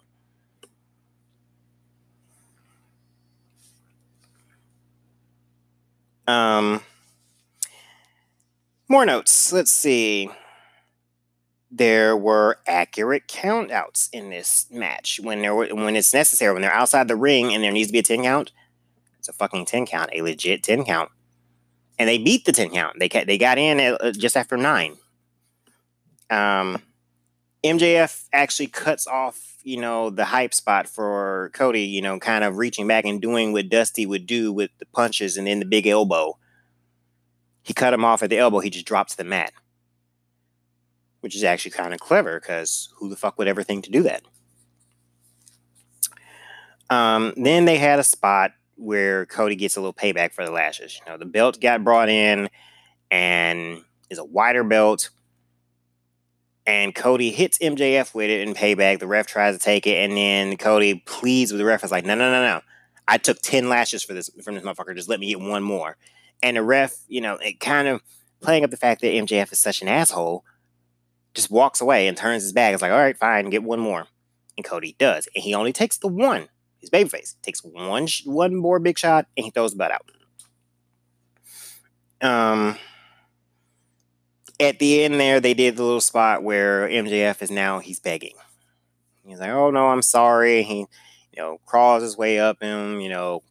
Um, 6.27 6.81
more 8.87 9.05
notes. 9.05 9.51
Let's 9.51 9.71
see. 9.71 10.29
There 11.69 12.15
were 12.17 12.57
accurate 12.67 13.27
countouts 13.27 14.09
in 14.11 14.29
this 14.29 14.67
match 14.69 15.19
when 15.23 15.41
there 15.41 15.55
were 15.55 15.67
when 15.67 15.95
it's 15.95 16.13
necessary 16.13 16.53
when 16.53 16.61
they're 16.61 16.71
outside 16.71 17.07
the 17.07 17.15
ring 17.15 17.53
and 17.53 17.63
there 17.63 17.71
needs 17.71 17.87
to 17.87 17.93
be 17.93 17.99
a 17.99 18.03
ten 18.03 18.23
count. 18.23 18.51
It's 19.19 19.29
a 19.29 19.33
fucking 19.33 19.65
ten 19.65 19.85
count, 19.85 20.09
a 20.13 20.21
legit 20.21 20.63
ten 20.63 20.83
count 20.83 21.11
and 22.01 22.09
they 22.09 22.17
beat 22.17 22.45
the 22.45 22.51
10 22.51 22.71
count. 22.71 22.97
They 22.97 23.07
they 23.09 23.37
got 23.37 23.59
in 23.59 23.79
at, 23.79 24.01
uh, 24.03 24.11
just 24.11 24.35
after 24.35 24.57
nine. 24.57 24.97
Um, 26.31 26.81
MJF 27.63 28.23
actually 28.33 28.67
cuts 28.67 29.05
off, 29.05 29.57
you 29.61 29.79
know, 29.79 30.09
the 30.09 30.25
hype 30.25 30.55
spot 30.55 30.87
for 30.87 31.51
Cody, 31.53 31.83
you 31.83 32.01
know, 32.01 32.19
kind 32.19 32.43
of 32.43 32.57
reaching 32.57 32.87
back 32.87 33.05
and 33.05 33.21
doing 33.21 33.53
what 33.53 33.69
Dusty 33.69 34.07
would 34.07 34.25
do 34.25 34.51
with 34.51 34.71
the 34.79 34.87
punches 34.87 35.37
and 35.37 35.45
then 35.45 35.59
the 35.59 35.65
big 35.65 35.85
elbow. 35.85 36.39
He 37.61 37.75
cut 37.75 37.93
him 37.93 38.03
off 38.03 38.23
at 38.23 38.31
the 38.31 38.39
elbow. 38.39 38.61
He 38.61 38.71
just 38.71 38.87
drops 38.87 39.13
the 39.13 39.23
mat, 39.23 39.53
which 41.19 41.35
is 41.35 41.43
actually 41.43 41.69
kind 41.69 41.93
of 41.93 41.99
clever 41.99 42.39
because 42.39 42.91
who 42.95 43.09
the 43.09 43.15
fuck 43.15 43.37
would 43.37 43.47
ever 43.47 43.61
think 43.61 43.83
to 43.83 43.91
do 43.91 44.01
that? 44.01 44.23
Um, 46.89 47.35
then 47.37 47.65
they 47.65 47.77
had 47.77 47.99
a 47.99 48.03
spot 48.03 48.53
where 48.81 49.25
Cody 49.25 49.55
gets 49.55 49.77
a 49.77 49.79
little 49.79 49.93
payback 49.93 50.33
for 50.33 50.43
the 50.43 50.51
lashes. 50.51 50.99
You 50.99 51.11
know, 51.11 51.17
the 51.17 51.25
belt 51.25 51.61
got 51.61 51.83
brought 51.83 52.09
in 52.09 52.49
and 53.09 53.83
is 54.09 54.17
a 54.17 54.25
wider 54.25 54.63
belt. 54.63 55.09
And 56.65 56.93
Cody 56.93 57.31
hits 57.31 57.57
MJF 57.57 58.13
with 58.13 58.29
it 58.29 58.47
in 58.47 58.53
payback. 58.53 58.99
The 58.99 59.07
ref 59.07 59.27
tries 59.27 59.57
to 59.57 59.63
take 59.63 59.87
it, 59.87 59.97
and 59.97 60.15
then 60.15 60.57
Cody 60.57 61.03
pleads 61.05 61.51
with 61.51 61.59
the 61.59 61.65
ref. 61.65 61.83
Is 61.83 61.91
like, 61.91 62.05
no, 62.05 62.13
no, 62.15 62.31
no, 62.31 62.41
no. 62.41 62.61
I 63.07 63.17
took 63.17 63.41
10 63.41 63.67
lashes 63.67 64.03
for 64.03 64.13
this 64.13 64.29
from 64.43 64.55
this 64.55 64.63
motherfucker. 64.63 64.95
Just 64.95 65.09
let 65.09 65.19
me 65.19 65.27
get 65.27 65.39
one 65.39 65.63
more. 65.63 65.97
And 66.43 66.57
the 66.57 66.63
ref, 66.63 66.97
you 67.07 67.19
know, 67.19 67.35
it 67.35 67.59
kind 67.59 67.87
of 67.87 68.01
playing 68.41 68.63
up 68.63 68.71
the 68.71 68.77
fact 68.77 69.01
that 69.01 69.07
MJF 69.07 69.51
is 69.51 69.59
such 69.59 69.81
an 69.81 69.87
asshole, 69.87 70.43
just 71.33 71.49
walks 71.49 71.81
away 71.81 72.07
and 72.07 72.15
turns 72.15 72.43
his 72.43 72.53
back. 72.53 72.73
It's 72.73 72.81
like, 72.81 72.91
all 72.91 72.97
right, 72.97 73.17
fine, 73.17 73.49
get 73.49 73.63
one 73.63 73.79
more. 73.79 74.07
And 74.57 74.65
Cody 74.65 74.95
does. 74.99 75.27
And 75.35 75.43
he 75.43 75.53
only 75.53 75.73
takes 75.73 75.97
the 75.97 76.07
one. 76.07 76.49
He's 76.81 76.89
babyface. 76.89 77.35
Takes 77.41 77.63
one 77.63 78.07
one 78.25 78.55
more 78.55 78.79
big 78.79 78.97
shot 78.97 79.27
and 79.37 79.45
he 79.45 79.51
throws 79.51 79.71
the 79.71 79.77
butt 79.77 79.91
out. 79.91 80.11
Um, 82.21 82.77
at 84.59 84.79
the 84.79 85.03
end 85.03 85.19
there, 85.19 85.39
they 85.39 85.53
did 85.53 85.77
the 85.77 85.83
little 85.83 86.01
spot 86.01 86.43
where 86.43 86.87
MJF 86.87 87.41
is 87.41 87.51
now 87.51 87.79
he's 87.79 87.99
begging. 87.99 88.35
He's 89.25 89.39
like, 89.39 89.51
"Oh 89.51 89.71
no, 89.71 89.87
I'm 89.87 90.01
sorry." 90.01 90.63
He, 90.63 90.79
you 90.79 90.87
know, 91.37 91.59
crawls 91.65 92.03
his 92.03 92.17
way 92.17 92.39
up 92.39 92.61
him. 92.61 92.99
You 92.99 93.09
know, 93.09 93.43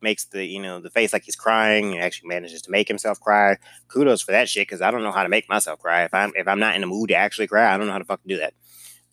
makes 0.00 0.26
the 0.26 0.44
you 0.44 0.60
know 0.60 0.80
the 0.80 0.90
face 0.90 1.12
like 1.12 1.24
he's 1.24 1.36
crying. 1.36 1.92
He 1.92 1.98
actually 1.98 2.28
manages 2.28 2.62
to 2.62 2.70
make 2.70 2.86
himself 2.86 3.18
cry. 3.20 3.56
Kudos 3.88 4.22
for 4.22 4.32
that 4.32 4.48
shit 4.48 4.68
because 4.68 4.82
I 4.82 4.90
don't 4.90 5.02
know 5.02 5.10
how 5.10 5.22
to 5.22 5.28
make 5.28 5.48
myself 5.48 5.80
cry. 5.80 6.04
If 6.04 6.14
I'm 6.14 6.32
if 6.36 6.46
I'm 6.46 6.60
not 6.60 6.74
in 6.76 6.82
the 6.82 6.86
mood 6.86 7.08
to 7.08 7.16
actually 7.16 7.48
cry, 7.48 7.74
I 7.74 7.76
don't 7.76 7.86
know 7.86 7.92
how 7.92 7.98
to 7.98 8.04
fucking 8.04 8.28
do 8.28 8.38
that. 8.38 8.54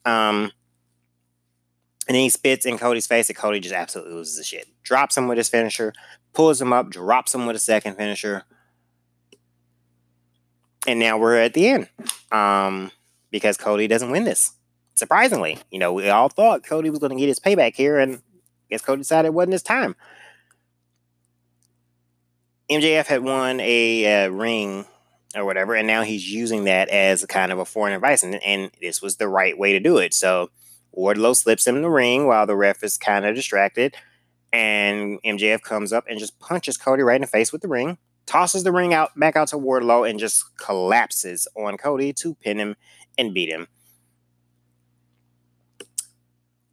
Um, 0.06 0.52
And 2.08 2.16
then 2.16 2.24
he 2.24 2.30
spits 2.30 2.66
in 2.66 2.78
Cody's 2.78 3.08
face, 3.08 3.30
and 3.30 3.38
Cody 3.38 3.60
just 3.60 3.76
absolutely 3.76 4.14
loses 4.14 4.38
the 4.38 4.44
shit. 4.44 4.68
Drops 4.84 5.18
him 5.18 5.28
with 5.28 5.38
his 5.38 5.50
finisher, 5.50 5.94
pulls 6.34 6.62
him 6.62 6.74
up, 6.74 6.90
drops 6.90 7.34
him 7.34 7.46
with 7.46 7.56
a 7.56 7.60
second 7.60 7.96
finisher. 7.96 8.44
And 10.88 11.00
now 11.00 11.18
we're 11.18 11.38
at 11.38 11.54
the 11.54 11.68
end. 11.68 11.90
Um, 12.32 12.92
because 13.32 13.58
Cody 13.58 13.88
doesn't 13.88 14.12
win 14.12 14.26
this. 14.26 14.54
Surprisingly, 14.96 15.58
you 15.72 15.80
know, 15.80 15.94
we 15.94 16.10
all 16.10 16.30
thought 16.30 16.66
Cody 16.66 16.90
was 16.90 17.00
going 17.00 17.12
to 17.12 17.18
get 17.18 17.28
his 17.28 17.40
payback 17.40 17.76
here, 17.76 17.98
and 17.98 18.16
I 18.16 18.20
guess 18.70 18.82
Cody 18.82 19.02
decided 19.02 19.30
it 19.30 19.34
wasn't 19.34 19.54
his 19.54 19.64
time. 19.64 19.96
MJF 22.70 23.08
had 23.08 23.24
won 23.24 23.60
a 23.60 24.26
uh, 24.26 24.30
ring 24.30 24.86
or 25.36 25.46
whatever, 25.46 25.76
and 25.76 25.88
now 25.88 26.04
he's 26.04 26.30
using 26.30 26.66
that 26.66 26.90
as 26.90 27.24
a 27.24 27.28
kind 27.28 27.52
of 27.52 27.60
a 27.60 27.66
foreign 27.66 27.94
advice, 27.94 28.22
and, 28.22 28.36
and 28.44 28.72
this 28.82 29.02
was 29.02 29.16
the 29.16 29.28
right 29.28 29.58
way 29.58 29.74
to 29.74 29.80
do 29.80 29.98
it. 29.98 30.14
So 30.14 30.52
Wardlow 30.96 31.36
slips 31.36 31.66
him 31.66 31.76
in 31.76 31.82
the 31.82 31.90
ring 31.90 32.28
while 32.28 32.46
the 32.46 32.56
ref 32.56 32.84
is 32.84 32.98
kind 32.98 33.26
of 33.26 33.36
distracted, 33.36 33.96
and 34.52 35.20
MJF 35.24 35.62
comes 35.62 35.94
up 35.94 36.06
and 36.10 36.20
just 36.20 36.40
punches 36.40 36.78
Cody 36.78 37.04
right 37.04 37.16
in 37.16 37.22
the 37.22 37.28
face 37.28 37.52
with 37.52 37.62
the 37.62 37.68
ring, 37.68 37.98
tosses 38.26 38.64
the 38.64 38.72
ring 38.72 38.94
out 38.94 39.18
back 39.18 39.36
out 39.36 39.48
to 39.50 39.58
Wardlow, 39.58 40.10
and 40.10 40.20
just 40.20 40.58
collapses 40.58 41.48
on 41.56 41.78
Cody 41.78 42.14
to 42.14 42.36
pin 42.36 42.60
him 42.60 42.76
and 43.18 43.34
beat 43.34 43.50
him. 43.50 43.68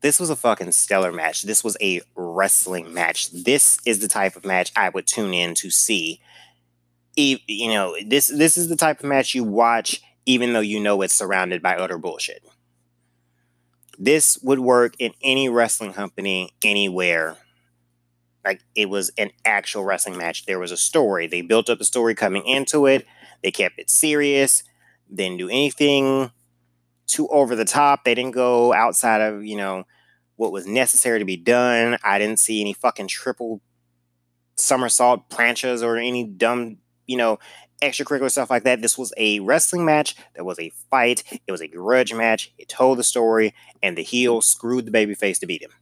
This 0.00 0.20
was 0.20 0.30
a 0.30 0.36
fucking 0.36 0.72
stellar 0.72 1.12
match. 1.12 1.42
This 1.42 1.64
was 1.64 1.76
a 1.80 2.00
wrestling 2.14 2.94
match. 2.94 3.30
This 3.32 3.78
is 3.84 3.98
the 3.98 4.08
type 4.08 4.36
of 4.36 4.44
match 4.44 4.72
I 4.76 4.90
would 4.90 5.06
tune 5.08 5.34
in 5.34 5.54
to 5.56 5.70
see. 5.70 6.20
You 7.16 7.68
know, 7.68 7.96
this 8.06 8.28
this 8.28 8.56
is 8.56 8.68
the 8.68 8.76
type 8.76 9.00
of 9.00 9.06
match 9.06 9.34
you 9.34 9.42
watch 9.42 10.00
even 10.28 10.52
though 10.52 10.60
you 10.60 10.78
know 10.78 11.00
it's 11.00 11.14
surrounded 11.14 11.62
by 11.62 11.74
utter 11.74 11.96
bullshit. 11.96 12.44
This 13.98 14.38
would 14.42 14.60
work 14.60 14.94
in 14.98 15.12
any 15.22 15.48
wrestling 15.48 15.92
company 15.92 16.54
anywhere. 16.62 17.36
Like 18.44 18.60
it 18.76 18.88
was 18.88 19.10
an 19.18 19.30
actual 19.44 19.84
wrestling 19.84 20.16
match. 20.16 20.46
There 20.46 20.60
was 20.60 20.70
a 20.70 20.76
story. 20.76 21.26
They 21.26 21.42
built 21.42 21.68
up 21.68 21.80
a 21.80 21.84
story 21.84 22.14
coming 22.14 22.46
into 22.46 22.86
it. 22.86 23.04
They 23.42 23.50
kept 23.50 23.78
it 23.78 23.90
serious. 23.90 24.62
Didn't 25.12 25.38
do 25.38 25.48
anything 25.48 26.30
too 27.06 27.26
over 27.28 27.56
the 27.56 27.64
top. 27.64 28.04
They 28.04 28.14
didn't 28.14 28.34
go 28.34 28.72
outside 28.72 29.20
of, 29.20 29.44
you 29.44 29.56
know, 29.56 29.84
what 30.36 30.52
was 30.52 30.66
necessary 30.66 31.18
to 31.18 31.24
be 31.24 31.36
done. 31.36 31.98
I 32.04 32.18
didn't 32.18 32.38
see 32.38 32.60
any 32.60 32.72
fucking 32.72 33.08
triple 33.08 33.60
somersault 34.54 35.28
planchas 35.28 35.82
or 35.82 35.96
any 35.96 36.24
dumb, 36.24 36.78
you 37.06 37.16
know, 37.16 37.38
extracurricular 37.82 38.30
stuff 38.30 38.50
like 38.50 38.64
that. 38.64 38.82
This 38.82 38.98
was 38.98 39.12
a 39.16 39.40
wrestling 39.40 39.84
match. 39.84 40.16
There 40.34 40.44
was 40.44 40.58
a 40.58 40.72
fight. 40.90 41.22
It 41.46 41.52
was 41.52 41.60
a 41.60 41.68
grudge 41.68 42.12
match. 42.12 42.52
It 42.58 42.68
told 42.68 42.98
the 42.98 43.04
story, 43.04 43.54
and 43.82 43.96
the 43.96 44.02
heel 44.02 44.40
screwed 44.40 44.86
the 44.86 44.90
babyface 44.90 45.38
to 45.40 45.46
beat 45.46 45.62
him. 45.62 45.72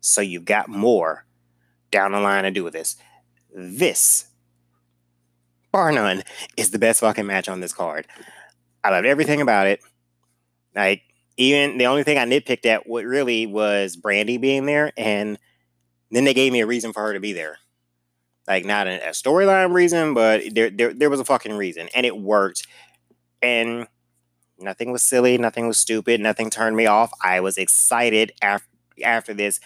So 0.00 0.20
you've 0.20 0.44
got 0.44 0.68
more 0.68 1.24
down 1.90 2.12
the 2.12 2.20
line 2.20 2.44
to 2.44 2.50
do 2.50 2.64
with 2.64 2.74
this. 2.74 2.96
This, 3.54 4.26
bar 5.72 5.90
none, 5.92 6.22
is 6.56 6.70
the 6.70 6.78
best 6.78 7.00
fucking 7.00 7.26
match 7.26 7.48
on 7.48 7.60
this 7.60 7.72
card. 7.72 8.06
I 8.84 8.90
loved 8.90 9.06
everything 9.06 9.40
about 9.40 9.66
it. 9.66 9.80
Like, 10.74 11.02
even 11.38 11.78
the 11.78 11.86
only 11.86 12.02
thing 12.02 12.18
I 12.18 12.24
nitpicked 12.24 12.66
at 12.66 12.86
what 12.86 13.04
really 13.04 13.46
was 13.46 13.96
Brandi 13.96 14.40
being 14.40 14.66
there, 14.66 14.92
and 14.96 15.38
then 16.10 16.24
they 16.24 16.34
gave 16.34 16.52
me 16.52 16.60
a 16.60 16.66
reason 16.66 16.92
for 16.92 17.00
her 17.00 17.14
to 17.14 17.20
be 17.20 17.32
there. 17.32 17.58
Like 18.46 18.64
not 18.64 18.86
a, 18.86 19.00
storyline 19.10 19.72
reason, 19.72 20.14
but 20.14 20.42
there, 20.54 20.70
there 20.70 20.94
there 20.94 21.10
was 21.10 21.20
a 21.20 21.24
fucking 21.24 21.54
reason, 21.54 21.88
and 21.94 22.06
it 22.06 22.16
worked. 22.16 22.66
And 23.42 23.88
nothing 24.58 24.92
was 24.92 25.02
silly, 25.02 25.36
nothing 25.36 25.66
was 25.66 25.78
stupid, 25.78 26.20
nothing 26.20 26.50
turned 26.50 26.76
me 26.76 26.86
off. 26.86 27.10
I 27.22 27.40
was 27.40 27.58
excited 27.58 28.32
after 28.40 28.68
after 29.04 29.34
this, 29.34 29.60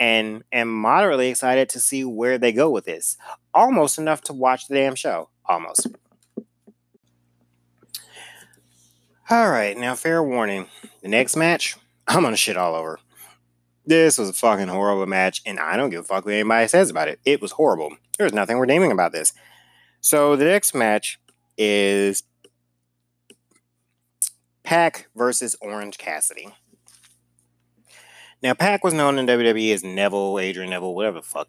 and 0.00 0.42
am 0.52 0.68
moderately 0.68 1.28
excited 1.28 1.68
to 1.70 1.80
see 1.80 2.04
where 2.04 2.38
they 2.38 2.52
go 2.52 2.70
with 2.70 2.84
this. 2.84 3.16
Almost 3.52 3.98
enough 3.98 4.20
to 4.22 4.32
watch 4.32 4.66
the 4.66 4.74
damn 4.74 4.94
show. 4.96 5.28
Almost. 5.46 5.88
All 9.30 9.48
right, 9.48 9.76
now 9.76 9.94
fair 9.94 10.22
warning. 10.22 10.66
The 11.02 11.08
next 11.08 11.36
match, 11.36 11.76
I'm 12.06 12.22
gonna 12.22 12.36
shit 12.36 12.56
all 12.56 12.74
over. 12.74 12.98
This 13.86 14.18
was 14.18 14.30
a 14.30 14.32
fucking 14.32 14.68
horrible 14.68 15.06
match, 15.06 15.42
and 15.44 15.60
I 15.60 15.76
don't 15.76 15.90
give 15.90 16.00
a 16.00 16.04
fuck 16.04 16.24
what 16.24 16.34
anybody 16.34 16.68
says 16.68 16.90
about 16.90 17.08
it. 17.08 17.20
It 17.24 17.42
was 17.42 17.52
horrible. 17.52 17.96
There's 18.18 18.32
nothing 18.32 18.58
redeeming 18.58 18.92
about 18.92 19.12
this. 19.12 19.32
So 20.00 20.36
the 20.36 20.44
next 20.44 20.74
match 20.74 21.18
is 21.58 22.22
Pac 24.62 25.08
versus 25.14 25.54
Orange 25.60 25.98
Cassidy. 25.98 26.48
Now, 28.42 28.54
Pac 28.54 28.84
was 28.84 28.94
known 28.94 29.18
in 29.18 29.26
WWE 29.26 29.72
as 29.72 29.84
Neville, 29.84 30.38
Adrian 30.38 30.70
Neville, 30.70 30.94
whatever 30.94 31.20
the 31.20 31.26
fuck. 31.26 31.48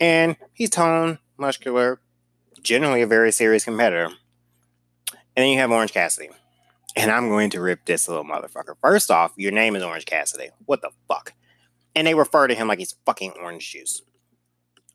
And 0.00 0.36
he's 0.52 0.70
toned, 0.70 1.18
muscular, 1.38 2.00
generally 2.62 3.02
a 3.02 3.06
very 3.06 3.32
serious 3.32 3.64
competitor. 3.64 4.10
And 5.10 5.42
then 5.42 5.48
you 5.48 5.58
have 5.58 5.70
Orange 5.70 5.92
Cassidy. 5.92 6.30
And 6.96 7.10
I'm 7.10 7.28
going 7.28 7.50
to 7.50 7.60
rip 7.60 7.84
this 7.84 8.08
little 8.08 8.24
motherfucker. 8.24 8.74
First 8.80 9.10
off, 9.10 9.32
your 9.36 9.52
name 9.52 9.74
is 9.74 9.82
Orange 9.82 10.06
Cassidy. 10.06 10.50
What 10.66 10.80
the 10.80 10.90
fuck? 11.08 11.32
And 11.94 12.06
they 12.06 12.14
refer 12.14 12.46
to 12.46 12.54
him 12.54 12.68
like 12.68 12.78
he's 12.78 12.96
fucking 13.04 13.32
orange 13.40 13.70
juice. 13.70 14.02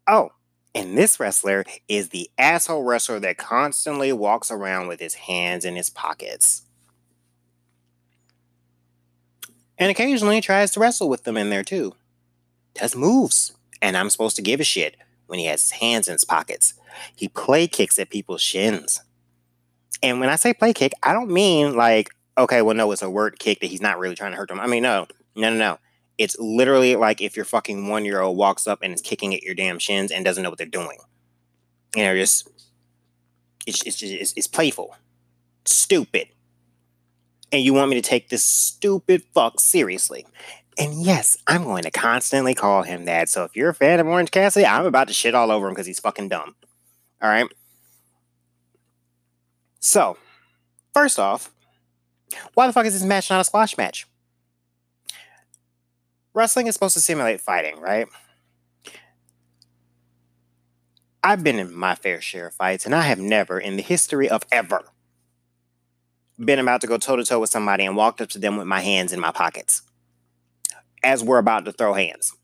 Oh, 0.08 0.32
and 0.74 0.98
this 0.98 1.20
wrestler 1.20 1.66
is 1.88 2.10
the 2.10 2.30
asshole 2.38 2.84
wrestler 2.84 3.20
that 3.20 3.38
constantly 3.38 4.14
walks 4.14 4.52
around 4.52 4.88
with 4.88 5.00
his 5.00 5.16
hands 5.16 5.66
in 5.66 5.76
his 5.76 5.90
pockets. 5.90 6.64
And 9.78 9.90
occasionally 9.90 10.42
tries 10.42 10.72
to 10.72 10.80
wrestle 10.80 11.10
with 11.10 11.24
them 11.24 11.38
in 11.38 11.50
there 11.50 11.64
too. 11.64 11.96
Does 12.76 12.96
moves. 12.96 13.54
And 13.82 13.96
I'm 13.96 14.10
supposed 14.10 14.36
to 14.36 14.42
give 14.42 14.60
a 14.60 14.66
shit 14.66 14.98
when 15.28 15.40
he 15.40 15.46
has 15.46 15.62
his 15.62 15.72
hands 15.80 16.08
in 16.08 16.14
his 16.14 16.26
pockets. 16.26 16.74
He 17.16 17.30
play 17.30 17.68
kicks 17.68 17.98
at 17.98 18.10
people's 18.10 18.42
shins. 18.42 19.02
And 20.02 20.20
when 20.20 20.30
I 20.30 20.36
say 20.36 20.54
play 20.54 20.74
kick, 20.74 20.94
I 21.04 21.14
don't 21.14 21.30
mean 21.30 21.76
like, 21.76 22.10
okay, 22.38 22.62
well, 22.62 22.76
no, 22.76 22.92
it's 22.92 23.02
a 23.02 23.10
word 23.10 23.40
kick 23.40 23.60
that 23.60 23.68
he's 23.68 23.82
not 23.82 24.00
really 24.00 24.16
trying 24.16 24.32
to 24.32 24.38
hurt 24.38 24.50
them. 24.50 24.60
I 24.60 24.68
mean, 24.68 24.84
no, 24.84 25.08
no, 25.36 25.52
no, 25.52 25.58
no. 25.58 25.80
It's 26.18 26.38
literally 26.40 26.96
like 26.96 27.22
if 27.22 27.36
your 27.36 27.46
fucking 27.46 27.88
one 27.88 28.06
year 28.06 28.22
old 28.22 28.38
walks 28.38 28.68
up 28.68 28.80
and 28.82 28.94
is 28.94 29.02
kicking 29.02 29.34
at 29.34 29.44
your 29.44 29.56
damn 29.56 29.80
shins 29.80 30.12
and 30.12 30.26
doesn't 30.26 30.44
know 30.44 30.50
what 30.50 30.58
they're 30.58 30.68
doing. 30.68 30.98
You 31.96 32.04
know, 32.04 32.16
just 32.16 32.48
it's 33.66 33.84
it's 33.86 33.98
just, 33.98 34.14
it's, 34.14 34.34
it's 34.36 34.48
playful, 34.48 34.96
stupid, 35.66 36.28
and 37.52 37.64
you 37.64 37.74
want 37.74 37.90
me 37.90 37.96
to 37.96 38.08
take 38.08 38.30
this 38.30 38.44
stupid 38.44 39.24
fuck 39.34 39.60
seriously. 39.60 40.26
And 40.78 41.02
yes, 41.02 41.38
I'm 41.48 41.64
going 41.64 41.84
to 41.84 41.92
constantly 41.92 42.54
call 42.54 42.84
him 42.84 43.06
that. 43.06 43.28
So 43.28 43.44
if 43.44 43.56
you're 43.56 43.70
a 43.70 43.74
fan 43.74 44.00
of 44.00 44.08
Orange 44.08 44.32
Cassidy, 44.32 44.66
I'm 44.66 44.86
about 44.86 45.08
to 45.08 45.14
shit 45.14 45.36
all 45.36 45.52
over 45.52 45.68
him 45.68 45.74
because 45.74 45.88
he's 45.88 46.00
fucking 46.00 46.30
dumb. 46.30 46.56
All 47.22 47.30
right. 47.30 47.48
So, 49.80 50.18
first 50.94 51.20
off, 51.20 51.52
why 52.54 52.68
the 52.68 52.74
fuck 52.74 52.86
is 52.86 52.94
this 52.94 53.04
match 53.04 53.30
not 53.30 53.42
a 53.42 53.44
squash 53.46 53.78
match? 53.78 54.08
Wrestling 56.34 56.68
is 56.68 56.76
supposed 56.76 56.94
to 56.94 57.02
simulate 57.02 57.42
fighting, 57.42 57.80
right? 57.80 58.08
I've 61.24 61.44
been 61.44 61.60
in 61.60 61.74
my 61.74 61.96
fair 61.96 62.22
share 62.22 62.48
of 62.48 62.54
fights, 62.54 62.86
and 62.86 62.94
I 62.94 63.02
have 63.02 63.20
never, 63.20 63.60
in 63.60 63.76
the 63.76 63.82
history 63.82 64.30
of 64.30 64.44
ever, 64.52 64.84
been 66.38 66.60
about 66.60 66.82
to 66.82 66.88
go 66.88 66.98
toe 66.98 67.16
to 67.16 67.26
toe 67.26 67.40
with 67.40 67.50
somebody 67.50 67.86
and 67.86 67.98
walked 67.98 68.22
up 68.22 68.30
to 68.30 68.40
them 68.40 68.58
with 68.58 68.68
my 68.68 68.80
hands 68.80 69.12
in 69.12 69.20
my 69.20 69.32
pockets 69.32 69.82
as 71.04 71.24
we're 71.24 71.38
about 71.38 71.66
to 71.66 71.72
throw 71.72 71.94
hands. 71.94 72.36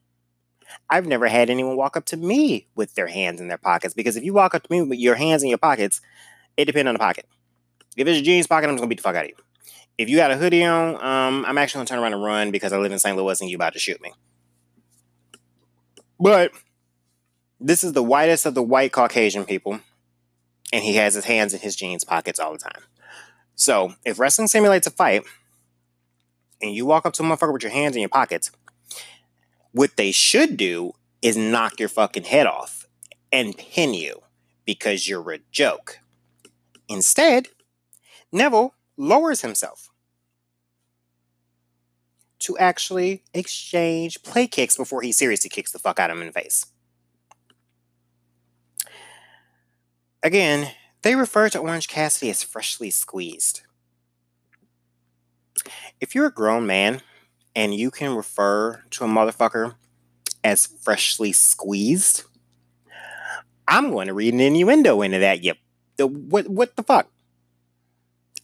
I've 0.90 1.06
never 1.06 1.28
had 1.28 1.50
anyone 1.50 1.78
walk 1.78 1.96
up 1.96 2.06
to 2.08 2.18
me 2.18 2.68
with 2.76 2.96
their 2.96 3.08
hands 3.08 3.40
in 3.40 3.48
their 3.48 3.58
pockets 3.58 3.94
because 3.94 4.18
if 4.18 4.24
you 4.24 4.34
walk 4.34 4.54
up 4.54 4.64
to 4.64 4.72
me 4.72 4.82
with 4.82 5.00
your 5.00 5.16
hands 5.16 5.44
in 5.44 5.50
your 5.50 5.58
pockets, 5.58 6.02
it 6.58 6.66
depends 6.66 6.88
on 6.88 6.96
the 6.96 7.00
pocket. 7.00 7.26
If 7.96 8.08
it's 8.08 8.18
your 8.18 8.26
jeans 8.26 8.48
pocket, 8.48 8.68
I'm 8.68 8.74
just 8.74 8.82
gonna 8.82 8.90
beat 8.90 8.98
the 8.98 9.04
fuck 9.04 9.16
out 9.16 9.26
of 9.26 9.30
you. 9.30 9.36
If 9.98 10.10
you 10.10 10.18
got 10.18 10.32
a 10.32 10.38
hoodie 10.38 10.64
on, 10.64 10.96
um, 10.96 11.46
I'm 11.46 11.58
actually 11.58 11.80
gonna 11.80 11.88
turn 11.88 12.00
around 12.00 12.14
and 12.14 12.24
run 12.24 12.52
because 12.52 12.74
I 12.74 12.78
live 12.78 12.92
in 12.92 13.00
St. 13.00 13.16
Louis 13.16 13.40
and 13.40 13.50
you 13.50 13.56
about 13.56 13.74
to 13.74 13.80
shoot 13.80 14.02
me. 14.02 14.14
But 16.20 16.52
this 17.60 17.84
is 17.84 17.94
the 17.94 18.04
whitest 18.04 18.46
of 18.46 18.54
the 18.54 18.64
white 18.64 18.92
Caucasian 18.92 19.46
people, 19.46 19.80
and 20.72 20.84
he 20.84 20.96
has 20.96 21.14
his 21.14 21.26
hands 21.26 21.54
in 21.54 21.62
his 21.62 21.76
jeans 21.76 22.04
pockets 22.04 22.40
all 22.40 22.52
the 22.52 22.60
time. 22.60 22.84
So 23.56 23.94
if 24.06 24.20
wrestling 24.20 24.48
simulates 24.48 24.88
a 24.88 24.92
fight, 24.92 25.24
and 26.62 26.74
you 26.74 26.86
walk 26.86 27.06
up 27.06 27.14
to 27.14 27.24
a 27.24 27.26
motherfucker 27.26 27.54
with 27.54 27.64
your 27.64 27.72
hands 27.72 27.96
in 27.96 28.02
your 28.02 28.10
pockets, 28.10 28.52
what 29.72 29.98
they 29.98 30.12
should 30.12 30.58
do 30.58 30.94
is 31.22 31.36
knock 31.36 31.80
your 31.80 31.90
fucking 31.90 32.24
head 32.24 32.48
off 32.48 32.88
and 33.32 33.58
pin 33.58 33.94
you 33.94 34.22
because 34.66 35.08
you're 35.08 35.32
a 35.32 35.40
joke. 35.52 36.00
Instead, 36.88 37.48
Neville 38.32 38.74
lowers 38.98 39.42
himself 39.42 39.90
to 42.40 42.58
actually 42.58 43.24
exchange 43.34 44.22
play 44.24 44.48
kicks 44.48 44.78
before 44.78 45.02
he 45.02 45.12
seriously 45.12 45.50
kicks 45.50 45.72
the 45.72 45.80
fuck 45.80 46.00
out 46.00 46.12
of 46.12 46.18
him 46.18 46.22
in 46.22 46.28
the 46.28 46.34
face. 46.34 46.66
Again, 50.22 50.72
they 51.02 51.16
refer 51.16 51.50
to 51.50 51.60
Orange 51.60 51.88
Cassidy 51.88 52.30
as 52.30 52.44
freshly 52.44 52.90
squeezed. 52.90 53.62
If 56.02 56.14
you're 56.14 56.28
a 56.28 56.34
grown 56.34 56.66
man 56.66 57.02
and 57.56 57.74
you 57.74 57.92
can 57.92 58.16
refer 58.16 58.84
to 58.92 59.04
a 59.04 59.08
motherfucker 59.08 59.76
as 60.44 60.66
freshly 60.66 61.32
squeezed, 61.32 62.24
I'm 63.68 63.92
going 63.92 64.08
to 64.08 64.14
read 64.14 64.34
an 64.34 64.40
innuendo 64.40 65.02
into 65.02 65.20
that. 65.20 65.44
Yep. 65.44 65.58
The 65.98 66.08
what 66.08 66.48
what 66.48 66.76
the 66.76 66.84
fuck? 66.84 67.08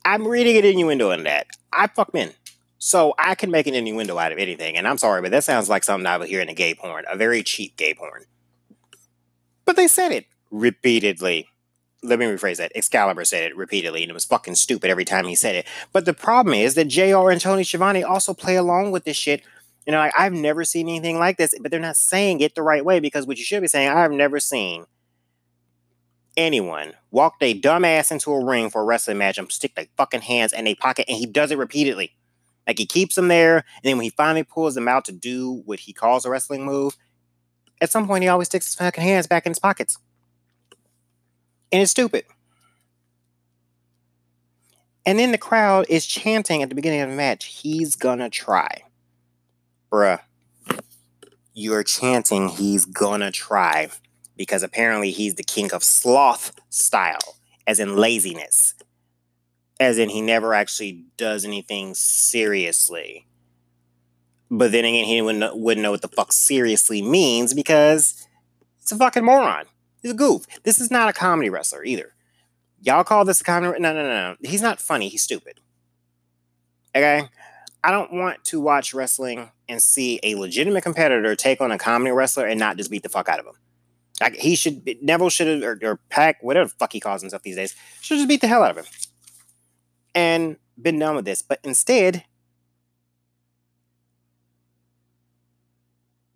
I'm 0.03 0.27
reading 0.27 0.57
an 0.57 0.65
innuendo 0.65 1.11
in 1.11 1.23
that. 1.23 1.47
I 1.71 1.87
fuck 1.87 2.13
men. 2.13 2.31
So 2.79 3.13
I 3.19 3.35
can 3.35 3.51
make 3.51 3.67
an 3.67 3.75
innuendo 3.75 4.17
out 4.17 4.31
of 4.31 4.39
anything. 4.39 4.75
And 4.75 4.87
I'm 4.87 4.97
sorry, 4.97 5.21
but 5.21 5.29
that 5.31 5.43
sounds 5.43 5.69
like 5.69 5.83
something 5.83 6.07
I 6.07 6.17
would 6.17 6.29
hear 6.29 6.41
in 6.41 6.49
a 6.49 6.53
gay 6.53 6.73
porn, 6.73 7.05
a 7.07 7.15
very 7.15 7.43
cheap 7.43 7.77
gay 7.77 7.93
porn. 7.93 8.23
But 9.65 9.75
they 9.75 9.87
said 9.87 10.11
it 10.11 10.25
repeatedly. 10.49 11.47
Let 12.01 12.17
me 12.17 12.25
rephrase 12.25 12.57
that. 12.57 12.71
Excalibur 12.73 13.23
said 13.23 13.43
it 13.43 13.55
repeatedly, 13.55 14.01
and 14.01 14.09
it 14.09 14.13
was 14.15 14.25
fucking 14.25 14.55
stupid 14.55 14.89
every 14.89 15.05
time 15.05 15.27
he 15.27 15.35
said 15.35 15.53
it. 15.53 15.67
But 15.93 16.05
the 16.05 16.13
problem 16.13 16.55
is 16.55 16.73
that 16.73 16.87
JR 16.87 17.29
and 17.29 17.39
Tony 17.39 17.63
Schiavone 17.63 18.03
also 18.03 18.33
play 18.33 18.55
along 18.55 18.91
with 18.91 19.03
this 19.03 19.17
shit. 19.17 19.43
You 19.85 19.91
know, 19.91 19.99
like 19.99 20.13
I've 20.17 20.33
never 20.33 20.63
seen 20.63 20.89
anything 20.89 21.19
like 21.19 21.37
this, 21.37 21.53
but 21.61 21.69
they're 21.69 21.79
not 21.79 21.97
saying 21.97 22.39
it 22.39 22.55
the 22.55 22.63
right 22.63 22.83
way 22.83 22.99
because 22.99 23.27
what 23.27 23.37
you 23.37 23.43
should 23.43 23.61
be 23.61 23.67
saying, 23.67 23.89
I've 23.89 24.11
never 24.11 24.39
seen 24.39 24.85
anyone 26.37 26.93
walk 27.09 27.35
a 27.41 27.59
dumbass 27.59 28.11
into 28.11 28.31
a 28.31 28.43
ring 28.43 28.69
for 28.69 28.81
a 28.81 28.85
wrestling 28.85 29.17
match 29.17 29.37
and 29.37 29.51
stick 29.51 29.75
their 29.75 29.87
fucking 29.97 30.21
hands 30.21 30.53
in 30.53 30.67
a 30.67 30.75
pocket, 30.75 31.05
and 31.07 31.17
he 31.17 31.25
does 31.25 31.51
it 31.51 31.57
repeatedly. 31.57 32.13
Like 32.67 32.77
he 32.77 32.85
keeps 32.85 33.15
them 33.15 33.27
there, 33.27 33.57
and 33.57 33.83
then 33.83 33.97
when 33.97 34.03
he 34.03 34.11
finally 34.11 34.43
pulls 34.43 34.75
them 34.75 34.87
out 34.87 35.05
to 35.05 35.11
do 35.11 35.61
what 35.65 35.79
he 35.79 35.93
calls 35.93 36.25
a 36.25 36.29
wrestling 36.29 36.65
move, 36.65 36.95
at 37.81 37.91
some 37.91 38.07
point 38.07 38.23
he 38.23 38.27
always 38.27 38.47
sticks 38.47 38.67
his 38.67 38.75
fucking 38.75 39.03
hands 39.03 39.27
back 39.27 39.45
in 39.45 39.51
his 39.51 39.59
pockets. 39.59 39.97
And 41.71 41.81
it's 41.81 41.91
stupid. 41.91 42.25
And 45.05 45.17
then 45.17 45.31
the 45.31 45.37
crowd 45.37 45.85
is 45.89 46.05
chanting 46.05 46.61
at 46.61 46.69
the 46.69 46.75
beginning 46.75 47.01
of 47.01 47.09
the 47.09 47.15
match, 47.15 47.45
he's 47.45 47.95
gonna 47.95 48.29
try. 48.29 48.83
Bruh. 49.91 50.19
You're 51.53 51.83
chanting, 51.83 52.49
he's 52.49 52.85
gonna 52.85 53.31
try. 53.31 53.89
Because 54.41 54.63
apparently 54.63 55.11
he's 55.11 55.35
the 55.35 55.43
king 55.43 55.71
of 55.71 55.83
sloth 55.83 56.51
style, 56.69 57.37
as 57.67 57.79
in 57.79 57.95
laziness 57.95 58.73
as 59.81 59.97
in 59.97 60.09
he 60.09 60.21
never 60.21 60.53
actually 60.53 61.05
does 61.17 61.43
anything 61.43 61.95
seriously. 61.95 63.25
But 64.51 64.71
then 64.71 64.85
again, 64.85 65.05
he 65.05 65.19
wouldn't 65.23 65.39
know, 65.39 65.55
wouldn't 65.55 65.81
know 65.81 65.89
what 65.89 66.03
the 66.03 66.07
fuck 66.07 66.31
seriously 66.31 67.01
means 67.01 67.55
because 67.55 68.27
he's 68.79 68.91
a 68.91 68.97
fucking 68.97 69.25
moron. 69.25 69.65
He's 70.03 70.11
a 70.11 70.15
goof. 70.15 70.45
This 70.63 70.79
is 70.79 70.91
not 70.91 71.09
a 71.09 71.13
comedy 71.13 71.49
wrestler 71.49 71.83
either. 71.83 72.13
Y'all 72.79 73.03
call 73.03 73.25
this 73.25 73.41
a 73.41 73.43
comedy? 73.43 73.79
No, 73.79 73.91
no, 73.91 74.03
no, 74.03 74.09
no. 74.09 74.35
He's 74.47 74.61
not 74.61 74.79
funny. 74.79 75.09
He's 75.09 75.23
stupid. 75.23 75.59
Okay? 76.95 77.23
I 77.83 77.89
don't 77.89 78.13
want 78.13 78.43
to 78.45 78.61
watch 78.61 78.93
wrestling 78.93 79.49
and 79.67 79.81
see 79.81 80.19
a 80.21 80.35
legitimate 80.35 80.83
competitor 80.83 81.35
take 81.35 81.59
on 81.59 81.71
a 81.71 81.79
comedy 81.79 82.11
wrestler 82.11 82.45
and 82.45 82.59
not 82.59 82.77
just 82.77 82.91
beat 82.91 83.01
the 83.01 83.09
fuck 83.09 83.29
out 83.29 83.39
of 83.39 83.47
him. 83.47 83.55
Like 84.19 84.35
he 84.35 84.55
should, 84.55 84.87
Neville 85.01 85.29
should 85.29 85.47
have, 85.47 85.63
or, 85.63 85.79
or 85.81 85.99
Pac, 86.09 86.43
whatever 86.43 86.69
fuck 86.69 86.93
he 86.93 86.99
calls 86.99 87.21
himself 87.21 87.43
these 87.43 87.55
days, 87.55 87.75
should 88.01 88.17
just 88.17 88.27
beat 88.27 88.41
the 88.41 88.47
hell 88.47 88.63
out 88.63 88.71
of 88.71 88.77
him 88.77 88.85
and 90.13 90.57
been 90.79 90.99
done 90.99 91.15
with 91.15 91.25
this. 91.25 91.41
But 91.41 91.59
instead, 91.63 92.23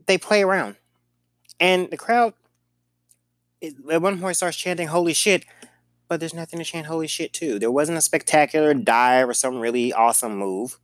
they 0.06 0.18
play 0.18 0.42
around. 0.42 0.78
And 1.60 1.90
the 1.90 1.98
crowd, 1.98 2.34
at 3.62 4.02
one 4.02 4.20
point, 4.20 4.38
starts 4.38 4.58
chanting, 4.58 4.88
Holy 4.88 5.14
shit. 5.14 5.46
But 6.08 6.20
there's 6.20 6.34
nothing 6.34 6.60
to 6.60 6.66
chant 6.66 6.86
holy 6.86 7.08
shit 7.08 7.34
to. 7.34 7.58
There 7.58 7.72
wasn't 7.72 7.98
a 7.98 8.02
spectacular 8.02 8.74
dive 8.74 9.28
or 9.28 9.34
some 9.34 9.60
really 9.60 9.92
awesome 9.92 10.38
move. 10.38 10.80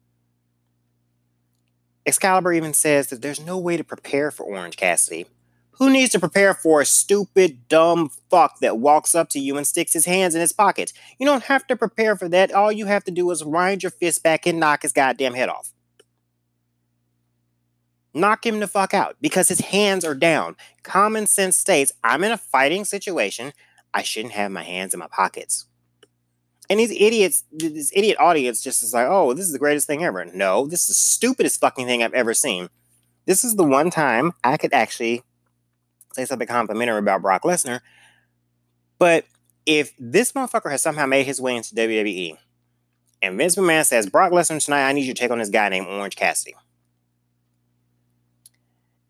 Excalibur 2.06 2.54
even 2.54 2.74
says 2.74 3.08
that 3.08 3.22
there's 3.22 3.40
no 3.40 3.58
way 3.58 3.78
to 3.78 3.84
prepare 3.84 4.32
for 4.32 4.44
Orange 4.44 4.78
Cassidy. 4.78 5.28
Who 5.80 5.90
needs 5.90 6.12
to 6.12 6.20
prepare 6.20 6.54
for 6.54 6.82
a 6.82 6.86
stupid, 6.86 7.68
dumb 7.68 8.10
fuck 8.30 8.60
that 8.60 8.78
walks 8.78 9.16
up 9.16 9.30
to 9.30 9.40
you 9.40 9.58
and 9.58 9.66
sticks 9.66 9.94
his 9.94 10.06
hands 10.06 10.36
in 10.36 10.42
his 10.42 10.54
pockets? 10.54 10.94
You 11.18 11.26
don't 11.26 11.44
have 11.44 11.66
to 11.68 11.76
prepare 11.76 12.16
for 12.16 12.30
that. 12.30 12.52
All 12.52 12.72
you 12.72 12.86
have 12.86 13.04
to 13.06 13.12
do 13.12 13.30
is 13.32 13.44
wind 13.44 13.84
your 13.84 13.92
fist 13.92 14.22
back 14.22 14.46
and 14.46 14.60
knock 14.60 14.84
his 14.84 14.92
goddamn 14.92 15.34
head 15.34 15.50
off. 15.50 15.72
Knock 18.14 18.46
him 18.46 18.60
the 18.60 18.68
fuck 18.68 18.94
out 18.94 19.16
because 19.22 19.48
his 19.48 19.62
hands 19.62 20.04
are 20.04 20.14
down. 20.14 20.56
Common 20.84 21.26
sense 21.26 21.58
states 21.58 21.94
I'm 22.04 22.24
in 22.24 22.32
a 22.32 22.38
fighting 22.38 22.84
situation. 22.84 23.54
I 23.94 24.04
shouldn't 24.04 24.34
have 24.34 24.52
my 24.52 24.64
hands 24.64 24.94
in 24.94 25.00
my 25.00 25.08
pockets. 25.08 25.66
And 26.70 26.80
these 26.80 26.92
idiots, 26.92 27.44
this 27.52 27.92
idiot 27.94 28.18
audience 28.20 28.62
just 28.62 28.84
is 28.84 28.94
like, 28.94 29.08
oh, 29.10 29.34
this 29.34 29.46
is 29.46 29.52
the 29.52 29.60
greatest 29.60 29.88
thing 29.88 30.04
ever. 30.04 30.24
No, 30.26 30.68
this 30.68 30.82
is 30.82 30.88
the 30.88 30.94
stupidest 30.94 31.60
fucking 31.60 31.86
thing 31.86 32.04
I've 32.04 32.14
ever 32.14 32.34
seen. 32.34 32.70
This 33.26 33.44
is 33.44 33.56
the 33.56 33.64
one 33.64 33.90
time 33.90 34.32
I 34.44 34.58
could 34.58 34.74
actually 34.74 35.24
say 36.14 36.26
something 36.26 36.48
complimentary 36.48 37.00
about 37.00 37.22
Brock 37.22 37.44
Lesnar. 37.44 37.82
But 38.98 39.26
if 39.66 39.94
this 39.98 40.34
motherfucker 40.34 40.72
has 40.72 40.82
somehow 40.82 41.06
made 41.06 41.26
his 41.26 41.42
way 41.42 41.56
into 41.56 41.74
WWE, 41.76 42.38
and 43.22 43.38
Vince 43.38 43.56
McMahon 43.56 43.86
says, 43.86 44.10
Brock 44.10 44.32
Lesnar 44.32 44.64
tonight, 44.64 44.88
I 44.88 44.94
need 44.94 45.06
you 45.06 45.14
to 45.14 45.20
take 45.20 45.32
on 45.32 45.40
this 45.40 45.50
guy 45.50 45.70
named 45.70 45.88
Orange 45.88 46.16
Cassidy. 46.16 46.56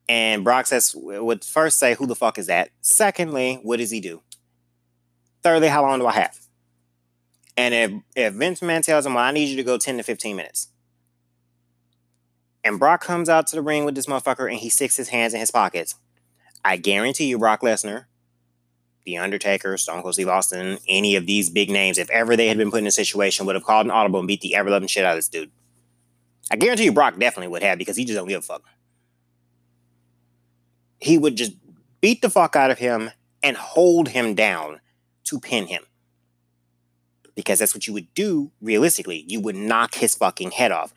And 0.10 0.44
Brock 0.44 0.68
says, 0.68 0.94
would 0.96 1.46
first 1.46 1.80
say, 1.80 1.96
who 1.96 2.06
the 2.06 2.16
fuck 2.16 2.38
is 2.38 2.48
that? 2.48 2.72
Secondly, 2.82 3.60
what 3.64 3.78
does 3.78 3.92
he 3.92 4.02
do? 4.02 4.22
Thirdly, 5.42 5.70
how 5.70 5.84
long 5.84 6.00
do 6.00 6.06
I 6.06 6.12
have? 6.12 6.38
And 7.56 7.74
if, 7.74 7.92
if 8.16 8.34
Vince 8.34 8.60
McMahon 8.60 8.84
tells 8.84 9.06
him, 9.06 9.14
well, 9.14 9.24
I 9.24 9.32
need 9.32 9.48
you 9.48 9.56
to 9.56 9.64
go 9.64 9.78
10 9.78 9.98
to 9.98 10.04
15 10.04 10.36
minutes. 10.36 10.68
And 12.64 12.78
Brock 12.78 13.02
comes 13.02 13.30
out 13.30 13.48
to 13.48 13.56
the 13.56 13.62
ring 13.62 13.86
with 13.86 13.96
this 13.96 14.06
motherfucker 14.06 14.50
and 14.50 14.60
he 14.60 14.70
sticks 14.70 14.98
his 14.98 15.10
hands 15.10 15.34
in 15.34 15.40
his 15.40 15.52
pockets. 15.52 15.96
I 16.64 16.78
guarantee 16.78 17.26
you, 17.26 17.40
Brock 17.40 17.62
Lesnar, 17.62 18.06
The 19.06 19.18
Undertaker, 19.18 19.78
Stone 19.78 20.02
Cold 20.02 20.14
Steve 20.14 20.28
Austin, 20.28 20.78
any 20.88 21.16
of 21.16 21.26
these 21.26 21.50
big 21.50 21.70
names, 21.70 21.98
if 21.98 22.10
ever 22.10 22.36
they 22.36 22.48
had 22.48 22.58
been 22.58 22.72
put 22.72 22.82
in 22.82 22.88
a 22.88 22.92
situation, 22.92 23.46
would 23.46 23.56
have 23.56 23.64
called 23.64 23.88
an 23.88 23.92
audible 23.92 24.20
and 24.20 24.28
beat 24.28 24.42
the 24.42 24.56
ever 24.56 24.70
loving 24.70 24.88
shit 24.88 25.06
out 25.06 25.12
of 25.12 25.18
this 25.18 25.28
dude. 25.28 25.52
I 26.52 26.56
guarantee 26.58 26.86
you, 26.86 26.92
Brock 26.92 27.18
definitely 27.18 27.48
would 27.48 27.64
have 27.64 27.78
because 27.78 27.98
he 27.98 28.06
just 28.06 28.18
don't 28.18 28.28
give 28.28 28.40
a 28.40 28.42
fuck. 28.42 28.64
He 31.00 31.18
would 31.18 31.36
just 31.36 31.54
beat 32.02 32.22
the 32.22 32.30
fuck 32.30 32.56
out 32.56 32.72
of 32.72 32.78
him 32.78 33.12
and 33.42 33.58
hold 33.58 34.10
him 34.10 34.36
down 34.36 34.82
to 35.26 35.40
pin 35.40 35.68
him. 35.68 35.84
Because 37.36 37.60
that's 37.60 37.74
what 37.74 37.88
you 37.88 37.94
would 37.94 38.14
do 38.14 38.52
realistically. 38.62 39.24
You 39.28 39.40
would 39.40 39.56
knock 39.56 39.96
his 39.96 40.16
fucking 40.16 40.52
head 40.52 40.72
off. 40.72 40.94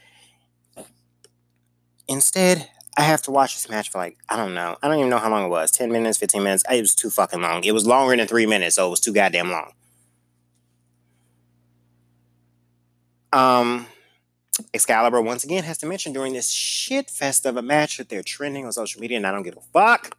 Instead, 2.08 2.68
I 2.96 3.02
have 3.02 3.22
to 3.22 3.30
watch 3.30 3.54
this 3.54 3.68
match 3.68 3.90
for 3.90 3.98
like, 3.98 4.18
I 4.28 4.36
don't 4.36 4.54
know. 4.54 4.76
I 4.82 4.88
don't 4.88 4.98
even 4.98 5.10
know 5.10 5.18
how 5.18 5.30
long 5.30 5.44
it 5.44 5.48
was 5.48 5.70
10 5.70 5.90
minutes, 5.90 6.18
15 6.18 6.42
minutes. 6.42 6.62
It 6.70 6.80
was 6.80 6.94
too 6.94 7.10
fucking 7.10 7.40
long. 7.40 7.64
It 7.64 7.72
was 7.72 7.86
longer 7.86 8.16
than 8.16 8.26
three 8.28 8.46
minutes, 8.46 8.76
so 8.76 8.86
it 8.86 8.90
was 8.90 9.00
too 9.00 9.12
goddamn 9.12 9.50
long. 9.50 9.72
Um, 13.32 13.86
Excalibur 14.72 15.20
once 15.20 15.42
again 15.42 15.64
has 15.64 15.78
to 15.78 15.86
mention 15.86 16.12
during 16.12 16.32
this 16.34 16.50
shit 16.50 17.10
fest 17.10 17.46
of 17.46 17.56
a 17.56 17.62
match 17.62 17.96
that 17.96 18.08
they're 18.08 18.22
trending 18.22 18.64
on 18.64 18.72
social 18.72 19.00
media, 19.00 19.16
and 19.16 19.26
I 19.26 19.32
don't 19.32 19.42
give 19.42 19.56
a 19.56 19.60
fuck. 19.72 20.16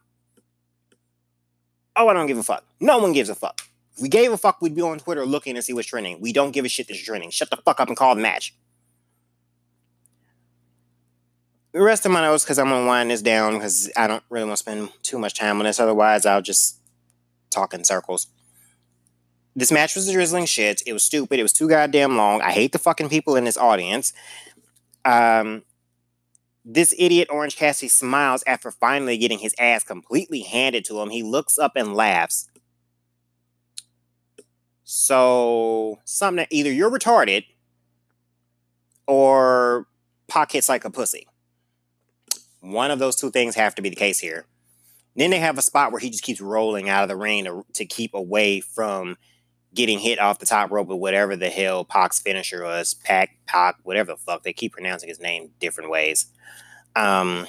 Oh, 1.96 2.08
I 2.08 2.12
don't 2.12 2.26
give 2.26 2.36
a 2.36 2.42
fuck. 2.42 2.62
No 2.78 2.98
one 2.98 3.12
gives 3.12 3.30
a 3.30 3.34
fuck. 3.34 3.62
If 3.94 4.02
we 4.02 4.10
gave 4.10 4.32
a 4.32 4.36
fuck, 4.36 4.60
we'd 4.60 4.74
be 4.74 4.82
on 4.82 4.98
Twitter 4.98 5.24
looking 5.24 5.54
to 5.54 5.62
see 5.62 5.72
what's 5.72 5.88
trending. 5.88 6.20
We 6.20 6.34
don't 6.34 6.50
give 6.50 6.66
a 6.66 6.68
shit 6.68 6.88
that's 6.88 7.02
trending. 7.02 7.30
Shut 7.30 7.48
the 7.48 7.56
fuck 7.56 7.80
up 7.80 7.88
and 7.88 7.96
call 7.96 8.14
the 8.14 8.20
match. 8.20 8.54
The 11.76 11.82
rest 11.82 12.06
of 12.06 12.12
my 12.12 12.22
notes 12.22 12.42
because 12.42 12.58
I'm 12.58 12.70
gonna 12.70 12.86
wind 12.86 13.10
this 13.10 13.20
down 13.20 13.52
because 13.52 13.90
I 13.98 14.06
don't 14.06 14.22
really 14.30 14.46
want 14.46 14.56
to 14.56 14.62
spend 14.62 14.88
too 15.02 15.18
much 15.18 15.34
time 15.34 15.58
on 15.58 15.64
this. 15.64 15.78
Otherwise, 15.78 16.24
I'll 16.24 16.40
just 16.40 16.80
talk 17.50 17.74
in 17.74 17.84
circles. 17.84 18.28
This 19.54 19.70
match 19.70 19.94
was 19.94 20.08
a 20.08 20.12
drizzling 20.12 20.46
shit. 20.46 20.82
It 20.86 20.94
was 20.94 21.04
stupid. 21.04 21.38
It 21.38 21.42
was 21.42 21.52
too 21.52 21.68
goddamn 21.68 22.16
long. 22.16 22.40
I 22.40 22.52
hate 22.52 22.72
the 22.72 22.78
fucking 22.78 23.10
people 23.10 23.36
in 23.36 23.44
this 23.44 23.58
audience. 23.58 24.14
Um, 25.04 25.64
this 26.64 26.94
idiot 26.98 27.28
Orange 27.30 27.56
Cassidy 27.56 27.90
smiles 27.90 28.42
after 28.46 28.70
finally 28.70 29.18
getting 29.18 29.40
his 29.40 29.54
ass 29.58 29.84
completely 29.84 30.40
handed 30.40 30.86
to 30.86 30.98
him. 31.02 31.10
He 31.10 31.22
looks 31.22 31.58
up 31.58 31.72
and 31.76 31.94
laughs. 31.94 32.48
So 34.82 35.98
something 36.06 36.46
either 36.48 36.72
you're 36.72 36.90
retarded 36.90 37.44
or 39.06 39.88
pockets 40.26 40.70
like 40.70 40.86
a 40.86 40.90
pussy. 40.90 41.26
One 42.66 42.90
of 42.90 42.98
those 42.98 43.16
two 43.16 43.30
things 43.30 43.54
have 43.54 43.74
to 43.76 43.82
be 43.82 43.90
the 43.90 43.96
case 43.96 44.18
here. 44.18 44.46
Then 45.14 45.30
they 45.30 45.38
have 45.38 45.56
a 45.56 45.62
spot 45.62 45.92
where 45.92 46.00
he 46.00 46.10
just 46.10 46.24
keeps 46.24 46.40
rolling 46.40 46.88
out 46.88 47.04
of 47.04 47.08
the 47.08 47.16
ring 47.16 47.44
to, 47.44 47.64
to 47.74 47.86
keep 47.86 48.12
away 48.12 48.60
from 48.60 49.16
getting 49.72 49.98
hit 49.98 50.18
off 50.18 50.40
the 50.40 50.46
top 50.46 50.70
rope 50.70 50.88
with 50.88 50.98
whatever 50.98 51.36
the 51.36 51.48
hell 51.48 51.84
Pac's 51.84 52.18
finisher 52.18 52.64
was. 52.64 52.94
Pac, 52.94 53.38
Pac, 53.46 53.76
whatever 53.84 54.12
the 54.12 54.18
fuck. 54.18 54.42
They 54.42 54.52
keep 54.52 54.72
pronouncing 54.72 55.08
his 55.08 55.20
name 55.20 55.50
different 55.60 55.90
ways. 55.90 56.26
Um, 56.96 57.46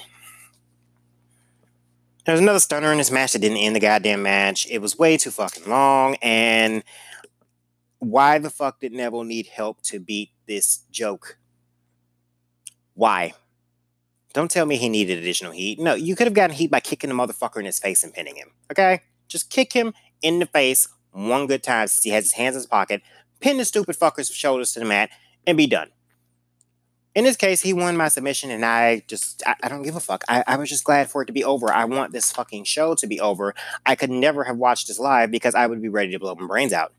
there's 2.24 2.40
another 2.40 2.60
stunner 2.60 2.92
in 2.92 2.98
this 2.98 3.10
match 3.10 3.32
that 3.32 3.40
didn't 3.40 3.56
end 3.56 3.74
the 3.74 3.80
goddamn 3.80 4.22
match. 4.22 4.66
It 4.70 4.78
was 4.78 4.98
way 4.98 5.16
too 5.16 5.30
fucking 5.30 5.68
long. 5.68 6.16
And 6.22 6.84
why 7.98 8.38
the 8.38 8.50
fuck 8.50 8.80
did 8.80 8.92
Neville 8.92 9.24
need 9.24 9.46
help 9.46 9.82
to 9.84 9.98
beat 9.98 10.30
this 10.46 10.84
joke? 10.90 11.38
Why? 12.94 13.34
Don't 14.32 14.50
tell 14.50 14.66
me 14.66 14.76
he 14.76 14.88
needed 14.88 15.18
additional 15.18 15.52
heat. 15.52 15.78
No, 15.78 15.94
you 15.94 16.14
could 16.14 16.26
have 16.26 16.34
gotten 16.34 16.54
heat 16.56 16.70
by 16.70 16.80
kicking 16.80 17.08
the 17.08 17.16
motherfucker 17.16 17.58
in 17.58 17.64
his 17.64 17.78
face 17.78 18.04
and 18.04 18.12
pinning 18.12 18.36
him. 18.36 18.50
Okay? 18.70 19.02
Just 19.26 19.50
kick 19.50 19.72
him 19.72 19.94
in 20.22 20.38
the 20.38 20.46
face 20.46 20.88
one 21.12 21.46
good 21.46 21.62
time 21.62 21.88
since 21.88 22.04
he 22.04 22.10
has 22.10 22.24
his 22.24 22.32
hands 22.34 22.54
in 22.54 22.60
his 22.60 22.66
pocket, 22.66 23.02
pin 23.40 23.56
the 23.56 23.64
stupid 23.64 23.96
fucker's 23.96 24.30
shoulders 24.30 24.72
to 24.72 24.80
the 24.80 24.84
mat, 24.84 25.10
and 25.46 25.56
be 25.56 25.66
done. 25.66 25.88
In 27.14 27.24
this 27.24 27.36
case, 27.36 27.62
he 27.62 27.72
won 27.72 27.96
my 27.96 28.08
submission, 28.08 28.50
and 28.50 28.64
I 28.64 29.02
just, 29.08 29.42
I, 29.46 29.56
I 29.64 29.68
don't 29.68 29.82
give 29.82 29.96
a 29.96 30.00
fuck. 30.00 30.22
I, 30.28 30.44
I, 30.46 30.56
was 30.56 30.68
just 30.68 30.84
glad 30.84 31.10
for 31.10 31.22
it 31.22 31.26
to 31.26 31.32
be 31.32 31.42
over. 31.42 31.72
I 31.72 31.84
want 31.84 32.12
this 32.12 32.30
fucking 32.30 32.64
show 32.64 32.94
to 32.94 33.06
be 33.06 33.18
over. 33.18 33.54
I 33.84 33.96
could 33.96 34.10
never 34.10 34.44
have 34.44 34.56
watched 34.56 34.86
this 34.86 35.00
live 35.00 35.30
because 35.30 35.54
I 35.54 35.66
would 35.66 35.82
be 35.82 35.88
ready 35.88 36.12
to 36.12 36.18
blow 36.18 36.34
my 36.36 36.46
brains 36.46 36.72
out. 36.72 36.92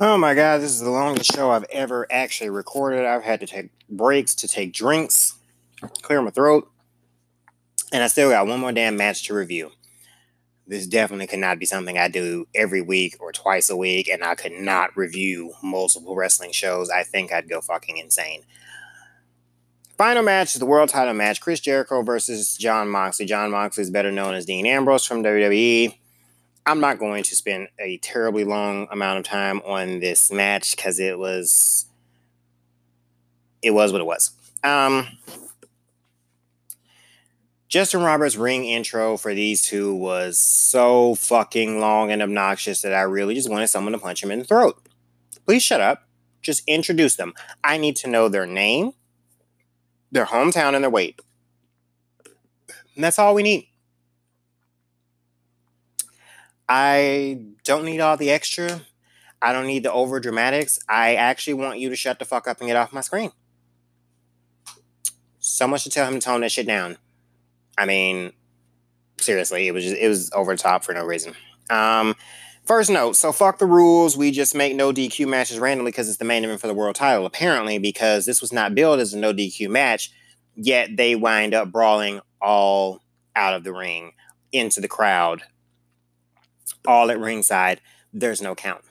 Oh 0.00 0.18
my 0.18 0.34
god, 0.34 0.60
this 0.60 0.72
is 0.72 0.80
the 0.80 0.90
longest 0.90 1.32
show 1.32 1.52
I've 1.52 1.66
ever 1.70 2.04
actually 2.10 2.50
recorded. 2.50 3.04
I've 3.06 3.22
had 3.22 3.38
to 3.40 3.46
take 3.46 3.70
breaks 3.88 4.34
to 4.34 4.48
take 4.48 4.72
drinks, 4.72 5.34
clear 6.02 6.20
my 6.20 6.32
throat, 6.32 6.68
and 7.92 8.02
I 8.02 8.08
still 8.08 8.30
got 8.30 8.48
one 8.48 8.58
more 8.58 8.72
damn 8.72 8.96
match 8.96 9.22
to 9.28 9.34
review. 9.34 9.70
This 10.66 10.88
definitely 10.88 11.28
could 11.28 11.38
not 11.38 11.60
be 11.60 11.66
something 11.66 11.96
I 11.96 12.08
do 12.08 12.48
every 12.56 12.82
week 12.82 13.18
or 13.20 13.30
twice 13.30 13.70
a 13.70 13.76
week, 13.76 14.08
and 14.08 14.24
I 14.24 14.34
could 14.34 14.50
not 14.50 14.96
review 14.96 15.52
multiple 15.62 16.16
wrestling 16.16 16.50
shows. 16.50 16.90
I 16.90 17.04
think 17.04 17.32
I'd 17.32 17.48
go 17.48 17.60
fucking 17.60 17.96
insane. 17.96 18.42
Final 19.96 20.24
match 20.24 20.56
is 20.56 20.58
the 20.58 20.66
world 20.66 20.88
title 20.88 21.14
match 21.14 21.40
Chris 21.40 21.60
Jericho 21.60 22.02
versus 22.02 22.56
Jon 22.56 22.88
Moxley. 22.88 23.26
Jon 23.26 23.52
Moxley 23.52 23.82
is 23.82 23.90
better 23.90 24.10
known 24.10 24.34
as 24.34 24.44
Dean 24.44 24.66
Ambrose 24.66 25.06
from 25.06 25.22
WWE. 25.22 25.96
I'm 26.66 26.80
not 26.80 26.98
going 26.98 27.22
to 27.24 27.36
spend 27.36 27.68
a 27.78 27.98
terribly 27.98 28.44
long 28.44 28.88
amount 28.90 29.18
of 29.18 29.24
time 29.24 29.60
on 29.66 30.00
this 30.00 30.32
match 30.32 30.74
because 30.74 30.98
it 30.98 31.18
was 31.18 31.86
it 33.62 33.72
was 33.72 33.92
what 33.92 34.00
it 34.00 34.06
was. 34.06 34.30
Um, 34.62 35.06
Justin 37.68 38.02
Roberts' 38.02 38.36
ring 38.36 38.64
intro 38.64 39.16
for 39.16 39.34
these 39.34 39.60
two 39.60 39.94
was 39.94 40.38
so 40.38 41.16
fucking 41.16 41.80
long 41.80 42.10
and 42.12 42.22
obnoxious 42.22 42.82
that 42.82 42.94
I 42.94 43.02
really 43.02 43.34
just 43.34 43.50
wanted 43.50 43.68
someone 43.68 43.92
to 43.92 43.98
punch 43.98 44.22
him 44.22 44.30
in 44.30 44.38
the 44.38 44.44
throat. 44.44 44.80
Please 45.44 45.62
shut 45.62 45.80
up. 45.80 46.06
Just 46.40 46.62
introduce 46.68 47.16
them. 47.16 47.34
I 47.62 47.78
need 47.78 47.96
to 47.96 48.08
know 48.08 48.28
their 48.28 48.46
name, 48.46 48.92
their 50.12 50.26
hometown, 50.26 50.74
and 50.74 50.84
their 50.84 50.90
weight. 50.90 51.20
And 52.94 53.02
that's 53.02 53.18
all 53.18 53.34
we 53.34 53.42
need. 53.42 53.66
I 56.68 57.40
don't 57.64 57.84
need 57.84 58.00
all 58.00 58.16
the 58.16 58.30
extra. 58.30 58.82
I 59.42 59.52
don't 59.52 59.66
need 59.66 59.82
the 59.82 59.92
over 59.92 60.20
dramatics. 60.20 60.78
I 60.88 61.16
actually 61.16 61.54
want 61.54 61.78
you 61.78 61.90
to 61.90 61.96
shut 61.96 62.18
the 62.18 62.24
fuck 62.24 62.48
up 62.48 62.60
and 62.60 62.68
get 62.68 62.76
off 62.76 62.92
my 62.92 63.02
screen. 63.02 63.32
Someone 65.38 65.78
should 65.78 65.92
tell 65.92 66.08
him 66.08 66.14
to 66.14 66.20
tone 66.20 66.40
that 66.40 66.52
shit 66.52 66.66
down. 66.66 66.96
I 67.76 67.84
mean, 67.84 68.32
seriously, 69.20 69.68
it 69.68 69.72
was 69.72 69.84
just, 69.84 69.96
it 69.96 70.08
was 70.08 70.30
over 70.32 70.56
the 70.56 70.62
top 70.62 70.84
for 70.84 70.94
no 70.94 71.04
reason. 71.04 71.34
Um, 71.68 72.14
first 72.64 72.90
note: 72.90 73.16
so 73.16 73.32
fuck 73.32 73.58
the 73.58 73.66
rules. 73.66 74.16
We 74.16 74.30
just 74.30 74.54
make 74.54 74.74
no 74.74 74.92
DQ 74.92 75.28
matches 75.28 75.58
randomly 75.58 75.90
because 75.90 76.08
it's 76.08 76.18
the 76.18 76.24
main 76.24 76.44
event 76.44 76.62
for 76.62 76.66
the 76.66 76.74
world 76.74 76.94
title. 76.94 77.26
Apparently, 77.26 77.78
because 77.78 78.24
this 78.24 78.40
was 78.40 78.52
not 78.52 78.74
billed 78.74 79.00
as 79.00 79.12
a 79.12 79.18
no 79.18 79.34
DQ 79.34 79.68
match, 79.68 80.10
yet 80.54 80.96
they 80.96 81.14
wind 81.14 81.52
up 81.52 81.70
brawling 81.70 82.20
all 82.40 83.00
out 83.36 83.52
of 83.52 83.64
the 83.64 83.72
ring 83.74 84.12
into 84.52 84.80
the 84.80 84.88
crowd 84.88 85.42
all 86.86 87.10
at 87.10 87.18
ringside, 87.18 87.80
there's 88.12 88.42
no 88.42 88.54
count. 88.54 88.82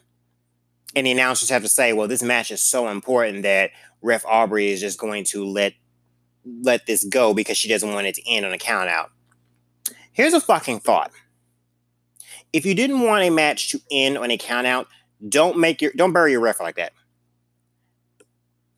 And 0.96 1.06
the 1.06 1.10
announcers 1.10 1.50
have 1.50 1.62
to 1.62 1.68
say, 1.68 1.92
well, 1.92 2.08
this 2.08 2.22
match 2.22 2.50
is 2.50 2.62
so 2.62 2.88
important 2.88 3.42
that 3.42 3.70
Ref 4.02 4.24
Aubrey 4.26 4.70
is 4.70 4.80
just 4.80 4.98
going 4.98 5.24
to 5.24 5.44
let 5.44 5.74
let 6.46 6.86
this 6.86 7.04
go 7.04 7.32
because 7.32 7.56
she 7.56 7.68
doesn't 7.68 7.92
want 7.92 8.06
it 8.06 8.14
to 8.16 8.30
end 8.30 8.44
on 8.44 8.52
a 8.52 8.58
count 8.58 8.90
out. 8.90 9.10
Here's 10.12 10.34
a 10.34 10.40
fucking 10.40 10.80
thought. 10.80 11.10
If 12.52 12.66
you 12.66 12.74
didn't 12.74 13.00
want 13.00 13.24
a 13.24 13.30
match 13.30 13.70
to 13.70 13.80
end 13.90 14.18
on 14.18 14.30
a 14.30 14.36
count 14.36 14.66
out, 14.66 14.86
don't 15.26 15.58
make 15.58 15.80
your 15.80 15.92
don't 15.96 16.12
bury 16.12 16.32
your 16.32 16.40
ref 16.40 16.60
like 16.60 16.76
that 16.76 16.92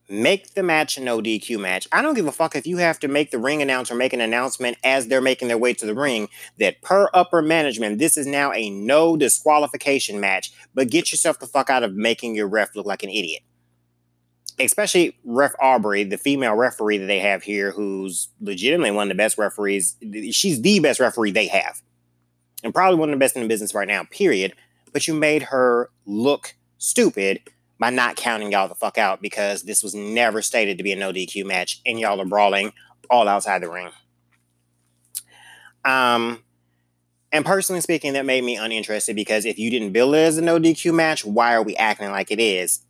make 0.09 0.53
the 0.53 0.63
match 0.63 0.97
a 0.97 1.01
no 1.01 1.19
DQ 1.19 1.59
match. 1.59 1.87
I 1.91 2.01
don't 2.01 2.13
give 2.13 2.27
a 2.27 2.31
fuck 2.31 2.55
if 2.55 2.65
you 2.65 2.77
have 2.77 2.99
to 2.99 3.07
make 3.07 3.31
the 3.31 3.39
ring 3.39 3.61
announcer 3.61 3.95
make 3.95 4.13
an 4.13 4.21
announcement 4.21 4.77
as 4.83 5.07
they're 5.07 5.21
making 5.21 5.47
their 5.47 5.57
way 5.57 5.73
to 5.73 5.85
the 5.85 5.93
ring 5.93 6.29
that 6.59 6.81
per 6.81 7.09
upper 7.13 7.41
management, 7.41 7.99
this 7.99 8.15
is 8.17 8.25
now 8.25 8.53
a 8.53 8.69
no 8.69 9.17
disqualification 9.17 10.19
match, 10.19 10.53
but 10.73 10.89
get 10.89 11.11
yourself 11.11 11.39
the 11.39 11.47
fuck 11.47 11.69
out 11.69 11.83
of 11.83 11.93
making 11.93 12.35
your 12.35 12.47
ref 12.47 12.75
look 12.75 12.85
like 12.85 13.03
an 13.03 13.09
idiot. 13.09 13.43
Especially 14.59 15.15
Ref 15.23 15.53
Aubrey, 15.61 16.03
the 16.03 16.17
female 16.17 16.55
referee 16.55 16.97
that 16.97 17.05
they 17.05 17.19
have 17.19 17.43
here, 17.43 17.71
who's 17.71 18.29
legitimately 18.41 18.91
one 18.91 19.07
of 19.07 19.09
the 19.09 19.21
best 19.21 19.37
referees. 19.37 19.97
She's 20.31 20.61
the 20.61 20.79
best 20.79 20.99
referee 20.99 21.31
they 21.31 21.47
have. 21.47 21.83
And 22.63 22.73
probably 22.73 22.97
one 22.99 23.09
of 23.09 23.13
the 23.13 23.19
best 23.19 23.35
in 23.35 23.43
the 23.43 23.47
business 23.47 23.75
right 23.75 23.87
now, 23.87 24.05
period. 24.09 24.53
But 24.91 25.07
you 25.07 25.13
made 25.13 25.43
her 25.43 25.91
look 26.07 26.55
stupid 26.79 27.41
by 27.79 27.89
not 27.89 28.15
counting 28.15 28.51
y'all 28.51 28.67
the 28.67 28.75
fuck 28.75 28.97
out 28.97 29.21
because 29.21 29.63
this 29.63 29.83
was 29.83 29.93
never 29.93 30.41
stated 30.41 30.77
to 30.77 30.83
be 30.83 30.91
a 30.91 30.95
no 30.95 31.11
DQ 31.11 31.45
match 31.45 31.81
and 31.85 31.99
y'all 31.99 32.19
are 32.19 32.25
brawling 32.25 32.73
all 33.09 33.27
outside 33.27 33.61
the 33.61 33.69
ring. 33.69 33.89
Um, 35.85 36.43
and 37.31 37.45
personally 37.45 37.81
speaking, 37.81 38.13
that 38.13 38.25
made 38.25 38.43
me 38.43 38.55
uninterested 38.55 39.15
because 39.15 39.45
if 39.45 39.59
you 39.59 39.69
didn't 39.69 39.91
build 39.91 40.15
it 40.15 40.19
as 40.19 40.37
a 40.37 40.41
no 40.41 40.59
DQ 40.59 40.93
match, 40.93 41.23
why 41.25 41.53
are 41.53 41.63
we 41.63 41.75
acting 41.75 42.11
like 42.11 42.31
it 42.31 42.39
is? 42.39 42.81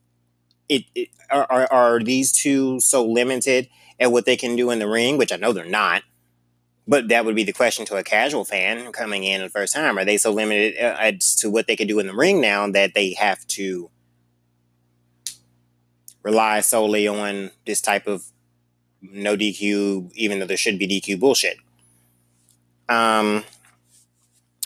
It, 0.69 0.84
it 0.95 1.09
are, 1.30 1.45
are, 1.49 1.72
are 1.72 1.99
these 1.99 2.31
two 2.31 2.80
so 2.80 3.05
limited 3.05 3.69
at 3.99 4.11
what 4.11 4.26
they 4.26 4.38
can 4.38 4.55
do 4.55 4.69
in 4.69 4.80
the 4.80 4.88
ring, 4.88 5.18
which 5.18 5.31
I 5.31 5.38
know 5.38 5.53
they're 5.53 5.65
not. 5.65 6.03
But 6.88 7.09
that 7.09 7.26
would 7.26 7.35
be 7.35 7.43
the 7.43 7.53
question 7.53 7.85
to 7.88 7.97
a 7.97 8.03
casual 8.03 8.45
fan 8.45 8.91
coming 8.93 9.26
in 9.26 9.41
the 9.41 9.49
first 9.49 9.73
time. 9.73 9.97
Are 9.97 10.05
they 10.05 10.18
so 10.18 10.31
limited 10.31 10.76
uh, 10.77 10.95
as 10.99 11.35
to 11.38 11.49
what 11.49 11.68
they 11.68 11.76
can 11.76 11.88
do 11.88 11.99
in 11.99 12.07
the 12.07 12.15
ring 12.15 12.39
now 12.39 12.69
that 12.72 12.93
they 12.93 13.14
have 13.14 13.45
to 13.47 13.89
rely 16.27 16.59
solely 16.59 17.07
on 17.07 17.51
this 17.65 17.79
type 17.79 18.05
of 18.05 18.25
no 19.01 19.37
DQ, 19.37 20.11
even 20.13 20.39
though 20.39 20.45
there 20.45 20.57
should 20.57 20.77
be 20.77 20.85
DQ 20.85 21.21
bullshit. 21.21 21.57
Um, 22.89 23.45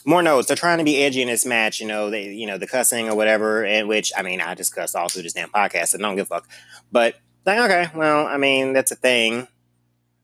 more 0.03 0.23
notes. 0.23 0.47
They're 0.47 0.57
trying 0.57 0.79
to 0.79 0.83
be 0.83 1.03
edgy 1.03 1.21
in 1.21 1.27
this 1.27 1.45
match. 1.45 1.79
You 1.79 1.85
know, 1.85 2.09
they, 2.09 2.31
you 2.31 2.47
know, 2.47 2.57
the 2.57 2.65
cussing 2.65 3.09
or 3.09 3.15
whatever. 3.15 3.63
And 3.63 3.87
which 3.87 4.11
I 4.17 4.23
mean, 4.23 4.41
I 4.41 4.55
discussed 4.55 4.95
all 4.95 5.07
through 5.07 5.21
this 5.21 5.33
damn 5.33 5.51
podcast, 5.51 5.89
so 5.89 5.99
don't 5.99 6.15
give 6.15 6.25
a 6.25 6.33
fuck. 6.35 6.47
But 6.91 7.15
like, 7.45 7.59
okay, 7.59 7.91
well, 7.95 8.25
I 8.25 8.37
mean, 8.37 8.73
that's 8.73 8.91
a 8.91 8.95
thing. 8.95 9.47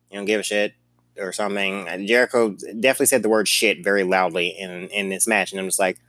You 0.09 0.17
don't 0.17 0.25
give 0.25 0.39
a 0.39 0.43
shit 0.43 0.73
or 1.19 1.31
something. 1.31 2.07
Jericho 2.07 2.49
definitely 2.49 3.05
said 3.05 3.21
the 3.21 3.29
word 3.29 3.47
shit 3.47 3.83
very 3.83 4.03
loudly 4.03 4.47
in 4.47 4.87
in 4.87 5.09
this 5.09 5.27
match, 5.27 5.51
and 5.51 5.59
I'm 5.59 5.67
just 5.67 5.79
like, 5.79 5.99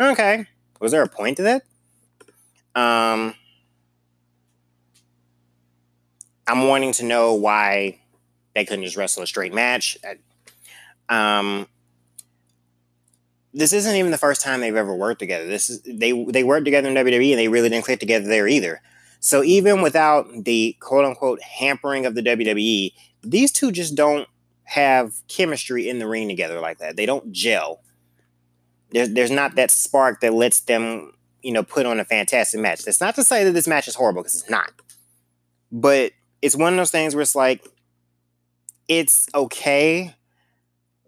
okay, 0.00 0.46
was 0.80 0.90
there 0.90 1.02
a 1.02 1.08
point 1.08 1.36
to 1.36 1.44
that? 1.44 1.62
Um, 2.74 3.34
I'm 6.46 6.68
wanting 6.68 6.92
to 6.92 7.04
know 7.04 7.34
why 7.34 8.00
they 8.54 8.64
couldn't 8.64 8.84
just 8.84 8.96
wrestle 8.96 9.22
a 9.22 9.26
straight 9.26 9.54
match. 9.54 9.98
Um, 11.08 11.66
this 13.52 13.72
isn't 13.72 13.94
even 13.94 14.10
the 14.10 14.18
first 14.18 14.40
time 14.40 14.60
they've 14.60 14.74
ever 14.74 14.94
worked 14.94 15.20
together. 15.20 15.46
This 15.46 15.70
is 15.70 15.80
they 15.82 16.24
they 16.24 16.42
worked 16.42 16.64
together 16.64 16.88
in 16.88 16.94
WWE 16.94 17.30
and 17.30 17.38
they 17.38 17.48
really 17.48 17.68
didn't 17.68 17.84
click 17.84 18.00
together 18.00 18.26
there 18.26 18.48
either. 18.48 18.82
So 19.20 19.42
even 19.42 19.80
without 19.80 20.26
the 20.44 20.76
quote 20.80 21.04
unquote 21.04 21.40
hampering 21.40 22.04
of 22.04 22.14
the 22.14 22.22
WWE, 22.22 22.92
these 23.22 23.52
two 23.52 23.72
just 23.72 23.94
don't 23.94 24.28
have 24.64 25.14
chemistry 25.28 25.88
in 25.88 25.98
the 25.98 26.06
ring 26.06 26.28
together 26.28 26.60
like 26.60 26.78
that. 26.78 26.96
They 26.96 27.06
don't 27.06 27.32
gel. 27.32 27.80
There's 28.90 29.10
there's 29.10 29.30
not 29.30 29.54
that 29.54 29.70
spark 29.70 30.20
that 30.20 30.34
lets 30.34 30.60
them, 30.60 31.12
you 31.42 31.52
know, 31.52 31.62
put 31.62 31.86
on 31.86 32.00
a 32.00 32.04
fantastic 32.04 32.60
match. 32.60 32.84
That's 32.84 33.00
not 33.00 33.14
to 33.14 33.24
say 33.24 33.44
that 33.44 33.52
this 33.52 33.68
match 33.68 33.88
is 33.88 33.94
horrible 33.94 34.22
because 34.22 34.40
it's 34.40 34.50
not. 34.50 34.72
But 35.70 36.12
it's 36.44 36.54
one 36.54 36.74
of 36.74 36.76
those 36.76 36.90
things 36.90 37.14
where 37.14 37.22
it's 37.22 37.34
like 37.34 37.66
it's 38.86 39.26
okay, 39.34 40.14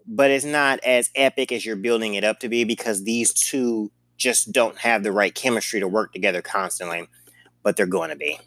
but 0.07 0.31
it's 0.31 0.43
not 0.43 0.79
as 0.83 1.11
epic 1.13 1.51
as 1.51 1.63
you're 1.63 1.75
building 1.75 2.15
it 2.15 2.23
up 2.23 2.39
to 2.39 2.49
be 2.49 2.63
because 2.63 3.03
these 3.03 3.31
two 3.35 3.91
just 4.17 4.51
don't 4.51 4.79
have 4.79 5.03
the 5.03 5.11
right 5.11 5.35
chemistry 5.35 5.79
to 5.79 5.87
work 5.87 6.11
together 6.11 6.41
constantly, 6.41 7.07
but 7.61 7.75
they're 7.75 7.85
going 7.85 8.09
to 8.09 8.15
be. 8.15 8.39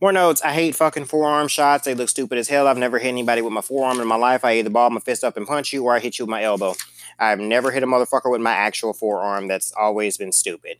More 0.00 0.10
notes. 0.10 0.42
I 0.42 0.52
hate 0.52 0.74
fucking 0.74 1.04
forearm 1.04 1.46
shots. 1.46 1.84
They 1.84 1.94
look 1.94 2.08
stupid 2.08 2.36
as 2.36 2.48
hell. 2.48 2.66
I've 2.66 2.76
never 2.76 2.98
hit 2.98 3.06
anybody 3.06 3.42
with 3.42 3.52
my 3.52 3.60
forearm 3.60 4.00
in 4.00 4.08
my 4.08 4.16
life. 4.16 4.44
I 4.44 4.54
either 4.58 4.70
ball 4.70 4.90
my 4.90 4.98
fist 4.98 5.22
up 5.22 5.36
and 5.36 5.46
punch 5.46 5.72
you 5.72 5.84
or 5.84 5.94
I 5.94 6.00
hit 6.00 6.18
you 6.18 6.24
with 6.24 6.30
my 6.30 6.42
elbow. 6.42 6.74
I've 7.16 7.38
never 7.38 7.70
hit 7.70 7.84
a 7.84 7.86
motherfucker 7.86 8.30
with 8.30 8.40
my 8.40 8.50
actual 8.50 8.92
forearm. 8.92 9.46
That's 9.46 9.70
always 9.70 10.16
been 10.16 10.32
stupid. 10.32 10.78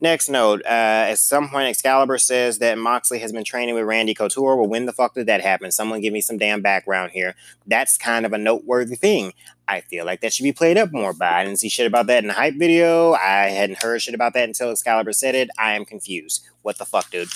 Next 0.00 0.28
note, 0.28 0.60
uh, 0.66 1.08
at 1.08 1.18
some 1.18 1.48
point, 1.48 1.68
Excalibur 1.68 2.18
says 2.18 2.58
that 2.58 2.76
Moxley 2.76 3.18
has 3.20 3.32
been 3.32 3.44
training 3.44 3.74
with 3.74 3.84
Randy 3.84 4.14
Couture. 4.14 4.56
Well, 4.56 4.68
when 4.68 4.84
the 4.84 4.92
fuck 4.92 5.14
did 5.14 5.26
that 5.26 5.40
happen? 5.40 5.70
Someone 5.70 6.02
give 6.02 6.12
me 6.12 6.20
some 6.20 6.36
damn 6.36 6.60
background 6.60 7.12
here. 7.12 7.34
That's 7.66 7.96
kind 7.96 8.26
of 8.26 8.32
a 8.34 8.38
noteworthy 8.38 8.96
thing. 8.96 9.32
I 9.66 9.80
feel 9.80 10.04
like 10.04 10.20
that 10.20 10.32
should 10.34 10.44
be 10.44 10.52
played 10.52 10.76
up 10.76 10.92
more, 10.92 11.14
but 11.14 11.28
I 11.28 11.44
didn't 11.44 11.60
see 11.60 11.70
shit 11.70 11.86
about 11.86 12.06
that 12.08 12.22
in 12.22 12.28
the 12.28 12.34
hype 12.34 12.56
video. 12.56 13.14
I 13.14 13.48
hadn't 13.48 13.82
heard 13.82 14.02
shit 14.02 14.14
about 14.14 14.34
that 14.34 14.44
until 14.44 14.70
Excalibur 14.70 15.12
said 15.12 15.34
it. 15.34 15.48
I 15.58 15.74
am 15.74 15.84
confused. 15.84 16.46
What 16.62 16.78
the 16.78 16.84
fuck, 16.84 17.10
dude? 17.10 17.28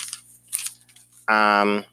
Um, 1.29 1.87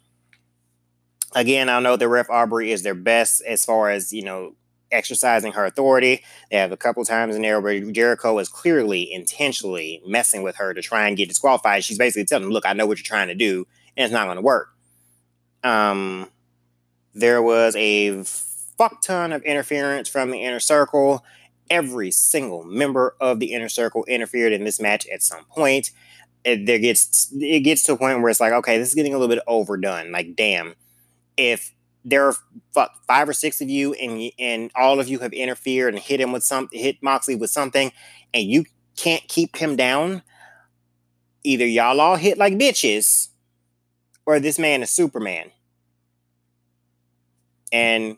Again, 1.35 1.69
I 1.69 1.79
know 1.79 1.97
the 1.97 2.07
ref 2.07 2.29
Aubrey 2.29 2.71
is 2.71 2.83
their 2.83 2.95
best 2.95 3.43
as 3.45 3.63
far 3.63 3.89
as, 3.91 4.13
you 4.13 4.23
know, 4.23 4.55
exercising 4.91 5.53
her 5.53 5.65
authority. 5.65 6.23
They 6.51 6.57
have 6.57 6.71
a 6.71 6.77
couple 6.77 7.03
times 7.05 7.35
in 7.35 7.41
there 7.41 7.59
where 7.59 7.79
Jericho 7.79 8.37
is 8.39 8.49
clearly 8.49 9.11
intentionally 9.11 10.01
messing 10.05 10.43
with 10.43 10.55
her 10.57 10.73
to 10.73 10.81
try 10.81 11.07
and 11.07 11.17
get 11.17 11.29
disqualified. 11.29 11.83
She's 11.83 11.97
basically 11.97 12.25
telling 12.25 12.45
him, 12.45 12.51
"Look, 12.51 12.65
I 12.65 12.73
know 12.73 12.85
what 12.85 12.97
you're 12.97 13.03
trying 13.03 13.27
to 13.27 13.35
do, 13.35 13.67
and 13.95 14.05
it's 14.05 14.13
not 14.13 14.25
going 14.25 14.37
to 14.37 14.41
work." 14.41 14.69
Um, 15.63 16.29
there 17.13 17.41
was 17.41 17.75
a 17.75 18.23
fuck 18.23 19.01
ton 19.01 19.33
of 19.33 19.41
interference 19.43 20.07
from 20.07 20.31
the 20.31 20.43
inner 20.43 20.59
circle. 20.59 21.25
Every 21.69 22.11
single 22.11 22.63
member 22.63 23.15
of 23.19 23.39
the 23.39 23.53
inner 23.53 23.69
circle 23.69 24.05
interfered 24.05 24.53
in 24.53 24.63
this 24.63 24.79
match 24.79 25.07
at 25.07 25.23
some 25.23 25.45
point. 25.45 25.91
It, 26.45 26.65
there 26.65 26.79
gets 26.79 27.33
it 27.33 27.61
gets 27.61 27.83
to 27.83 27.93
a 27.93 27.97
point 27.97 28.21
where 28.21 28.29
it's 28.29 28.39
like, 28.39 28.53
okay, 28.53 28.77
this 28.77 28.89
is 28.89 28.95
getting 28.95 29.13
a 29.13 29.17
little 29.17 29.35
bit 29.35 29.43
overdone. 29.47 30.11
Like, 30.11 30.35
damn, 30.35 30.75
if 31.35 31.73
there 32.07 32.25
are 32.25 32.87
five 33.05 33.27
or 33.27 33.33
six 33.33 33.59
of 33.59 33.69
you 33.69 33.93
and 33.93 34.31
and 34.39 34.71
all 34.75 34.99
of 34.99 35.09
you 35.09 35.19
have 35.19 35.33
interfered 35.33 35.93
and 35.93 36.01
hit 36.01 36.21
him 36.21 36.31
with 36.31 36.43
some 36.43 36.69
hit 36.71 37.03
Moxley 37.03 37.35
with 37.35 37.49
something 37.49 37.91
and 38.33 38.43
you 38.45 38.65
can't 38.95 39.27
keep 39.27 39.57
him 39.57 39.75
down 39.75 40.23
either 41.43 41.65
y'all 41.65 41.99
all 41.99 42.15
hit 42.15 42.37
like 42.37 42.53
bitches 42.53 43.27
or 44.25 44.39
this 44.39 44.57
man 44.57 44.81
is 44.81 44.89
superman 44.89 45.51
and 47.71 48.17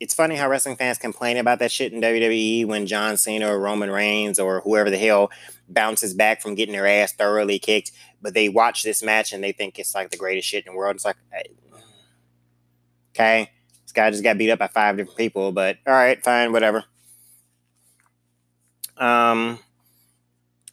it's 0.00 0.14
funny 0.14 0.34
how 0.34 0.48
wrestling 0.48 0.76
fans 0.76 0.98
complain 0.98 1.36
about 1.36 1.58
that 1.58 1.70
shit 1.70 1.92
in 1.92 2.00
WWE 2.00 2.66
when 2.66 2.86
John 2.86 3.18
Cena 3.18 3.52
or 3.52 3.60
Roman 3.60 3.90
Reigns 3.90 4.38
or 4.38 4.60
whoever 4.62 4.88
the 4.88 4.96
hell 4.96 5.30
bounces 5.68 6.14
back 6.14 6.40
from 6.40 6.54
getting 6.54 6.72
their 6.72 6.86
ass 6.86 7.12
thoroughly 7.12 7.58
kicked, 7.58 7.92
but 8.22 8.32
they 8.32 8.48
watch 8.48 8.82
this 8.82 9.02
match 9.02 9.32
and 9.32 9.44
they 9.44 9.52
think 9.52 9.78
it's 9.78 9.94
like 9.94 10.10
the 10.10 10.16
greatest 10.16 10.48
shit 10.48 10.66
in 10.66 10.72
the 10.72 10.76
world. 10.76 10.96
It's 10.96 11.04
like, 11.04 11.18
uh, 11.36 11.69
Okay. 13.20 13.50
This 13.84 13.92
guy 13.92 14.10
just 14.10 14.22
got 14.22 14.38
beat 14.38 14.50
up 14.50 14.60
by 14.60 14.68
five 14.68 14.96
different 14.96 15.18
people, 15.18 15.52
but 15.52 15.76
all 15.86 15.92
right, 15.92 16.22
fine, 16.24 16.52
whatever. 16.52 16.84
Um, 18.96 19.58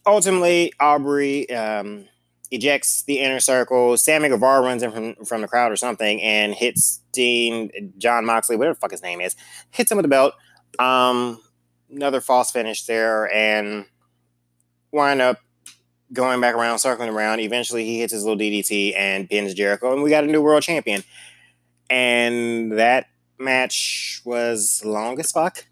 ultimately, 0.06 0.72
Aubrey 0.80 1.50
um, 1.50 2.06
ejects 2.50 3.02
the 3.02 3.18
inner 3.18 3.40
circle. 3.40 3.96
Sammy 3.98 4.30
Guevara 4.30 4.62
runs 4.62 4.82
in 4.82 4.92
from, 4.92 5.14
from 5.26 5.42
the 5.42 5.48
crowd 5.48 5.72
or 5.72 5.76
something 5.76 6.22
and 6.22 6.54
hits 6.54 7.02
Dean, 7.12 7.92
Jon 7.98 8.24
Moxley, 8.24 8.56
whatever 8.56 8.74
the 8.74 8.80
fuck 8.80 8.92
his 8.92 9.02
name 9.02 9.20
is, 9.20 9.36
hits 9.70 9.90
him 9.90 9.96
with 9.96 10.04
the 10.04 10.08
belt. 10.08 10.32
Um, 10.78 11.42
another 11.90 12.22
false 12.22 12.50
finish 12.50 12.86
there 12.86 13.30
and 13.30 13.84
wind 14.90 15.20
up 15.20 15.40
going 16.14 16.40
back 16.40 16.54
around, 16.54 16.78
circling 16.78 17.10
around. 17.10 17.40
Eventually, 17.40 17.84
he 17.84 17.98
hits 18.00 18.12
his 18.12 18.24
little 18.24 18.38
DDT 18.38 18.94
and 18.96 19.28
pins 19.28 19.52
Jericho, 19.52 19.92
and 19.92 20.02
we 20.02 20.08
got 20.08 20.24
a 20.24 20.28
new 20.28 20.40
world 20.40 20.62
champion 20.62 21.04
and 21.90 22.72
that 22.72 23.06
match 23.38 24.20
was 24.24 24.82
long 24.84 25.18
as 25.20 25.32
fuck. 25.32 25.64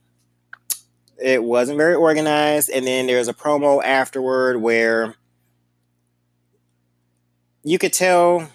It 1.22 1.42
wasn't 1.42 1.78
very 1.78 1.94
organized, 1.94 2.70
and 2.70 2.86
then 2.86 3.06
there's 3.06 3.28
a 3.28 3.34
promo 3.34 3.82
afterward 3.82 4.60
where 4.60 5.14
you 7.64 7.78
could 7.78 7.92
tell 7.92 8.48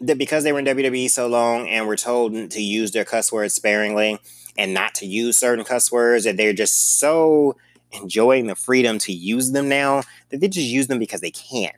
that 0.00 0.18
because 0.18 0.44
they 0.44 0.52
were 0.52 0.58
in 0.58 0.66
WWE 0.66 1.08
so 1.10 1.26
long 1.26 1.68
and 1.68 1.86
were 1.86 1.96
told 1.96 2.50
to 2.50 2.62
use 2.62 2.90
their 2.90 3.04
cuss 3.04 3.32
words 3.32 3.54
sparingly 3.54 4.18
and 4.56 4.74
not 4.74 4.94
to 4.96 5.06
use 5.06 5.36
certain 5.36 5.64
cuss 5.64 5.90
words, 5.90 6.24
that 6.24 6.36
they're 6.36 6.52
just 6.52 6.98
so 6.98 7.56
enjoying 7.92 8.46
the 8.46 8.54
freedom 8.54 8.98
to 8.98 9.12
use 9.12 9.52
them 9.52 9.68
now 9.68 10.02
that 10.30 10.40
they 10.40 10.48
just 10.48 10.66
use 10.66 10.86
them 10.86 10.98
because 10.98 11.20
they 11.20 11.30
can. 11.30 11.72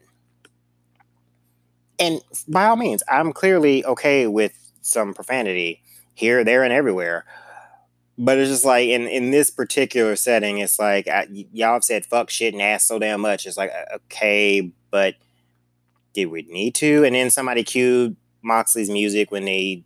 And 1.97 2.21
by 2.47 2.65
all 2.65 2.75
means, 2.75 3.03
I'm 3.09 3.31
clearly 3.31 3.85
okay 3.85 4.27
with 4.27 4.64
some 4.85 5.13
profanity 5.13 5.81
here, 6.13 6.43
there, 6.43 6.63
and 6.63 6.71
everywhere. 6.71 7.25
But 8.17 8.37
it's 8.37 8.49
just 8.49 8.65
like 8.65 8.87
in, 8.87 9.07
in 9.07 9.31
this 9.31 9.49
particular 9.49 10.15
setting, 10.15 10.59
it's 10.59 10.79
like 10.79 11.07
y'all 11.31 11.73
have 11.73 11.83
said 11.83 12.05
fuck 12.05 12.29
shit 12.29 12.53
and 12.53 12.61
ass 12.61 12.85
so 12.85 12.97
damn 12.97 13.19
much. 13.19 13.45
It's 13.45 13.57
like 13.57 13.71
uh, 13.71 13.95
okay, 13.95 14.71
but 14.89 15.15
did 16.13 16.27
we 16.27 16.43
need 16.43 16.75
to? 16.75 17.03
And 17.03 17.13
then 17.13 17.29
somebody 17.29 17.63
cued 17.63 18.15
Moxley's 18.41 18.89
music 18.89 19.31
when 19.31 19.43
they, 19.43 19.83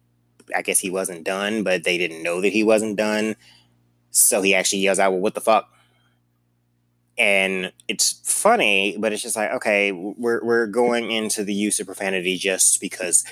I 0.56 0.62
guess 0.62 0.78
he 0.78 0.92
wasn't 0.92 1.24
done, 1.24 1.64
but 1.64 1.84
they 1.84 1.98
didn't 1.98 2.22
know 2.22 2.42
that 2.42 2.50
he 2.54 2.64
wasn't 2.64 2.98
done. 2.98 3.36
So 4.12 4.42
he 4.44 4.54
actually 4.54 4.80
yells 4.80 5.00
out, 5.00 5.12
"Well, 5.12 5.22
what 5.22 5.34
the 5.34 5.42
fuck?" 5.42 5.72
And 7.18 7.72
it's 7.88 8.22
funny, 8.24 8.96
but 9.00 9.12
it's 9.12 9.24
just 9.24 9.36
like 9.36 9.52
okay, 9.54 9.92
we're 9.92 10.44
we're 10.44 10.68
going 10.68 11.10
into 11.10 11.44
the 11.44 11.54
use 11.54 11.80
of 11.80 11.88
profanity 11.88 12.38
just 12.38 12.80
because 12.80 13.24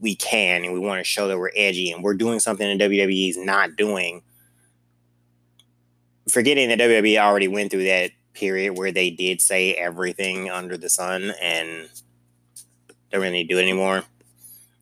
we 0.00 0.14
can 0.14 0.64
and 0.64 0.72
we 0.72 0.78
want 0.78 1.00
to 1.00 1.04
show 1.04 1.28
that 1.28 1.38
we're 1.38 1.50
edgy 1.56 1.90
and 1.90 2.02
we're 2.02 2.14
doing 2.14 2.38
something 2.38 2.78
that 2.78 2.84
WWE 2.84 3.30
is 3.30 3.38
not 3.38 3.76
doing. 3.76 4.22
Forgetting 6.28 6.68
that 6.68 6.78
WWE 6.78 7.18
already 7.18 7.48
went 7.48 7.70
through 7.70 7.84
that 7.84 8.10
period 8.34 8.76
where 8.76 8.92
they 8.92 9.10
did 9.10 9.40
say 9.40 9.74
everything 9.74 10.50
under 10.50 10.76
the 10.76 10.90
sun 10.90 11.32
and 11.40 11.88
don't 13.10 13.22
really 13.22 13.44
do 13.44 13.58
it 13.58 13.62
anymore. 13.62 14.04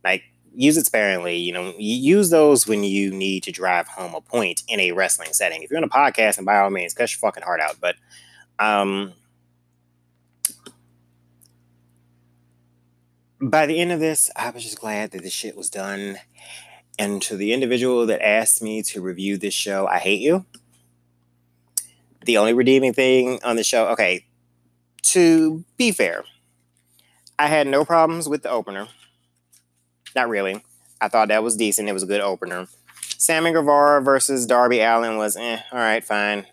Like, 0.03 0.25
use 0.55 0.77
it 0.77 0.87
sparingly. 0.87 1.37
You 1.37 1.53
know, 1.53 1.75
use 1.79 2.31
those 2.31 2.67
when 2.67 2.85
you 2.85 3.11
need 3.11 3.43
to 3.45 3.53
drive 3.53 3.89
home 3.89 4.15
a 4.15 4.21
point 4.21 4.63
in 4.69 4.81
a 4.81 4.93
wrestling 4.93 5.33
setting. 5.33 5.63
If 5.63 5.71
you're 5.71 5.79
on 5.79 5.85
a 5.85 5.89
podcast, 5.89 6.39
and 6.39 6.47
by 6.47 6.59
all 6.59 6.71
means, 6.71 6.95
cut 6.95 7.13
your 7.13 7.19
fucking 7.19 7.43
heart 7.43 7.61
out. 7.61 7.77
But 7.81 7.97
um, 8.59 9.13
by 13.51 13.67
the 13.67 13.79
end 13.79 13.93
of 13.93 14.01
this, 14.01 14.31
I 14.37 14.51
was 14.51 14.63
just 14.63 14.81
glad 14.81 15.11
that 15.11 15.23
this 15.23 15.33
shit 15.33 15.57
was 15.57 15.71
done. 15.71 16.19
And 16.99 17.21
to 17.23 17.37
the 17.37 17.53
individual 17.53 18.07
that 18.07 18.25
asked 18.25 18.63
me 18.63 18.83
to 18.85 19.01
review 19.01 19.37
this 19.37 19.55
show, 19.55 19.87
I 19.87 19.99
hate 19.99 20.21
you. 20.21 20.47
The 22.25 22.39
only 22.39 22.55
redeeming 22.55 22.95
thing 22.95 23.41
on 23.45 23.57
the 23.57 23.65
show, 23.65 23.89
okay, 23.89 24.25
to 25.03 25.65
be 25.77 25.93
fair, 25.93 26.25
I 27.39 27.49
had 27.49 27.67
no 27.67 27.85
problems 27.85 28.29
with 28.29 28.43
the 28.43 28.51
opener. 28.51 28.89
Not 30.15 30.29
really. 30.29 30.63
I 31.01 31.09
thought 31.09 31.29
that 31.29 31.43
was 31.43 31.57
decent. 31.57 31.89
It 31.89 31.93
was 31.93 32.05
a 32.05 32.07
good 32.07 32.21
opener. 32.21 32.69
Sammy 33.19 33.53
Guevara 33.53 34.01
versus 34.01 34.47
Darby 34.47 34.81
Allin 34.81 35.19
was 35.19 35.37
eh, 35.37 35.59
all 35.73 35.79
right, 35.79 36.05
fine. 36.05 36.47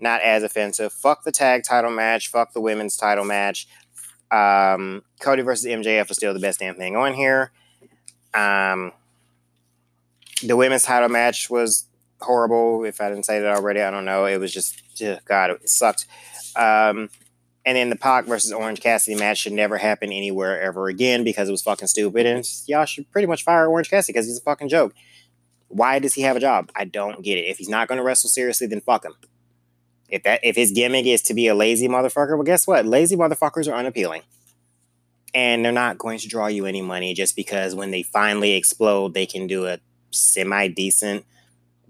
Not 0.00 0.20
as 0.20 0.42
offensive. 0.42 0.92
Fuck 0.92 1.24
the 1.24 1.32
tag 1.32 1.62
title 1.62 1.90
match. 1.90 2.28
Fuck 2.28 2.52
the 2.52 2.60
women's 2.60 2.96
title 2.96 3.24
match. 3.24 3.68
Um, 4.34 5.04
Cody 5.20 5.42
versus 5.42 5.66
MJF 5.66 6.08
was 6.08 6.16
still 6.16 6.34
the 6.34 6.40
best 6.40 6.58
damn 6.58 6.74
thing 6.74 6.96
on 6.96 7.14
here. 7.14 7.52
Um, 8.32 8.92
the 10.42 10.56
women's 10.56 10.82
title 10.82 11.08
match 11.08 11.48
was 11.48 11.86
horrible. 12.20 12.84
If 12.84 13.00
I 13.00 13.08
didn't 13.08 13.26
say 13.26 13.40
that 13.40 13.56
already, 13.56 13.80
I 13.80 13.90
don't 13.90 14.04
know. 14.04 14.24
It 14.24 14.38
was 14.38 14.52
just, 14.52 14.82
God, 15.24 15.50
it 15.50 15.68
sucked. 15.68 16.06
Um, 16.56 17.10
and 17.66 17.76
then 17.76 17.90
the 17.90 17.96
Pac 17.96 18.26
versus 18.26 18.52
Orange 18.52 18.80
Cassidy 18.80 19.16
match 19.16 19.38
should 19.38 19.52
never 19.52 19.78
happen 19.78 20.12
anywhere 20.12 20.60
ever 20.60 20.88
again 20.88 21.24
because 21.24 21.48
it 21.48 21.52
was 21.52 21.62
fucking 21.62 21.88
stupid. 21.88 22.26
And 22.26 22.44
y'all 22.66 22.84
should 22.84 23.10
pretty 23.10 23.26
much 23.26 23.44
fire 23.44 23.68
Orange 23.68 23.88
Cassidy 23.88 24.12
because 24.12 24.26
he's 24.26 24.38
a 24.38 24.42
fucking 24.42 24.68
joke. 24.68 24.94
Why 25.68 25.98
does 25.98 26.14
he 26.14 26.22
have 26.22 26.36
a 26.36 26.40
job? 26.40 26.70
I 26.74 26.84
don't 26.84 27.22
get 27.22 27.38
it. 27.38 27.46
If 27.46 27.58
he's 27.58 27.68
not 27.68 27.88
going 27.88 27.98
to 27.98 28.04
wrestle 28.04 28.30
seriously, 28.30 28.66
then 28.66 28.80
fuck 28.80 29.04
him. 29.04 29.14
If 30.14 30.22
that 30.22 30.38
if 30.44 30.54
his 30.54 30.70
gimmick 30.70 31.06
is 31.06 31.22
to 31.22 31.34
be 31.34 31.48
a 31.48 31.56
lazy 31.56 31.88
motherfucker, 31.88 32.36
well, 32.36 32.44
guess 32.44 32.68
what? 32.68 32.86
Lazy 32.86 33.16
motherfuckers 33.16 33.66
are 33.66 33.74
unappealing. 33.74 34.22
And 35.34 35.64
they're 35.64 35.72
not 35.72 35.98
going 35.98 36.20
to 36.20 36.28
draw 36.28 36.46
you 36.46 36.66
any 36.66 36.82
money 36.82 37.14
just 37.14 37.34
because 37.34 37.74
when 37.74 37.90
they 37.90 38.04
finally 38.04 38.52
explode, 38.52 39.12
they 39.12 39.26
can 39.26 39.48
do 39.48 39.66
a 39.66 39.80
semi 40.12 40.68
decent 40.68 41.24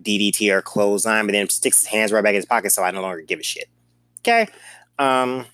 DDT 0.01 0.51
or 0.51 0.63
clothesline, 0.63 1.27
but 1.27 1.33
then 1.33 1.51
sticks 1.51 1.81
his 1.81 1.89
hands 1.89 2.13
right 2.13 2.25
back 2.25 2.31
in 2.31 2.37
his 2.37 2.47
pocket, 2.47 2.71
so 2.71 2.83
I 2.83 2.91
no 2.93 3.03
longer 3.03 3.21
give 3.21 3.41
a 3.41 3.43
shit. 3.43 3.69
Okay. 4.21 4.49
Um, 4.99 5.45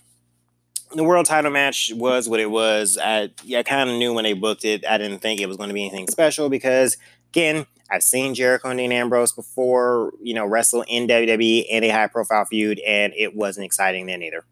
the 0.94 1.02
world 1.02 1.26
title 1.26 1.50
match 1.50 1.90
was 1.92 2.28
what 2.28 2.38
it 2.38 2.52
was. 2.52 2.96
I, 3.02 3.30
I 3.52 3.64
kind 3.64 3.90
of 3.90 3.96
knew 3.96 4.14
when 4.14 4.22
they 4.22 4.34
booked 4.34 4.64
it. 4.64 4.86
I 4.86 4.96
didn't 4.96 5.18
think 5.18 5.40
it 5.40 5.48
was 5.48 5.56
going 5.56 5.70
to 5.70 5.74
be 5.74 5.84
anything 5.84 6.06
special 6.06 6.48
because, 6.48 6.98
again, 7.30 7.66
I've 7.90 8.02
seen 8.02 8.34
Jericho 8.34 8.68
and 8.68 8.78
Dean 8.78 8.92
Ambrose 8.92 9.32
before, 9.32 10.12
you 10.22 10.32
know, 10.32 10.46
wrestle 10.46 10.84
in 10.86 11.08
WWE 11.08 11.66
in 11.68 11.82
a 11.82 11.88
high 11.88 12.06
profile 12.06 12.44
feud, 12.44 12.78
and 12.86 13.12
it 13.16 13.34
wasn't 13.34 13.66
exciting 13.66 14.06
then 14.06 14.22
either. 14.22 14.44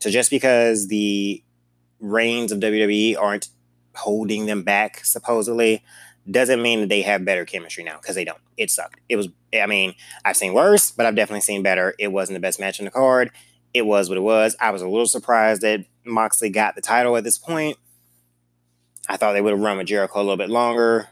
So 0.00 0.10
just 0.10 0.30
because 0.30 0.88
the 0.88 1.42
reins 2.00 2.50
of 2.50 2.58
WWE 2.58 3.16
aren't 3.16 3.48
holding 3.94 4.46
them 4.46 4.64
back, 4.64 5.04
supposedly, 5.04 5.84
doesn't 6.28 6.60
mean 6.60 6.80
that 6.80 6.88
they 6.88 7.02
have 7.02 7.24
better 7.24 7.44
chemistry 7.44 7.84
now 7.84 7.98
because 7.98 8.16
they 8.16 8.24
don't. 8.24 8.40
It 8.56 8.70
sucked. 8.70 9.00
It 9.08 9.16
was, 9.16 9.28
I 9.54 9.66
mean, 9.66 9.94
I've 10.24 10.36
seen 10.36 10.52
worse, 10.52 10.90
but 10.90 11.06
I've 11.06 11.14
definitely 11.14 11.42
seen 11.42 11.62
better. 11.62 11.94
It 11.98 12.08
wasn't 12.08 12.36
the 12.36 12.40
best 12.40 12.58
match 12.58 12.80
on 12.80 12.84
the 12.84 12.90
card. 12.90 13.30
It 13.72 13.86
was 13.86 14.08
what 14.08 14.18
it 14.18 14.22
was. 14.22 14.56
I 14.60 14.70
was 14.70 14.82
a 14.82 14.88
little 14.88 15.06
surprised 15.06 15.62
that 15.62 15.84
Moxley 16.04 16.50
got 16.50 16.74
the 16.74 16.80
title 16.80 17.16
at 17.16 17.24
this 17.24 17.38
point. 17.38 17.76
I 19.08 19.16
thought 19.16 19.32
they 19.32 19.40
would 19.40 19.52
have 19.52 19.60
run 19.60 19.78
with 19.78 19.86
Jericho 19.86 20.18
a 20.18 20.22
little 20.22 20.36
bit 20.36 20.50
longer 20.50 21.08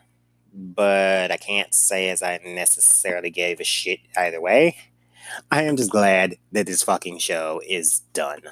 but 0.53 1.31
I 1.31 1.37
can't 1.37 1.75
say 1.75 2.11
as 2.11 2.23
I 2.23 2.39
necessarily 2.45 3.31
gave 3.31 3.61
a 3.61 3.65
shit 3.65 4.01
either 4.17 4.41
way. 4.41 4.77
I 5.51 5.63
am 5.63 5.77
just 5.77 5.91
glad 5.91 6.37
that 6.53 6.67
this 6.67 6.83
fucking 6.83 7.19
show 7.19 7.61
is 7.67 8.01
done. 8.13 8.43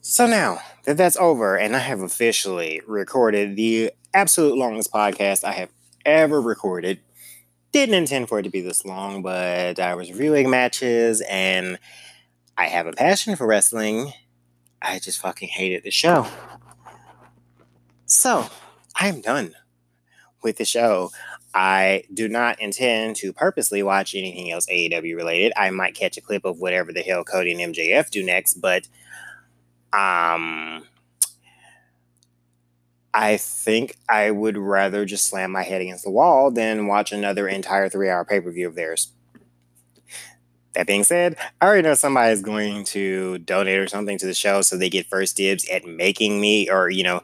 So 0.00 0.26
now 0.26 0.60
that 0.84 0.96
that's 0.96 1.16
over, 1.16 1.56
and 1.56 1.76
I 1.76 1.78
have 1.80 2.00
officially 2.00 2.80
recorded 2.86 3.56
the 3.56 3.92
absolute 4.12 4.56
longest 4.56 4.92
podcast 4.92 5.44
I 5.44 5.52
have 5.52 5.70
ever 6.04 6.40
recorded. 6.40 7.00
Didn't 7.72 7.94
intend 7.94 8.28
for 8.28 8.40
it 8.40 8.42
to 8.42 8.50
be 8.50 8.60
this 8.60 8.84
long, 8.84 9.22
but 9.22 9.78
I 9.78 9.94
was 9.94 10.10
reviewing 10.10 10.50
matches 10.50 11.22
and 11.28 11.78
I 12.58 12.66
have 12.66 12.86
a 12.86 12.92
passion 12.92 13.36
for 13.36 13.46
wrestling. 13.46 14.12
I 14.82 14.98
just 14.98 15.20
fucking 15.20 15.48
hated 15.48 15.84
the 15.84 15.90
show. 15.90 16.26
So, 18.06 18.48
I'm 18.96 19.20
done 19.20 19.54
with 20.42 20.56
the 20.56 20.64
show. 20.64 21.10
I 21.54 22.04
do 22.12 22.28
not 22.28 22.60
intend 22.60 23.16
to 23.16 23.32
purposely 23.32 23.82
watch 23.82 24.14
anything 24.14 24.50
else 24.50 24.66
AEW 24.66 25.16
related. 25.16 25.52
I 25.56 25.70
might 25.70 25.94
catch 25.94 26.16
a 26.16 26.20
clip 26.20 26.44
of 26.44 26.60
whatever 26.60 26.92
the 26.92 27.02
hell 27.02 27.24
Cody 27.24 27.52
and 27.52 27.74
MJF 27.74 28.10
do 28.10 28.24
next, 28.24 28.54
but 28.54 28.86
um 29.92 30.84
I 33.12 33.36
think 33.38 33.96
I 34.08 34.30
would 34.30 34.56
rather 34.56 35.04
just 35.04 35.26
slam 35.26 35.50
my 35.50 35.64
head 35.64 35.80
against 35.80 36.04
the 36.04 36.10
wall 36.10 36.50
than 36.50 36.86
watch 36.86 37.10
another 37.12 37.48
entire 37.48 37.88
three 37.88 38.08
hour 38.08 38.24
pay 38.24 38.40
per 38.40 38.52
view 38.52 38.68
of 38.68 38.76
theirs. 38.76 39.12
That 40.74 40.86
being 40.86 41.02
said, 41.02 41.36
I 41.60 41.66
already 41.66 41.82
know 41.82 41.94
somebody 41.94 42.32
is 42.32 42.42
going 42.42 42.84
to 42.84 43.38
donate 43.38 43.78
or 43.78 43.88
something 43.88 44.18
to 44.18 44.26
the 44.26 44.34
show 44.34 44.62
so 44.62 44.76
they 44.76 44.88
get 44.88 45.06
first 45.06 45.36
dibs 45.36 45.68
at 45.68 45.84
making 45.84 46.40
me 46.40 46.70
or, 46.70 46.88
you 46.88 47.02
know, 47.02 47.22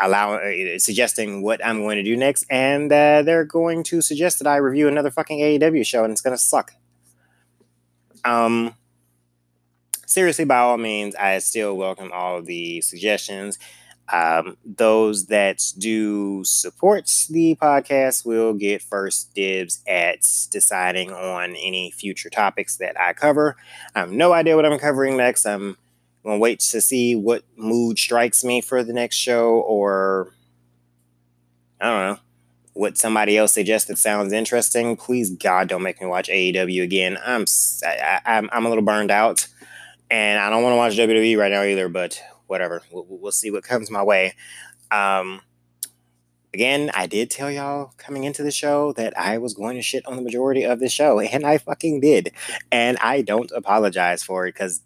allow 0.00 0.34
uh, 0.34 0.78
suggesting 0.78 1.42
what 1.42 1.64
I'm 1.64 1.80
going 1.82 1.96
to 1.96 2.02
do 2.02 2.16
next, 2.16 2.44
and 2.50 2.92
uh, 2.92 3.22
they're 3.22 3.44
going 3.44 3.82
to 3.84 4.00
suggest 4.00 4.38
that 4.38 4.48
I 4.48 4.56
review 4.56 4.88
another 4.88 5.10
fucking 5.10 5.38
AEW 5.38 5.86
show, 5.86 6.04
and 6.04 6.12
it's 6.12 6.20
gonna 6.20 6.38
suck. 6.38 6.72
Um, 8.24 8.74
seriously, 10.06 10.44
by 10.44 10.58
all 10.58 10.78
means, 10.78 11.14
I 11.14 11.38
still 11.38 11.76
welcome 11.76 12.10
all 12.12 12.42
the 12.42 12.80
suggestions. 12.80 13.58
Um, 14.12 14.56
those 14.64 15.26
that 15.26 15.62
do 15.78 16.42
support 16.44 17.08
the 17.30 17.54
podcast 17.54 18.26
will 18.26 18.54
get 18.54 18.82
first 18.82 19.32
dibs 19.34 19.82
at 19.86 20.22
deciding 20.50 21.12
on 21.12 21.54
any 21.54 21.92
future 21.92 22.28
topics 22.28 22.76
that 22.78 23.00
I 23.00 23.12
cover. 23.12 23.56
I 23.94 24.00
have 24.00 24.10
no 24.10 24.32
idea 24.32 24.56
what 24.56 24.66
I'm 24.66 24.80
covering 24.80 25.16
next. 25.16 25.46
I'm 25.46 25.76
going 26.24 26.38
to 26.38 26.40
wait 26.40 26.60
to 26.60 26.80
see 26.80 27.14
what 27.14 27.44
mood 27.56 27.98
strikes 27.98 28.44
me 28.44 28.60
for 28.60 28.82
the 28.82 28.92
next 28.92 29.16
show, 29.16 29.60
or 29.60 30.32
I 31.80 31.90
don't 31.90 32.14
know 32.14 32.20
what 32.72 32.96
somebody 32.96 33.36
else 33.36 33.52
suggested 33.52 33.98
sounds 33.98 34.32
interesting. 34.32 34.96
Please, 34.96 35.30
God, 35.30 35.68
don't 35.68 35.82
make 35.82 36.00
me 36.00 36.06
watch 36.06 36.28
AEW 36.28 36.82
again. 36.82 37.18
I'm 37.24 37.44
I, 37.84 38.20
am 38.24 38.50
i 38.52 38.56
I'm 38.56 38.66
a 38.66 38.68
little 38.68 38.84
burned 38.84 39.10
out, 39.10 39.46
and 40.10 40.40
I 40.40 40.50
don't 40.50 40.62
want 40.62 40.74
to 40.74 40.76
watch 40.76 40.96
WWE 40.96 41.38
right 41.38 41.50
now 41.50 41.62
either. 41.62 41.88
But 41.88 42.22
whatever. 42.50 42.82
We'll, 42.90 43.06
we'll 43.08 43.32
see 43.32 43.50
what 43.50 43.62
comes 43.62 43.90
my 43.90 44.02
way. 44.02 44.34
Um, 44.90 45.40
again, 46.52 46.90
I 46.94 47.06
did 47.06 47.30
tell 47.30 47.50
y'all 47.50 47.94
coming 47.96 48.24
into 48.24 48.42
the 48.42 48.50
show 48.50 48.92
that 48.94 49.16
I 49.16 49.38
was 49.38 49.54
going 49.54 49.76
to 49.76 49.82
shit 49.82 50.04
on 50.04 50.16
the 50.16 50.22
majority 50.22 50.64
of 50.64 50.80
the 50.80 50.88
show, 50.88 51.20
and 51.20 51.46
I 51.46 51.58
fucking 51.58 52.00
did. 52.00 52.32
And 52.70 52.98
I 52.98 53.22
don't 53.22 53.50
apologize 53.52 54.22
for 54.22 54.46
it 54.46 54.54
because, 54.54 54.82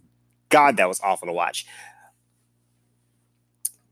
God, 0.48 0.76
that 0.76 0.88
was 0.88 1.00
awful 1.00 1.26
to 1.26 1.32
watch. 1.32 1.66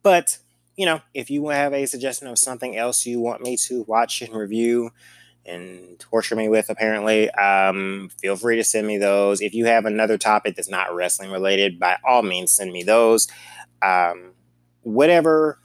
But, 0.02 0.38
you 0.76 0.86
know, 0.86 1.00
if 1.14 1.30
you 1.30 1.48
have 1.48 1.72
a 1.72 1.86
suggestion 1.86 2.28
of 2.28 2.38
something 2.38 2.76
else 2.76 3.06
you 3.06 3.20
want 3.20 3.42
me 3.42 3.56
to 3.68 3.84
watch 3.84 4.22
and 4.22 4.34
review, 4.34 4.90
and 5.44 5.98
torture 5.98 6.36
me 6.36 6.48
with 6.48 6.70
apparently 6.70 7.28
um, 7.32 8.08
feel 8.20 8.36
free 8.36 8.54
to 8.54 8.62
send 8.62 8.86
me 8.86 8.96
those 8.96 9.40
if 9.40 9.52
you 9.52 9.66
have 9.66 9.84
another 9.84 10.16
topic 10.16 10.54
that's 10.54 10.68
not 10.68 10.94
wrestling 10.94 11.32
related 11.32 11.80
by 11.80 11.98
all 12.06 12.22
means 12.22 12.52
send 12.52 12.72
me 12.72 12.84
those 12.84 13.26
um, 13.82 14.34
whatever 14.82 15.58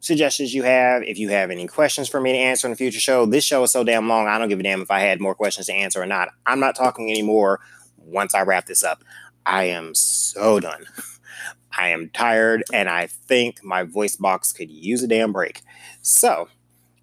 suggestions 0.00 0.52
you 0.52 0.62
have, 0.62 1.02
if 1.02 1.18
you 1.18 1.30
have 1.30 1.50
any 1.50 1.66
questions 1.66 2.08
for 2.08 2.20
me 2.20 2.32
to 2.32 2.38
answer 2.38 2.66
in 2.66 2.72
the 2.72 2.76
future 2.76 3.00
show, 3.00 3.24
this 3.24 3.44
show 3.44 3.62
is 3.62 3.70
so 3.70 3.82
damn 3.82 4.08
long, 4.08 4.26
I 4.26 4.38
don't 4.38 4.48
give 4.48 4.60
a 4.60 4.62
damn 4.62 4.82
if 4.82 4.90
I 4.90 5.00
had 5.00 5.20
more 5.20 5.34
questions 5.34 5.66
to 5.66 5.72
answer 5.72 6.02
or 6.02 6.06
not. 6.06 6.28
I'm 6.44 6.60
not 6.60 6.76
talking 6.76 7.10
anymore 7.10 7.60
once 7.96 8.34
I 8.34 8.42
wrap 8.42 8.66
this 8.66 8.84
up. 8.84 9.02
I 9.46 9.64
am 9.64 9.94
so 9.94 10.60
done. 10.60 10.86
I 11.76 11.88
am 11.88 12.10
tired 12.10 12.62
and 12.72 12.88
I 12.88 13.06
think 13.06 13.64
my 13.64 13.82
voice 13.82 14.16
box 14.16 14.52
could 14.52 14.70
use 14.70 15.02
a 15.02 15.08
damn 15.08 15.32
break. 15.32 15.62
So, 16.02 16.48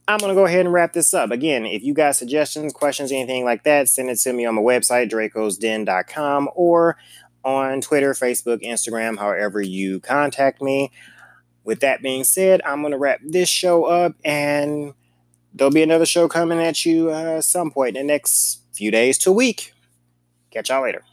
I'm 0.07 0.17
going 0.17 0.29
to 0.29 0.35
go 0.35 0.45
ahead 0.45 0.61
and 0.61 0.73
wrap 0.73 0.93
this 0.93 1.13
up. 1.13 1.31
Again, 1.31 1.65
if 1.65 1.83
you 1.83 1.93
got 1.93 2.15
suggestions, 2.15 2.73
questions, 2.73 3.11
anything 3.11 3.45
like 3.45 3.63
that, 3.63 3.87
send 3.87 4.09
it 4.09 4.17
to 4.19 4.33
me 4.33 4.45
on 4.45 4.55
my 4.55 4.61
website, 4.61 5.09
drakosden.com, 5.09 6.49
or 6.55 6.97
on 7.43 7.81
Twitter, 7.81 8.13
Facebook, 8.13 8.61
Instagram, 8.61 9.17
however 9.17 9.61
you 9.61 9.99
contact 9.99 10.61
me. 10.61 10.91
With 11.63 11.79
that 11.81 12.01
being 12.01 12.23
said, 12.23 12.61
I'm 12.65 12.81
going 12.81 12.91
to 12.91 12.97
wrap 12.97 13.19
this 13.23 13.47
show 13.47 13.85
up 13.85 14.15
and 14.25 14.93
there'll 15.53 15.71
be 15.71 15.83
another 15.83 16.05
show 16.05 16.27
coming 16.27 16.59
at 16.59 16.85
you 16.85 17.11
uh, 17.11 17.39
some 17.41 17.71
point 17.71 17.95
in 17.95 18.07
the 18.07 18.13
next 18.13 18.61
few 18.73 18.89
days 18.89 19.17
to 19.19 19.31
week. 19.31 19.73
Catch 20.49 20.69
y'all 20.69 20.81
later. 20.81 21.03